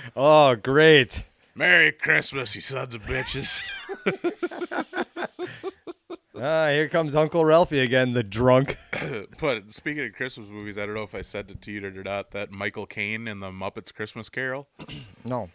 oh, 0.15 0.55
great. 0.55 1.25
Merry 1.55 1.91
Christmas, 1.91 2.53
you 2.55 2.61
sons 2.61 2.93
of 2.93 3.01
bitches. 3.01 3.59
Ah, 6.41 6.69
here 6.69 6.87
comes 6.87 7.15
Uncle 7.15 7.43
Ralphie 7.43 7.79
again, 7.79 8.13
the 8.13 8.23
drunk. 8.23 8.77
But 9.41 9.73
speaking 9.73 10.05
of 10.05 10.13
Christmas 10.13 10.47
movies, 10.47 10.77
I 10.77 10.85
don't 10.85 10.95
know 10.95 11.03
if 11.03 11.15
I 11.15 11.21
said 11.21 11.51
it 11.51 11.61
to 11.63 11.71
you 11.71 11.85
or 11.85 12.03
not. 12.03 12.31
That 12.31 12.51
Michael 12.51 12.85
Caine 12.85 13.27
in 13.27 13.39
the 13.39 13.49
Muppets 13.49 13.93
Christmas 13.93 14.29
Carol. 14.29 14.67
No. 15.25 15.49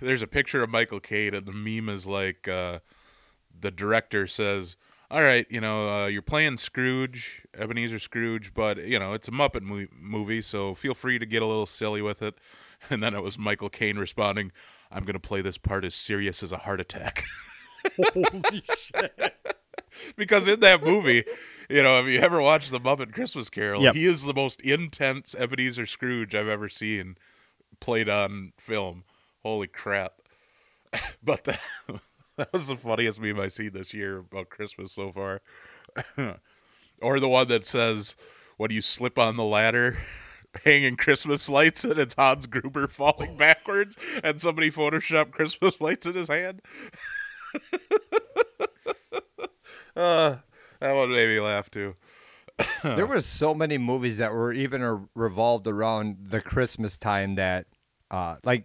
There's 0.00 0.22
a 0.22 0.28
picture 0.28 0.62
of 0.62 0.70
Michael 0.70 1.00
Caine, 1.00 1.34
and 1.34 1.44
the 1.44 1.52
meme 1.52 1.88
is 1.88 2.06
like, 2.06 2.46
uh, 2.46 2.78
the 3.58 3.72
director 3.72 4.28
says, 4.28 4.76
"All 5.12 5.22
right, 5.22 5.46
you 5.50 5.60
know, 5.60 5.88
uh, 6.04 6.06
you're 6.06 6.22
playing 6.22 6.56
Scrooge, 6.56 7.42
Ebenezer 7.54 7.98
Scrooge, 7.98 8.54
but 8.54 8.78
you 8.78 8.98
know 8.98 9.12
it's 9.12 9.28
a 9.28 9.30
Muppet 9.30 9.60
mo- 9.62 9.86
movie, 9.96 10.40
so 10.40 10.74
feel 10.74 10.94
free 10.94 11.18
to 11.18 11.26
get 11.26 11.42
a 11.42 11.46
little 11.46 11.66
silly 11.66 12.02
with 12.02 12.22
it." 12.22 12.34
And 12.90 13.00
then 13.00 13.14
it 13.14 13.22
was 13.22 13.38
Michael 13.38 13.68
Caine 13.68 13.96
responding, 13.96 14.50
"I'm 14.90 15.04
gonna 15.04 15.20
play 15.20 15.40
this 15.40 15.56
part 15.58 15.84
as 15.84 15.94
serious 15.94 16.42
as 16.42 16.50
a 16.50 16.56
heart 16.58 16.80
attack." 16.80 17.24
Holy 17.96 18.62
shit. 18.76 19.56
because 20.16 20.48
in 20.48 20.58
that 20.60 20.82
movie, 20.82 21.24
you 21.68 21.82
know, 21.82 22.00
if 22.00 22.06
you 22.12 22.18
ever 22.18 22.40
watched 22.42 22.70
the 22.72 22.80
Muppet 22.80 23.12
Christmas 23.12 23.48
Carol, 23.50 23.82
Yep. 23.82 23.94
he 23.94 24.04
is 24.04 24.22
the 24.24 24.34
most 24.34 24.60
intense 24.62 25.34
Ebenezer 25.38 25.86
Scrooge 25.86 26.34
I've 26.34 26.48
ever 26.48 26.68
seen 26.68 27.16
played 27.78 28.08
on 28.08 28.52
film. 28.58 29.04
Holy 29.44 29.68
crap! 29.68 30.14
but 31.22 31.44
that, 31.44 31.60
that 32.36 32.52
was 32.52 32.66
the 32.66 32.76
funniest 32.76 33.20
meme 33.20 33.38
I 33.38 33.48
seen 33.48 33.72
this 33.72 33.92
year 33.92 34.18
about 34.18 34.48
Christmas 34.48 34.92
so 34.92 35.12
far. 35.12 35.42
or 37.02 37.20
the 37.20 37.28
one 37.28 37.48
that 37.48 37.66
says, 37.66 38.16
"When 38.56 38.70
you 38.70 38.80
slip 38.80 39.18
on 39.18 39.36
the 39.36 39.44
ladder." 39.44 39.98
Hanging 40.66 40.96
Christmas 40.96 41.48
lights 41.48 41.82
and 41.82 41.98
it's 41.98 42.14
Hans 42.14 42.44
Gruber 42.44 42.86
falling 42.86 43.38
backwards, 43.38 43.96
and 44.22 44.38
somebody 44.38 44.70
photoshopped 44.70 45.30
Christmas 45.30 45.80
lights 45.80 46.04
in 46.04 46.12
his 46.12 46.28
hand. 46.28 46.60
uh, 49.96 50.36
that 50.78 50.92
one 50.92 51.10
made 51.10 51.28
me 51.28 51.40
laugh 51.40 51.70
too. 51.70 51.94
there 52.84 53.06
were 53.06 53.22
so 53.22 53.54
many 53.54 53.78
movies 53.78 54.18
that 54.18 54.30
were 54.30 54.52
even 54.52 55.08
revolved 55.14 55.66
around 55.66 56.18
the 56.28 56.42
Christmas 56.42 56.98
time 56.98 57.36
that, 57.36 57.64
uh, 58.10 58.36
like, 58.44 58.64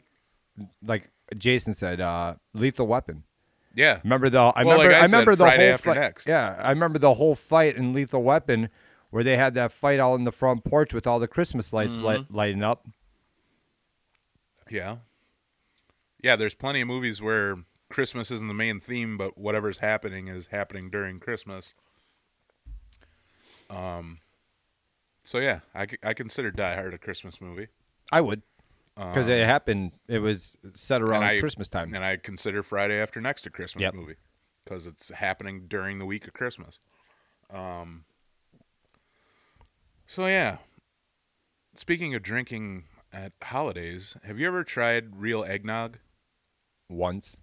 like 0.86 1.10
Jason 1.38 1.74
said, 1.74 2.02
uh, 2.02 2.36
Lethal 2.54 2.88
Weapon. 2.88 3.24
Yeah, 3.78 4.00
Remember 4.04 4.30
the? 4.30 4.40
I 4.40 4.64
Well, 4.64 4.78
like 4.80 4.88
remember. 4.88 4.96
I 4.96 5.00
I, 5.00 5.02
remember 5.04 5.32
said, 5.34 5.38
the 5.38 5.44
Friday 5.46 5.66
whole 5.66 5.74
After 5.76 5.90
fight- 5.94 6.00
Next. 6.00 6.28
Yeah, 6.28 6.56
I 6.60 6.70
remember 6.72 6.98
the 7.00 7.14
whole 7.14 7.36
fight 7.36 7.76
in 7.78 7.94
Lethal 7.94 8.24
Weapon, 8.24 8.70
where 9.12 9.24
they 9.24 9.38
had 9.38 9.54
that 9.54 9.72
fight 9.72 10.00
out 10.00 10.16
in 10.16 10.24
the 10.24 10.32
front 10.32 10.64
porch 10.64 10.94
with 10.96 11.06
all 11.06 11.20
the 11.20 11.28
Christmas 11.28 11.72
lights 11.72 11.94
Mm-hmm. 11.96 12.06
light, 12.06 12.26
lighting 12.32 12.64
up. 12.64 12.88
yeah, 14.70 14.98
yeah. 16.24 16.36
There's 16.36 16.56
plenty 16.56 16.82
of 16.82 16.88
movies 16.88 17.22
where 17.22 17.58
Christmas 17.90 18.32
isn't 18.32 18.48
the 18.48 18.54
main 18.56 18.80
theme, 18.80 19.16
but 19.16 19.38
whatever's 19.38 19.78
happening 19.78 20.28
is 20.28 20.48
happening 20.48 20.90
during 20.90 21.20
Christmas. 21.20 21.74
Um, 23.70 24.20
so 25.24 25.38
yeah, 25.40 25.60
I, 25.76 25.86
I 26.04 26.14
consider 26.14 26.52
Die 26.52 26.76
Hard 26.76 26.94
a 26.94 26.98
Christmas 26.98 27.40
movie, 27.42 27.68
I 28.12 28.22
would, 28.22 28.42
because 28.98 29.28
it 29.28 29.46
happened. 29.46 29.94
It 30.08 30.20
was 30.20 30.58
set 30.76 31.02
around 31.02 31.24
Um, 31.24 31.30
I 31.30 31.40
Christmas 31.40 31.70
time. 31.70 31.94
and 31.94 32.04
I 32.04 32.18
consider 32.18 32.64
Friday 32.64 33.00
After 33.00 33.22
Next 33.22 33.46
a 33.46 33.50
Christmas 33.50 33.82
Yep. 33.84 33.94
movie 33.94 34.16
because 34.64 34.86
it's 34.88 35.10
happening 35.10 35.68
during 35.68 36.00
the 36.00 36.06
week 36.06 36.28
of 36.28 36.34
Christmas. 36.34 36.80
Um. 37.50 38.06
So 40.08 40.26
yeah. 40.28 40.58
Speaking 41.76 42.16
of 42.16 42.24
drinking 42.24 42.86
at 43.14 43.34
holidays, 43.42 44.16
have 44.24 44.40
you 44.40 44.48
ever 44.48 44.64
tried 44.64 45.16
real 45.18 45.44
eggnog? 45.44 46.00
Once, 46.90 47.36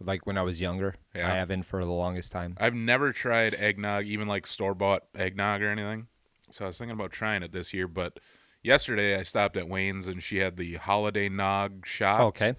like 0.00 0.24
when 0.26 0.38
I 0.38 0.42
was 0.42 0.60
younger, 0.60 0.94
Yeah. 1.14 1.30
I 1.30 1.34
haven't 1.36 1.64
for 1.64 1.84
the 1.84 1.90
longest 1.90 2.30
time. 2.32 2.56
I've 2.58 2.74
never 2.74 3.12
tried 3.12 3.54
eggnog, 3.54 4.06
even 4.06 4.28
like 4.28 4.46
store 4.46 4.74
bought 4.74 5.04
eggnog 5.14 5.62
or 5.62 5.68
anything. 5.68 6.06
So 6.50 6.64
I 6.64 6.68
was 6.68 6.78
thinking 6.78 6.92
about 6.94 7.10
trying 7.10 7.42
it 7.42 7.50
this 7.52 7.74
year, 7.74 7.88
but 7.88 8.20
yesterday 8.64 9.16
I 9.16 9.22
stopped 9.22 9.56
at 9.56 9.68
Wayne's 9.68 10.08
and 10.08 10.20
she 10.20 10.38
had 10.38 10.56
the 10.56 10.74
holiday 10.74 11.28
nog 11.28 11.86
shots. 11.86 12.20
Okay. 12.42 12.54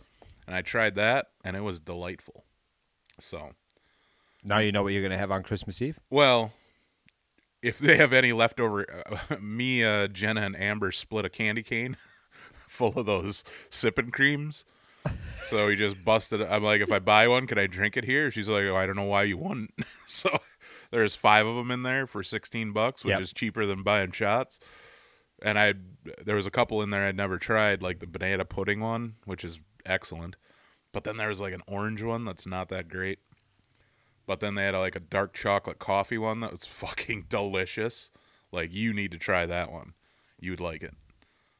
And 0.48 0.56
I 0.56 0.62
tried 0.62 0.96
that 0.96 1.28
and 1.44 1.58
it 1.58 1.62
was 1.62 1.80
delightful. 1.82 2.46
So, 3.20 3.52
Now 4.44 4.60
you 4.60 4.72
know 4.72 4.84
what 4.84 4.94
you're 4.94 5.04
gonna 5.04 5.18
have 5.18 5.32
on 5.32 5.44
Christmas 5.44 5.82
Eve. 5.82 6.00
well, 6.10 6.54
if 7.62 7.80
they 7.80 7.98
have 7.98 8.14
any 8.14 8.32
leftover, 8.32 8.86
uh, 9.32 9.36
me, 9.42 9.84
uh, 9.84 10.08
Jenna, 10.08 10.42
and 10.42 10.56
Amber 10.56 10.92
split 10.92 11.26
a 11.26 11.30
candy 11.30 11.64
cane 11.64 11.98
full 12.54 12.94
of 13.00 13.08
those 13.08 13.44
sipping 13.72 14.12
creams. 14.12 14.64
So 15.46 15.66
we 15.68 15.76
just 15.76 16.04
busted. 16.06 16.42
it. 16.42 16.48
I'm 16.50 16.62
like, 16.64 16.82
if 16.82 16.92
I 16.92 17.00
buy 17.00 17.28
one, 17.28 17.48
can 17.48 17.58
I 17.58 17.66
drink 17.68 17.98
it 17.98 18.04
here? 18.06 18.30
She's 18.30 18.48
like, 18.48 18.64
oh, 18.66 18.76
I 18.76 18.86
don't 18.86 18.96
know 18.96 19.04
why 19.04 19.24
you 19.24 19.38
wouldn't. 19.38 19.72
so 20.08 20.30
there's 20.92 21.16
five 21.16 21.46
of 21.48 21.56
them 21.56 21.72
in 21.72 21.82
there 21.84 22.06
for 22.06 22.22
16 22.24 22.72
bucks, 22.72 23.04
which 23.04 23.12
Yep. 23.14 23.22
is 23.22 23.34
cheaper 23.34 23.66
than 23.66 23.82
buying 23.84 24.12
shots. 24.12 24.60
And 25.42 25.58
I, 25.60 25.74
there 26.24 26.36
was 26.36 26.46
a 26.46 26.52
couple 26.52 26.82
in 26.82 26.90
there 26.90 27.06
I'd 27.06 27.16
never 27.16 27.38
tried, 27.38 27.82
like 27.82 28.00
the 28.00 28.08
banana 28.08 28.46
pudding 28.46 28.80
one, 28.80 29.16
which 29.26 29.44
is 29.44 29.60
excellent. 29.86 30.36
But 30.92 31.04
then 31.04 31.18
there 31.18 31.30
was 31.30 31.42
like 31.42 31.54
an 31.54 31.64
orange 31.68 32.02
one 32.02 32.26
that's 32.26 32.46
not 32.46 32.70
that 32.70 32.88
great. 32.88 33.20
But 34.26 34.40
then 34.40 34.56
they 34.56 34.66
had 34.66 34.76
like 34.76 34.96
a 34.96 35.00
dark 35.02 35.34
chocolate 35.34 35.80
coffee 35.80 36.18
one 36.18 36.40
that 36.40 36.52
was 36.52 36.66
fucking 36.66 37.26
delicious. 37.30 38.10
Like 38.52 38.74
you 38.74 38.94
need 38.94 39.12
to 39.12 39.18
try 39.18 39.46
that 39.46 39.72
one. 39.72 39.94
you'd 40.40 40.60
like 40.60 40.84
it. 40.84 40.94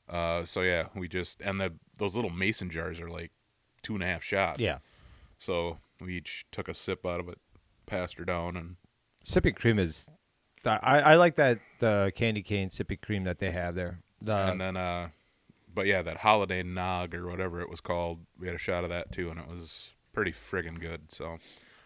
Uh, 0.08 0.46
so 0.46 0.62
yeah, 0.62 0.88
we 0.96 1.08
just 1.08 1.42
and 1.42 1.60
the 1.60 1.74
those 1.98 2.16
little 2.16 2.30
mason 2.32 2.70
jars 2.70 3.00
are 3.00 3.10
like 3.10 3.32
two 3.82 3.94
and 3.94 4.04
a 4.04 4.08
half 4.08 4.24
shots. 4.24 4.60
Yeah. 4.60 4.80
So 5.38 5.80
we 6.00 6.18
each 6.18 6.46
took 6.52 6.68
a 6.68 6.74
sip 6.74 7.06
out 7.06 7.20
of 7.20 7.28
it, 7.28 7.40
passed 7.86 8.18
her 8.18 8.26
down, 8.26 8.56
and 8.56 8.76
Sippy 9.26 9.56
cream 9.56 9.80
is. 9.80 10.10
I, 10.64 11.00
I 11.02 11.16
like 11.16 11.36
that 11.36 11.60
the 11.80 12.12
candy 12.16 12.42
cane 12.42 12.70
sippy 12.70 13.00
cream 13.00 13.24
that 13.26 13.38
they 13.40 13.52
have 13.52 13.76
there. 13.76 14.00
The, 14.26 14.36
and 14.52 14.60
then 14.62 14.78
uh, 14.78 15.10
but 15.74 15.86
yeah, 15.88 16.02
that 16.02 16.18
holiday 16.18 16.64
nog 16.64 17.14
or 17.14 17.28
whatever 17.28 17.62
it 17.62 17.70
was 17.70 17.82
called, 17.82 18.20
we 18.40 18.48
had 18.48 18.56
a 18.56 18.60
shot 18.60 18.84
of 18.84 18.90
that 18.90 19.12
too, 19.12 19.30
and 19.30 19.40
it 19.40 19.48
was 19.48 19.90
pretty 20.14 20.32
friggin' 20.34 20.80
good. 20.80 21.12
So 21.12 21.38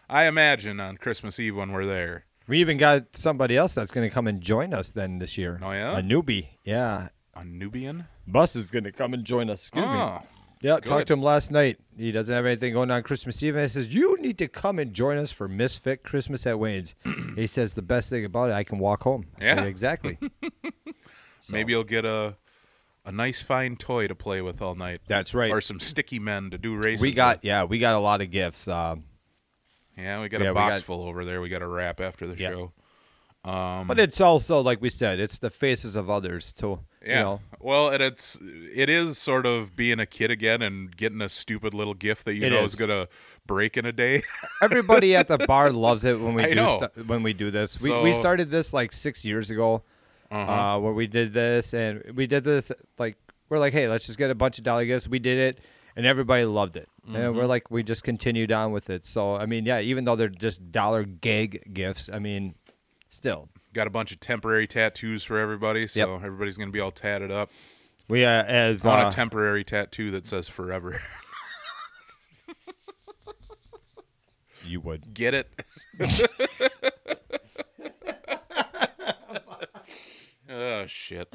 I 0.08 0.24
imagine 0.26 0.80
on 0.80 0.96
Christmas 0.96 1.38
Eve 1.38 1.56
when 1.56 1.72
we're 1.72 1.86
there, 1.86 2.24
we 2.46 2.58
even 2.60 2.78
got 2.78 3.16
somebody 3.16 3.56
else 3.56 3.74
that's 3.74 3.90
going 3.92 4.08
to 4.08 4.12
come 4.12 4.26
and 4.26 4.40
join 4.40 4.72
us 4.74 4.90
then 4.90 5.18
this 5.18 5.36
year. 5.38 5.60
Oh, 5.62 5.70
yeah? 5.72 5.98
a 5.98 6.02
newbie. 6.02 6.48
Yeah, 6.64 7.08
a 7.34 7.44
Nubian. 7.44 8.06
Bus 8.26 8.56
is 8.56 8.66
going 8.66 8.84
to 8.84 8.92
come 8.92 9.14
and 9.14 9.24
join 9.24 9.48
us. 9.50 9.68
Excuse 9.68 9.84
me. 9.86 9.90
Oh, 9.92 10.22
Yeah, 10.62 10.74
Good. 10.76 10.84
talked 10.84 11.06
to 11.08 11.12
him 11.12 11.22
last 11.22 11.50
night. 11.50 11.78
He 11.96 12.10
doesn't 12.12 12.34
have 12.34 12.46
anything 12.46 12.72
going 12.72 12.90
on 12.90 13.02
Christmas 13.02 13.42
Eve. 13.42 13.54
And 13.56 13.62
he 13.62 13.68
says, 13.68 13.94
You 13.94 14.16
need 14.20 14.38
to 14.38 14.48
come 14.48 14.78
and 14.78 14.92
join 14.92 15.16
us 15.18 15.30
for 15.32 15.46
Misfit 15.48 16.02
Christmas 16.02 16.46
at 16.46 16.58
Wayne's. 16.58 16.94
he 17.36 17.46
says, 17.46 17.74
The 17.74 17.82
best 17.82 18.10
thing 18.10 18.24
about 18.24 18.50
it, 18.50 18.54
I 18.54 18.64
can 18.64 18.78
walk 18.78 19.02
home. 19.04 19.26
I 19.40 19.44
said, 19.44 19.58
Yeah. 19.58 19.64
exactly. 19.64 20.18
So- 21.40 21.52
Maybe 21.54 21.72
you'll 21.72 21.84
get 21.84 22.04
a 22.04 22.36
a 23.06 23.10
nice 23.12 23.40
fine 23.42 23.76
toy 23.76 24.06
to 24.08 24.14
play 24.14 24.42
with 24.42 24.60
all 24.60 24.74
night. 24.74 25.00
That's 25.08 25.34
right. 25.34 25.50
Or 25.50 25.60
some 25.62 25.80
sticky 25.80 26.18
men 26.18 26.50
to 26.50 26.58
do 26.58 26.76
races. 26.76 27.00
we 27.00 27.12
got, 27.12 27.38
with. 27.38 27.44
yeah, 27.46 27.64
we 27.64 27.78
got 27.78 27.94
a 27.94 27.98
lot 27.98 28.20
of 28.20 28.30
gifts. 28.30 28.68
Um, 28.68 29.04
yeah, 29.96 30.20
we 30.20 30.28
got 30.28 30.42
Yeah, 30.42 30.50
a 30.50 30.54
box 30.54 30.80
got- 30.80 30.86
full 30.86 31.08
over 31.08 31.24
there. 31.24 31.40
We 31.40 31.48
got 31.48 31.62
a 31.62 31.66
wrap 31.66 31.98
after 32.00 32.26
the 32.26 32.36
Yeah. 32.36 32.50
show. 32.50 32.72
Um, 33.42 33.86
but 33.86 33.98
it's 33.98 34.20
also, 34.20 34.60
like 34.60 34.82
we 34.82 34.90
said, 34.90 35.18
it's 35.18 35.38
the 35.38 35.48
faces 35.48 35.96
of 35.96 36.10
others, 36.10 36.52
too. 36.52 36.80
Yeah. 37.02 37.08
You 37.08 37.24
know, 37.24 37.40
Well, 37.58 37.88
and 37.88 38.02
it's 38.02 38.36
it 38.42 38.90
is 38.90 39.16
sort 39.16 39.46
of 39.46 39.74
being 39.74 39.98
a 39.98 40.04
kid 40.04 40.30
again 40.30 40.60
and 40.60 40.94
getting 40.94 41.22
a 41.22 41.28
stupid 41.30 41.72
little 41.72 41.94
gift 41.94 42.26
that 42.26 42.34
you 42.34 42.44
It 42.46 42.50
know 42.50 42.64
is. 42.64 42.74
is 42.74 42.78
gonna 42.78 43.08
break 43.46 43.78
in 43.78 43.86
a 43.86 43.92
day. 43.92 44.22
everybody 44.62 45.16
at 45.16 45.26
the 45.28 45.38
bar 45.38 45.72
loves 45.72 46.04
it 46.04 46.20
when 46.20 46.34
we 46.34 46.42
I 46.44 46.52
do 46.52 46.66
stu- 46.92 47.04
when 47.04 47.22
we 47.22 47.32
do 47.32 47.50
this. 47.50 47.80
We 47.80 47.98
we 48.02 48.12
started 48.12 48.50
this 48.50 48.74
like 48.74 48.92
six 48.92 49.24
years 49.24 49.48
ago, 49.48 49.82
Uh-huh. 50.30 50.52
uh, 50.52 50.78
where 50.78 50.92
we 50.92 51.06
did 51.08 51.32
this, 51.32 51.72
and 51.74 52.02
we 52.14 52.26
did 52.26 52.44
this 52.44 52.70
like 52.98 53.16
we're 53.48 53.58
like, 53.58 53.72
hey, 53.72 53.88
let's 53.88 54.06
just 54.06 54.18
get 54.18 54.30
a 54.30 54.34
bunch 54.34 54.58
of 54.58 54.64
dollar 54.64 54.84
gifts. 54.84 55.08
We 55.08 55.18
did 55.18 55.38
it, 55.38 55.60
and 55.96 56.06
everybody 56.06 56.44
loved 56.44 56.76
it, 56.76 56.88
and 57.04 57.16
Mm-hmm. 57.16 57.36
we're 57.36 57.46
like, 57.46 57.68
we 57.70 57.82
just 57.82 58.04
continued 58.04 58.52
on 58.52 58.70
with 58.72 58.90
it. 58.90 59.04
So 59.04 59.34
I 59.36 59.46
mean, 59.46 59.66
yeah, 59.66 59.80
even 59.80 60.04
though 60.04 60.14
they're 60.16 60.28
just 60.28 60.70
dollar 60.70 61.02
gag 61.04 61.72
gifts, 61.74 62.08
I 62.12 62.20
mean, 62.20 62.54
still, 63.08 63.48
got 63.72 63.86
a 63.88 63.90
bunch 63.90 64.12
of 64.12 64.20
temporary 64.20 64.66
tattoos 64.68 65.24
for 65.24 65.36
everybody, 65.38 65.88
so 65.88 66.14
Yep. 66.14 66.24
everybody's 66.24 66.56
gonna 66.56 66.70
be 66.70 66.80
all 66.80 66.92
tatted 66.92 67.32
up. 67.32 67.50
we 68.08 68.24
uh, 68.24 68.44
as 68.44 68.84
want 68.84 69.04
uh, 69.04 69.08
a 69.08 69.10
temporary 69.10 69.64
tattoo 69.64 70.10
that 70.12 70.26
says 70.26 70.48
forever. 70.48 71.00
you 74.64 74.80
would. 74.80 75.12
Get 75.14 75.34
it? 75.34 75.48
oh 80.50 80.86
shit. 80.86 81.34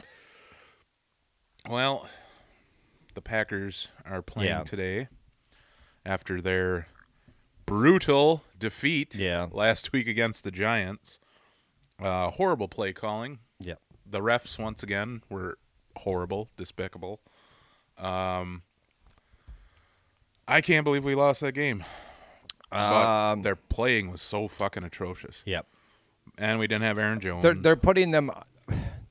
Well, 1.70 2.07
the 3.13 3.22
Packers 3.22 3.88
are 4.05 4.22
playing 4.22 4.49
Yeah. 4.51 4.63
today 4.63 5.07
after 6.05 6.41
their 6.41 6.88
brutal 7.66 8.43
defeat 8.57 9.16
Yeah. 9.16 9.47
last 9.51 9.91
week 9.91 10.07
against 10.07 10.43
the 10.43 10.51
Giants. 10.51 11.20
Uh, 11.99 12.30
horrible 12.32 12.68
play 12.68 12.93
calling. 12.93 13.39
Yep. 13.59 13.80
The 14.05 14.20
refs 14.20 14.59
once 14.59 14.84
again 14.84 15.24
were 15.30 15.57
horrible, 15.97 16.49
despicable. 16.57 17.22
Um, 17.97 18.63
I 20.47 20.61
can't 20.61 20.84
believe 20.84 21.03
we 21.03 21.16
lost 21.16 21.41
that 21.41 21.53
game. 21.53 21.84
But 22.70 22.78
Um, 23.32 23.41
their 23.43 23.55
playing 23.55 24.11
was 24.11 24.22
so 24.22 24.47
fucking 24.47 24.84
atrocious, 24.84 25.41
Yep. 25.45 25.66
and 26.38 26.59
we 26.59 26.68
didn't 26.68 26.84
have 26.84 26.97
Aaron 26.99 27.20
Jones. 27.22 27.41
they're 27.41 27.53
they're 27.53 27.76
putting 27.78 28.11
them 28.11 28.30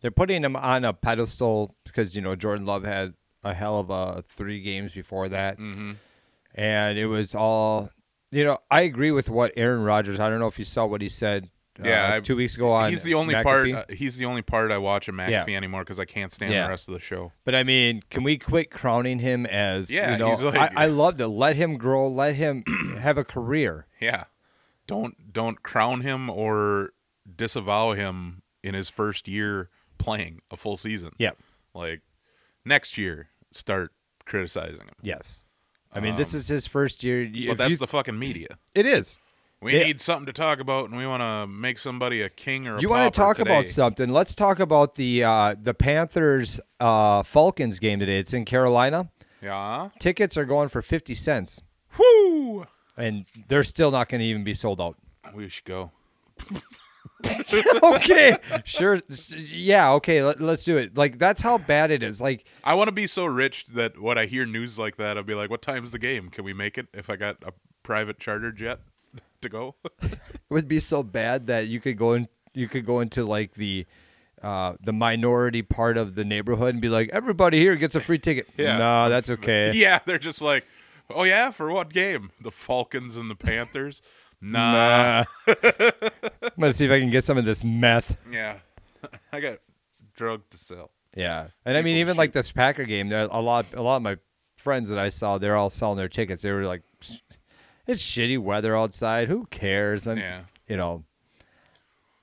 they're 0.05 0.11
putting 0.11 0.45
him 0.45 0.55
on 0.55 0.85
a 0.85 0.93
pedestal 0.93 1.75
because 1.85 2.15
you 2.15 2.21
know 2.21 2.37
Jordan 2.37 2.67
Love 2.67 2.85
had 2.85 3.15
a 3.43 3.55
hell 3.55 3.79
of 3.81 3.89
a 3.89 4.23
three 4.29 4.61
games 4.61 4.93
before 4.93 5.31
that, 5.31 5.57
hmm 5.57 5.93
and 6.55 6.99
it 6.99 7.07
was 7.07 7.35
all 7.35 7.89
you 8.31 8.45
know. 8.45 8.59
I 8.71 8.83
agree 8.83 9.11
with 9.13 9.31
what 9.31 9.53
Aaron 9.57 9.83
Rodgers. 9.83 10.21
I 10.21 10.29
don't 10.29 10.41
know 10.41 10.47
if 10.47 10.59
you 10.59 10.67
saw 10.67 10.85
what 10.85 11.01
he 11.01 11.09
said. 11.09 11.49
uh, 11.83 11.89
Yeah, 11.89 12.15
I- 12.17 12.21
two 12.21 12.37
weeks 12.37 12.55
ago 12.55 12.71
on. 12.73 12.91
He's 12.91 13.03
the 13.03 13.15
only 13.15 13.35
part. 13.35 13.71
Uh, 13.73 13.85
he's 13.89 14.19
the 14.19 14.27
only 14.27 14.43
part 14.43 14.71
I 14.71 14.77
watch 14.79 15.09
of 15.09 15.15
McAfee 15.15 15.31
Yeah. 15.49 15.57
anymore 15.57 15.81
because 15.85 15.99
I 15.99 16.05
can't 16.05 16.33
stand 16.35 16.53
Yeah. 16.53 16.65
the 16.65 16.69
rest 16.69 16.87
of 16.87 16.93
the 16.95 17.01
show. 17.01 17.33
But 17.45 17.55
I 17.55 17.63
mean, 17.65 18.03
can 18.11 18.23
we 18.25 18.37
quit 18.37 18.71
crowning 18.71 19.21
him 19.21 19.47
as? 19.47 19.91
Yeah, 19.91 20.13
you 20.13 20.19
know, 20.19 20.29
he's 20.31 20.43
like- 20.45 20.77
I, 20.77 20.85
I 20.85 20.87
loved 20.87 21.19
it. 21.21 21.29
Let 21.29 21.57
him 21.57 21.77
grow. 21.79 22.07
Let 22.09 22.35
him 22.37 22.63
have 23.01 23.17
a 23.19 23.25
career. 23.25 23.87
Yeah, 24.01 24.25
don't 24.87 25.33
don't 25.33 25.63
crown 25.63 26.03
him 26.03 26.29
or 26.29 26.91
disavow 27.37 27.93
him 27.95 28.43
in 28.63 28.75
his 28.75 28.89
first 28.89 29.27
year 29.27 29.71
playing 29.99 30.41
a 30.51 30.57
full 30.57 30.77
season. 30.77 31.11
Yeah. 31.19 31.31
like 31.75 32.03
next 32.65 32.97
year 32.97 33.29
start 33.53 33.93
criticizing 34.27 34.81
him. 34.83 34.95
Yes. 35.03 35.43
I 35.93 36.01
mean, 36.01 36.17
this 36.17 36.33
Um, 36.35 36.39
is 36.39 36.49
his 36.49 36.67
first 36.67 37.03
year. 37.05 37.29
But 37.49 37.59
that's 37.59 37.71
you- 37.73 37.77
the 37.77 37.87
fucking 37.87 38.19
media. 38.19 38.59
it 38.75 38.87
is. 38.87 39.19
We 39.61 39.73
Yeah. 39.79 39.85
need 39.87 40.01
something 40.01 40.27
to 40.27 40.33
talk 40.33 40.61
about, 40.61 40.89
and 40.91 40.97
we 40.99 41.07
want 41.07 41.23
to 41.23 41.47
make 41.47 41.79
somebody 41.79 42.21
a 42.21 42.29
king 42.29 42.67
or 42.69 42.77
a 42.77 42.81
You 42.81 42.89
want 42.91 43.13
to 43.13 43.17
talk 43.19 43.37
today. 43.39 43.51
about 43.51 43.67
something? 43.67 44.09
Let's 44.11 44.35
talk 44.35 44.61
about 44.61 44.95
the 44.97 45.25
uh, 45.25 45.55
the 45.61 45.73
Panthers 45.75 46.61
uh, 46.81 47.23
Falcons 47.23 47.79
game 47.79 47.99
today. 47.99 48.19
It's 48.19 48.35
in 48.35 48.45
Carolina. 48.45 49.11
Yeah. 49.43 49.89
Tickets 49.99 50.37
are 50.37 50.45
going 50.45 50.69
for 50.69 50.83
fifty 50.83 51.15
cents, 51.15 51.63
Whoo! 51.99 52.67
and 52.97 53.25
they're 53.49 53.65
still 53.65 53.91
not 53.91 54.09
going 54.09 54.21
to 54.21 54.27
even 54.27 54.45
be 54.45 54.55
sold 54.55 54.81
out. 54.81 54.97
We 55.35 55.49
should 55.49 55.65
go. 55.65 55.93
okay, 57.83 58.37
sure, 58.65 59.01
yeah, 59.37 59.93
okay. 59.95 60.23
Let, 60.23 60.41
let's 60.41 60.65
do 60.65 60.77
it. 60.77 60.97
Like 60.97 61.19
that's 61.19 61.43
how 61.43 61.59
bad 61.59 61.91
it 61.91 62.03
is. 62.03 62.21
Like 62.21 62.45
I 62.63 62.75
want 62.75 62.89
to 62.89 62.93
be 62.93 63.07
so 63.07 63.25
rich 63.27 63.67
that 63.67 64.01
when 64.01 64.19
I 64.19 64.27
hear 64.27 64.47
news 64.47 64.79
like 64.79 64.97
that, 64.97 65.17
I'll 65.17 65.23
be 65.25 65.35
like, 65.35 65.51
"What 65.51 65.63
time's 65.63 65.93
the 65.93 65.99
game? 65.99 66.29
Can 66.31 66.45
we 66.45 66.53
make 66.53 66.79
it? 66.79 66.89
If 66.93 67.09
I 67.11 67.17
got 67.17 67.37
a 67.45 67.53
private 67.83 68.19
charter 68.19 68.53
jet 68.53 68.81
to 69.43 69.49
go?" 69.49 69.75
it 70.03 70.19
would 70.51 70.69
be 70.69 70.81
so 70.81 71.03
bad 71.03 71.47
that 71.47 71.69
you 71.69 71.81
could 71.81 71.97
go 71.97 72.13
in, 72.15 72.29
you 72.55 72.69
could 72.69 72.87
go 72.87 73.01
into 73.01 73.25
like 73.25 73.55
the. 73.55 73.87
Uh, 74.43 74.77
the 74.83 74.93
minority 74.93 75.63
part 75.63 75.97
of 75.97 76.17
the 76.17 76.25
neighborhood 76.25 76.75
and 76.75 76.83
be 76.83 76.91
like, 76.91 77.09
everybody 77.15 77.59
here 77.59 77.77
gets 77.77 77.95
a 77.95 78.01
free 78.01 78.19
ticket. 78.19 78.47
Yeah. 78.59 78.77
No, 78.77 79.09
that's 79.09 79.31
okay. 79.31 79.73
yeah, 79.75 80.01
they're 80.05 80.19
just 80.19 80.43
like, 80.43 80.67
"Oh 81.09 81.23
yeah, 81.23 81.51
for 81.51 81.73
what 81.73 81.95
game? 81.95 82.31
The 82.39 82.51
Falcons 82.51 83.17
and 83.17 83.31
the 83.31 83.35
Panthers." 83.37 84.03
Nah. 84.41 85.25
Nah. 85.47 85.55
I'm 85.67 86.51
gonna 86.61 86.73
see 86.73 86.85
if 86.87 86.91
I 86.91 87.01
can 87.01 87.11
get 87.11 87.25
some 87.25 87.39
of 87.39 87.45
this 87.45 87.65
meth. 87.65 88.17
Yeah, 88.31 88.59
I 89.33 89.41
got 89.41 89.59
drug 90.17 90.43
to 90.51 90.59
sell. 90.59 90.91
Yeah, 91.17 91.49
and 91.65 91.77
I 91.77 91.81
mean, 91.83 91.95
People 91.95 92.01
even 92.01 92.15
shoot. 92.15 92.19
like 92.19 92.33
this 92.33 92.51
Packer 92.53 92.85
game, 92.85 93.13
a 93.13 93.27
lot, 93.41 93.73
a 93.75 93.83
lot 93.83 93.97
of 93.97 94.03
my 94.03 94.17
friends 94.57 94.89
that 94.91 94.99
I 94.99 95.09
saw, 95.11 95.39
they're 95.39 95.57
all 95.57 95.71
selling 95.71 95.97
their 95.97 96.09
tickets. 96.09 96.43
They 96.43 96.51
were 96.53 96.65
like, 96.65 96.83
"It's 97.87 98.03
shitty 98.03 98.39
weather 98.39 98.77
outside. 98.77 99.29
Who 99.29 99.47
cares?" 99.47 100.07
And 100.07 100.19
Yeah, 100.21 100.43
you 100.69 100.77
know, 100.77 101.05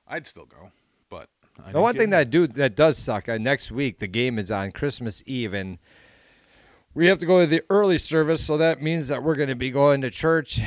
I'd 0.07 0.27
still 0.27 0.45
go, 0.45 0.71
but 1.09 1.29
I 1.65 1.71
the 1.71 1.81
one 1.81 1.95
thing 1.95 2.09
that 2.09 2.29
do 2.29 2.47
that 2.47 2.75
does 2.75 2.97
suck. 2.97 3.29
Uh, 3.29 3.37
next 3.37 3.71
week, 3.71 3.99
the 3.99 4.07
game 4.07 4.37
is 4.37 4.51
on 4.51 4.71
Christmas 4.71 5.23
Eve, 5.25 5.53
and 5.53 5.77
we 6.93 7.07
have 7.07 7.19
to 7.19 7.25
go 7.25 7.39
to 7.39 7.47
the 7.47 7.63
early 7.69 7.97
service, 7.97 8.43
so 8.43 8.57
that 8.57 8.81
means 8.81 9.07
that 9.07 9.23
we're 9.23 9.35
going 9.35 9.47
to 9.49 9.55
be 9.55 9.71
going 9.71 10.01
to 10.01 10.09
church 10.11 10.59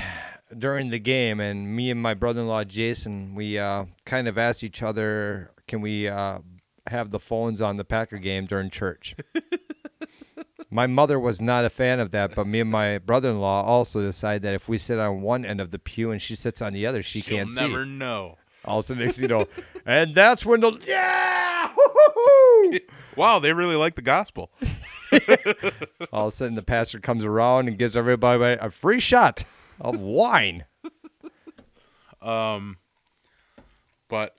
during 0.57 0.91
the 0.91 0.99
game. 0.99 1.41
And 1.41 1.75
me 1.75 1.91
and 1.91 2.01
my 2.01 2.15
brother-in-law 2.15 2.65
Jason, 2.65 3.35
we 3.35 3.59
uh, 3.59 3.87
kind 4.05 4.29
of 4.29 4.39
asked 4.39 4.65
each 4.65 4.83
other, 4.83 5.51
"Can 5.67 5.81
we 5.81 6.09
uh, 6.09 6.39
have 6.89 7.11
the 7.11 7.19
phones 7.21 7.61
on 7.63 7.77
the 7.77 7.85
Packer 7.85 8.19
game 8.19 8.47
during 8.47 8.71
church?" 8.71 9.15
my 10.71 10.87
mother 10.87 11.19
was 11.21 11.41
not 11.41 11.65
a 11.65 11.71
fan 11.71 12.01
of 12.01 12.11
that, 12.11 12.35
but 12.35 12.47
me 12.47 12.61
and 12.61 12.71
my 12.71 12.99
brother-in-law 12.99 13.63
also 13.65 14.01
decided 14.03 14.43
that 14.43 14.55
if 14.55 14.69
we 14.69 14.77
sit 14.79 14.99
on 14.99 15.23
one 15.23 15.45
end 15.45 15.61
of 15.61 15.71
the 15.71 15.79
pew 15.79 16.11
and 16.11 16.21
she 16.21 16.35
sits 16.35 16.61
on 16.61 16.73
the 16.73 16.87
other, 16.87 17.03
she 17.03 17.21
She'll 17.21 17.39
can't 17.39 17.55
never 17.55 17.85
see. 17.85 17.91
know. 17.91 18.39
All 18.65 18.79
of 18.79 18.85
a 18.85 18.89
sudden, 18.89 19.13
you 19.23 19.29
know, 19.29 19.47
and 19.87 20.15
that's 20.15 20.45
when 20.45 20.61
the 20.61 20.81
yeah. 20.87 21.71
Wow, 23.17 23.39
they 23.39 23.53
really 23.53 23.77
like 23.77 23.95
the 23.95 24.03
gospel. 24.03 24.51
All 26.13 26.27
of 26.29 26.33
a 26.33 26.37
sudden, 26.37 26.57
the 26.57 26.63
pastor 26.67 26.99
comes 26.99 27.25
around 27.25 27.69
and 27.69 27.79
gives 27.79 27.97
everybody 27.97 28.59
a 28.61 28.71
free 28.71 28.99
shot 28.99 29.45
of 29.85 30.01
wine. 30.01 30.65
Um, 32.23 32.79
but 34.09 34.35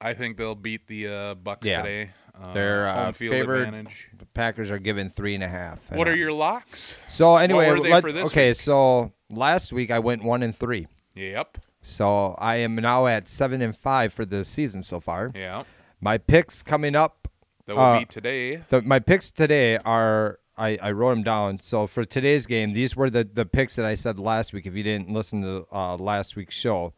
I 0.00 0.14
think 0.14 0.38
they'll 0.38 0.54
beat 0.54 0.86
the 0.86 1.06
uh, 1.08 1.34
Bucks 1.34 1.66
Yeah. 1.66 1.82
today. 1.82 2.10
Uh, 2.34 2.52
They're, 2.54 2.88
uh, 2.88 3.12
field 3.12 3.32
favored- 3.32 3.62
advantage. 3.68 4.08
The 4.16 4.26
Packers 4.26 4.70
are 4.70 4.78
given 4.78 5.10
three 5.10 5.34
and 5.34 5.44
a 5.44 5.48
half. 5.48 5.90
What 5.92 6.08
are 6.08 6.16
your 6.16 6.32
locks? 6.32 6.96
so 7.08 7.36
anyway? 7.36 7.68
were 7.70 7.80
they 7.80 7.90
let- 7.90 8.02
for 8.02 8.12
this 8.12 8.30
okay, 8.30 8.54
so 8.54 9.12
last 9.30 9.72
week 9.72 9.90
I 9.90 9.98
went 9.98 10.22
one 10.24 10.42
and 10.42 10.54
three. 10.56 10.86
Yep. 11.14 11.58
So 11.82 12.34
I 12.38 12.56
am 12.56 12.74
now 12.76 13.06
at 13.06 13.28
seven 13.28 13.62
and 13.62 13.76
five 13.76 14.12
for 14.12 14.24
the 14.24 14.44
season 14.44 14.82
so 14.82 14.98
far. 15.00 15.30
Yeah. 15.34 15.64
My 16.00 16.18
picks 16.18 16.62
coming 16.62 16.94
up 16.96 17.28
That 17.66 17.76
will 17.76 17.82
Uh, 17.82 17.98
be 18.00 18.04
today. 18.06 18.56
The, 18.68 18.80
my 18.82 18.98
picks 18.98 19.30
today 19.30 19.76
are 19.78 20.38
I, 20.58 20.78
I 20.80 20.90
wrote 20.92 21.10
them 21.10 21.22
down. 21.22 21.60
So 21.60 21.86
for 21.86 22.04
today's 22.04 22.46
game, 22.46 22.72
these 22.72 22.96
were 22.96 23.10
the, 23.10 23.24
the 23.24 23.44
picks 23.44 23.76
that 23.76 23.84
I 23.84 23.94
said 23.94 24.18
last 24.18 24.52
week. 24.52 24.66
If 24.66 24.74
you 24.74 24.82
didn't 24.82 25.10
listen 25.10 25.42
to 25.42 25.66
uh, 25.72 25.96
last 25.96 26.36
week's 26.36 26.54
show, 26.54 26.94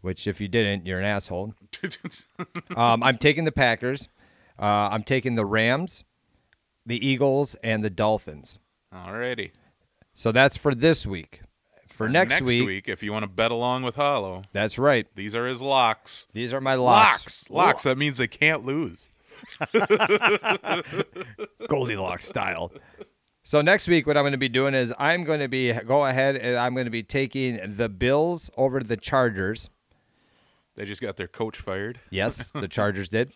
which 0.00 0.26
if 0.26 0.40
you 0.40 0.48
didn't, 0.48 0.86
you're 0.86 0.98
an 0.98 1.04
asshole. 1.04 1.54
Um, 2.76 3.02
I'm 3.02 3.18
taking 3.18 3.44
the 3.44 3.52
Packers. 3.52 4.08
Uh, 4.58 4.90
I'm 4.92 5.02
taking 5.02 5.34
the 5.34 5.44
Rams, 5.44 6.04
the 6.86 7.04
Eagles, 7.04 7.56
and 7.62 7.82
the 7.82 7.90
Dolphins. 7.90 8.58
Alrighty. 8.94 9.50
So 10.14 10.32
that's 10.32 10.56
for 10.56 10.74
this 10.74 11.06
week. 11.06 11.40
For 11.88 12.08
next, 12.08 12.40
week, 12.42 12.88
if 12.88 13.02
you 13.02 13.12
want 13.12 13.24
to 13.24 13.28
bet 13.28 13.50
along 13.50 13.82
with 13.82 13.96
Hollow, 13.96 14.44
that's 14.52 14.78
right. 14.78 15.08
these 15.16 15.34
are 15.34 15.48
his 15.48 15.60
locks. 15.60 16.28
These 16.32 16.52
are 16.52 16.60
my 16.60 16.76
locks. 16.76 17.44
Locks. 17.48 17.50
Locks. 17.50 17.82
That 17.82 17.98
means 17.98 18.18
they 18.18 18.28
can't 18.28 18.64
lose. 18.64 19.08
Goldilocks 21.68 22.26
style. 22.26 22.72
So 23.42 23.62
next 23.62 23.88
week, 23.88 24.06
what 24.06 24.16
I'm 24.16 24.24
going 24.24 24.32
to 24.32 24.38
be 24.38 24.48
doing 24.48 24.74
is 24.74 24.92
I'm 24.98 25.24
going 25.24 25.40
to 25.40 25.48
be 25.48 25.72
go 25.72 26.04
ahead 26.04 26.36
and 26.36 26.56
I'm 26.56 26.74
going 26.74 26.84
to 26.84 26.90
be 26.90 27.02
taking 27.02 27.76
the 27.76 27.88
Bills 27.88 28.50
over 28.56 28.80
the 28.80 28.96
Chargers. 28.96 29.70
They 30.76 30.84
just 30.84 31.00
got 31.00 31.16
their 31.16 31.28
coach 31.28 31.56
fired. 31.56 32.00
Yes, 32.10 32.50
the 32.50 32.68
Chargers 32.68 33.08
did. 33.08 33.32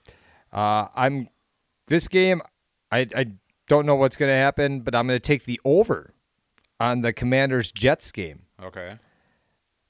Uh, 0.53 0.88
I'm 0.94 1.28
this 1.88 2.09
game. 2.09 2.42
I 2.90 3.07
I 3.16 3.26
don't 3.68 3.86
know 3.86 3.96
what's 3.96 4.16
going 4.16 4.30
to 4.30 4.36
happen, 4.36 4.80
but 4.80 4.94
I'm 4.94 5.07
going 5.07 5.18
to 5.18 5.26
take 5.26 5.44
the 5.44 5.61
over 5.64 6.12
on 6.78 7.00
the 7.00 7.12
Commanders 7.12 7.72
Jets 7.72 8.12
game. 8.12 8.42
Okay. 8.62 8.98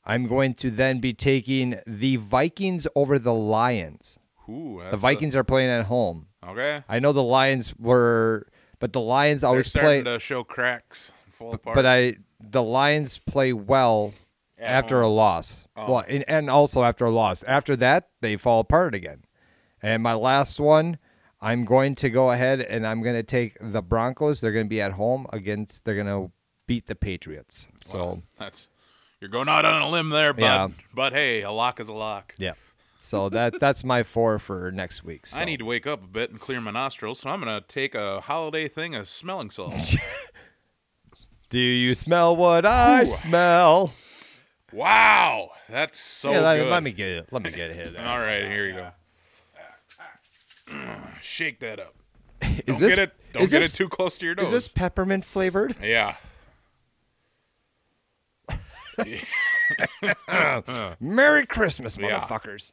I'm 0.05 0.27
going 0.27 0.55
to 0.55 0.71
then 0.71 1.01
be 1.01 1.13
taking 1.13 1.81
the 1.87 2.17
Vikings 2.17 2.87
over 2.95 3.19
the 3.19 3.35
Lions. 3.35 4.19
Ooh, 4.49 4.83
The 4.91 4.97
Vikings 4.97 5.37
are 5.37 5.45
playing 5.45 5.71
at 5.71 5.87
home. 5.87 6.27
Okay. 6.47 6.83
I 6.89 6.99
know 6.99 7.13
the 7.13 7.23
Lions 7.23 7.75
were, 7.79 8.47
but 8.81 8.93
the 8.93 9.01
Lions 9.01 9.45
always 9.45 9.69
play. 9.71 10.03
to 10.03 10.19
show 10.19 10.43
cracks, 10.45 11.13
fall 11.31 11.55
apart. 11.55 11.75
But 11.77 11.87
I, 11.87 12.17
the 12.41 12.63
Lions 12.63 13.19
play 13.19 13.53
well 13.53 14.13
At 14.59 14.85
after 14.85 15.03
home. 15.03 15.13
a 15.13 15.15
loss. 15.15 15.67
Oh. 15.77 15.93
Well, 15.93 16.05
and, 16.09 16.25
and 16.27 16.51
also 16.51 16.83
after 16.83 17.05
a 17.05 17.11
loss. 17.11 17.43
After 17.45 17.77
that, 17.77 18.09
they 18.21 18.37
fall 18.37 18.61
apart 18.61 18.95
again. 18.95 19.25
And 19.81 20.03
my 20.03 20.15
last 20.15 20.59
one, 20.61 20.99
I'm 21.41 21.65
going 21.65 21.95
to 21.97 22.11
go 22.11 22.31
ahead 22.33 22.61
and 22.61 22.87
I'm 22.87 23.03
going 23.03 23.17
to 23.17 23.23
take 23.23 23.57
the 23.61 23.83
Broncos. 23.83 24.41
They're 24.41 24.53
going 24.53 24.67
to 24.67 24.71
be 24.71 24.81
at 24.81 24.93
home 24.93 25.27
against. 25.33 25.85
They're 25.85 25.95
going 25.97 26.07
to 26.07 26.33
beat 26.67 26.87
the 26.87 26.95
Patriots. 26.95 27.67
So 27.83 27.99
Well, 27.99 28.23
that's 28.39 28.69
you're 29.21 29.31
going 29.31 29.49
out 29.49 29.65
on 29.65 29.83
a 29.83 29.89
limb 29.89 30.11
there, 30.11 30.33
bud. 30.33 30.41
Yeah. 30.43 30.69
But 30.95 31.13
hey, 31.13 31.43
a 31.43 31.51
lock 31.53 31.79
is 31.81 31.89
a 31.89 31.93
lock. 31.93 32.35
yeah. 32.39 32.53
So 33.03 33.29
that 33.31 33.59
that's 33.59 33.83
my 33.83 34.05
four 34.05 34.39
for 34.39 34.71
next 34.71 35.03
week. 35.03 35.27
So. 35.27 35.41
I 35.41 35.45
need 35.45 35.59
to 35.59 35.65
wake 35.65 35.89
up 35.89 36.05
a 36.05 36.07
bit 36.07 36.31
and 36.31 36.39
clear 36.39 36.61
my 36.61 36.71
nostrils, 36.71 37.19
so 37.19 37.31
I'm 37.31 37.41
gonna 37.41 37.61
take 37.61 37.97
a 37.97 38.21
holiday 38.21 38.69
thing 38.69 38.95
of 38.95 39.09
smelling 39.09 39.51
salts. 39.51 39.97
Do 41.51 41.59
you 41.59 41.95
smell 41.95 42.37
what 42.37 42.65
I 42.65 43.03
Ooh. 43.03 43.07
smell? 43.07 43.93
wow, 44.73 45.51
that's 45.69 45.99
so 45.99 46.31
yeah, 46.31 46.41
let, 46.41 46.59
good. 46.59 46.71
let 46.71 46.85
me 46.85 46.93
get 46.93 47.11
it. 47.11 47.29
Let 47.33 47.43
me 47.43 47.51
get 47.51 47.71
it 47.71 47.75
here. 47.75 47.93
All 48.07 48.21
right, 48.21 48.45
here 48.45 48.67
you 48.67 48.87
go. 50.71 50.97
Shake 51.21 51.59
that 51.59 51.81
up. 51.81 51.97
Is 52.41 52.63
Don't 52.67 52.79
this 52.79 52.97
get 52.97 53.09
it. 53.09 53.15
Don't 53.33 53.51
get 53.51 53.63
this, 53.63 53.75
it 53.75 53.77
too 53.77 53.89
close 53.89 54.17
to 54.19 54.27
your 54.27 54.37
nose. 54.37 54.47
Is 54.47 54.53
this 54.53 54.69
peppermint 54.69 55.25
flavored? 55.25 55.75
Yeah. 55.83 56.15
Merry 61.01 61.47
Christmas, 61.47 61.97
motherfuckers. 61.97 62.71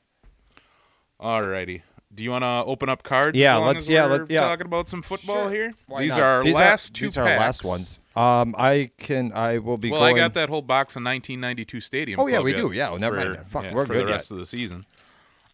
Alrighty. 1.19 1.81
Do 2.13 2.23
you 2.23 2.31
want 2.31 2.43
to 2.43 2.63
open 2.65 2.89
up 2.89 3.03
cards? 3.03 3.37
Yeah, 3.37 3.55
as 3.55 3.59
long 3.59 3.67
let's- 3.67 3.83
as 3.83 3.89
yeah, 3.89 4.05
we're 4.07 4.17
let- 4.19 4.31
yeah. 4.31 4.39
talking 4.41 4.65
about 4.65 4.89
some 4.89 5.01
football 5.03 5.43
Sure. 5.43 5.51
here. 5.51 5.73
Why 5.85 6.01
these 6.01 6.11
not? 6.11 6.19
are 6.21 6.25
our 6.37 6.43
these 6.43 6.55
last 6.55 6.89
are, 6.89 6.93
two. 6.93 7.05
These 7.05 7.17
are 7.17 7.27
our 7.27 7.37
last 7.37 7.63
ones. 7.63 7.99
Um, 8.15 8.55
I 8.57 8.89
can. 8.97 9.31
I 9.33 9.59
will 9.59 9.77
be 9.77 9.91
Well, 9.91 10.01
going. 10.01 10.15
I 10.15 10.19
got 10.19 10.33
that 10.33 10.49
whole 10.49 10.63
box 10.63 10.95
of 10.95 11.03
1992 11.03 11.79
Stadium. 11.81 12.19
Oh, 12.19 12.27
yeah, 12.27 12.39
we 12.39 12.53
do. 12.53 12.71
Yeah, 12.71 12.89
well, 12.89 12.99
never 12.99 13.21
for, 13.21 13.29
mind. 13.35 13.47
Fuck, 13.47 13.63
yeah, 13.65 13.73
we're 13.73 13.85
for 13.85 13.93
good 13.93 14.07
the 14.07 14.11
rest 14.11 14.29
yet. 14.31 14.35
of 14.35 14.39
the 14.39 14.45
season. 14.47 14.85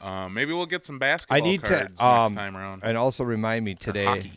Um, 0.01 0.33
maybe 0.33 0.53
we'll 0.53 0.65
get 0.65 0.85
some 0.85 0.97
basketball 0.97 1.37
I 1.37 1.41
need 1.41 1.63
cards 1.63 1.97
to. 1.99 2.05
Um, 2.05 2.33
next 2.33 2.35
time 2.35 2.57
around. 2.57 2.83
and 2.83 2.97
also 2.97 3.23
remind 3.23 3.65
me 3.65 3.75
today 3.75 4.31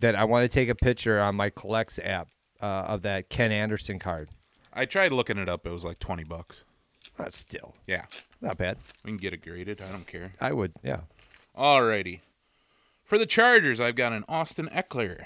that 0.00 0.14
I 0.16 0.24
want 0.24 0.44
to 0.44 0.48
take 0.54 0.68
a 0.68 0.74
picture 0.74 1.20
on 1.20 1.34
my 1.34 1.50
collects 1.50 1.98
app 2.02 2.28
uh, 2.60 2.64
of 2.66 3.02
that 3.02 3.28
Ken 3.30 3.52
Anderson 3.52 3.98
card. 3.98 4.28
I 4.72 4.84
tried 4.84 5.12
looking 5.12 5.38
it 5.38 5.48
up. 5.48 5.66
It 5.66 5.70
was 5.70 5.84
like 5.84 5.98
20 5.98 6.24
bucks. 6.24 6.62
That's 7.18 7.36
still 7.36 7.74
Yeah, 7.86 8.06
not 8.40 8.56
bad. 8.56 8.78
we 9.04 9.10
can 9.10 9.18
get 9.18 9.32
it 9.34 9.42
graded. 9.42 9.82
I 9.82 9.90
don't 9.90 10.06
care. 10.06 10.34
I 10.40 10.52
would. 10.52 10.72
Yeah. 10.82 11.00
Alrighty. 11.56 12.20
For 13.02 13.18
the 13.18 13.26
Chargers, 13.26 13.80
I've 13.80 13.96
got 13.96 14.12
an 14.12 14.24
Austin 14.28 14.68
Ekeler. 14.72 15.24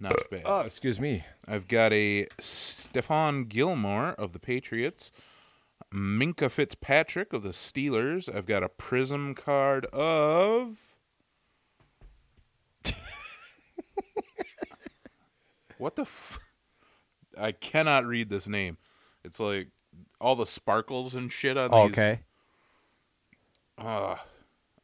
Not 0.00 0.14
oh, 0.16 0.22
bad. 0.30 0.42
Oh, 0.46 0.60
excuse 0.60 0.98
me. 0.98 1.24
I've 1.46 1.68
got 1.68 1.92
a 1.92 2.26
Stephon 2.40 3.48
Gilmore 3.48 4.10
of 4.12 4.32
the 4.32 4.38
Patriots, 4.38 5.12
Minkah 5.92 6.50
Fitzpatrick 6.50 7.34
of 7.34 7.42
the 7.42 7.50
Steelers. 7.50 8.34
I've 8.34 8.46
got 8.46 8.62
a 8.62 8.68
Prism 8.70 9.34
card 9.34 9.84
of. 9.86 10.78
what 15.78 15.96
the? 15.96 16.02
F- 16.02 16.38
I 17.36 17.52
cannot 17.52 18.06
read 18.06 18.30
this 18.30 18.48
name. 18.48 18.78
It's 19.22 19.38
like 19.40 19.68
all 20.20 20.36
the 20.36 20.46
sparkles 20.46 21.14
and 21.14 21.30
shit 21.32 21.56
on 21.56 21.70
Oh, 21.72 21.84
these. 21.88 21.92
okay. 21.92 22.20
Uh, 23.78 24.16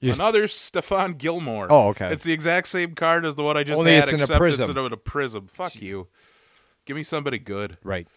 You're 0.01 0.15
another 0.15 0.45
Stephon 0.45 1.19
Gilmore. 1.19 1.67
Oh, 1.71 1.89
okay. 1.89 2.13
It's 2.13 2.25
the 2.25 2.33
exact 2.33 2.69
same 2.69 2.95
card 2.95 3.25
as 3.27 3.37
the 3.37 3.43
one 3.43 3.57
I 3.57 3.63
just 3.65 3.79
Only 3.79 3.95
had, 3.95 4.05
it's 4.05 4.13
in 4.13 4.21
a 4.23 4.39
prism. 4.39 4.71
it's 4.71 4.79
in 4.79 4.93
a 4.93 4.97
prism. 4.97 5.47
Fuck 5.49 5.77
you. 5.81 6.09
Give 6.87 6.97
me 6.97 7.03
somebody 7.03 7.39
good. 7.39 7.77
Right. 7.85 8.09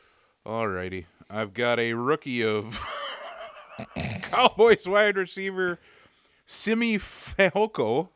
Alrighty. 0.45 1.05
I've 1.30 1.53
got 1.53 1.80
a 1.80 1.93
rookie 1.93 2.43
of 2.43 2.80
Cowboys 4.24 4.88
wide 4.88 5.17
receiver 5.17 5.80
Simi 6.45 6.97
Fehoko. 6.97 8.09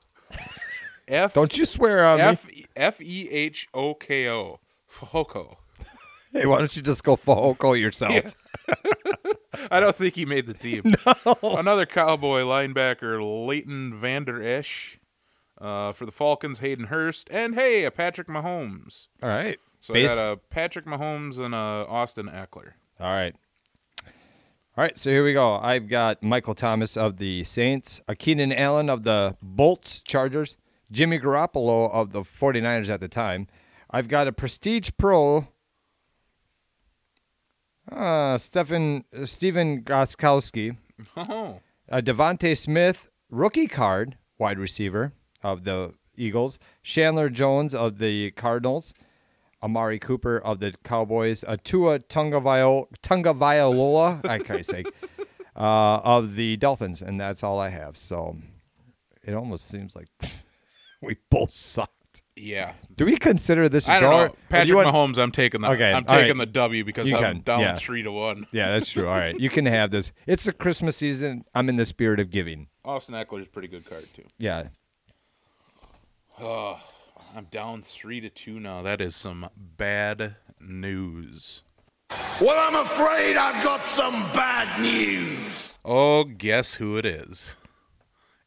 F 1.07 1.33
Don't 1.35 1.57
you 1.57 1.65
swear 1.65 2.05
on 2.07 2.17
me. 2.19 2.23
F 2.23 2.45
F 2.75 3.01
E 3.01 3.29
H 3.29 3.67
O 3.73 3.93
K 3.93 4.29
O. 4.29 4.59
Fehoko. 4.91 5.57
Hey, 6.31 6.45
why 6.45 6.59
don't 6.59 6.75
you 6.75 6.81
just 6.81 7.03
go 7.03 7.15
Fahoko 7.15 7.73
yourself? 7.79 8.35
I 9.71 9.79
don't 9.79 9.95
think 9.95 10.15
he 10.15 10.25
made 10.25 10.47
the 10.47 10.53
team. 10.53 10.93
No. 11.25 11.55
Another 11.57 11.85
Cowboy 11.85 12.41
linebacker, 12.41 13.19
Leighton 13.47 13.93
Vander 13.93 14.41
Esch. 14.43 14.99
Uh, 15.61 15.93
for 15.93 16.05
the 16.05 16.11
Falcons, 16.11 16.59
Hayden 16.59 16.85
Hurst. 16.85 17.29
And 17.31 17.55
hey, 17.55 17.85
a 17.85 17.91
Patrick 17.91 18.27
Mahomes. 18.27 19.07
All 19.21 19.29
right. 19.29 19.57
So 19.79 19.93
Base- 19.93 20.11
I 20.11 20.15
got 20.15 20.31
a 20.33 20.37
Patrick 20.37 20.85
Mahomes 20.85 21.39
and 21.39 21.53
a 21.53 21.57
Austin 21.57 22.27
Ekeler. 22.27 22.73
All 22.99 23.13
right. 23.13 23.35
All 24.75 24.83
right, 24.83 24.97
so 24.97 25.11
here 25.11 25.23
we 25.23 25.33
go. 25.33 25.57
I've 25.57 25.87
got 25.87 26.23
Michael 26.23 26.55
Thomas 26.55 26.97
of 26.97 27.17
the 27.17 27.43
Saints, 27.43 28.01
Keenan 28.17 28.51
Allen 28.51 28.89
of 28.89 29.03
the 29.03 29.37
Bolts 29.39 30.01
Chargers, 30.01 30.57
Jimmy 30.91 31.19
Garoppolo 31.19 31.91
of 31.91 32.11
the 32.11 32.21
49ers 32.21 32.89
at 32.89 32.99
the 32.99 33.07
time. 33.07 33.47
I've 33.91 34.07
got 34.07 34.27
a 34.27 34.31
Prestige 34.31 34.89
Pro, 34.97 35.47
uh, 37.91 38.37
Stephen, 38.37 39.05
uh, 39.15 39.25
Stephen 39.25 39.83
Gostkowski, 39.83 40.77
Oh, 41.17 41.59
DeVonta 41.91 42.57
Smith 42.57 43.09
rookie 43.29 43.67
card, 43.67 44.17
wide 44.37 44.59
receiver 44.59 45.13
of 45.41 45.63
the 45.63 45.93
Eagles, 46.15 46.59
Chandler 46.83 47.29
Jones 47.29 47.73
of 47.75 47.97
the 47.97 48.31
Cardinals, 48.31 48.93
Amari 49.61 49.99
Cooper 49.99 50.37
of 50.39 50.59
the 50.59 50.73
Cowboys, 50.83 51.43
a 51.47 51.57
Tua 51.57 51.99
Tungavio 51.99 52.87
Tungavailoa, 53.01 54.27
I 54.27 54.39
can't 54.39 54.65
say, 54.65 54.83
uh, 55.55 55.99
of 56.03 56.35
the 56.35 56.57
Dolphins, 56.57 57.01
and 57.01 57.19
that's 57.19 57.43
all 57.43 57.59
I 57.59 57.69
have. 57.69 57.97
So 57.97 58.37
it 59.23 59.33
almost 59.33 59.67
seems 59.67 59.95
like 59.95 60.07
we 61.01 61.17
both 61.29 61.51
sucked. 61.51 62.02
Yeah. 62.35 62.73
Do 62.95 63.05
we 63.05 63.17
consider 63.17 63.69
this 63.69 63.87
a 63.87 63.93
I 63.93 63.99
don't 63.99 64.09
draw? 64.09 64.17
know. 64.17 64.23
or 64.25 64.29
do 64.29 64.35
Patrick 64.49 64.67
you 64.69 64.75
want- 64.77 64.87
Mahomes, 64.87 65.17
I'm 65.21 65.31
taking 65.31 65.61
the 65.61 65.69
Okay, 65.71 65.91
I'm 65.93 66.03
taking 66.05 66.37
right. 66.37 66.45
the 66.47 66.51
W 66.51 66.83
because 66.83 67.07
You 67.09 67.17
I'm 67.17 67.23
can, 67.23 67.41
down 67.41 67.59
yeah. 67.59 67.75
three 67.75 68.01
to 68.03 68.11
one. 68.11 68.47
Yeah, 68.51 68.71
that's 68.71 68.89
true. 68.91 69.07
All 69.07 69.15
right, 69.15 69.39
you 69.39 69.49
can 69.51 69.65
have 69.67 69.91
this. 69.91 70.11
It's 70.25 70.43
the 70.45 70.53
Christmas 70.53 70.97
season. 70.97 71.45
I'm 71.53 71.69
in 71.69 71.75
the 71.75 71.85
spirit 71.85 72.19
of 72.19 72.31
giving. 72.31 72.67
Austin 72.83 73.13
Ekeler's 73.15 73.45
a 73.47 73.49
pretty 73.49 73.67
good 73.67 73.85
card 73.85 74.07
too. 74.15 74.23
Yeah. 74.39 74.69
Oh, 76.39 76.79
I'm 77.35 77.45
down 77.45 77.83
three 77.83 78.19
to 78.21 78.29
two 78.29 78.59
now. 78.59 78.81
That 78.81 78.99
is 79.01 79.15
some 79.15 79.49
bad 79.55 80.35
news. 80.59 81.61
Well, 82.41 82.55
I'm 82.67 82.75
afraid 82.83 83.37
I've 83.37 83.63
got 83.63 83.85
some 83.85 84.13
bad 84.33 84.81
news. 84.81 85.77
Oh, 85.85 86.23
guess 86.23 86.75
who 86.75 86.97
it 86.97 87.05
is? 87.05 87.55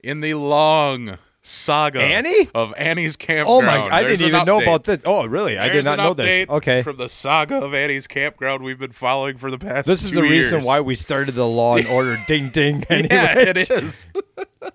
In 0.03 0.21
the 0.21 0.35
long 0.35 1.19
saga 1.47 2.01
Annie? 2.01 2.51
of 2.55 2.75
Annie's 2.77 3.17
campground. 3.17 3.65
Oh 3.65 3.67
my! 3.67 3.87
I 3.89 4.03
there's 4.03 4.19
didn't 4.19 4.35
even 4.35 4.47
know 4.47 4.61
about 4.61 4.85
this. 4.85 5.01
Oh, 5.05 5.25
really? 5.27 5.57
I 5.59 5.69
did 5.69 5.85
not 5.85 5.99
know 5.99 6.13
this. 6.15 6.27
update 6.27 6.49
Okay. 6.49 6.83
From 6.83 6.97
the 6.97 7.09
saga 7.09 7.57
of 7.57 7.73
Annie's 7.75 8.07
campground 8.07 8.63
we've 8.65 8.79
been 8.79 8.93
following 8.93 9.39
for 9.39 9.51
the 9.51 9.59
past 9.59 9.87
This 9.87 10.05
is 10.05 10.11
the 10.11 10.23
reason 10.23 10.63
why 10.65 10.81
we 10.81 10.95
started 10.97 11.35
the 11.35 11.47
Law 11.47 11.77
and 11.77 11.87
Order 11.87 12.23
ding 12.27 12.51
ding. 12.51 12.85
Yeah, 12.91 13.39
it 13.39 13.57
is. 13.71 14.09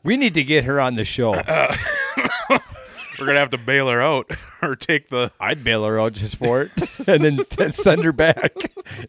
We 0.04 0.16
need 0.16 0.36
to 0.36 0.44
get 0.44 0.64
her 0.64 0.80
on 0.80 0.96
the 0.96 1.04
show. 1.04 1.34
Uh, 1.34 1.76
we're 2.50 3.26
gonna 3.26 3.40
have 3.40 3.50
to 3.50 3.58
bail 3.58 3.90
her 3.90 4.02
out 4.02 4.32
or 4.62 4.76
take 4.78 5.10
the. 5.10 5.32
I'd 5.38 5.66
bail 5.66 5.84
her 5.84 6.00
out 6.00 6.14
just 6.14 6.38
for 6.38 6.62
it, 6.62 6.72
and 7.10 7.24
then 7.24 7.74
send 7.74 8.04
her 8.06 8.14
back. 8.14 8.54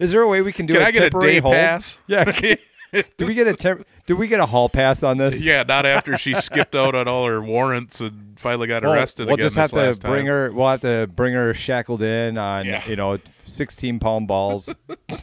Is 0.01 0.11
there 0.11 0.23
a 0.23 0.29
way 0.29 0.43
we 0.43 0.53
can 0.53 0.67
do 0.67 0.73
Can 0.75 0.83
a 0.83 0.87
I 0.87 0.91
get 0.91 1.05
a 1.05 1.11
day 1.11 1.39
hold? 1.39 1.55
pass? 1.55 1.99
Yeah. 2.09 2.25
do 3.17 3.27
we 3.27 3.35
get 3.35 3.47
a 3.47 3.55
temp? 3.55 3.87
Do 4.07 4.17
we 4.17 4.29
get 4.29 4.41
a 4.41 4.47
hall 4.47 4.69
pass 4.69 5.03
on 5.03 5.17
this? 5.19 5.43
Yeah, 5.43 5.63
not 5.63 5.87
after 5.87 6.19
she 6.19 6.35
skipped 6.35 6.75
out 6.75 6.95
on 6.95 7.09
all 7.09 7.27
her 7.27 7.41
warrants 7.41 8.01
and 8.01 8.39
finally 8.39 8.67
got 8.67 8.83
We'll, 8.83 8.93
arrested 8.93 9.29
we'll 9.29 9.37
just 9.37 9.57
have 9.57 9.71
to 9.71 9.97
bring 10.01 10.27
time. 10.27 10.27
her. 10.27 10.53
We'll 10.53 10.69
have 10.69 10.81
to 10.81 11.07
bring 11.15 11.35
her 11.35 11.55
shackled 11.55 12.03
in 12.03 12.37
on 12.39 12.67
Yeah. 12.67 12.87
you 12.89 12.97
know 12.97 13.19
sixteen 13.47 13.99
pound 13.99 14.29
balls. 14.29 14.73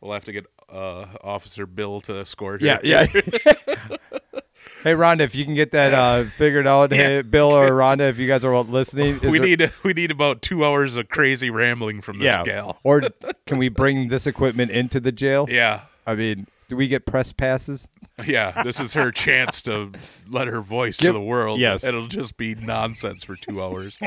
We'll 0.00 0.14
have 0.14 0.24
to 0.24 0.32
get 0.32 0.46
uh, 0.68 1.06
Officer 1.22 1.64
Bill 1.64 2.00
to 2.02 2.18
escort 2.18 2.60
her. 2.60 2.66
yeah, 2.66 2.78
yeah. 2.82 3.06
hey 4.82 4.94
Rhonda, 4.94 5.20
if 5.20 5.34
you 5.36 5.44
can 5.44 5.54
get 5.54 5.70
that 5.72 5.94
uh, 5.94 6.24
figured 6.24 6.66
out, 6.66 6.92
hey 6.92 7.22
Bill 7.22 7.52
or 7.52 7.70
Rhonda, 7.70 8.10
if 8.10 8.18
you 8.18 8.26
guys 8.26 8.44
are 8.44 8.56
listening, 8.62 9.20
we 9.22 9.38
there- 9.38 9.46
need 9.46 9.72
we 9.84 9.92
need 9.92 10.10
about 10.10 10.42
two 10.42 10.64
hours 10.64 10.96
of 10.96 11.08
crazy 11.08 11.50
rambling 11.50 12.00
from 12.00 12.18
this 12.18 12.26
yeah. 12.26 12.42
gal. 12.42 12.78
Or 12.82 13.02
can 13.46 13.58
we 13.58 13.68
bring 13.68 14.08
this 14.08 14.26
equipment 14.26 14.70
into 14.72 14.98
the 14.98 15.12
jail? 15.12 15.46
Yeah, 15.48 15.82
I 16.06 16.14
mean, 16.16 16.46
do 16.72 16.76
we 16.76 16.88
get 16.88 17.04
press 17.04 17.32
passes? 17.34 17.86
yeah. 18.24 18.62
This 18.62 18.80
is 18.80 18.94
her 18.94 19.12
chance 19.12 19.60
to 19.62 19.92
let 20.26 20.48
her 20.48 20.62
voice 20.62 20.96
to 20.96 21.12
the 21.12 21.20
world. 21.20 21.60
yes. 21.60 21.84
it'll 21.84 22.06
just 22.08 22.38
be 22.38 22.54
nonsense 22.54 23.22
for 23.24 23.36
two 23.36 23.62
hours. 23.62 23.98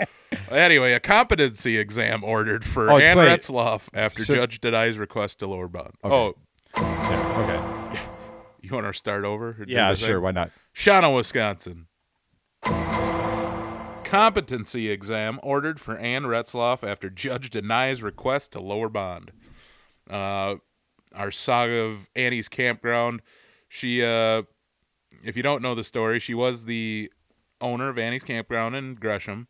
anyway, 0.50 0.92
a 0.92 1.00
competency 1.00 1.78
exam 1.78 2.22
ordered 2.22 2.62
for 2.62 2.90
Oh, 2.90 2.98
Ann. 2.98 3.16
Retzloff 3.16 3.88
after 3.94 4.22
So- 4.26 4.34
judge 4.34 4.60
denies 4.60 4.98
request 4.98 5.38
to 5.38 5.46
lower 5.46 5.66
bond. 5.66 5.94
Okay. 6.04 6.14
Oh, 6.14 6.34
Yeah. 6.76 7.88
Okay. 7.94 8.00
you 8.60 8.68
want 8.74 8.86
to 8.86 8.92
start 8.92 9.24
over? 9.24 9.56
Yeah, 9.66 9.92
the 9.92 9.96
thing? 9.96 10.06
sure. 10.08 10.20
Why 10.20 10.32
not? 10.32 10.50
Shawano, 10.76 11.16
Wisconsin. 11.16 11.86
Competency 14.04 14.90
exam 14.90 15.40
ordered 15.42 15.80
for 15.80 15.96
Ann 15.96 16.24
Retzloff 16.24 16.86
after 16.86 17.08
judge 17.08 17.48
denies 17.48 18.02
request 18.02 18.52
to 18.52 18.60
lower 18.60 18.90
bond. 18.90 19.30
Uh, 20.10 20.56
our 21.14 21.30
saga 21.30 21.74
of 21.80 22.08
Annie's 22.14 22.48
campground. 22.48 23.22
She, 23.68 24.02
uh, 24.02 24.42
if 25.22 25.36
you 25.36 25.42
don't 25.42 25.62
know 25.62 25.74
the 25.74 25.84
story, 25.84 26.18
she 26.18 26.34
was 26.34 26.64
the 26.64 27.10
owner 27.60 27.88
of 27.88 27.98
Annie's 27.98 28.24
campground 28.24 28.74
in 28.76 28.94
Gresham. 28.94 29.48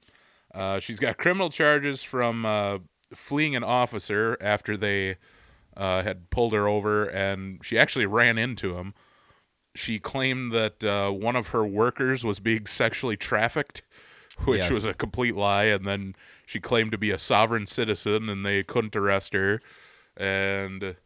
Uh, 0.55 0.81
she's 0.81 0.99
got 0.99 1.17
criminal 1.17 1.49
charges 1.51 2.03
from 2.03 2.45
uh, 2.45 2.79
fleeing 3.15 3.55
an 3.55 3.63
officer 3.65 4.37
after 4.41 4.77
they 4.77 5.17
uh, 5.77 6.03
had 6.03 6.31
pulled 6.31 6.53
her 6.53 6.67
over, 6.67 7.05
and 7.07 7.65
she 7.65 7.79
actually 7.79 8.07
ran 8.07 8.37
into 8.39 8.77
him 8.77 8.95
she 9.77 10.01
claimed 10.01 10.51
that 10.51 10.83
uh, 10.85 11.11
one 11.13 11.37
of 11.37 11.49
her 11.49 11.65
workers 11.65 12.25
was 12.25 12.41
being 12.41 12.67
sexually 12.67 13.17
trafficked, 13.17 13.83
which 14.45 14.63
Yes. 14.63 14.71
was 14.71 14.85
a 14.85 14.93
complete 14.93 15.37
lie. 15.37 15.67
And 15.67 15.87
then 15.87 16.17
she 16.45 16.59
claimed 16.59 16.91
to 16.91 16.99
be 16.99 17.13
a 17.13 17.19
sovereign 17.21 17.69
citizen, 17.69 18.29
and 18.29 18.45
they 18.45 18.65
couldn't 18.65 18.97
arrest 18.97 19.33
her. 19.33 19.61
And 20.17 20.97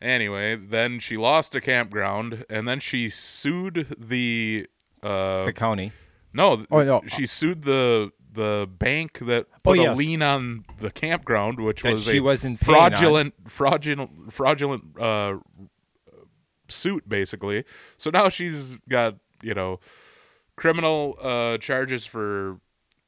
anyway, 0.00 0.56
then 0.56 0.98
she 1.00 1.16
lost 1.16 1.54
a 1.54 1.60
campground, 1.60 2.44
and 2.50 2.66
then 2.68 2.80
she 2.80 3.10
sued 3.10 3.94
the. 3.98 4.66
Uh, 5.02 5.44
The 5.46 5.52
county. 5.54 5.92
no, 6.32 6.64
Oh, 6.70 6.82
no. 6.84 7.02
she 7.08 7.26
sued 7.26 7.62
the 7.62 8.12
the 8.32 8.68
bank 8.78 9.18
that 9.18 9.46
Oh, 9.52 9.58
put 9.74 9.78
a 9.80 9.92
lien 9.94 10.22
on 10.22 10.64
the 10.78 10.90
campground, 10.90 11.58
which 11.58 11.82
That 11.82 11.92
was 11.92 12.04
she 12.04 12.18
a 12.18 12.22
wasn't 12.22 12.60
fraudulent, 12.60 13.34
fraudulent, 13.50 14.32
fraudulent 14.32 14.84
uh, 15.00 15.38
suit, 16.68 17.08
basically. 17.08 17.64
So 17.96 18.10
now 18.10 18.28
she's 18.28 18.76
got 18.88 19.16
you 19.42 19.54
know 19.54 19.80
criminal 20.54 21.16
uh, 21.20 21.58
charges 21.58 22.06
for 22.06 22.60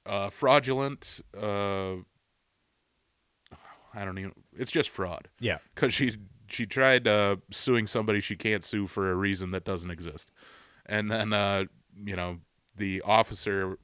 uh, 0.07 0.31
fraudulent. 0.31 1.21
Uh, 1.37 1.97
I 3.95 4.05
don't 4.05 4.19
even. 4.19 4.33
It's 4.59 4.71
just 4.71 4.89
fraud 4.91 5.29
Yeah. 5.39 5.59
because 5.75 5.93
she 5.95 6.13
she 6.53 6.67
tried 6.67 7.09
uh, 7.09 7.37
suing 7.51 7.87
somebody 7.87 8.21
she 8.21 8.37
can't 8.37 8.63
sue 8.63 8.87
for 8.87 9.11
a 9.11 9.15
reason 9.15 9.51
that 9.53 9.65
doesn't 9.65 9.91
exist, 9.91 10.31
and 10.87 11.11
then 11.11 11.33
uh, 11.33 11.65
you 12.05 12.15
know 12.17 12.39
the 12.77 13.01
officer 13.03 13.79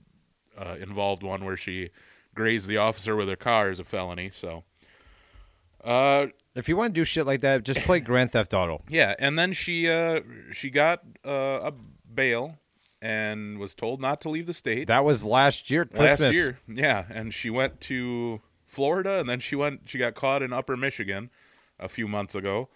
uh, 0.57 0.77
involved 0.81 1.23
one 1.23 1.45
where 1.45 1.57
she 1.57 1.91
grazed 2.35 2.69
the 2.69 2.77
officer 2.77 3.17
with 3.17 3.29
her 3.29 3.37
car 3.37 3.71
is 3.71 3.79
a 3.79 3.85
felony. 3.85 4.31
So, 4.33 4.65
uh, 5.85 6.27
If 6.55 6.69
you 6.69 6.77
want 6.77 6.95
to 6.95 7.01
do 7.01 7.05
shit 7.05 7.27
like 7.27 7.41
that, 7.43 7.65
just 7.65 7.81
play 7.81 8.01
Grand 8.11 8.33
Theft 8.33 8.53
Auto. 8.55 8.83
yeah, 8.89 9.15
and 9.19 9.39
then 9.39 9.53
she 9.53 9.89
uh, 9.89 10.21
she 10.53 10.71
got 10.71 11.03
uh, 11.25 11.61
a 11.71 11.73
bail 12.13 12.59
and 13.01 13.59
was 13.59 13.75
told 13.77 14.01
not 14.01 14.21
to 14.23 14.29
leave 14.29 14.47
the 14.47 14.55
state 14.55 14.89
That 14.89 15.05
was 15.05 15.25
last 15.25 15.71
year, 15.71 15.85
Christmas. 15.85 16.21
last 16.21 16.35
year. 16.35 16.59
Yeah, 16.67 17.05
and 17.11 17.33
she 17.33 17.49
went 17.51 17.81
to 17.83 18.41
Florida, 18.67 19.21
and 19.21 19.29
then 19.29 19.39
she 19.41 19.55
went. 19.55 19.83
She 19.87 19.99
got 19.99 20.15
caught 20.15 20.43
in 20.43 20.53
Upper 20.53 20.77
Michigan 20.77 21.31
a 21.79 21.89
few 21.89 22.09
months 22.09 22.35
ago. 22.35 22.69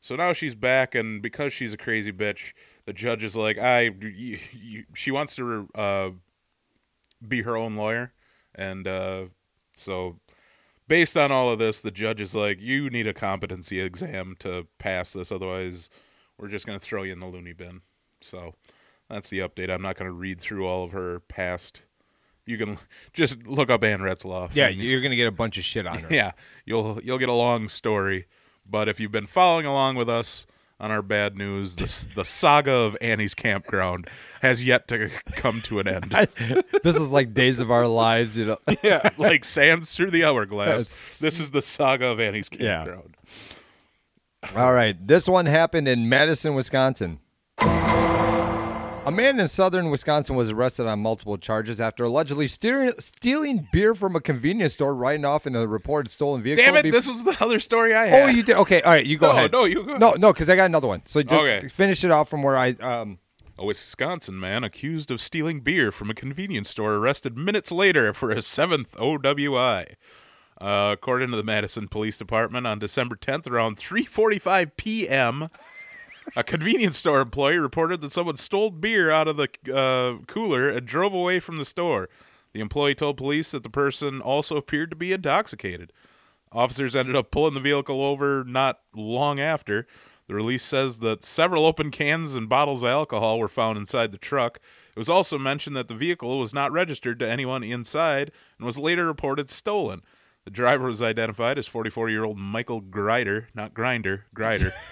So 0.00 0.14
now 0.16 0.32
she's 0.32 0.54
back, 0.54 0.94
and 0.94 1.20
because 1.20 1.52
she's 1.52 1.72
a 1.72 1.76
crazy 1.76 2.12
bitch, 2.12 2.52
the 2.86 2.92
judge 2.92 3.24
is 3.24 3.36
like, 3.36 3.58
I. 3.58 3.82
You, 4.00 4.38
you, 4.52 4.84
she 4.94 5.10
wants 5.10 5.34
to 5.36 5.68
uh, 5.74 6.10
be 7.26 7.42
her 7.42 7.56
own 7.56 7.76
lawyer, 7.76 8.12
and 8.54 8.86
uh, 8.86 9.24
so 9.74 10.16
based 10.86 11.16
on 11.16 11.30
all 11.32 11.50
of 11.50 11.58
this, 11.58 11.80
the 11.80 11.90
judge 11.90 12.20
is 12.20 12.34
like, 12.34 12.60
you 12.60 12.90
need 12.90 13.06
a 13.06 13.14
competency 13.14 13.80
exam 13.80 14.36
to 14.40 14.66
pass 14.78 15.12
this, 15.12 15.30
otherwise, 15.32 15.90
we're 16.38 16.48
just 16.48 16.66
gonna 16.66 16.78
throw 16.78 17.02
you 17.02 17.12
in 17.12 17.20
the 17.20 17.26
loony 17.26 17.52
bin. 17.52 17.80
So 18.20 18.54
that's 19.10 19.28
the 19.30 19.40
update. 19.40 19.70
I'm 19.70 19.82
not 19.82 19.96
gonna 19.96 20.12
read 20.12 20.40
through 20.40 20.66
all 20.66 20.84
of 20.84 20.92
her 20.92 21.20
past. 21.20 21.82
You 22.46 22.56
can 22.56 22.78
just 23.12 23.46
look 23.46 23.68
up 23.68 23.82
Ann 23.84 24.00
Retzloff. 24.00 24.54
Yeah, 24.54 24.68
and- 24.68 24.80
you're 24.80 25.02
gonna 25.02 25.16
get 25.16 25.26
a 25.26 25.32
bunch 25.32 25.58
of 25.58 25.64
shit 25.64 25.86
on 25.86 25.98
her. 25.98 26.08
yeah, 26.14 26.32
you'll 26.64 27.00
you'll 27.02 27.18
get 27.18 27.28
a 27.28 27.32
long 27.34 27.68
story. 27.68 28.26
But 28.70 28.88
if 28.88 29.00
you've 29.00 29.12
been 29.12 29.26
following 29.26 29.66
along 29.66 29.96
with 29.96 30.08
us 30.08 30.46
on 30.80 30.90
our 30.90 31.02
bad 31.02 31.36
news, 31.36 31.76
the 31.76 32.06
the 32.14 32.24
saga 32.24 32.72
of 32.72 32.96
Annie's 33.00 33.34
campground 33.34 34.08
has 34.42 34.64
yet 34.64 34.86
to 34.88 35.10
come 35.32 35.60
to 35.62 35.80
an 35.80 35.88
end. 35.88 36.12
this 36.84 36.96
is 36.96 37.08
like 37.08 37.34
Days 37.34 37.60
of 37.60 37.70
Our 37.70 37.86
Lives, 37.86 38.36
you 38.36 38.46
know. 38.46 38.58
yeah, 38.82 39.10
like 39.18 39.44
sands 39.44 39.94
through 39.94 40.10
the 40.10 40.24
hourglass. 40.24 40.80
It's- 40.82 41.18
This 41.18 41.40
is 41.40 41.50
the 41.50 41.62
saga 41.62 42.06
of 42.06 42.20
Annie's 42.20 42.48
Yeah. 42.52 42.84
campground. 42.84 43.16
All 44.54 44.72
right, 44.72 44.94
this 45.04 45.26
one 45.26 45.46
happened 45.46 45.88
in 45.88 46.08
Madison, 46.08 46.54
Wisconsin. 46.54 47.18
A 49.08 49.10
man 49.10 49.40
in 49.40 49.48
southern 49.48 49.88
Wisconsin 49.88 50.36
was 50.36 50.50
arrested 50.50 50.86
on 50.86 51.00
multiple 51.00 51.38
charges 51.38 51.80
after 51.80 52.04
allegedly 52.04 52.46
steering, 52.46 52.92
stealing 52.98 53.66
beer 53.72 53.94
from 53.94 54.14
a 54.14 54.20
convenience 54.20 54.74
store, 54.74 54.94
riding 54.94 55.24
off 55.24 55.46
in 55.46 55.56
a 55.56 55.66
reported 55.66 56.10
stolen 56.10 56.42
vehicle. 56.42 56.62
Damn 56.62 56.76
it! 56.76 56.84
bef- 56.84 56.92
This 56.92 57.08
was 57.08 57.24
the 57.24 57.34
other 57.40 57.58
story 57.58 57.94
I 57.94 58.04
had. 58.06 58.22
Oh, 58.24 58.26
you 58.26 58.42
did. 58.42 58.56
Okay, 58.56 58.82
all 58.82 58.92
right. 58.92 59.06
You 59.06 59.16
go 59.16 59.28
No, 59.28 59.32
ahead. 59.32 59.52
no, 59.52 59.64
you 59.64 59.82
go 59.84 59.96
No, 59.96 60.10
no, 60.18 60.32
because 60.34 60.50
I 60.50 60.56
got 60.56 60.66
another 60.66 60.88
one. 60.88 61.00
So 61.06 61.22
just 61.22 61.32
Okay. 61.34 61.68
finish 61.68 62.04
it 62.04 62.10
off 62.10 62.28
from 62.28 62.42
where 62.42 62.58
I. 62.58 62.72
Um, 62.80 63.18
A 63.58 63.64
Wisconsin 63.64 64.38
man 64.38 64.62
accused 64.62 65.10
of 65.10 65.20
stealing 65.22 65.60
beer 65.60 65.90
from 65.90 66.10
a 66.10 66.14
convenience 66.14 66.68
store 66.68 66.96
arrested 66.96 67.36
minutes 67.38 67.72
later 67.72 68.12
for 68.12 68.30
a 68.30 68.42
seventh 68.42 68.94
OWI. 68.96 69.94
Uh, 70.60 70.90
according 70.92 71.30
to 71.30 71.36
the 71.36 71.42
Madison 71.44 71.88
Police 71.88 72.18
Department, 72.18 72.66
on 72.66 72.78
December 72.78 73.16
10th, 73.16 73.48
around 73.48 73.78
3:45 73.78 74.72
p.m., 74.76 75.48
a 76.36 76.42
convenience 76.42 76.98
store 76.98 77.20
employee 77.20 77.58
reported 77.58 78.00
that 78.00 78.12
someone 78.12 78.36
stole 78.36 78.70
beer 78.70 79.10
out 79.10 79.28
of 79.28 79.36
the 79.36 79.48
uh, 79.74 80.24
cooler 80.26 80.68
and 80.68 80.86
drove 80.86 81.12
away 81.12 81.40
from 81.40 81.56
the 81.56 81.64
store. 81.64 82.08
The 82.52 82.60
employee 82.60 82.94
told 82.94 83.16
police 83.16 83.50
that 83.50 83.62
the 83.62 83.70
person 83.70 84.20
also 84.20 84.56
appeared 84.56 84.90
to 84.90 84.96
be 84.96 85.12
intoxicated. 85.12 85.92
Officers 86.52 86.96
ended 86.96 87.14
up 87.14 87.30
pulling 87.30 87.54
the 87.54 87.60
vehicle 87.60 88.02
over 88.02 88.44
not 88.44 88.80
long 88.94 89.38
after. 89.38 89.86
The 90.28 90.34
release 90.34 90.62
says 90.62 90.98
that 90.98 91.24
several 91.24 91.64
open 91.64 91.90
cans 91.90 92.36
and 92.36 92.48
bottles 92.48 92.82
of 92.82 92.88
alcohol 92.88 93.38
were 93.38 93.48
found 93.48 93.78
inside 93.78 94.12
the 94.12 94.18
truck. 94.18 94.60
It 94.94 94.98
was 94.98 95.08
also 95.08 95.38
mentioned 95.38 95.76
that 95.76 95.88
the 95.88 95.94
vehicle 95.94 96.38
was 96.38 96.52
not 96.52 96.72
registered 96.72 97.18
to 97.20 97.28
anyone 97.28 97.62
inside 97.62 98.32
and 98.58 98.66
was 98.66 98.76
later 98.78 99.06
reported 99.06 99.48
stolen. 99.48 100.02
The 100.44 100.50
driver 100.50 100.86
was 100.86 101.02
identified 101.02 101.58
as 101.58 101.66
44 101.66 102.10
year 102.10 102.24
old 102.24 102.38
Michael 102.38 102.80
Grider, 102.80 103.48
not 103.54 103.74
Grinder, 103.74 104.26
Grider. 104.34 104.72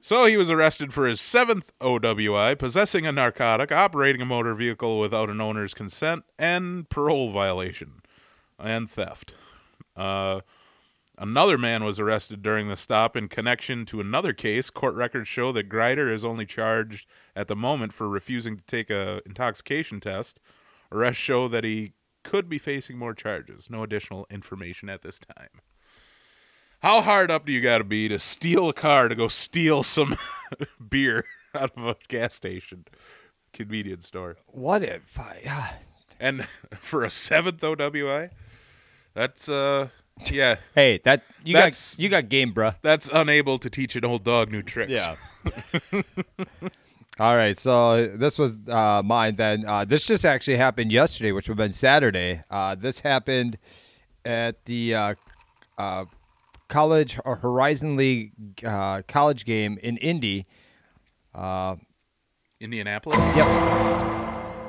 so 0.00 0.26
he 0.26 0.36
was 0.36 0.50
arrested 0.50 0.92
for 0.92 1.06
his 1.06 1.20
seventh 1.20 1.72
OWI, 1.80 2.58
possessing 2.58 3.06
a 3.06 3.12
narcotic, 3.12 3.72
operating 3.72 4.22
a 4.22 4.26
motor 4.26 4.54
vehicle 4.54 4.98
without 4.98 5.30
an 5.30 5.40
owner's 5.40 5.74
consent, 5.74 6.24
and 6.38 6.88
parole 6.88 7.32
violation, 7.32 8.02
and 8.58 8.90
theft. 8.90 9.34
Uh, 9.96 10.40
Another 11.20 11.58
man 11.58 11.84
was 11.84 12.00
arrested 12.00 12.40
during 12.40 12.68
the 12.68 12.78
stop 12.78 13.14
in 13.14 13.28
connection 13.28 13.84
to 13.84 14.00
another 14.00 14.32
case. 14.32 14.70
Court 14.70 14.94
records 14.94 15.28
show 15.28 15.52
that 15.52 15.68
Grider 15.68 16.10
is 16.10 16.24
only 16.24 16.46
charged 16.46 17.06
at 17.36 17.46
the 17.46 17.54
moment 17.54 17.92
for 17.92 18.08
refusing 18.08 18.56
to 18.56 18.64
take 18.64 18.88
a 18.88 19.20
intoxication 19.26 20.00
test. 20.00 20.40
Arrests 20.90 21.20
show 21.22 21.46
that 21.46 21.62
he 21.62 21.92
could 22.24 22.48
be 22.48 22.56
facing 22.56 22.96
more 22.96 23.12
charges. 23.12 23.68
No 23.68 23.82
additional 23.82 24.26
information 24.30 24.88
at 24.88 25.02
this 25.02 25.18
time. 25.18 25.60
How 26.82 27.02
hard 27.02 27.30
up 27.30 27.44
do 27.46 27.52
you 27.52 27.60
got 27.60 27.78
to 27.78 27.84
be 27.84 28.08
to 28.08 28.18
steal 28.18 28.68
a 28.70 28.72
car 28.72 29.08
to 29.08 29.14
go 29.14 29.28
steal 29.28 29.82
some 29.82 30.16
beer 30.90 31.24
out 31.54 31.72
of 31.76 31.84
a 31.84 31.96
gas 32.08 32.34
station, 32.34 32.86
convenience 33.52 34.06
store? 34.06 34.36
what 34.46 34.82
if 34.82 35.18
I? 35.18 35.42
ah, 35.46 35.74
And 36.18 36.46
for 36.80 37.04
a 37.04 37.10
seventh 37.10 37.60
OWI, 37.60 38.30
that's 39.14 39.48
uh 39.48 39.88
yeah, 40.30 40.56
Hey, 40.74 41.00
that 41.04 41.22
you 41.44 41.54
That's- 41.54 41.94
got 41.96 42.02
you 42.02 42.08
got 42.10 42.28
game, 42.28 42.52
bruh. 42.52 42.76
that's 42.82 43.08
unable 43.12 43.58
to 43.58 43.70
teach 43.70 43.96
an 43.96 44.04
old 44.04 44.22
dog 44.24 44.50
new 44.52 44.62
tricks. 44.62 44.92
Yeah. 45.06 46.02
All 47.18 47.36
right, 47.36 47.58
so 47.58 48.06
this 48.16 48.38
was 48.38 48.56
uh, 48.68 49.02
mine. 49.04 49.36
Then 49.36 49.66
uh, 49.66 49.84
this 49.84 50.06
just 50.06 50.24
actually 50.24 50.56
happened 50.56 50.90
yesterday, 50.92 51.32
which 51.32 51.48
would 51.48 51.58
have 51.58 51.64
been 51.66 51.72
Saturday. 51.72 52.42
Uh, 52.50 52.74
this 52.74 53.00
happened 53.00 53.58
at 54.24 54.64
the 54.66 54.94
uh, 54.94 55.14
uh, 55.78 56.04
college 56.70 57.18
or 57.26 57.36
Horizon 57.36 57.96
League 57.96 58.32
uh, 58.64 59.02
college 59.06 59.44
game 59.44 59.78
in 59.82 59.98
Indy. 59.98 60.46
Indianapolis. 62.60 63.18
Yep. 63.36 63.46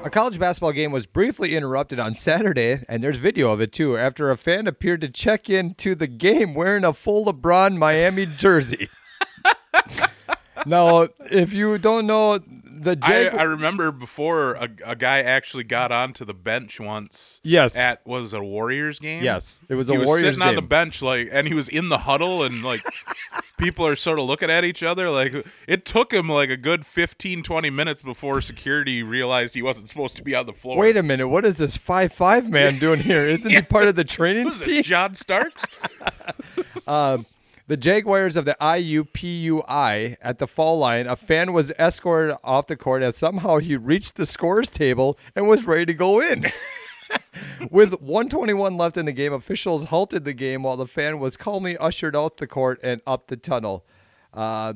A 0.04 0.10
college 0.10 0.39
basketball 0.39 0.72
game 0.72 0.91
was 0.91 1.06
briefly 1.06 1.56
interrupted 1.56 1.99
on 1.99 2.16
Saturday, 2.16 2.84
and 2.89 3.04
there's 3.04 3.18
video 3.18 3.52
of 3.52 3.62
it 3.62 3.72
too, 3.72 3.97
after 3.97 4.32
a 4.32 4.38
fan 4.38 4.66
appeared 4.66 4.99
to 5.02 5.10
check 5.10 5.47
in 5.47 5.76
to 5.76 5.93
the 5.93 6.08
game 6.08 6.56
wearing 6.56 6.84
a 6.84 6.91
full 6.91 7.26
LeBron 7.26 7.78
Miami 7.78 8.26
jersey. 8.26 8.89
now, 10.66 11.07
if 11.30 11.53
you 11.53 11.78
don't 11.78 12.05
know, 12.07 12.38
the 12.38 12.97
I, 13.03 13.26
Jag- 13.26 13.36
I 13.36 13.43
remember 13.43 13.91
before 13.91 14.53
a, 14.53 14.68
a 14.86 14.95
guy 14.95 15.20
actually 15.20 15.64
got 15.64 15.91
onto 15.91 16.26
the 16.26 16.34
bench 16.34 16.80
once. 16.80 17.39
Yes. 17.43 17.76
At 17.78 18.05
was 18.07 18.34
it 18.34 18.39
a 18.39 18.43
Warriors 18.43 18.97
game? 18.99 19.24
Yes, 19.24 19.62
it 19.70 19.76
was 19.76 19.88
a 19.89 19.93
he 19.93 19.97
was 19.99 20.07
Warriors 20.07 20.38
sitting 20.38 20.41
on 20.41 20.55
the 20.55 20.62
game. 20.62 20.68
bench 20.68 21.01
like, 21.01 21.30
and 21.32 21.47
he 21.47 21.53
was 21.53 21.70
in 21.70 21.89
the 21.89 21.99
huddle, 21.99 22.41
and 22.41 22.64
like 22.64 22.82
people 23.59 23.86
are 23.86 23.95
sort 23.95 24.18
of 24.18 24.26
looking 24.26 24.49
at 24.49 24.64
each 24.64 24.82
other. 24.82 25.12
Like 25.12 25.45
it 25.68 25.86
took 25.86 26.12
him 26.12 26.28
like 26.28 26.49
a 26.49 26.57
good 26.57 26.84
15, 26.86 27.43
20 27.43 27.70
minutes 27.70 28.01
before 28.01 28.41
security 28.41 29.03
realized 29.03 29.53
he 29.53 29.62
wasn't 29.62 29.88
supposed 29.88 30.18
to 30.18 30.24
be 30.24 30.34
on 30.34 30.47
the 30.47 30.53
floor. 30.53 30.78
Wait 30.78 30.97
a 30.97 31.03
minute, 31.03 31.28
what 31.28 31.45
is 31.45 31.57
this 31.59 31.78
five 31.78 32.12
five 32.12 32.49
man 32.49 32.80
doing 32.80 32.99
here? 32.99 33.28
Isn't 33.28 33.51
he 33.51 33.62
part 33.62 33.89
of 33.89 33.95
the 33.95 34.03
training 34.05 34.45
Who's 34.47 34.59
team? 34.59 34.78
this, 34.78 34.88
John 34.88 35.14
Starks? 35.14 35.64
Um, 36.88 37.26
The 37.72 37.78
Jaguars 37.78 38.36
of 38.36 38.44
the 38.44 38.58
IUPUI 38.60 40.18
at 40.22 40.40
the 40.40 40.46
fall 40.46 40.78
line, 40.78 41.08
a 41.08 41.16
fan 41.16 41.54
was 41.54 41.72
escorted 41.80 42.36
off 42.44 42.68
the 42.68 42.76
court 42.76 43.02
as 43.02 43.16
somehow 43.16 43.60
he 43.60 43.78
reached 43.78 44.18
the 44.18 44.26
scores 44.26 44.70
table 44.70 45.18
and 45.38 45.48
was 45.48 45.66
ready 45.66 45.86
to 45.86 45.94
go 45.94 46.20
in. 46.20 46.48
With 47.72 48.02
121 48.02 48.76
left 48.76 48.98
in 48.98 49.06
the 49.06 49.14
game, 49.14 49.32
officials 49.32 49.86
halted 49.86 50.26
the 50.26 50.34
game 50.34 50.64
while 50.64 50.76
the 50.76 50.86
fan 50.86 51.22
was 51.22 51.38
calmly 51.38 51.78
ushered 51.78 52.14
out 52.14 52.36
the 52.36 52.46
court 52.46 52.78
and 52.84 53.00
up 53.08 53.28
the 53.28 53.38
tunnel. 53.38 53.86
Uh, 54.34 54.74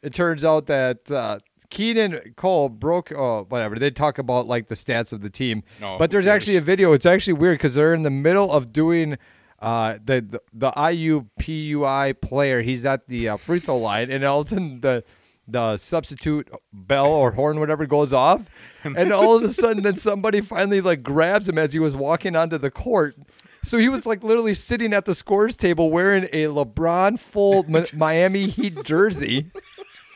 it 0.00 0.14
turns 0.14 0.44
out 0.44 0.66
that 0.66 1.10
uh, 1.10 1.40
Keenan 1.68 2.34
Cole 2.36 2.68
broke, 2.68 3.10
oh, 3.10 3.44
whatever. 3.48 3.76
They 3.76 3.90
talk 3.90 4.18
about 4.18 4.46
like 4.46 4.68
the 4.68 4.76
stats 4.76 5.12
of 5.12 5.22
the 5.22 5.30
team, 5.30 5.64
No, 5.80 5.98
but 5.98 6.12
there's 6.12 6.28
actually 6.28 6.58
a 6.58 6.60
video. 6.60 6.92
It's 6.92 7.06
actually 7.06 7.32
weird 7.32 7.58
because 7.58 7.74
they're 7.74 7.92
in 7.92 8.04
the 8.04 8.08
middle 8.08 8.52
of 8.52 8.72
doing 8.72 9.18
uh, 9.60 9.98
the, 10.04 10.20
the 10.20 10.40
the 10.52 10.72
IUPUI 10.72 12.20
player. 12.20 12.62
He's 12.62 12.84
at 12.84 13.08
the 13.08 13.28
uh, 13.30 13.36
free 13.36 13.58
throw 13.58 13.78
line, 13.78 14.10
and 14.10 14.24
all 14.24 14.40
of 14.40 14.46
a 14.46 14.50
sudden 14.50 14.80
the 14.80 15.04
the 15.46 15.76
substitute 15.76 16.48
bell 16.72 17.06
or 17.06 17.32
horn, 17.32 17.58
whatever, 17.58 17.84
goes 17.86 18.12
off, 18.12 18.48
and 18.84 19.12
all 19.12 19.36
of 19.36 19.42
a 19.42 19.52
sudden, 19.52 19.82
then 19.82 19.96
somebody 19.96 20.40
finally 20.40 20.80
like 20.80 21.02
grabs 21.02 21.48
him 21.48 21.58
as 21.58 21.72
he 21.72 21.78
was 21.78 21.96
walking 21.96 22.36
onto 22.36 22.56
the 22.58 22.70
court. 22.70 23.16
So 23.62 23.76
he 23.76 23.88
was 23.88 24.06
like 24.06 24.22
literally 24.22 24.54
sitting 24.54 24.94
at 24.94 25.04
the 25.04 25.14
scores 25.14 25.56
table 25.56 25.90
wearing 25.90 26.24
a 26.32 26.44
LeBron 26.44 27.18
full 27.18 27.64
Mi- 27.64 27.84
Miami 27.94 28.46
Heat 28.46 28.84
jersey. 28.84 29.50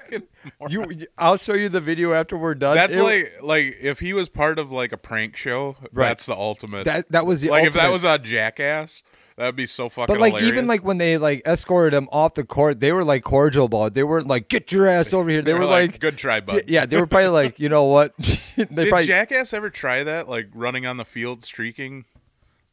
you, 0.68 1.06
I'll 1.18 1.36
show 1.36 1.54
you 1.54 1.68
the 1.68 1.80
video 1.80 2.12
after 2.12 2.36
we're 2.36 2.54
done. 2.54 2.76
That's 2.76 2.96
It- 2.96 3.02
like 3.02 3.34
like 3.42 3.76
if 3.80 4.00
he 4.00 4.12
was 4.12 4.28
part 4.28 4.58
of 4.58 4.70
like 4.70 4.92
a 4.92 4.96
prank 4.96 5.36
show. 5.36 5.76
Right. 5.92 6.08
That's 6.08 6.26
the 6.26 6.34
ultimate. 6.36 6.84
that. 6.84 7.10
That 7.10 7.26
was 7.26 7.40
the 7.40 7.50
like 7.50 7.64
if 7.66 7.74
that 7.74 7.90
was 7.90 8.04
a 8.04 8.18
Jackass, 8.18 9.02
that'd 9.36 9.56
be 9.56 9.66
so 9.66 9.88
fucking. 9.88 10.12
But 10.14 10.20
like 10.20 10.32
hilarious. 10.34 10.52
even 10.52 10.66
like 10.66 10.84
when 10.84 10.98
they 10.98 11.18
like 11.18 11.42
escorted 11.46 11.94
him 11.94 12.08
off 12.12 12.34
the 12.34 12.44
court, 12.44 12.80
they 12.80 12.92
were 12.92 13.04
like 13.04 13.22
cordial 13.24 13.66
about 13.66 13.86
it. 13.86 13.94
They 13.94 14.02
weren't 14.04 14.26
like 14.26 14.48
get 14.48 14.72
your 14.72 14.86
ass 14.86 15.12
over 15.12 15.28
here. 15.30 15.42
They 15.42 15.52
They're 15.52 15.60
were 15.60 15.66
like, 15.66 15.92
like, 15.92 16.00
"Good 16.00 16.18
try, 16.18 16.40
bud." 16.40 16.64
Yeah, 16.68 16.86
they 16.86 16.98
were 16.98 17.06
probably 17.06 17.28
like, 17.28 17.58
you 17.58 17.68
know 17.68 17.84
what? 17.84 18.14
they 18.18 18.64
Did 18.64 18.88
probably 18.88 19.06
Jackass 19.06 19.52
ever 19.52 19.70
try 19.70 20.04
that? 20.04 20.28
Like 20.28 20.48
running 20.54 20.86
on 20.86 20.96
the 20.96 21.04
field 21.04 21.44
streaking? 21.44 22.04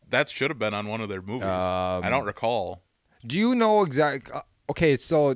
That 0.09 0.27
should 0.27 0.49
have 0.49 0.57
been 0.57 0.73
on 0.73 0.87
one 0.87 1.01
of 1.01 1.09
their 1.09 1.21
movies. 1.21 1.43
Um, 1.43 2.03
I 2.03 2.09
don't 2.09 2.25
recall. 2.25 2.81
Do 3.25 3.37
you 3.37 3.53
know 3.53 3.83
exact? 3.83 4.31
uh, 4.31 4.41
Okay, 4.71 4.95
so 4.97 5.35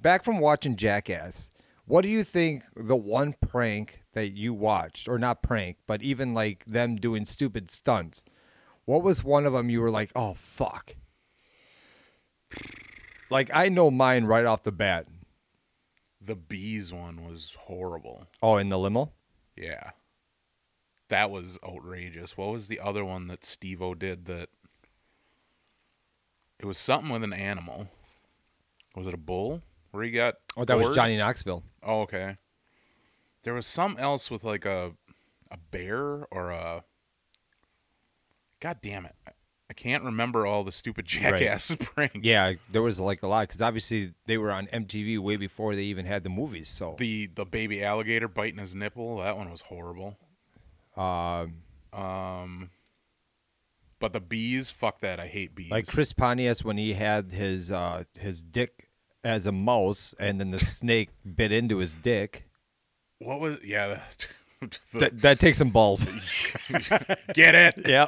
back 0.00 0.24
from 0.24 0.38
watching 0.38 0.76
Jackass, 0.76 1.50
what 1.86 2.02
do 2.02 2.08
you 2.08 2.24
think 2.24 2.64
the 2.76 2.96
one 2.96 3.34
prank 3.46 4.02
that 4.12 4.32
you 4.32 4.52
watched, 4.52 5.08
or 5.08 5.18
not 5.18 5.42
prank, 5.42 5.78
but 5.86 6.02
even 6.02 6.34
like 6.34 6.64
them 6.66 6.96
doing 6.96 7.24
stupid 7.24 7.70
stunts? 7.70 8.22
What 8.84 9.02
was 9.02 9.24
one 9.24 9.46
of 9.46 9.52
them 9.52 9.70
you 9.70 9.80
were 9.80 9.90
like, 9.90 10.10
oh 10.14 10.34
fuck? 10.34 10.94
Like 13.30 13.50
I 13.52 13.68
know 13.68 13.90
mine 13.90 14.24
right 14.24 14.46
off 14.46 14.62
the 14.62 14.72
bat. 14.72 15.06
The 16.20 16.36
bees 16.36 16.92
one 16.92 17.24
was 17.24 17.56
horrible. 17.58 18.26
Oh, 18.42 18.56
in 18.56 18.68
the 18.68 18.78
limo. 18.78 19.12
Yeah. 19.56 19.90
That 21.08 21.30
was 21.30 21.58
outrageous. 21.66 22.36
What 22.36 22.50
was 22.50 22.68
the 22.68 22.80
other 22.80 23.04
one 23.04 23.28
that 23.28 23.44
Steve 23.44 23.80
O 23.80 23.94
did 23.94 24.26
that 24.26 24.50
it 26.58 26.66
was 26.66 26.76
something 26.76 27.10
with 27.10 27.22
an 27.22 27.32
animal. 27.32 27.88
Was 28.96 29.06
it 29.06 29.14
a 29.14 29.18
bull? 29.18 29.62
Where 29.90 30.04
he 30.04 30.10
got 30.10 30.34
Oh, 30.56 30.64
that 30.64 30.78
was? 30.78 30.94
Johnny 30.94 31.16
Knoxville. 31.16 31.62
Oh, 31.82 32.02
okay. 32.02 32.36
There 33.42 33.54
was 33.54 33.66
some 33.66 33.96
else 33.98 34.30
with 34.30 34.44
like 34.44 34.64
a 34.64 34.92
a 35.50 35.56
bear 35.70 36.26
or 36.30 36.50
a 36.50 36.84
God 38.60 38.78
damn 38.82 39.06
it. 39.06 39.14
I- 39.26 39.32
can't 39.74 40.02
remember 40.02 40.44
all 40.44 40.64
the 40.64 40.72
stupid 40.72 41.06
jackass 41.06 41.72
pranks. 41.78 42.16
Yeah, 42.22 42.54
there 42.72 42.82
was 42.82 42.98
like 42.98 43.22
a 43.22 43.28
lot 43.28 43.42
because 43.46 43.62
obviously 43.62 44.12
they 44.26 44.36
were 44.36 44.50
on 44.50 44.66
MTV 44.66 45.20
way 45.20 45.36
before 45.36 45.76
they 45.76 45.82
even 45.84 46.04
had 46.04 46.24
the 46.24 46.30
movies. 46.30 46.68
So 46.68 46.96
The 46.98 47.26
the 47.26 47.44
baby 47.44 47.84
alligator 47.84 48.26
biting 48.26 48.58
his 48.58 48.74
nipple, 48.74 49.18
that 49.18 49.36
one 49.36 49.48
was 49.52 49.60
horrible. 49.60 50.16
um, 50.96 51.62
Um 51.92 52.70
but 54.00 54.12
the 54.12 54.20
bees, 54.20 54.70
fuck 54.70 54.98
that. 55.00 55.20
I 55.20 55.28
hate 55.28 55.54
bees. 55.54 55.70
like 55.70 55.86
Chris 55.86 56.12
Pontius 56.12 56.64
when 56.64 56.76
he 56.76 56.94
had 56.94 57.30
his 57.30 57.70
uh, 57.70 58.02
his 58.18 58.42
dick 58.42 58.87
as 59.28 59.46
a 59.46 59.52
mouse 59.52 60.14
and 60.18 60.40
then 60.40 60.50
the 60.50 60.58
snake 60.58 61.10
bit 61.36 61.52
into 61.52 61.78
his 61.78 61.96
dick. 61.96 62.48
what 63.18 63.40
was 63.40 63.58
yeah, 63.62 64.00
the- 64.60 64.78
That, 64.98 65.20
that 65.20 65.38
takes 65.38 65.58
some 65.58 65.70
balls. 65.70 66.04
get 67.34 67.54
it? 67.54 67.74
Yeah. 67.86 68.06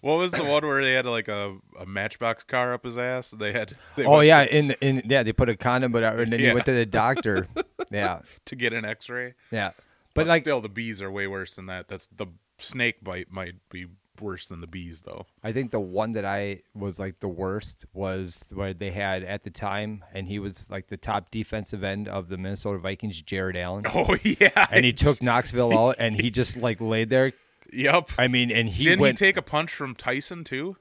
what 0.00 0.18
was 0.18 0.30
the 0.32 0.44
one 0.44 0.64
where 0.66 0.82
they 0.82 0.92
had 0.92 1.06
like 1.06 1.28
a, 1.28 1.56
a 1.80 1.86
matchbox 1.86 2.44
car 2.44 2.72
up 2.74 2.84
his 2.84 2.98
ass? 2.98 3.30
They 3.30 3.52
had 3.52 3.72
they 3.96 4.04
oh 4.04 4.20
yeah, 4.20 4.44
to, 4.44 4.56
in 4.56 4.70
in 4.80 5.02
yeah 5.06 5.22
they 5.22 5.32
put 5.32 5.48
a 5.48 5.56
condom, 5.56 5.90
but 5.92 6.04
uh, 6.04 6.12
and 6.18 6.32
then 6.32 6.40
Yeah. 6.40 6.48
he 6.48 6.54
went 6.54 6.66
to 6.66 6.72
the 6.72 6.86
doctor. 6.86 7.48
yeah, 7.90 8.20
to 8.44 8.54
get 8.56 8.72
an 8.72 8.84
X-ray. 8.84 9.34
yeah. 9.50 9.70
But, 10.14 10.22
But 10.22 10.26
like 10.28 10.42
still, 10.44 10.60
the 10.60 10.68
bees 10.68 11.02
are 11.02 11.10
way 11.10 11.26
worse 11.26 11.54
than 11.54 11.66
that. 11.66 11.88
That's 11.88 12.06
the 12.14 12.26
snake 12.58 13.02
bite 13.02 13.30
might 13.30 13.56
be 13.70 13.86
worse 14.20 14.46
than 14.46 14.60
the 14.60 14.66
bees, 14.66 15.02
though. 15.02 15.26
I 15.42 15.52
think 15.52 15.70
the 15.70 15.80
one 15.80 16.12
that 16.12 16.24
I 16.24 16.62
was 16.74 16.98
like 16.98 17.20
the 17.20 17.28
worst 17.28 17.84
was 17.92 18.44
where 18.52 18.72
they 18.74 18.90
had 18.90 19.22
at 19.22 19.42
the 19.42 19.50
time, 19.50 20.04
and 20.12 20.28
he 20.28 20.38
was 20.38 20.68
like 20.70 20.88
the 20.88 20.96
top 20.96 21.30
defensive 21.30 21.82
end 21.84 22.08
of 22.08 22.28
the 22.28 22.36
Minnesota 22.36 22.78
Vikings, 22.78 23.20
Jared 23.22 23.56
Allen. 23.56 23.84
Oh 23.94 24.16
yeah, 24.22 24.66
and 24.70 24.84
he 24.84 24.92
took 24.92 25.22
Knoxville 25.22 25.76
out, 25.76 25.96
and 25.98 26.20
he 26.20 26.30
just 26.40 26.56
like 26.56 26.80
laid 26.80 27.10
there. 27.10 27.32
Yep. 27.72 28.10
I 28.18 28.28
mean, 28.28 28.50
and 28.52 28.68
he 28.68 28.84
Didn't 28.84 29.00
went. 29.00 29.18
he 29.18 29.26
take 29.26 29.36
a 29.36 29.42
punch 29.42 29.72
from 29.72 29.94
Tyson 29.94 30.44
too? 30.44 30.76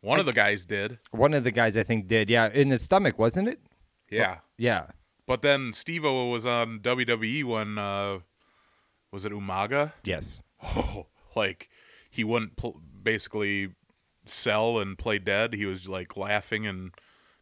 One 0.00 0.18
of 0.18 0.26
the 0.26 0.32
guys 0.32 0.64
did. 0.64 0.98
one 1.10 1.34
of 1.34 1.44
the 1.44 1.50
guys, 1.52 1.76
I 1.76 1.82
think, 1.84 2.08
did. 2.08 2.28
Yeah, 2.30 2.48
in 2.52 2.70
the 2.70 2.78
stomach, 2.78 3.18
wasn't 3.18 3.48
it? 3.48 3.60
Yeah. 4.10 4.38
Yeah. 4.58 4.86
But 5.26 5.42
then 5.42 5.72
Steve 5.72 6.04
O 6.04 6.28
was 6.28 6.44
on 6.44 6.80
WWE 6.80 7.44
when 7.44 7.78
uh, 7.78 8.18
was 9.12 9.24
it 9.24 9.32
Umaga? 9.32 9.92
Yes. 10.04 10.42
Oh, 10.76 11.06
like 11.34 11.68
he 12.12 12.24
wouldn't 12.24 12.56
pl- 12.56 12.80
basically 13.02 13.70
sell 14.26 14.78
and 14.78 14.98
play 14.98 15.18
dead. 15.18 15.54
He 15.54 15.64
was 15.64 15.88
like 15.88 16.14
laughing 16.14 16.66
and 16.66 16.92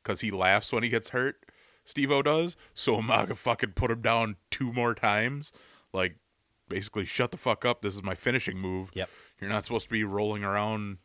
because 0.00 0.20
he 0.20 0.30
laughs 0.30 0.72
when 0.72 0.84
he 0.84 0.88
gets 0.88 1.10
hurt. 1.10 1.44
Steve 1.84 2.12
O 2.12 2.22
does. 2.22 2.56
So 2.72 2.96
Umaga 3.02 3.36
fucking 3.36 3.72
put 3.72 3.90
him 3.90 4.00
down 4.00 4.36
two 4.50 4.72
more 4.72 4.94
times. 4.94 5.52
Like 5.92 6.16
basically, 6.68 7.04
shut 7.04 7.32
the 7.32 7.36
fuck 7.36 7.64
up. 7.64 7.82
This 7.82 7.94
is 7.94 8.02
my 8.04 8.14
finishing 8.14 8.58
move. 8.58 8.90
Yep. 8.94 9.10
You're 9.40 9.50
not 9.50 9.64
supposed 9.64 9.86
to 9.86 9.90
be 9.90 10.04
rolling 10.04 10.44
around. 10.44 10.98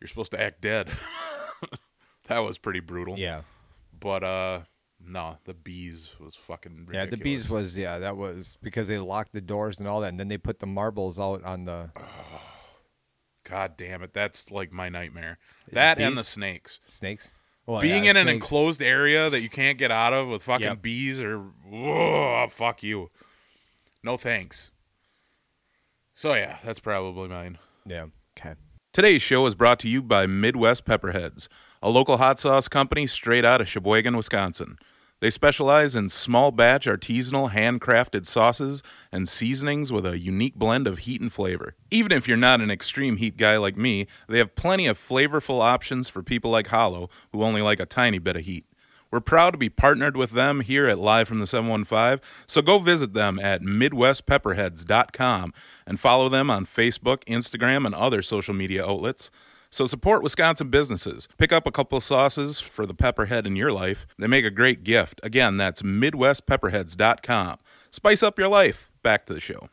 You're 0.00 0.08
supposed 0.08 0.32
to 0.32 0.42
act 0.42 0.60
dead. 0.60 0.90
that 2.26 2.40
was 2.40 2.58
pretty 2.58 2.80
brutal. 2.80 3.16
Yeah. 3.16 3.42
But 3.98 4.24
uh, 4.24 4.60
no, 5.06 5.36
the 5.44 5.54
bees 5.54 6.16
was 6.18 6.34
fucking. 6.34 6.86
Ridiculous. 6.88 7.04
Yeah, 7.04 7.10
the 7.10 7.16
bees 7.16 7.48
was 7.48 7.78
yeah, 7.78 8.00
that 8.00 8.16
was 8.16 8.58
because 8.60 8.88
they 8.88 8.98
locked 8.98 9.32
the 9.32 9.40
doors 9.40 9.78
and 9.78 9.86
all 9.86 10.00
that, 10.00 10.08
and 10.08 10.18
then 10.18 10.26
they 10.26 10.38
put 10.38 10.58
the 10.58 10.66
marbles 10.66 11.20
out 11.20 11.44
on 11.44 11.66
the 11.66 11.90
God 13.44 13.76
damn 13.76 14.02
it, 14.02 14.12
that's 14.12 14.50
like 14.50 14.72
my 14.72 14.88
nightmare. 14.88 15.38
That 15.72 15.98
and 15.98 16.16
the 16.16 16.22
snakes. 16.22 16.78
snakes. 16.88 17.30
Well, 17.66 17.80
Being 17.80 18.04
yeah, 18.04 18.10
in 18.10 18.16
an 18.16 18.28
enclosed 18.28 18.82
area 18.82 19.30
that 19.30 19.40
you 19.40 19.48
can't 19.48 19.78
get 19.78 19.90
out 19.90 20.12
of 20.12 20.28
with 20.28 20.42
fucking 20.42 20.66
Yep. 20.66 20.82
bees 20.82 21.20
or 21.20 21.38
whoa, 21.38 22.46
fuck 22.50 22.82
you. 22.82 23.10
No 24.02 24.16
thanks. 24.16 24.70
So 26.14 26.34
yeah, 26.34 26.58
that's 26.64 26.80
probably 26.80 27.28
mine. 27.28 27.58
Yeah. 27.86 28.06
Okay. 28.38 28.54
Today's 28.92 29.22
show 29.22 29.46
is 29.46 29.54
brought 29.54 29.78
to 29.80 29.88
you 29.88 30.02
by 30.02 30.26
Midwest 30.26 30.84
Pepperheads, 30.84 31.48
a 31.82 31.88
local 31.88 32.18
hot 32.18 32.38
sauce 32.40 32.68
company 32.68 33.06
straight 33.06 33.44
out 33.44 33.60
of 33.60 33.68
Sheboygan, 33.68 34.16
Wisconsin. 34.16 34.76
They 35.22 35.30
specialize 35.30 35.94
in 35.94 36.08
small 36.08 36.50
batch 36.50 36.86
artisanal 36.88 37.52
handcrafted 37.52 38.26
sauces 38.26 38.82
and 39.12 39.28
seasonings 39.28 39.92
with 39.92 40.04
a 40.04 40.18
unique 40.18 40.56
blend 40.56 40.88
of 40.88 40.98
heat 40.98 41.20
and 41.20 41.32
flavor. 41.32 41.76
Even 41.92 42.10
if 42.10 42.26
you're 42.26 42.36
not 42.36 42.60
an 42.60 42.72
extreme 42.72 43.18
heat 43.18 43.36
guy 43.36 43.56
like 43.56 43.76
me, 43.76 44.08
they 44.28 44.38
have 44.38 44.56
plenty 44.56 44.88
of 44.88 44.98
flavorful 44.98 45.60
options 45.60 46.08
for 46.08 46.24
people 46.24 46.50
like 46.50 46.66
Hollow 46.66 47.08
who 47.30 47.44
only 47.44 47.62
like 47.62 47.78
a 47.78 47.86
tiny 47.86 48.18
bit 48.18 48.34
of 48.34 48.44
heat. 48.46 48.66
We're 49.12 49.20
proud 49.20 49.52
to 49.52 49.58
be 49.58 49.68
partnered 49.68 50.16
with 50.16 50.32
them 50.32 50.58
here 50.58 50.88
at 50.88 50.98
Live 50.98 51.28
from 51.28 51.38
the 51.38 51.46
715, 51.46 52.20
so 52.48 52.60
go 52.60 52.80
visit 52.80 53.14
them 53.14 53.38
at 53.38 53.62
MidwestPepperheads.com 53.62 55.54
and 55.86 56.00
follow 56.00 56.28
them 56.30 56.50
on 56.50 56.66
Facebook, 56.66 57.22
Instagram, 57.26 57.86
and 57.86 57.94
other 57.94 58.22
social 58.22 58.54
media 58.54 58.84
outlets. 58.84 59.30
So 59.72 59.86
support 59.86 60.22
Wisconsin 60.22 60.68
businesses. 60.68 61.26
Pick 61.38 61.50
up 61.50 61.66
a 61.66 61.72
couple 61.72 61.96
of 61.96 62.04
sauces 62.04 62.60
for 62.60 62.84
the 62.84 62.92
pepperhead 62.92 63.46
in 63.46 63.56
your 63.56 63.72
life. 63.72 64.06
They 64.18 64.26
make 64.26 64.44
a 64.44 64.50
great 64.50 64.84
gift. 64.84 65.18
Again, 65.22 65.56
that's 65.56 65.80
MidwestPepperheads.com. 65.80 67.58
Spice 67.90 68.22
up 68.22 68.38
your 68.38 68.48
life. 68.48 68.92
Back 69.02 69.24
to 69.26 69.34
the 69.34 69.40
show. 69.40 69.70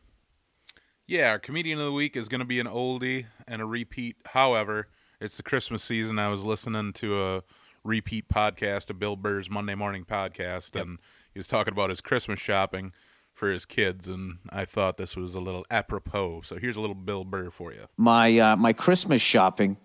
Yeah, 1.05 1.31
our 1.31 1.39
comedian 1.39 1.79
of 1.79 1.85
the 1.85 1.91
week 1.91 2.15
is 2.15 2.29
going 2.29 2.39
to 2.39 2.45
be 2.45 2.61
an 2.61 2.65
oldie 2.67 3.25
and 3.45 3.61
a 3.61 3.65
repeat. 3.65 4.15
However, 4.27 4.87
it's 5.19 5.35
the 5.35 5.43
Christmas 5.43 5.83
season. 5.83 6.17
I 6.17 6.29
was 6.29 6.45
listening 6.45 6.93
to 6.93 7.21
a 7.21 7.43
repeat 7.83 8.29
podcast 8.29 8.89
of 8.89 8.99
Bill 8.99 9.17
Burr's 9.17 9.49
Monday 9.49 9.75
Morning 9.75 10.05
Podcast, 10.05 10.79
and 10.79 10.99
he 11.33 11.39
was 11.39 11.47
talking 11.47 11.73
about 11.73 11.89
his 11.89 11.99
Christmas 11.99 12.39
shopping 12.39 12.93
for 13.33 13.51
his 13.51 13.65
kids, 13.65 14.07
and 14.07 14.37
I 14.49 14.63
thought 14.65 14.97
this 14.97 15.15
was 15.17 15.35
a 15.35 15.39
little 15.41 15.65
apropos. 15.69 16.41
So 16.43 16.57
here's 16.57 16.75
a 16.77 16.81
little 16.81 16.95
Bill 16.95 17.25
Burr 17.25 17.49
for 17.49 17.73
you. 17.73 17.87
my 17.97 18.37
uh, 18.37 18.55
my 18.55 18.71
Christmas 18.71 19.21
shopping 19.21 19.77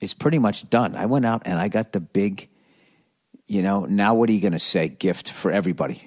is 0.00 0.14
pretty 0.14 0.38
much 0.38 0.68
done. 0.70 0.96
I 0.96 1.06
went 1.06 1.26
out 1.26 1.42
and 1.44 1.58
I 1.58 1.68
got 1.68 1.92
the 1.92 2.00
big, 2.00 2.48
you 3.46 3.62
know. 3.62 3.84
Now 3.84 4.14
what 4.14 4.28
are 4.28 4.32
you 4.32 4.40
going 4.40 4.52
to 4.52 4.58
say? 4.58 4.88
Gift 4.88 5.30
for 5.30 5.50
everybody. 5.50 6.02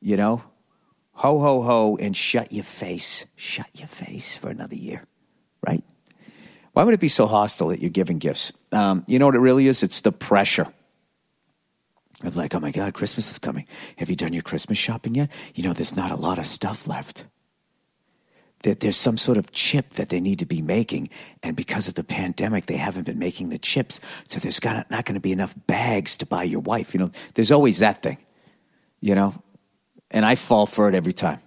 You 0.00 0.16
know, 0.16 0.42
ho 1.12 1.40
ho 1.40 1.62
ho, 1.62 1.96
and 2.00 2.16
shut 2.16 2.52
your 2.52 2.64
face. 2.64 3.26
Shut 3.36 3.68
your 3.74 3.88
face 3.88 4.36
for 4.36 4.50
another 4.50 4.76
year, 4.76 5.04
right? 5.66 5.82
Why 6.72 6.84
would 6.84 6.94
it 6.94 7.00
be 7.00 7.08
so 7.08 7.26
hostile 7.26 7.68
that 7.68 7.80
you're 7.80 7.90
giving 7.90 8.18
gifts? 8.18 8.52
Um, 8.70 9.04
you 9.08 9.18
know 9.18 9.26
what 9.26 9.34
it 9.34 9.40
really 9.40 9.66
is? 9.66 9.82
It's 9.82 10.00
the 10.02 10.12
pressure. 10.12 10.68
of 12.22 12.36
like, 12.36 12.54
oh 12.54 12.60
my 12.60 12.70
God, 12.70 12.94
Christmas 12.94 13.30
is 13.30 13.38
coming. 13.38 13.66
Have 13.96 14.10
you 14.10 14.16
done 14.16 14.32
your 14.32 14.42
Christmas 14.42 14.78
shopping 14.78 15.16
yet? 15.16 15.32
You 15.54 15.64
know, 15.64 15.72
there's 15.72 15.96
not 15.96 16.12
a 16.12 16.16
lot 16.16 16.38
of 16.38 16.46
stuff 16.46 16.86
left 16.86 17.24
that 18.62 18.80
there's 18.80 18.96
some 18.96 19.16
sort 19.16 19.38
of 19.38 19.52
chip 19.52 19.94
that 19.94 20.08
they 20.08 20.20
need 20.20 20.38
to 20.40 20.46
be 20.46 20.62
making. 20.62 21.10
And 21.42 21.56
because 21.56 21.88
of 21.88 21.94
the 21.94 22.04
pandemic, 22.04 22.66
they 22.66 22.76
haven't 22.76 23.04
been 23.04 23.18
making 23.18 23.50
the 23.50 23.58
chips. 23.58 24.00
So 24.26 24.40
there's 24.40 24.60
got, 24.60 24.90
not 24.90 25.04
going 25.04 25.14
to 25.14 25.20
be 25.20 25.32
enough 25.32 25.54
bags 25.66 26.16
to 26.18 26.26
buy 26.26 26.42
your 26.42 26.60
wife. 26.60 26.94
You 26.94 27.00
know, 27.00 27.10
there's 27.34 27.52
always 27.52 27.78
that 27.78 28.02
thing, 28.02 28.18
you 29.00 29.14
know? 29.14 29.34
And 30.10 30.24
I 30.24 30.34
fall 30.34 30.66
for 30.66 30.88
it 30.88 30.94
every 30.94 31.12
time. 31.12 31.40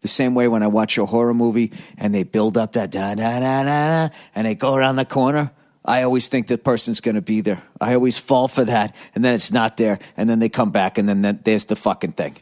The 0.00 0.08
same 0.08 0.34
way 0.34 0.46
when 0.46 0.62
I 0.62 0.68
watch 0.68 0.96
a 0.96 1.06
horror 1.06 1.34
movie 1.34 1.72
and 1.96 2.14
they 2.14 2.22
build 2.22 2.56
up 2.56 2.74
that 2.74 2.92
da 2.92 3.14
da 3.14 3.40
da 3.40 3.40
da 3.40 3.62
da 3.64 4.14
and 4.34 4.46
they 4.46 4.54
go 4.54 4.74
around 4.74 4.96
the 4.96 5.04
corner, 5.04 5.50
I 5.84 6.02
always 6.02 6.28
think 6.28 6.46
the 6.46 6.58
person's 6.58 7.00
going 7.00 7.14
to 7.14 7.22
be 7.22 7.40
there. 7.40 7.62
I 7.80 7.94
always 7.94 8.18
fall 8.18 8.46
for 8.46 8.64
that, 8.64 8.94
and 9.14 9.24
then 9.24 9.32
it's 9.34 9.50
not 9.50 9.78
there, 9.78 9.98
and 10.18 10.28
then 10.28 10.38
they 10.38 10.50
come 10.50 10.70
back, 10.70 10.98
and 10.98 11.08
then 11.08 11.40
there's 11.44 11.64
the 11.64 11.76
fucking 11.76 12.12
thing, 12.12 12.36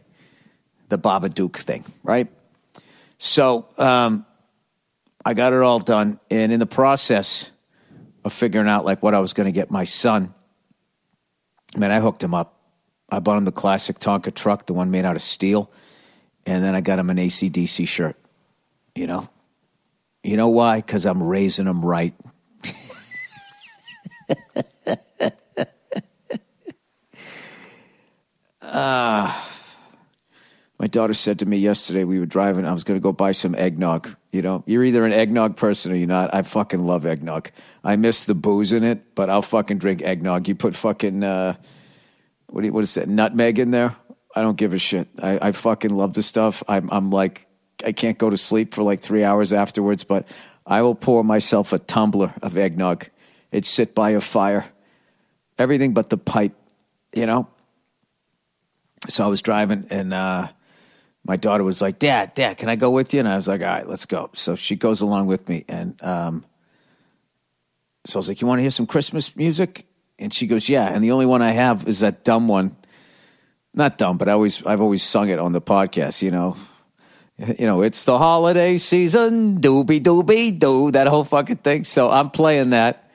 the 0.89 0.99
Babadook 0.99 1.57
thing, 1.57 1.85
right? 2.03 2.29
So 3.19 3.69
um, 3.79 4.27
I 5.25 5.35
got 5.35 5.53
it 5.53 5.61
all 5.61 5.79
done, 5.79 6.21
and 6.31 6.53
in 6.53 6.61
the 6.61 6.67
process 6.67 7.51
of 8.25 8.33
figuring 8.33 8.69
out 8.69 8.85
like 8.85 9.03
what 9.03 9.15
I 9.15 9.19
was 9.19 9.33
going 9.33 9.47
to 9.47 9.53
get 9.53 9.71
my 9.71 9.85
son, 9.85 10.35
man, 11.77 11.91
I 11.91 12.01
hooked 12.01 12.23
him 12.23 12.35
up. 12.35 12.55
I 13.09 13.21
bought 13.21 13.39
him 13.39 13.45
the 13.45 13.53
classic 13.53 13.99
Tonka 13.99 14.35
truck, 14.35 14.67
the 14.67 14.75
one 14.75 14.91
made 14.91 15.05
out 15.05 15.17
of 15.17 15.23
steel, 15.23 15.71
and 16.45 16.65
then 16.65 16.75
I 16.75 16.81
got 16.81 16.99
him 16.99 17.11
an 17.11 17.19
ACDC 17.19 17.87
shirt. 17.87 18.17
You 18.95 19.07
know, 19.07 19.29
you 20.23 20.37
know 20.37 20.49
why? 20.49 20.79
Because 20.79 21.07
I'm 21.07 21.23
raising 21.23 21.67
him 21.67 21.85
right. 21.85 22.15
My 30.79 30.87
daughter 30.87 31.15
said 31.15 31.39
to 31.39 31.47
me 31.47 31.57
yesterday, 31.57 32.05
we 32.05 32.19
were 32.19 32.27
driving, 32.27 32.67
I 32.67 32.73
was 32.73 32.85
going 32.85 33.01
to 33.01 33.03
go 33.03 33.13
buy 33.13 33.33
some 33.33 33.55
eggnog. 33.55 34.15
You 34.31 34.43
know, 34.43 34.63
you're 34.67 34.85
either 34.85 35.07
an 35.07 35.13
eggnog 35.13 35.57
person 35.57 35.93
or 35.93 35.95
you're 35.95 36.07
not. 36.07 36.35
I 36.35 36.43
fucking 36.43 36.85
love 36.85 37.07
eggnog. 37.07 37.51
I 37.83 37.97
miss 37.97 38.25
the 38.25 38.35
booze 38.35 38.73
in 38.73 38.85
it, 38.85 39.15
but 39.15 39.31
I'll 39.31 39.41
fucking 39.41 39.79
drink 39.79 40.03
eggnog. 40.03 40.49
You 40.49 40.55
put 40.55 40.77
fucking, 40.77 41.25
uh, 41.25 41.55
what, 42.49 42.63
you, 42.65 42.73
what 42.75 42.85
is 42.85 42.95
that, 42.95 43.09
nutmeg 43.09 43.59
in 43.59 43.71
there? 43.71 43.97
I 44.35 44.43
don't 44.43 44.59
give 44.59 44.75
a 44.75 44.79
shit. 44.79 45.09
I, 45.23 45.39
I 45.49 45.53
fucking 45.53 45.91
love 45.91 46.13
the 46.13 46.23
stuff. 46.23 46.63
I'm, 46.69 46.91
I'm 46.93 47.11
like, 47.11 47.47
I 47.83 47.93
can't 47.93 48.19
go 48.19 48.29
to 48.29 48.37
sleep 48.37 48.75
for 48.75 48.83
like 48.83 49.01
three 49.01 49.25
hours 49.25 49.55
afterwards, 49.55 50.05
but 50.05 50.29
I 50.67 50.83
will 50.83 50.95
pour 50.95 51.25
myself 51.25 51.73
a 51.73 51.79
tumbler 51.79 52.35
of 52.43 52.59
eggnog. 52.59 53.07
It'd 53.51 53.65
sit 53.65 53.95
by 53.95 54.11
a 54.11 54.21
fire. 54.21 54.67
Everything 55.57 55.95
but 55.95 56.11
the 56.11 56.19
pipe, 56.19 56.55
you 57.15 57.25
know? 57.25 57.49
So 59.09 59.25
I 59.25 59.29
was 59.29 59.41
driving 59.41 59.87
and, 59.89 60.13
uh, 60.13 60.49
my 61.27 61.37
daughter 61.37 61.65
was 61.65 61.83
like, 61.83 61.99
Dad, 61.99 62.35
Dad, 62.35 62.57
can 62.57 62.69
I 62.69 62.77
go 62.77 62.91
with 62.91 63.13
you? 63.13 63.21
And 63.21 63.29
I 63.29 63.35
was 63.35 63.49
like, 63.49 63.61
All 63.61 63.67
right, 63.67 63.89
let's 63.89 64.07
go. 64.07 64.31
So 64.33 64.55
she 64.55 64.77
goes 64.77 65.01
along 65.01 65.27
with 65.27 65.49
me. 65.49 65.65
And 65.69 66.01
um, 66.03 66.45
so 68.05 68.17
I 68.17 68.21
was 68.21 68.29
like, 68.29 68.41
You 68.41 68.47
want 68.47 68.59
to 68.59 68.63
hear 68.63 68.71
some 68.71 68.87
Christmas 68.87 69.35
music? 69.35 69.87
And 70.19 70.33
she 70.33 70.47
goes, 70.47 70.69
Yeah. 70.69 70.87
And 70.87 71.03
the 71.03 71.11
only 71.11 71.27
one 71.27 71.43
I 71.43 71.51
have 71.51 71.89
is 71.89 72.01
that 72.01 72.23
dumb 72.23 72.47
one. 72.47 72.77
Not 73.75 73.99
dumb, 73.99 74.17
but 74.19 74.29
I 74.29 74.33
always 74.33 74.65
I've 74.65 74.81
always 74.81 75.03
sung 75.03 75.29
it 75.29 75.39
on 75.39 75.53
the 75.53 75.61
podcast, 75.61 76.23
you 76.23 76.31
know. 76.31 76.57
You 77.39 77.67
know, 77.67 77.83
it's 77.83 78.05
the 78.05 78.17
holiday 78.17 78.79
season, 78.79 79.61
doobie 79.61 80.01
doobie 80.01 80.59
doo, 80.59 80.91
that 80.93 81.07
whole 81.07 81.25
fucking 81.25 81.59
thing. 81.59 81.85
So 81.85 82.11
I'm 82.11 82.31
playing 82.31 82.71
that. 82.71 83.06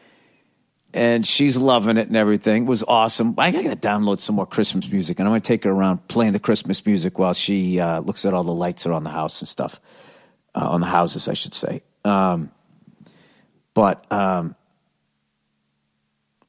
And 0.94 1.26
she's 1.26 1.56
loving 1.56 1.98
it 1.98 2.08
and 2.08 2.18
everything. 2.18 2.64
It 2.64 2.68
was 2.68 2.84
awesome. 2.84 3.34
I 3.38 3.52
gotta 3.52 3.78
download 3.78 4.20
some 4.20 4.36
more 4.36 4.46
Christmas 4.46 4.90
music, 4.92 5.20
and 5.20 5.28
I'm 5.28 5.32
gonna 5.32 5.40
take 5.40 5.64
her 5.64 5.72
around 5.72 6.06
playing 6.10 6.34
the 6.34 6.40
Christmas 6.40 6.86
music 6.86 7.18
while 7.18 7.34
she 7.34 7.80
uh, 7.80 8.02
looks 8.02 8.26
at 8.26 8.34
all 8.34 8.44
the 8.44 8.54
lights 8.54 8.86
around 8.86 9.06
the 9.06 9.10
house 9.12 9.42
and 9.42 9.48
stuff, 9.48 9.80
uh, 10.54 10.68
on 10.70 10.82
the 10.82 10.88
houses, 10.88 11.30
I 11.30 11.34
should 11.34 11.54
say. 11.54 11.82
Um, 12.04 12.52
but 13.74 14.12
um, 14.12 14.56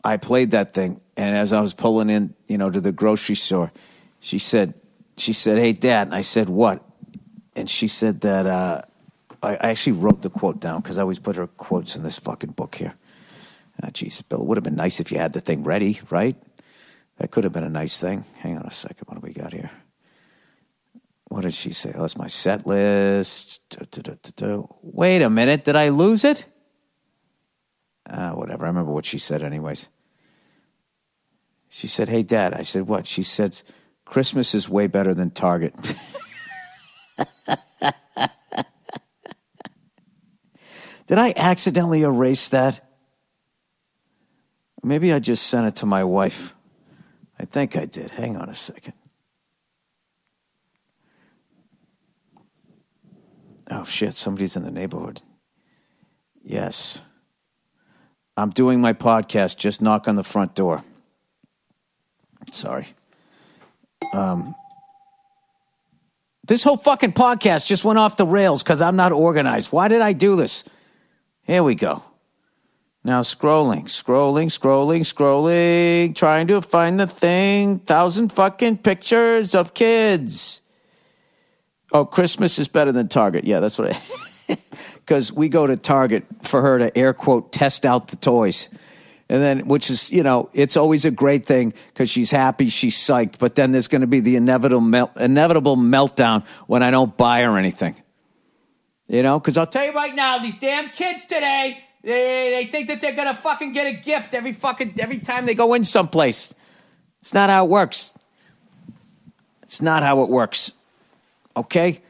I 0.02 0.16
played 0.16 0.50
that 0.52 0.72
thing, 0.72 1.00
and 1.16 1.36
as 1.36 1.52
I 1.52 1.60
was 1.60 1.72
pulling 1.72 2.10
in, 2.10 2.34
you 2.48 2.58
know, 2.58 2.68
to 2.68 2.80
the 2.80 2.90
grocery 2.90 3.36
store, 3.36 3.70
she 4.18 4.40
said, 4.40 4.74
"She 5.16 5.32
said, 5.32 5.58
hey, 5.58 5.72
Dad," 5.72 6.08
and 6.08 6.14
I 6.16 6.22
said, 6.22 6.48
"What?" 6.48 6.82
And 7.54 7.70
she 7.70 7.86
said 7.86 8.22
that 8.22 8.46
uh, 8.46 8.82
I, 9.42 9.54
I 9.54 9.70
actually 9.70 9.92
wrote 9.92 10.22
the 10.22 10.30
quote 10.30 10.60
down 10.60 10.80
because 10.80 10.98
I 10.98 11.02
always 11.02 11.18
put 11.18 11.36
her 11.36 11.46
quotes 11.46 11.94
in 11.94 12.02
this 12.02 12.18
fucking 12.18 12.52
book 12.52 12.74
here. 12.74 12.94
Ah, 13.80 13.90
Jesus, 13.92 14.22
Bill, 14.22 14.40
it 14.40 14.46
would 14.46 14.56
have 14.56 14.64
been 14.64 14.76
nice 14.76 14.98
if 15.00 15.12
you 15.12 15.18
had 15.18 15.32
the 15.32 15.40
thing 15.40 15.62
ready, 15.62 16.00
right? 16.10 16.36
That 17.18 17.30
could 17.30 17.44
have 17.44 17.52
been 17.52 17.64
a 17.64 17.68
nice 17.68 18.00
thing. 18.00 18.24
Hang 18.38 18.56
on 18.58 18.66
a 18.66 18.70
second. 18.72 19.04
What 19.06 19.14
do 19.14 19.20
we 19.26 19.32
got 19.32 19.52
here? 19.52 19.70
What 21.28 21.42
did 21.42 21.54
she 21.54 21.72
say? 21.72 21.92
Oh, 21.94 22.00
that's 22.00 22.16
my 22.18 22.26
set 22.26 22.66
list. 22.66 23.60
Du- 23.70 24.02
du- 24.02 24.32
du. 24.36 24.68
Wait 24.82 25.22
a 25.22 25.30
minute. 25.30 25.64
Did 25.64 25.76
I 25.76 25.88
lose 25.90 26.24
it? 26.24 26.44
Ah, 28.08 28.32
whatever. 28.32 28.64
I 28.64 28.68
remember 28.68 28.92
what 28.92 29.06
she 29.06 29.18
said, 29.18 29.42
anyways. 29.42 29.88
She 31.68 31.86
said, 31.86 32.08
Hey, 32.10 32.22
Dad. 32.22 32.52
I 32.52 32.62
said, 32.62 32.86
What? 32.86 33.06
She 33.06 33.22
said, 33.22 33.62
Christmas 34.04 34.54
is 34.54 34.68
way 34.68 34.88
better 34.88 35.14
than 35.14 35.30
Target. 35.30 35.74
Did 41.06 41.18
I 41.18 41.32
accidentally 41.36 42.02
erase 42.02 42.48
that? 42.50 42.91
Maybe 44.82 45.12
I 45.12 45.18
just 45.18 45.46
sent 45.46 45.66
it 45.66 45.76
to 45.76 45.86
my 45.86 46.02
wife. 46.04 46.54
I 47.38 47.44
think 47.44 47.76
I 47.76 47.84
did. 47.84 48.10
Hang 48.10 48.36
on 48.36 48.48
a 48.48 48.54
second. 48.54 48.94
Oh, 53.70 53.84
shit. 53.84 54.14
Somebody's 54.14 54.56
in 54.56 54.64
the 54.64 54.70
neighborhood. 54.70 55.22
Yes. 56.42 57.00
I'm 58.36 58.50
doing 58.50 58.80
my 58.80 58.92
podcast. 58.92 59.56
Just 59.56 59.80
knock 59.80 60.08
on 60.08 60.16
the 60.16 60.24
front 60.24 60.54
door. 60.54 60.82
Sorry. 62.50 62.88
Um, 64.12 64.54
this 66.46 66.64
whole 66.64 66.76
fucking 66.76 67.12
podcast 67.12 67.66
just 67.66 67.84
went 67.84 67.98
off 67.98 68.16
the 68.16 68.26
rails 68.26 68.62
because 68.62 68.82
I'm 68.82 68.96
not 68.96 69.12
organized. 69.12 69.72
Why 69.72 69.88
did 69.88 70.00
I 70.02 70.12
do 70.12 70.34
this? 70.34 70.64
Here 71.44 71.62
we 71.62 71.74
go. 71.76 72.02
Now 73.04 73.22
scrolling, 73.22 73.84
scrolling, 73.84 74.46
scrolling, 74.46 75.00
scrolling, 75.00 76.14
trying 76.14 76.46
to 76.48 76.62
find 76.62 77.00
the 77.00 77.08
thing. 77.08 77.80
Thousand 77.80 78.30
fucking 78.32 78.78
pictures 78.78 79.54
of 79.54 79.74
kids. 79.74 80.60
Oh, 81.90 82.04
Christmas 82.04 82.58
is 82.58 82.68
better 82.68 82.92
than 82.92 83.08
Target. 83.08 83.44
Yeah, 83.44 83.60
that's 83.60 83.78
what 83.78 83.92
I. 83.94 84.00
Because 84.94 85.32
we 85.32 85.48
go 85.48 85.66
to 85.66 85.76
Target 85.76 86.24
for 86.42 86.62
her 86.62 86.78
to 86.78 86.96
air 86.96 87.12
quote 87.12 87.52
test 87.52 87.84
out 87.84 88.08
the 88.08 88.16
toys. 88.16 88.68
And 89.28 89.42
then, 89.42 89.66
which 89.66 89.90
is, 89.90 90.12
you 90.12 90.22
know, 90.22 90.48
it's 90.52 90.76
always 90.76 91.04
a 91.04 91.10
great 91.10 91.44
thing 91.44 91.74
because 91.88 92.08
she's 92.08 92.30
happy, 92.30 92.68
she's 92.68 92.96
psyched. 92.96 93.38
But 93.38 93.54
then 93.54 93.72
there's 93.72 93.88
going 93.88 94.02
to 94.02 94.06
be 94.06 94.20
the 94.20 94.36
inevitable, 94.36 95.10
inevitable 95.18 95.76
meltdown 95.76 96.44
when 96.66 96.82
I 96.82 96.90
don't 96.90 97.16
buy 97.16 97.42
her 97.42 97.58
anything. 97.58 97.96
You 99.08 99.22
know, 99.22 99.40
because 99.40 99.56
I'll 99.56 99.66
tell 99.66 99.84
you 99.84 99.92
right 99.92 100.14
now, 100.14 100.38
these 100.38 100.58
damn 100.58 100.88
kids 100.90 101.26
today, 101.26 101.82
they, 102.02 102.64
they 102.64 102.70
think 102.70 102.88
that 102.88 103.00
they're 103.00 103.14
to 103.14 103.34
fucking 103.34 103.72
get 103.72 103.86
a 103.86 103.92
gift 103.92 104.34
every 104.34 104.52
fucking, 104.52 104.94
every 104.98 105.18
time 105.18 105.46
they 105.46 105.54
go 105.54 105.74
in 105.74 105.84
someplace. 105.84 106.54
It's 107.20 107.32
not 107.32 107.50
how 107.50 107.64
it 107.64 107.70
works. 107.70 108.14
It's 109.62 109.80
not 109.80 110.02
how 110.02 110.22
it 110.22 110.28
works. 110.28 110.72
Okay? 111.56 112.00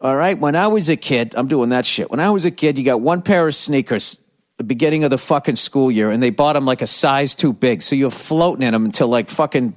All 0.00 0.16
right. 0.16 0.38
When 0.38 0.56
I 0.56 0.68
was 0.68 0.88
a 0.88 0.96
kid, 0.96 1.34
I'm 1.36 1.48
doing 1.48 1.70
that 1.70 1.84
shit. 1.84 2.10
When 2.10 2.20
I 2.20 2.30
was 2.30 2.44
a 2.44 2.50
kid, 2.50 2.78
you 2.78 2.84
got 2.84 3.00
one 3.00 3.20
pair 3.20 3.46
of 3.46 3.54
sneakers 3.54 4.16
the 4.60 4.64
beginning 4.64 5.04
of 5.04 5.10
the 5.10 5.16
fucking 5.16 5.56
school 5.56 5.90
year, 5.90 6.10
and 6.10 6.22
they 6.22 6.28
bought 6.28 6.52
them 6.52 6.66
like 6.66 6.82
a 6.82 6.86
size 6.86 7.34
too 7.34 7.50
big. 7.50 7.80
So 7.80 7.94
you're 7.94 8.10
floating 8.10 8.62
in 8.62 8.74
them 8.74 8.84
until 8.84 9.08
like 9.08 9.30
fucking 9.30 9.74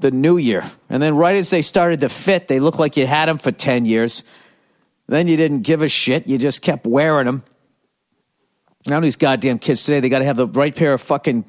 the 0.00 0.10
new 0.10 0.36
year. 0.36 0.70
And 0.90 1.02
then 1.02 1.16
right 1.16 1.34
as 1.34 1.48
they 1.48 1.62
started 1.62 2.02
to 2.02 2.10
fit, 2.10 2.46
they 2.46 2.60
looked 2.60 2.78
like 2.78 2.98
you 2.98 3.06
had 3.06 3.26
them 3.26 3.38
for 3.38 3.50
10 3.52 3.86
years. 3.86 4.22
Then 5.06 5.28
you 5.28 5.36
didn't 5.36 5.62
give 5.62 5.82
a 5.82 5.88
shit. 5.88 6.26
You 6.26 6.38
just 6.38 6.62
kept 6.62 6.86
wearing 6.86 7.26
them. 7.26 7.44
Now 8.86 9.00
these 9.00 9.16
goddamn 9.16 9.58
kids 9.58 9.84
today, 9.84 10.00
they 10.00 10.08
got 10.08 10.18
to 10.18 10.24
have 10.24 10.36
the 10.36 10.46
right 10.46 10.74
pair 10.74 10.92
of 10.92 11.00
fucking 11.00 11.44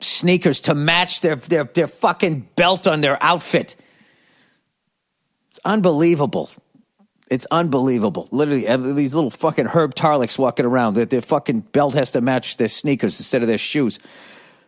sneakers 0.00 0.60
to 0.62 0.74
match 0.74 1.20
their, 1.20 1.36
their, 1.36 1.64
their 1.64 1.86
fucking 1.86 2.48
belt 2.56 2.86
on 2.86 3.00
their 3.00 3.22
outfit. 3.22 3.76
It's 5.50 5.60
unbelievable. 5.64 6.50
It's 7.30 7.46
unbelievable. 7.50 8.28
Literally, 8.30 8.94
these 8.94 9.14
little 9.14 9.30
fucking 9.30 9.66
Herb 9.66 9.94
Tarleks 9.94 10.38
walking 10.38 10.64
around. 10.64 10.94
Their, 10.94 11.04
their 11.04 11.20
fucking 11.20 11.60
belt 11.60 11.94
has 11.94 12.12
to 12.12 12.20
match 12.20 12.56
their 12.56 12.68
sneakers 12.68 13.20
instead 13.20 13.42
of 13.42 13.48
their 13.48 13.58
shoes. 13.58 13.98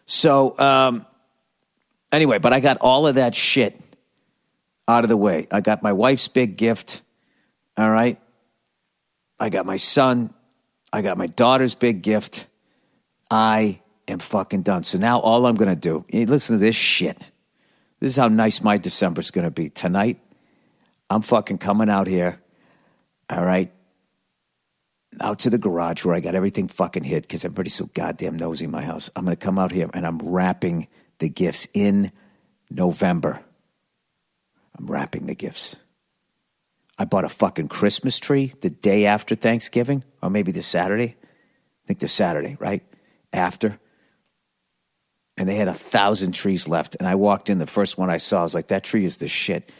So, 0.07 0.59
um, 0.59 1.07
anyway, 2.13 2.39
but 2.39 2.53
I 2.53 2.61
got 2.61 2.79
all 2.79 3.07
of 3.07 3.15
that 3.15 3.35
shit 3.35 3.81
out 4.87 5.05
of 5.05 5.09
the 5.09 5.17
way. 5.17 5.47
I 5.51 5.61
got 5.61 5.83
my 5.83 5.93
wife's 5.93 6.29
big 6.29 6.57
gift. 6.57 7.03
All 7.81 7.91
right. 7.91 8.21
I 9.39 9.49
got 9.49 9.65
my 9.65 9.79
son. 9.79 10.35
I 10.93 11.01
got 11.01 11.17
my 11.17 11.29
daughter's 11.29 11.75
big 11.75 12.03
gift. 12.03 12.47
I 13.31 13.81
am 14.07 14.19
fucking 14.19 14.63
done. 14.63 14.83
So 14.83 14.99
now 14.99 15.19
all 15.19 15.47
I'm 15.47 15.55
going 15.55 15.71
to 15.71 15.77
do, 15.77 16.05
listen 16.13 16.57
to 16.57 16.61
this 16.61 16.77
shit. 16.77 17.17
This 17.99 18.13
is 18.13 18.17
how 18.17 18.29
nice 18.29 18.61
my 18.61 18.77
December's 18.77 19.31
going 19.31 19.47
to 19.47 19.51
be. 19.51 19.71
Tonight, 19.71 20.21
I'm 21.09 21.23
fucking 21.23 21.57
coming 21.57 21.89
out 21.89 22.07
here. 22.07 22.39
All 23.31 23.43
right. 23.43 23.73
Out 25.19 25.39
to 25.41 25.51
the 25.51 25.57
garage 25.57 26.05
where 26.05 26.15
I 26.15 26.21
got 26.21 26.35
everything 26.35 26.69
fucking 26.69 27.05
hid 27.05 27.23
because 27.23 27.47
everybody's 27.47 27.75
so 27.75 27.89
goddamn 27.95 28.37
nosy 28.37 28.67
in 28.67 28.71
my 28.71 28.85
house. 28.85 29.09
I'm 29.17 29.25
going 29.25 29.35
to 29.35 29.43
come 29.43 29.59
out 29.59 29.73
here 29.73 29.89
and 29.95 30.07
I'm 30.07 30.19
wrapping 30.19 30.87
the 31.19 31.31
gifts 31.31 31.67
in 31.73 32.13
November. 32.69 33.43
I'm 34.79 34.87
wrapping 34.87 35.25
the 35.25 35.35
gifts. 35.35 35.77
I 37.01 37.07
bought 37.07 37.25
a 37.25 37.31
fucking 37.31 37.69
Christmas 37.69 38.19
tree 38.19 38.53
the 38.61 38.69
day 38.69 39.07
after 39.07 39.35
Thanksgiving, 39.35 40.05
or 40.23 40.29
maybe 40.29 40.53
the 40.53 40.61
Saturday. 40.63 41.17
I 41.17 41.87
think 41.87 42.01
the 42.01 42.09
Saturday, 42.09 42.59
right? 42.61 42.83
After. 43.33 43.81
And 45.39 45.49
they 45.49 45.55
had 45.55 45.69
a 45.69 45.73
thousand 45.73 46.33
trees 46.33 46.69
left. 46.69 46.97
And 46.97 47.09
I 47.09 47.15
walked 47.15 47.49
in, 47.49 47.57
the 47.59 47.67
first 47.67 47.97
one 47.97 48.11
I 48.11 48.19
saw, 48.19 48.41
I 48.41 48.43
was 48.43 48.55
like, 48.55 48.69
that 48.69 48.85
tree 48.85 49.07
is 49.07 49.17
the 49.17 49.29
shit. 49.29 49.73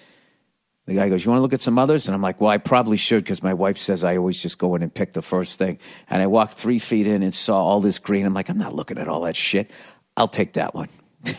The 0.87 0.95
guy 0.95 1.11
goes, 1.11 1.23
You 1.23 1.31
want 1.31 1.41
to 1.41 1.43
look 1.43 1.53
at 1.53 1.61
some 1.61 1.79
others? 1.79 2.09
And 2.09 2.15
I'm 2.15 2.23
like, 2.23 2.41
Well, 2.41 2.51
I 2.51 2.57
probably 2.57 2.97
should 2.97 3.23
because 3.23 3.43
my 3.43 3.53
wife 3.53 3.77
says 3.77 4.03
I 4.03 4.17
always 4.17 4.41
just 4.41 4.57
go 4.57 4.75
in 4.75 4.83
and 4.83 4.93
pick 4.93 5.13
the 5.13 5.21
first 5.21 5.59
thing. 5.59 5.79
And 6.09 6.23
I 6.23 6.27
walked 6.27 6.55
three 6.55 6.79
feet 6.79 7.07
in 7.07 7.23
and 7.23 7.35
saw 7.35 7.63
all 7.63 7.83
this 7.83 7.99
green. 7.99 8.25
I'm 8.25 8.33
like, 8.33 8.49
I'm 8.49 8.57
not 8.57 8.75
looking 8.75 8.97
at 8.97 9.09
all 9.09 9.21
that 9.23 9.37
shit. 9.37 9.71
I'll 10.17 10.27
take 10.27 10.55
that 10.55 10.75
one. 10.75 10.89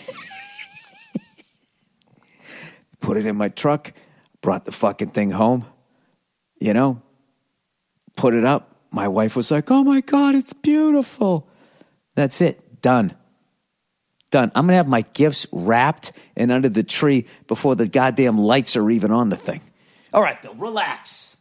Put 3.00 3.18
it 3.18 3.26
in 3.26 3.36
my 3.36 3.50
truck, 3.50 3.94
brought 4.42 4.66
the 4.66 4.72
fucking 4.72 5.12
thing 5.12 5.32
home, 5.32 5.66
you 6.60 6.74
know, 6.74 7.02
put 8.16 8.34
it 8.34 8.44
up. 8.44 8.76
My 8.92 9.08
wife 9.08 9.36
was 9.36 9.52
like, 9.52 9.72
Oh 9.72 9.84
my 9.84 10.02
God, 10.02 10.36
it's 10.36 10.54
beautiful. 10.54 11.48
That's 12.16 12.42
it. 12.42 12.82
Done. 12.82 13.16
Done. 14.32 14.52
I'm 14.56 14.66
going 14.66 14.74
to 14.74 14.78
have 14.78 14.88
my 14.88 15.02
gifts 15.14 15.46
wrapped 15.52 16.12
and 16.36 16.52
under 16.52 16.70
the 16.70 16.84
tree 16.84 17.26
before 17.48 17.76
the 17.76 17.88
goddamn 17.88 18.38
lights 18.38 18.76
are 18.76 18.90
even 18.90 19.12
on 19.12 19.30
the 19.30 19.36
thing. 19.36 19.62
All 20.14 20.22
right, 20.22 20.42
Bill, 20.42 20.54
relax. 20.56 21.36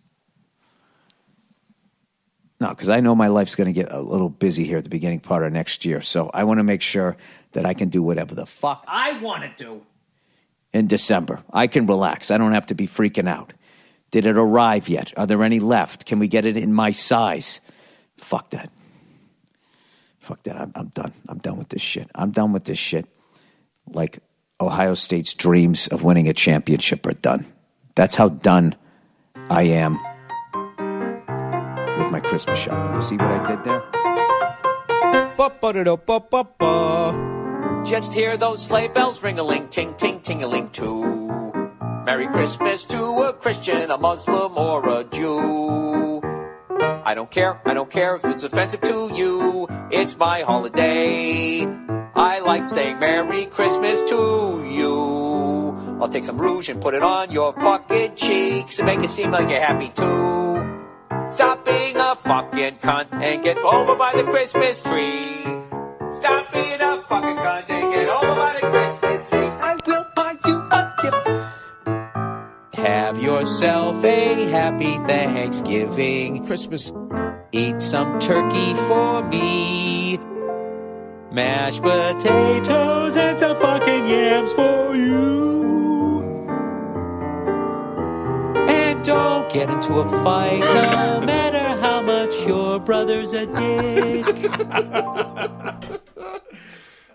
No, 2.61 2.69
because 2.69 2.91
I 2.91 3.01
know 3.01 3.15
my 3.15 3.29
life's 3.29 3.55
going 3.55 3.67
to 3.67 3.73
get 3.73 3.91
a 3.91 4.01
little 4.01 4.29
busy 4.29 4.65
here 4.65 4.79
at 4.79 4.85
the 4.85 4.91
beginning 4.91 5.21
part 5.21 5.45
of 5.45 5.53
next 5.53 5.85
year. 5.85 6.01
So 6.03 6.31
I 6.35 6.45
want 6.45 6.59
to 6.59 6.65
make 6.65 6.83
sure 6.83 7.17
that 7.53 7.65
I 7.65 7.75
can 7.75 7.89
do 7.89 8.03
whatever 8.03 8.35
the 8.35 8.47
fuck 8.47 8.85
I 8.87 9.19
want 9.19 9.43
to 9.45 9.65
do 9.65 9.83
in 10.73 10.87
December. 10.87 11.43
I 11.53 11.67
can 11.67 11.87
relax. 11.87 12.31
I 12.31 12.39
don't 12.39 12.53
have 12.53 12.67
to 12.67 12.75
be 12.75 12.87
freaking 12.87 13.29
out. 13.29 13.53
Did 14.11 14.27
it 14.27 14.37
arrive 14.37 14.89
yet? 14.89 15.13
Are 15.17 15.27
there 15.27 15.43
any 15.43 15.61
left? 15.61 16.07
Can 16.07 16.19
we 16.19 16.29
get 16.29 16.45
it 16.45 16.57
in 16.57 16.73
my 16.73 16.91
size? 16.91 17.61
Fuck 18.17 18.51
that. 18.51 18.71
Fuck 20.19 20.43
that. 20.45 20.57
I'm, 20.61 20.73
I'm 20.75 20.89
done. 20.89 21.13
I'm 21.29 21.39
done 21.39 21.57
with 21.57 21.69
this 21.69 21.83
shit. 21.83 22.11
I'm 22.15 22.31
done 22.31 22.53
with 22.53 22.65
this 22.65 22.79
shit. 22.79 23.07
Like 23.89 24.19
Ohio 24.61 24.95
State's 24.95 25.33
dreams 25.35 25.87
of 25.89 26.03
winning 26.03 26.29
a 26.29 26.35
championship 26.35 27.07
are 27.07 27.13
done. 27.13 27.47
That's 27.95 28.15
how 28.15 28.29
done 28.29 28.75
I 29.49 29.63
am 29.63 29.95
with 31.99 32.11
my 32.11 32.21
Christmas 32.21 32.59
shopping. 32.59 32.95
You 32.95 33.03
see 33.03 33.17
what 33.17 33.27
I 33.27 33.47
did 33.47 33.65
there? 33.65 33.83
Just 37.85 38.13
hear 38.13 38.37
those 38.37 38.65
sleigh 38.65 38.89
bells 38.89 39.23
ring 39.23 39.39
a 39.39 39.43
ling, 39.43 39.69
ting, 39.69 39.95
ting, 39.95 40.21
ting 40.21 40.43
a 40.43 40.47
ling 40.47 40.69
too. 40.69 41.31
Merry 42.05 42.27
Christmas 42.27 42.85
to 42.87 43.03
a 43.03 43.33
Christian, 43.33 43.91
a 43.91 43.99
Muslim, 43.99 44.57
or 44.57 45.01
a 45.01 45.05
Jew. 45.05 46.21
I 46.81 47.15
don't 47.15 47.31
care, 47.31 47.61
I 47.67 47.75
don't 47.75 47.91
care 47.91 48.15
if 48.17 48.25
it's 48.25 48.45
offensive 48.45 48.81
to 48.83 49.11
you. 49.15 49.67
It's 49.91 50.17
my 50.17 50.43
holiday. 50.43 51.67
I 52.15 52.41
like 52.41 52.65
saying 52.65 52.99
Merry 52.99 53.47
Christmas 53.47 54.03
to 54.05 54.65
you. 54.69 55.99
I'll 56.01 56.09
take 56.09 56.25
some 56.25 56.39
rouge 56.39 56.69
and 56.69 56.81
put 56.81 56.95
it 56.95 57.03
on 57.03 57.31
your 57.31 57.53
fucking 57.53 58.15
cheeks 58.15 58.79
and 58.79 58.87
make 58.87 59.01
it 59.01 59.09
seem 59.09 59.31
like 59.31 59.51
you're 59.51 59.61
happy 59.61 59.89
too. 59.89 60.41
Stop 61.31 61.65
being 61.65 61.97
a 61.97 62.17
fucking 62.17 62.79
cunt 62.79 63.13
and 63.13 63.43
get 63.43 63.59
over 63.59 63.95
by 63.97 64.13
the 64.17 64.25
Christmas 64.25 64.83
tree. 64.83 65.43
Stop 66.19 66.53
being 66.53 66.80
Have 72.91 73.23
yourself 73.23 74.05
a 74.05 74.51
happy 74.51 74.99
Thanksgiving. 74.99 76.45
Christmas. 76.45 76.93
Eat 77.53 77.81
some 77.81 78.19
turkey 78.19 78.75
for 78.75 79.23
me. 79.29 80.19
Mashed 81.31 81.83
potatoes 81.83 83.17
and 83.17 83.39
some 83.39 83.57
fucking 83.59 84.09
yams 84.09 84.53
for 84.53 84.97
you. 84.97 86.21
And 88.69 89.05
don't 89.05 89.49
get 89.53 89.71
into 89.71 90.01
a 90.01 90.09
fight 90.25 90.59
no 90.59 91.21
matter 91.25 91.81
how 91.81 92.03
much 92.03 92.45
your 92.45 92.81
brother's 92.81 93.33
a 93.35 93.47
dick. 93.47 94.27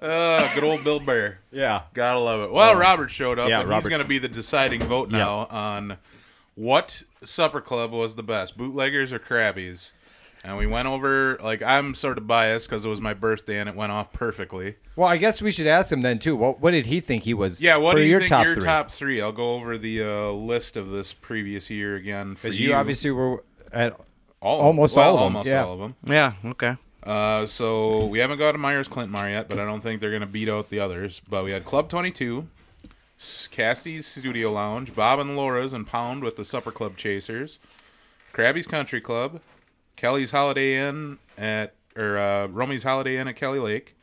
Uh, 0.06 0.54
good 0.54 0.64
old 0.64 0.84
Bill 0.84 1.00
Burr. 1.00 1.38
Yeah. 1.52 1.84
Gotta 1.94 2.20
love 2.20 2.42
it. 2.42 2.52
Well, 2.52 2.76
Robert 2.76 3.10
showed 3.10 3.40
up, 3.40 3.50
yeah, 3.50 3.62
and 3.62 3.68
he's 3.70 3.76
Robert- 3.76 3.90
going 3.90 4.02
to 4.02 4.08
be 4.08 4.20
the 4.20 4.28
deciding 4.28 4.82
vote 4.84 5.10
now 5.10 5.48
on 5.50 5.98
what 6.54 7.04
supper 7.24 7.60
club 7.62 7.92
was 7.92 8.16
the 8.16 8.24
best, 8.24 8.58
bootleggers 8.58 9.12
or 9.12 9.20
Krabbies. 9.20 9.92
And 10.44 10.58
we 10.58 10.68
went 10.68 10.88
over, 10.88 11.40
like, 11.42 11.64
I'm 11.64 11.96
sort 11.96 12.20
of 12.20 12.28
biased 12.28 12.70
because 12.70 12.86
it 12.86 12.88
was 12.88 13.02
my 13.02 13.16
birthday 13.16 13.58
and 13.60 13.68
it 13.68 13.76
went 13.76 13.92
off 13.92 14.14
perfectly. 14.14 14.76
Well, 14.96 15.08
I 15.10 15.18
guess 15.18 15.42
we 15.42 15.52
should 15.52 15.66
ask 15.66 15.92
him 15.92 16.04
then 16.04 16.20
too. 16.20 16.36
What 16.36 16.60
what 16.62 16.70
did 16.70 16.86
he 16.86 17.00
think 17.02 17.24
he 17.24 17.34
was? 17.34 17.64
Yeah, 17.64 17.78
what 17.78 17.94
for 17.94 17.98
do 17.98 18.04
you 18.04 18.12
your 18.12 18.20
think 18.20 18.30
top 18.30 18.46
your 18.46 18.54
three? 18.54 18.64
top 18.64 18.92
three? 18.92 19.22
I'll 19.22 19.32
go 19.32 19.56
over 19.56 19.76
the 19.80 20.04
uh, 20.04 20.30
list 20.30 20.78
of 20.78 20.90
this 20.92 21.14
previous 21.14 21.72
year 21.72 21.96
again 21.96 22.36
for 22.36 22.44
Because 22.44 22.60
you. 22.60 22.70
you 22.70 22.76
obviously 22.76 23.10
were 23.10 23.44
at 23.74 24.00
all, 24.40 24.62
almost 24.62 24.96
well, 24.96 25.18
all 25.18 25.18
of 25.18 25.20
them, 25.22 25.36
Almost 25.38 25.48
yeah. 25.50 25.64
all 25.66 25.74
of 25.74 25.80
them. 25.80 25.96
Yeah. 26.06 26.34
Okay. 26.52 26.76
Uh, 27.06 27.46
so 27.46 28.06
we 28.06 28.20
haven't 28.20 28.40
got 28.40 28.56
a 28.56 28.58
Myers 28.58 28.88
Clintmar 28.88 29.30
yet, 29.30 29.48
but 29.48 29.60
I 29.60 29.66
don't 29.66 29.82
think 29.82 30.02
they're 30.02 30.10
to 30.22 30.28
beat 30.28 30.50
out 30.50 30.70
the 30.70 30.80
others. 30.80 31.22
But 31.30 31.44
we 31.44 31.52
had 31.52 31.64
Club 31.64 31.88
Twenty 31.88 32.12
Two, 32.12 32.48
Cassie's 33.52 34.08
Studio 34.08 34.52
Lounge, 34.52 34.96
Bob 34.96 35.20
and 35.20 35.38
Laura's 35.38 35.74
and 35.74 35.86
Pound 35.86 36.24
with 36.24 36.36
the 36.36 36.46
Supper 36.46 36.72
Club 36.72 36.98
Chasers, 36.98 37.60
Krabby's 38.34 38.66
Country 38.66 39.02
Club, 39.02 39.40
Kelly's 39.96 40.32
Holiday 40.32 40.76
Inn 40.76 41.20
at 41.38 41.76
or 41.96 42.18
uh, 42.18 42.48
Romy's 42.48 42.84
Holiday 42.84 43.18
Inn 43.18 43.28
at 43.28 43.36
Kelly 43.36 43.60
Lake, 43.60 43.96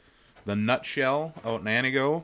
the 0.45 0.55
Nutshell 0.55 1.35
out 1.45 1.61
in 1.61 1.66
Antigo, 1.66 2.23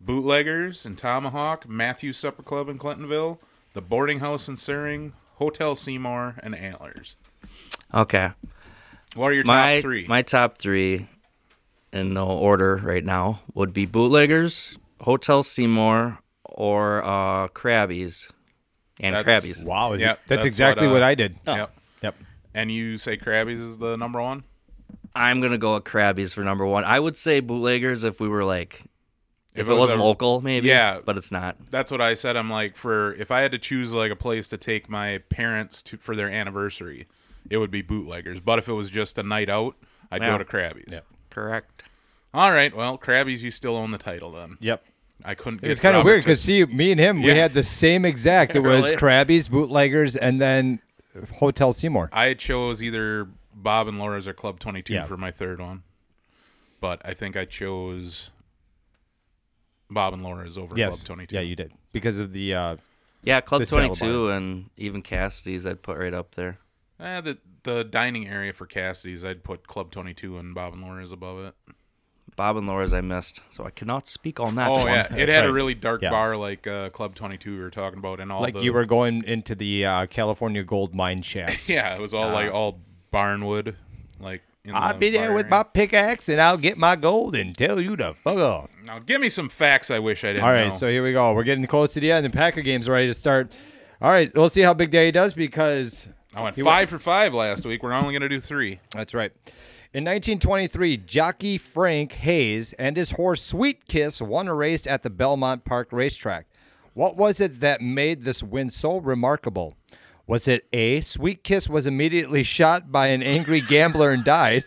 Bootleggers 0.00 0.84
and 0.84 0.98
Tomahawk, 0.98 1.68
Matthews 1.68 2.18
Supper 2.18 2.42
Club 2.42 2.68
in 2.68 2.78
Clintonville, 2.78 3.38
the 3.74 3.80
Boarding 3.80 4.18
House 4.18 4.48
in 4.48 4.56
Suring, 4.56 5.12
Hotel 5.36 5.76
Seymour, 5.76 6.36
and 6.42 6.54
Antlers. 6.54 7.14
Okay. 7.94 8.32
What 9.14 9.28
are 9.32 9.34
your 9.34 9.44
my 9.44 9.74
top 9.76 9.82
three? 9.82 10.06
my 10.06 10.22
top 10.22 10.58
three, 10.58 11.08
in 11.92 12.14
no 12.14 12.26
order 12.28 12.76
right 12.76 13.04
now, 13.04 13.40
would 13.54 13.72
be 13.72 13.86
Bootleggers, 13.86 14.78
Hotel 15.00 15.42
Seymour, 15.42 16.18
or 16.44 17.04
uh, 17.04 17.48
Krabbies, 17.48 18.30
and 19.00 19.14
That's- 19.14 19.44
Krabbies. 19.44 19.64
Wow, 19.64 19.94
Yep, 19.94 20.20
that's, 20.26 20.28
that's 20.28 20.46
exactly 20.46 20.86
what, 20.86 20.94
what, 20.94 21.02
uh, 21.02 21.06
I 21.06 21.14
did. 21.14 21.36
Yep. 21.46 21.74
Yep. 22.02 22.14
And 22.54 22.70
you 22.70 22.98
say 22.98 23.16
Krabby's 23.16 23.60
is 23.60 23.78
the 23.78 23.96
number 23.96 24.20
one? 24.20 24.44
I'm 25.14 25.40
gonna 25.40 25.58
go 25.58 25.74
with 25.74 25.84
Krabbies 25.84 26.32
for 26.34 26.42
number 26.44 26.64
one. 26.66 26.84
I 26.84 27.00
would 27.00 27.16
say 27.16 27.40
Bootleggers 27.40 28.04
if 28.04 28.20
we 28.20 28.28
were 28.28 28.44
like, 28.44 28.82
if, 29.54 29.62
If 29.62 29.68
it 29.68 29.72
it 29.72 29.74
was 29.74 29.90
was 29.90 29.92
a- 29.94 30.02
local, 30.02 30.40
maybe. 30.40 30.68
Yeah. 30.68 31.00
but 31.04 31.16
it's 31.18 31.32
not. 31.32 31.56
That's 31.70 31.90
what 31.90 32.00
I 32.00 32.14
said. 32.14 32.36
I'm 32.36 32.48
like, 32.50 32.76
for 32.76 33.14
if 33.14 33.32
I 33.32 33.40
had 33.40 33.50
to 33.50 33.58
choose 33.58 33.92
like 33.92 34.12
a 34.12 34.16
place 34.16 34.46
to 34.48 34.56
take 34.56 34.88
my 34.88 35.18
parents 35.28 35.82
to 35.84 35.96
for 35.96 36.14
their 36.14 36.30
anniversary, 36.30 37.08
it 37.48 37.58
would 37.58 37.70
be 37.70 37.82
Bootleggers. 37.82 38.40
But 38.40 38.58
if 38.58 38.68
it 38.68 38.72
was 38.74 38.90
just 38.90 39.16
a 39.18 39.22
night 39.22 39.48
out, 39.48 39.76
I'd 40.10 40.22
Yeah. 40.22 40.32
go 40.32 40.38
to 40.38 40.44
Krabby's. 40.44 41.00
Correct. 41.30 41.84
All 42.34 42.52
right, 42.52 42.74
well, 42.74 42.96
Krabby's, 42.98 43.42
you 43.42 43.50
still 43.50 43.76
own 43.76 43.90
the 43.90 43.98
title 43.98 44.30
then. 44.30 44.56
Yep. 44.60 44.84
I 45.24 45.34
couldn't. 45.34 45.62
It's 45.64 45.80
kind 45.80 45.96
of 45.96 46.00
Robert 46.00 46.10
weird 46.10 46.22
to- 46.22 46.26
because 46.28 46.40
see, 46.40 46.64
me 46.64 46.90
and 46.92 47.00
him, 47.00 47.22
we 47.22 47.28
had 47.30 47.52
the 47.54 47.62
same 47.62 48.04
exact. 48.04 48.54
It 48.56 48.60
was 48.64 48.84
Really? 48.90 48.96
Krabby's, 48.96 49.48
Bootleggers, 49.48 50.16
and 50.16 50.40
then 50.40 50.80
Hotel 51.34 51.72
Seymour. 51.72 52.08
I 52.12 52.34
chose 52.34 52.82
either 52.82 53.28
Bob 53.54 53.86
and 53.88 53.98
Laura's 53.98 54.26
or 54.26 54.32
Club 54.32 54.58
22 54.60 54.94
Yeah. 54.94 55.04
for 55.06 55.16
my 55.16 55.30
third 55.30 55.60
one. 55.60 55.82
But 56.80 57.02
I 57.04 57.12
think 57.14 57.36
I 57.36 57.44
chose 57.44 58.30
Bob 59.90 60.14
and 60.14 60.22
Laura's 60.22 60.56
over 60.56 60.76
yes. 60.76 60.96
Club 61.02 61.06
22. 61.06 61.34
Yeah, 61.34 61.42
you 61.42 61.56
did 61.56 61.72
because 61.92 62.18
of 62.18 62.32
the. 62.32 62.54
Uh, 62.54 62.76
Yeah, 63.22 63.40
Club 63.42 63.60
The 63.60 63.66
salad 63.66 63.98
22 63.98 64.28
and 64.30 64.70
even 64.78 65.02
Cassidy's 65.02 65.66
I'd 65.66 65.82
put 65.82 65.98
right 65.98 66.14
up 66.14 66.34
there. 66.36 66.58
Eh, 67.00 67.20
the 67.20 67.38
the 67.62 67.84
dining 67.84 68.26
area 68.28 68.52
for 68.52 68.66
Cassidy's, 68.66 69.24
I'd 69.24 69.44
put 69.44 69.66
Club 69.66 69.90
22 69.90 70.38
and 70.38 70.54
Bob 70.54 70.72
and 70.74 70.82
Laura's 70.82 71.12
above 71.12 71.38
it. 71.44 71.54
Bob 72.36 72.56
and 72.56 72.66
Laura's 72.66 72.94
I 72.94 73.00
missed, 73.02 73.42
so 73.50 73.64
I 73.64 73.70
cannot 73.70 74.08
speak 74.08 74.40
on 74.40 74.54
that 74.54 74.68
Oh 74.68 74.76
one. 74.78 74.86
yeah, 74.86 75.14
it 75.14 75.28
had 75.28 75.44
a 75.44 75.52
really 75.52 75.74
dark 75.74 76.00
Yeah. 76.02 76.10
bar 76.10 76.36
like 76.36 76.66
uh, 76.66 76.88
Club 76.90 77.14
22 77.14 77.54
we 77.56 77.60
were 77.60 77.70
talking 77.70 77.98
about, 77.98 78.20
and 78.20 78.30
all 78.32 78.40
like 78.40 78.54
the 78.54 78.60
you 78.60 78.72
were 78.72 78.84
going 78.86 79.24
into 79.24 79.54
the 79.54 79.84
uh, 79.84 80.06
California 80.06 80.62
gold 80.62 80.94
mine 80.94 81.22
shafts. 81.22 81.68
yeah, 81.68 81.94
it 81.94 82.00
was 82.00 82.14
all 82.14 82.30
like 82.30 82.52
all 82.52 82.80
barnwood, 83.12 83.74
like. 84.18 84.42
In 84.62 84.74
I'll 84.74 84.92
the 84.92 84.98
be 84.98 85.08
there 85.10 85.32
with 85.32 85.46
area. 85.46 85.50
my 85.56 85.62
pickaxe 85.62 86.28
and 86.28 86.38
I'll 86.38 86.58
get 86.58 86.76
my 86.76 86.94
gold 86.94 87.34
and 87.34 87.56
tell 87.56 87.80
you 87.80 87.96
to 87.96 88.12
fuck 88.12 88.36
off. 88.36 88.68
Now 88.84 88.98
give 88.98 89.18
me 89.18 89.30
some 89.30 89.48
facts. 89.48 89.90
I 89.90 89.98
wish 89.98 90.22
I 90.22 90.34
didn't. 90.34 90.44
All 90.44 90.52
right, 90.52 90.68
know. 90.68 90.76
so 90.76 90.86
here 90.86 91.02
we 91.02 91.14
go. 91.14 91.32
We're 91.32 91.44
getting 91.44 91.66
close 91.66 91.94
to 91.94 92.00
the 92.00 92.12
end. 92.12 92.26
The 92.26 92.30
Packer 92.30 92.60
game's 92.60 92.86
ready 92.86 93.06
to 93.06 93.14
start. 93.14 93.50
All 94.02 94.10
right, 94.10 94.30
we'll 94.34 94.50
see 94.50 94.60
how 94.60 94.74
Big 94.74 94.90
Daddy 94.90 95.12
does 95.12 95.32
because 95.32 96.10
I 96.34 96.42
went 96.42 96.56
five 96.56 96.88
for 96.88 96.98
five 96.98 97.34
last 97.34 97.64
week. 97.64 97.82
We're 97.82 97.92
only 97.92 98.12
gonna 98.12 98.28
do 98.28 98.40
three. 98.40 98.80
That's 98.92 99.14
right. 99.14 99.32
In 99.92 100.04
1923, 100.04 100.98
jockey 100.98 101.58
Frank 101.58 102.12
Hayes 102.12 102.72
and 102.74 102.96
his 102.96 103.12
horse 103.12 103.42
Sweet 103.42 103.88
Kiss 103.88 104.22
won 104.22 104.46
a 104.46 104.54
race 104.54 104.86
at 104.86 105.02
the 105.02 105.10
Belmont 105.10 105.64
Park 105.64 105.88
racetrack. 105.90 106.46
What 106.94 107.16
was 107.16 107.40
it 107.40 107.58
that 107.60 107.80
made 107.80 108.24
this 108.24 108.42
win 108.42 108.70
so 108.70 108.98
remarkable? 108.98 109.76
Was 110.28 110.46
it 110.46 110.68
A, 110.72 111.00
Sweet 111.00 111.42
Kiss 111.42 111.68
was 111.68 111.88
immediately 111.88 112.44
shot 112.44 112.92
by 112.92 113.08
an 113.08 113.20
angry 113.20 113.60
gambler 113.60 114.12
and 114.12 114.22
died? 114.22 114.62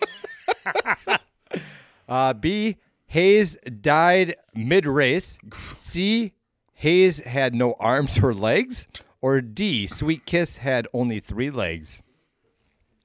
uh, 2.09 2.33
B, 2.33 2.75
Hayes 3.07 3.55
died 3.79 4.35
mid 4.53 4.85
race? 4.85 5.37
C, 5.77 6.33
Hayes 6.73 7.19
had 7.19 7.53
no 7.53 7.77
arms 7.79 8.19
or 8.19 8.33
legs? 8.33 8.87
Or 9.23 9.39
D, 9.39 9.87
Sweet 9.87 10.25
Kiss 10.25 10.57
had 10.57 10.85
only 10.91 11.21
three 11.21 11.49
legs? 11.49 12.01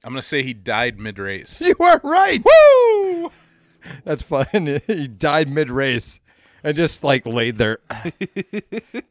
I'm 0.03 0.11
gonna 0.11 0.21
say 0.21 0.43
he 0.43 0.53
died 0.53 0.99
mid 0.99 1.17
race. 1.17 1.61
You 1.65 1.75
are 1.79 2.01
right. 2.03 2.43
Woo! 2.43 3.31
That's 4.03 4.21
fun. 4.21 4.81
he 4.87 5.07
died 5.07 5.47
mid 5.47 5.69
race 5.69 6.19
and 6.61 6.75
just 6.75 7.05
like 7.05 7.25
laid 7.25 7.57
there. 7.57 7.79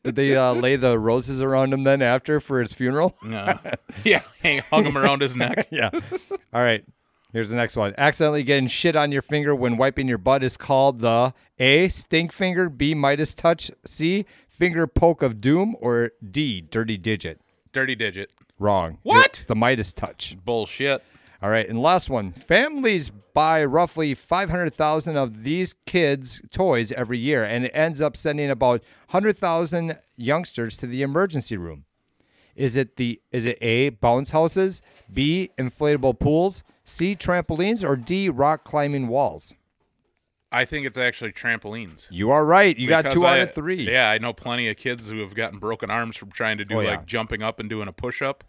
Did 0.04 0.16
they 0.16 0.36
uh, 0.36 0.52
lay 0.52 0.76
the 0.76 0.98
roses 0.98 1.40
around 1.40 1.72
him 1.72 1.84
then 1.84 2.02
after 2.02 2.40
for 2.40 2.60
his 2.60 2.74
funeral? 2.74 3.16
No. 3.22 3.58
yeah, 4.04 4.20
hang, 4.42 4.58
hung 4.70 4.84
them 4.84 4.98
around 4.98 5.22
his 5.22 5.34
neck. 5.34 5.68
yeah. 5.70 5.88
All 6.52 6.60
right. 6.62 6.84
Here's 7.32 7.50
the 7.50 7.56
next 7.56 7.76
one. 7.76 7.94
Accidentally 7.98 8.42
getting 8.42 8.68
shit 8.68 8.96
on 8.96 9.12
your 9.12 9.20
finger 9.20 9.54
when 9.54 9.76
wiping 9.76 10.08
your 10.08 10.16
butt 10.16 10.42
is 10.42 10.56
called 10.56 11.00
the 11.00 11.34
A. 11.58 11.90
Stink 11.90 12.32
finger, 12.32 12.70
B. 12.70 12.94
Midas 12.94 13.34
touch, 13.34 13.70
C. 13.84 14.24
Finger 14.48 14.86
poke 14.86 15.22
of 15.22 15.40
doom, 15.40 15.76
or 15.78 16.12
D. 16.30 16.62
Dirty 16.62 16.96
digit. 16.96 17.40
Dirty 17.72 17.94
digit. 17.94 18.32
Wrong. 18.58 18.98
What? 19.02 19.26
It's 19.26 19.44
the 19.44 19.54
Midas 19.54 19.92
touch. 19.92 20.36
Bullshit. 20.42 21.04
All 21.40 21.50
right, 21.50 21.68
and 21.68 21.80
last 21.80 22.10
one. 22.10 22.32
Families 22.32 23.10
buy 23.10 23.62
roughly 23.64 24.14
500,000 24.14 25.16
of 25.16 25.44
these 25.44 25.74
kids' 25.86 26.42
toys 26.50 26.90
every 26.92 27.18
year, 27.18 27.44
and 27.44 27.66
it 27.66 27.72
ends 27.74 28.02
up 28.02 28.16
sending 28.16 28.50
about 28.50 28.82
100,000 29.10 29.98
youngsters 30.16 30.76
to 30.78 30.86
the 30.86 31.02
emergency 31.02 31.56
room. 31.56 31.84
Is 32.56 32.74
it 32.74 32.96
the 32.96 33.20
is 33.30 33.46
it 33.46 33.56
A 33.60 33.90
bounce 33.90 34.32
houses, 34.32 34.82
B 35.12 35.50
inflatable 35.56 36.18
pools, 36.18 36.64
C 36.88 37.14
trampolines, 37.14 37.84
or 37.86 37.96
D 37.96 38.28
rock 38.28 38.64
climbing 38.64 39.08
walls? 39.08 39.54
I 40.50 40.64
think 40.64 40.86
it's 40.86 40.96
actually 40.96 41.32
trampolines. 41.32 42.06
You 42.10 42.30
are 42.30 42.44
right. 42.44 42.76
You 42.76 42.88
got 42.88 43.04
Because 43.04 43.14
two 43.20 43.26
out 43.26 43.38
of 43.38 43.52
three. 43.52 43.90
Yeah, 43.90 44.08
I 44.10 44.16
know 44.16 44.32
plenty 44.32 44.68
of 44.68 44.78
kids 44.78 45.10
who 45.10 45.18
have 45.20 45.34
gotten 45.34 45.58
broken 45.58 45.90
arms 45.90 46.16
from 46.16 46.30
trying 46.30 46.56
to 46.58 46.64
do 46.64 46.76
Oh, 46.76 46.80
yeah. 46.80 46.90
like 46.90 47.06
jumping 47.06 47.42
up 47.42 47.60
and 47.60 47.68
doing 47.68 47.86
a 47.86 47.92
push 47.92 48.22
up. 48.22 48.44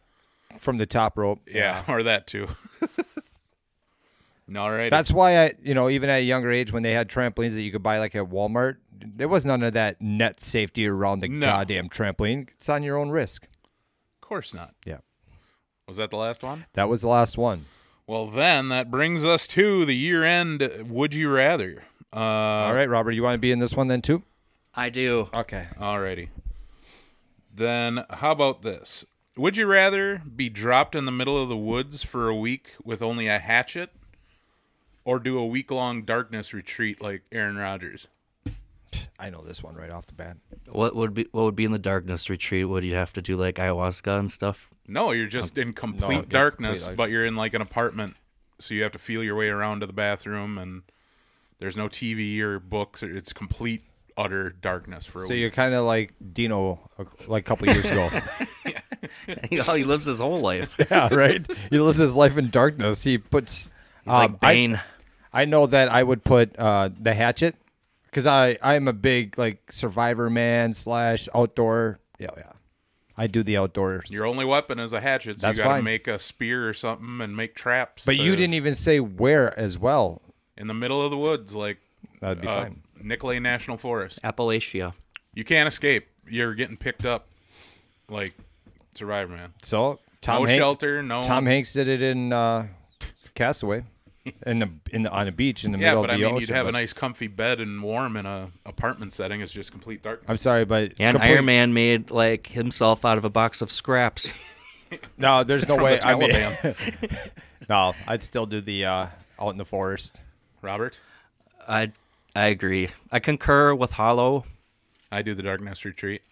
From 0.59 0.77
the 0.77 0.85
top 0.85 1.17
rope. 1.17 1.41
Yeah, 1.45 1.83
or 1.87 2.01
that 2.03 2.25
too. 2.25 2.47
All 4.55 4.71
right. 4.71 4.89
That's 4.89 5.11
why 5.11 5.37
I, 5.45 5.53
you 5.61 5.75
know, 5.75 5.89
even 5.89 6.09
at 6.09 6.19
a 6.21 6.23
younger 6.23 6.51
age, 6.51 6.71
when 6.73 6.81
they 6.81 6.93
had 6.93 7.07
trampolines 7.07 7.53
that 7.53 7.61
you 7.61 7.71
could 7.71 7.83
buy 7.83 7.99
like 7.99 8.15
at 8.15 8.23
Walmart, 8.29 8.77
there 8.99 9.27
was 9.27 9.45
none 9.45 9.61
of 9.61 9.73
that 9.73 10.01
net 10.01 10.39
safety 10.41 10.87
around 10.87 11.19
the 11.19 11.27
No. 11.27 11.45
goddamn 11.45 11.87
trampoline. 11.89 12.47
It's 12.57 12.67
on 12.67 12.81
your 12.81 12.97
own 12.97 13.09
risk. 13.09 13.43
of 13.43 14.21
course 14.27 14.53
not. 14.53 14.73
Yeah. 14.85 14.99
Was 15.87 15.97
that 15.97 16.09
the 16.09 16.17
last 16.17 16.41
one? 16.43 16.65
That 16.73 16.89
was 16.89 17.01
the 17.01 17.07
last 17.09 17.37
one. 17.37 17.65
Well, 18.09 18.25
then 18.25 18.69
that 18.69 18.89
brings 18.89 19.23
us 19.23 19.45
to 19.49 19.85
the 19.85 19.95
year 19.95 20.23
end. 20.23 20.67
Would 20.89 21.13
you 21.13 21.29
rather? 21.29 21.83
Uh, 22.11 22.17
All 22.19 22.73
right, 22.73 22.89
Robert, 22.89 23.11
you 23.11 23.21
want 23.21 23.35
to 23.35 23.39
be 23.39 23.51
in 23.51 23.59
this 23.59 23.75
one 23.75 23.87
then 23.87 24.01
too? 24.01 24.23
I 24.73 24.89
do. 24.89 25.29
Okay. 25.31 25.67
Alrighty. 25.79 26.29
Then 27.53 28.05
how 28.09 28.31
about 28.31 28.63
this? 28.63 29.05
Would 29.37 29.57
you 29.57 29.67
rather 29.67 30.23
be 30.35 30.49
dropped 30.49 30.95
in 30.95 31.05
the 31.05 31.11
middle 31.11 31.39
of 31.39 31.49
the 31.49 31.55
woods 31.55 32.01
for 32.01 32.29
a 32.29 32.35
week 32.35 32.73
with 32.83 33.03
only 33.03 33.27
a 33.27 33.37
hatchet, 33.37 33.91
or 35.05 35.19
do 35.19 35.37
a 35.37 35.45
week 35.45 35.69
long 35.69 36.01
darkness 36.01 36.51
retreat 36.51 36.99
like 37.03 37.21
Aaron 37.31 37.57
Rodgers? 37.57 38.07
I 39.19 39.29
know 39.29 39.43
this 39.45 39.61
one 39.61 39.75
right 39.75 39.91
off 39.91 40.07
the 40.07 40.13
bat. 40.13 40.37
What 40.69 40.95
would 40.95 41.13
be 41.13 41.27
what 41.31 41.43
would 41.43 41.55
be 41.55 41.65
in 41.65 41.71
the 41.73 41.79
darkness 41.79 42.29
retreat? 42.29 42.67
Would 42.69 42.83
you 42.85 42.95
have 42.95 43.11
to 43.13 43.21
do 43.21 43.35
like 43.35 43.55
ayahuasca 43.55 44.17
and 44.19 44.31
stuff? 44.31 44.69
No, 44.87 45.11
you're 45.11 45.27
just 45.27 45.57
in 45.57 45.73
complete 45.73 46.15
yeah, 46.15 46.21
darkness, 46.29 46.81
complete, 46.83 46.87
like- 46.91 46.97
but 46.97 47.09
you're 47.11 47.25
in 47.25 47.35
like 47.35 47.53
an 47.53 47.61
apartment, 47.61 48.15
so 48.59 48.73
you 48.73 48.83
have 48.83 48.93
to 48.93 48.99
feel 48.99 49.23
your 49.23 49.35
way 49.35 49.49
around 49.49 49.81
to 49.81 49.85
the 49.87 49.93
bathroom, 49.93 50.57
and 50.57 50.83
there's 51.59 51.75
no 51.77 51.87
TV 51.89 52.39
or 52.39 52.59
books. 52.59 53.03
It's 53.03 53.33
complete 53.33 53.83
utter 54.17 54.49
darkness 54.49 55.05
for 55.05 55.19
a 55.19 55.21
So 55.27 55.29
week. 55.29 55.39
you're 55.41 55.51
kind 55.51 55.73
of 55.73 55.85
like 55.85 56.13
Dino, 56.33 56.89
uh, 56.97 57.03
like 57.27 57.43
a 57.43 57.47
couple 57.47 57.67
years 57.67 57.85
ago. 57.89 58.09
oh, 59.67 59.75
he 59.75 59.83
lives 59.83 60.05
his 60.05 60.19
whole 60.19 60.39
life. 60.41 60.75
yeah, 60.91 61.13
right. 61.13 61.45
He 61.69 61.79
lives 61.79 61.97
his 61.97 62.13
life 62.15 62.37
in 62.37 62.49
darkness. 62.49 63.03
He 63.03 63.17
puts. 63.17 63.63
He's 64.03 64.13
like 64.13 64.29
um, 64.29 64.37
I- 64.41 64.53
Bane. 64.53 64.81
I 65.31 65.45
know 65.45 65.67
that 65.67 65.89
I 65.89 66.01
would 66.01 66.23
put 66.23 66.57
uh, 66.57 66.89
the 66.99 67.13
hatchet 67.13 67.55
because 68.09 68.25
I 68.25 68.57
I'm 68.61 68.87
a 68.87 68.93
big 68.93 69.37
like 69.37 69.71
survivor 69.71 70.29
man 70.29 70.73
slash 70.73 71.27
outdoor. 71.33 71.99
Yeah, 72.19 72.29
yeah. 72.37 72.51
I 73.17 73.27
do 73.27 73.43
the 73.43 73.57
outdoors. 73.57 74.09
Your 74.09 74.25
only 74.25 74.45
weapon 74.45 74.79
is 74.79 74.93
a 74.93 75.01
hatchet, 75.01 75.41
so 75.41 75.47
That's 75.47 75.57
you 75.57 75.63
got 75.63 75.69
to 75.69 75.75
fine. 75.75 75.83
make 75.83 76.07
a 76.07 76.19
spear 76.19 76.69
or 76.69 76.73
something 76.73 77.19
and 77.19 77.35
make 77.35 77.53
traps. 77.53 78.05
but 78.05 78.15
you 78.15 78.35
didn't 78.37 78.53
even 78.53 78.75
say 78.75 78.99
where 79.01 79.57
as 79.59 79.77
well. 79.77 80.21
in 80.57 80.67
the 80.67 80.73
middle 80.73 81.03
of 81.03 81.11
the 81.11 81.17
woods, 81.17 81.53
like 81.53 81.79
That'd 82.21 82.41
be 82.41 82.47
uh, 82.47 82.55
fine. 82.63 82.81
Nicolet 83.01 83.41
National 83.41 83.75
Forest. 83.77 84.21
Appalachia. 84.23 84.93
You 85.33 85.43
can't 85.43 85.67
escape. 85.67 86.07
You're 86.27 86.53
getting 86.53 86.77
picked 86.77 87.05
up, 87.05 87.27
like 88.09 88.33
Survivor 88.93 89.33
Man. 89.35 89.53
So 89.63 89.99
Tom 90.21 90.43
no 90.43 90.47
Hanks, 90.47 90.57
shelter, 90.59 91.03
no. 91.03 91.21
Tom 91.23 91.45
Hanks 91.45 91.73
did 91.73 91.87
it 91.89 92.01
in 92.01 92.31
uh, 92.31 92.67
Castaway, 93.35 93.83
in 94.45 94.59
the 94.59 94.69
in 94.91 95.03
the, 95.03 95.11
on 95.11 95.27
a 95.27 95.31
beach 95.31 95.63
in 95.65 95.71
the 95.71 95.77
yeah, 95.79 95.89
middle 95.89 96.03
but 96.03 96.09
of 96.11 96.17
the 96.19 96.23
biggest. 96.23 96.23
Yeah, 96.23 96.27
but 96.27 96.29
I 96.29 96.31
mean, 96.31 96.35
ocean. 96.35 96.41
you'd 96.49 96.55
have 96.55 96.67
a 96.67 96.71
nice, 96.71 96.93
comfy 96.93 97.27
bed 97.27 97.59
and 97.59 97.81
warm 97.83 98.15
in 98.17 98.25
a 98.25 98.51
apartment 98.65 99.13
setting. 99.13 99.41
It's 99.41 99.51
just 99.53 99.71
complete 99.71 100.01
darkness. 100.03 100.29
I'm 100.29 100.37
sorry, 100.37 100.65
but 100.65 100.93
And 100.99 101.15
complete- 101.15 101.33
Iron 101.33 101.45
Man 101.45 101.73
made 101.73 102.11
like 102.11 102.47
himself 102.47 103.05
out 103.05 103.17
of 103.17 103.25
a 103.25 103.29
box 103.29 103.61
of 103.61 103.71
scraps. 103.71 104.33
No, 105.19 105.43
there's 105.43 105.67
no 105.67 105.75
way. 105.75 105.99
the 105.99 106.07
I 106.07 106.15
mean, 106.15 106.31
Taliban. 106.31 107.29
no, 107.69 107.93
I'd 108.07 108.23
still 108.23 108.47
do 108.47 108.59
the 108.59 108.85
uh, 108.85 109.07
out 109.39 109.49
in 109.49 109.57
the 109.57 109.65
forest. 109.65 110.19
Robert, 110.63 110.99
I 111.67 111.91
I 112.35 112.45
agree. 112.47 112.89
I 113.11 113.19
concur 113.19 113.75
with 113.75 113.91
Hollow. 113.91 114.45
I 115.11 115.21
do 115.21 115.35
the 115.35 115.43
darkness 115.43 115.85
retreat. 115.85 116.23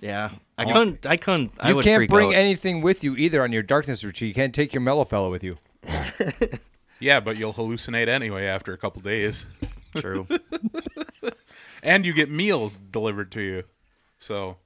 Yeah, 0.00 0.30
I 0.56 0.64
couldn't. 0.64 1.04
I 1.04 1.18
couldn't. 1.18 1.52
I 1.60 1.68
you 1.68 1.76
would 1.76 1.84
can't 1.84 1.98
freak 1.98 2.08
bring 2.08 2.28
out. 2.28 2.34
anything 2.34 2.80
with 2.80 3.04
you 3.04 3.14
either 3.16 3.42
on 3.42 3.52
your 3.52 3.62
darkness 3.62 4.02
retreat. 4.04 4.28
You 4.28 4.34
can't 4.34 4.54
take 4.54 4.72
your 4.72 4.80
mellow 4.80 5.04
fellow 5.04 5.30
with 5.30 5.44
you. 5.44 5.58
Yeah, 7.02 7.18
but 7.20 7.36
you'll 7.38 7.52
hallucinate 7.54 8.06
anyway 8.08 8.46
after 8.46 8.72
a 8.72 8.78
couple 8.78 9.02
days, 9.02 9.46
True. 9.96 10.26
and 11.82 12.06
you 12.06 12.12
get 12.14 12.30
meals 12.30 12.78
delivered 12.90 13.32
to 13.32 13.40
you. 13.42 13.64
So 14.18 14.56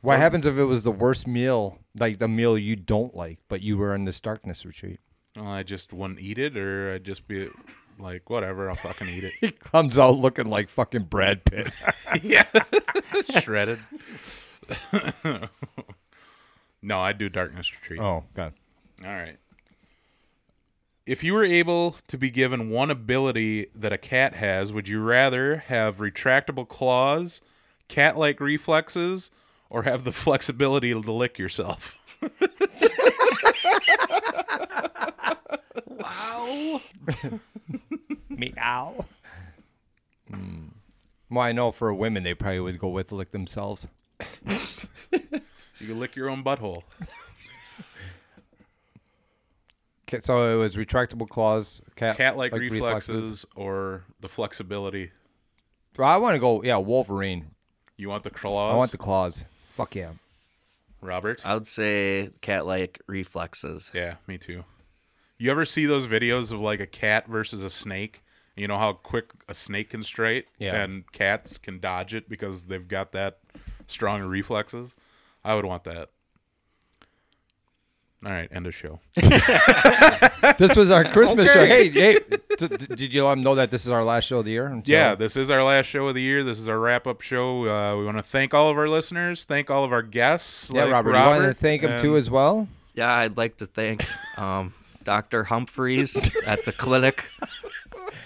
What 0.00 0.18
happens 0.18 0.46
if 0.46 0.56
it 0.56 0.64
was 0.64 0.84
the 0.84 0.92
worst 0.92 1.26
meal, 1.26 1.80
like 1.98 2.18
the 2.20 2.28
meal 2.28 2.56
you 2.56 2.76
don't 2.76 3.14
like, 3.16 3.38
but 3.48 3.62
you 3.62 3.76
were 3.76 3.94
in 3.94 4.04
this 4.04 4.20
darkness 4.20 4.64
retreat? 4.64 5.00
well, 5.34 5.48
I 5.48 5.62
just 5.64 5.92
wouldn't 5.92 6.20
eat 6.20 6.38
it, 6.38 6.56
or 6.56 6.94
I'd 6.94 7.04
just 7.04 7.26
be 7.28 7.50
like, 7.98 8.30
whatever, 8.30 8.70
I'll 8.70 8.76
fucking 8.76 9.08
eat 9.08 9.24
it. 9.24 9.32
He 9.40 9.50
comes 9.50 9.98
out 9.98 10.16
looking 10.16 10.46
like 10.46 10.68
fucking 10.68 11.04
Brad 11.04 11.44
Pitt. 11.44 11.68
it. 12.14 13.42
Shredded. 13.42 13.80
no, 16.82 17.00
I 17.00 17.12
do 17.12 17.28
darkness 17.28 17.70
retreat. 17.72 18.00
oh 18.00 18.24
god. 18.34 18.54
All 19.04 19.10
right. 19.12 19.36
If 21.06 21.22
you 21.22 21.34
were 21.34 21.44
able 21.44 21.96
to 22.08 22.18
be 22.18 22.30
given 22.30 22.68
one 22.68 22.90
ability 22.90 23.68
that 23.76 23.92
a 23.92 23.98
cat 23.98 24.34
has, 24.34 24.72
would 24.72 24.88
you 24.88 25.00
rather 25.00 25.58
have 25.68 25.98
retractable 25.98 26.66
claws, 26.66 27.40
cat 27.86 28.16
like 28.18 28.40
reflexes, 28.40 29.30
or 29.70 29.84
have 29.84 30.02
the 30.04 30.12
flexibility 30.24 30.92
to 30.92 30.98
lick 30.98 31.38
yourself? 31.38 31.96
Wow. 35.86 36.80
Meow. 38.28 39.04
Hmm. 40.28 40.66
Well, 41.30 41.40
I 41.44 41.52
know 41.52 41.70
for 41.72 41.92
women 41.94 42.24
they 42.24 42.34
probably 42.34 42.60
would 42.60 42.78
go 42.78 42.88
with 42.88 43.12
lick 43.12 43.30
themselves. 43.32 43.86
You 45.78 45.88
can 45.88 46.00
lick 46.00 46.16
your 46.16 46.30
own 46.30 46.42
butthole. 46.42 46.84
Okay, 50.08 50.20
so 50.22 50.54
it 50.54 50.56
was 50.56 50.76
retractable 50.76 51.28
claws, 51.28 51.82
cat 51.96 52.16
Cat 52.16 52.36
like 52.36 52.52
reflexes, 52.52 53.44
or 53.56 54.04
the 54.20 54.28
flexibility. 54.28 55.10
I 55.98 56.18
want 56.18 56.34
to 56.34 56.38
go. 56.38 56.62
Yeah, 56.62 56.76
Wolverine. 56.76 57.50
You 57.96 58.08
want 58.10 58.22
the 58.22 58.30
claws? 58.30 58.72
I 58.72 58.76
want 58.76 58.90
the 58.92 58.98
claws. 58.98 59.44
Fuck 59.70 59.94
yeah. 59.96 60.10
Robert? 61.00 61.44
I 61.44 61.54
would 61.54 61.66
say 61.66 62.30
cat-like 62.40 63.00
reflexes. 63.06 63.90
Yeah, 63.94 64.16
me 64.26 64.38
too. 64.38 64.64
You 65.38 65.50
ever 65.50 65.64
see 65.64 65.86
those 65.86 66.06
videos 66.06 66.52
of 66.52 66.60
like 66.60 66.80
a 66.80 66.86
cat 66.86 67.26
versus 67.26 67.62
a 67.62 67.70
snake? 67.70 68.22
You 68.56 68.68
know 68.68 68.78
how 68.78 68.94
quick 68.94 69.32
a 69.48 69.54
snake 69.54 69.90
can 69.90 70.02
strike, 70.02 70.46
Yeah. 70.58 70.82
and 70.82 71.10
cats 71.12 71.58
can 71.58 71.78
dodge 71.80 72.14
it 72.14 72.28
because 72.28 72.64
they've 72.66 72.86
got 72.88 73.12
that 73.12 73.38
strong 73.86 74.22
reflexes. 74.22 74.94
I 75.44 75.54
would 75.54 75.64
want 75.66 75.84
that. 75.84 76.10
All 78.24 78.32
right, 78.32 78.48
end 78.50 78.66
of 78.66 78.74
show. 78.74 79.00
This 80.58 80.74
was 80.76 80.90
our 80.90 81.04
Christmas 81.04 81.52
show. 81.52 81.64
Hey, 81.66 81.90
hey, 81.90 82.18
d- 82.58 82.68
d- 82.68 82.86
did 82.94 83.14
you 83.14 83.24
let 83.24 83.30
them 83.34 83.42
know 83.42 83.56
that 83.56 83.70
this 83.70 83.84
is 83.84 83.90
our 83.90 84.04
last 84.04 84.24
show 84.24 84.38
of 84.38 84.44
the 84.44 84.52
year? 84.52 84.66
Until- 84.66 84.92
Yeah, 84.94 85.14
this 85.14 85.36
is 85.36 85.50
our 85.50 85.62
last 85.62 85.86
show 85.86 86.06
of 86.08 86.14
the 86.14 86.22
year. 86.22 86.42
This 86.44 86.58
is 86.58 86.68
our 86.68 86.78
wrap 86.78 87.06
up 87.06 87.20
show. 87.20 87.68
Uh, 87.68 87.96
we 87.98 88.04
want 88.04 88.16
to 88.16 88.22
thank 88.22 88.54
all 88.54 88.70
of 88.70 88.78
our 88.78 88.88
listeners, 88.88 89.44
thank 89.44 89.70
all 89.70 89.84
of 89.84 89.92
our 89.92 90.02
guests. 90.02 90.70
Yeah, 90.72 90.84
like 90.84 90.92
Robert. 90.92 91.10
You 91.10 91.14
want 91.16 91.26
to 91.26 91.40
Robert, 91.40 91.56
thank 91.58 91.82
him 91.82 92.00
too 92.00 92.16
as 92.16 92.30
well? 92.30 92.68
Yeah, 92.94 93.12
I'd 93.12 93.36
like 93.36 93.58
to 93.58 93.66
thank 93.66 94.06
um, 94.38 94.72
Dr. 95.04 95.44
Humphreys 95.44 96.16
at 96.46 96.64
the 96.64 96.72
clinic. 96.72 97.28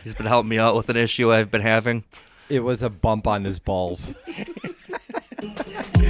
He's 0.05 0.15
been 0.15 0.27
helping 0.27 0.51
me 0.51 0.59
out 0.59 0.77
with 0.77 0.89
an 0.91 0.97
issue 0.97 1.33
I've 1.33 1.51
been 1.51 1.62
having. 1.62 2.05
It 2.49 2.61
was 2.61 2.83
a 2.83 2.91
bump 2.91 3.27
on 3.27 3.45
his 3.45 3.59
balls. 3.59 4.12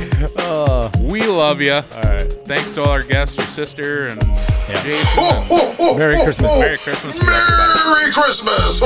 Uh, 0.50 0.90
we 1.00 1.22
love 1.26 1.60
you. 1.60 1.72
All 1.74 1.82
right. 2.02 2.26
Thanks 2.44 2.72
to 2.74 2.82
all 2.82 2.90
our 2.90 3.02
guests, 3.02 3.36
your 3.36 3.46
sister, 3.46 4.06
and 4.08 4.20
Jason. 4.82 5.24
and 5.24 5.98
Merry 5.98 6.22
Christmas. 6.22 6.58
Merry 6.58 6.78
Christmas. 6.78 7.16
to 7.18 7.24
everybody. 7.24 7.80
Merry 7.90 8.10
Christmas! 8.12 8.80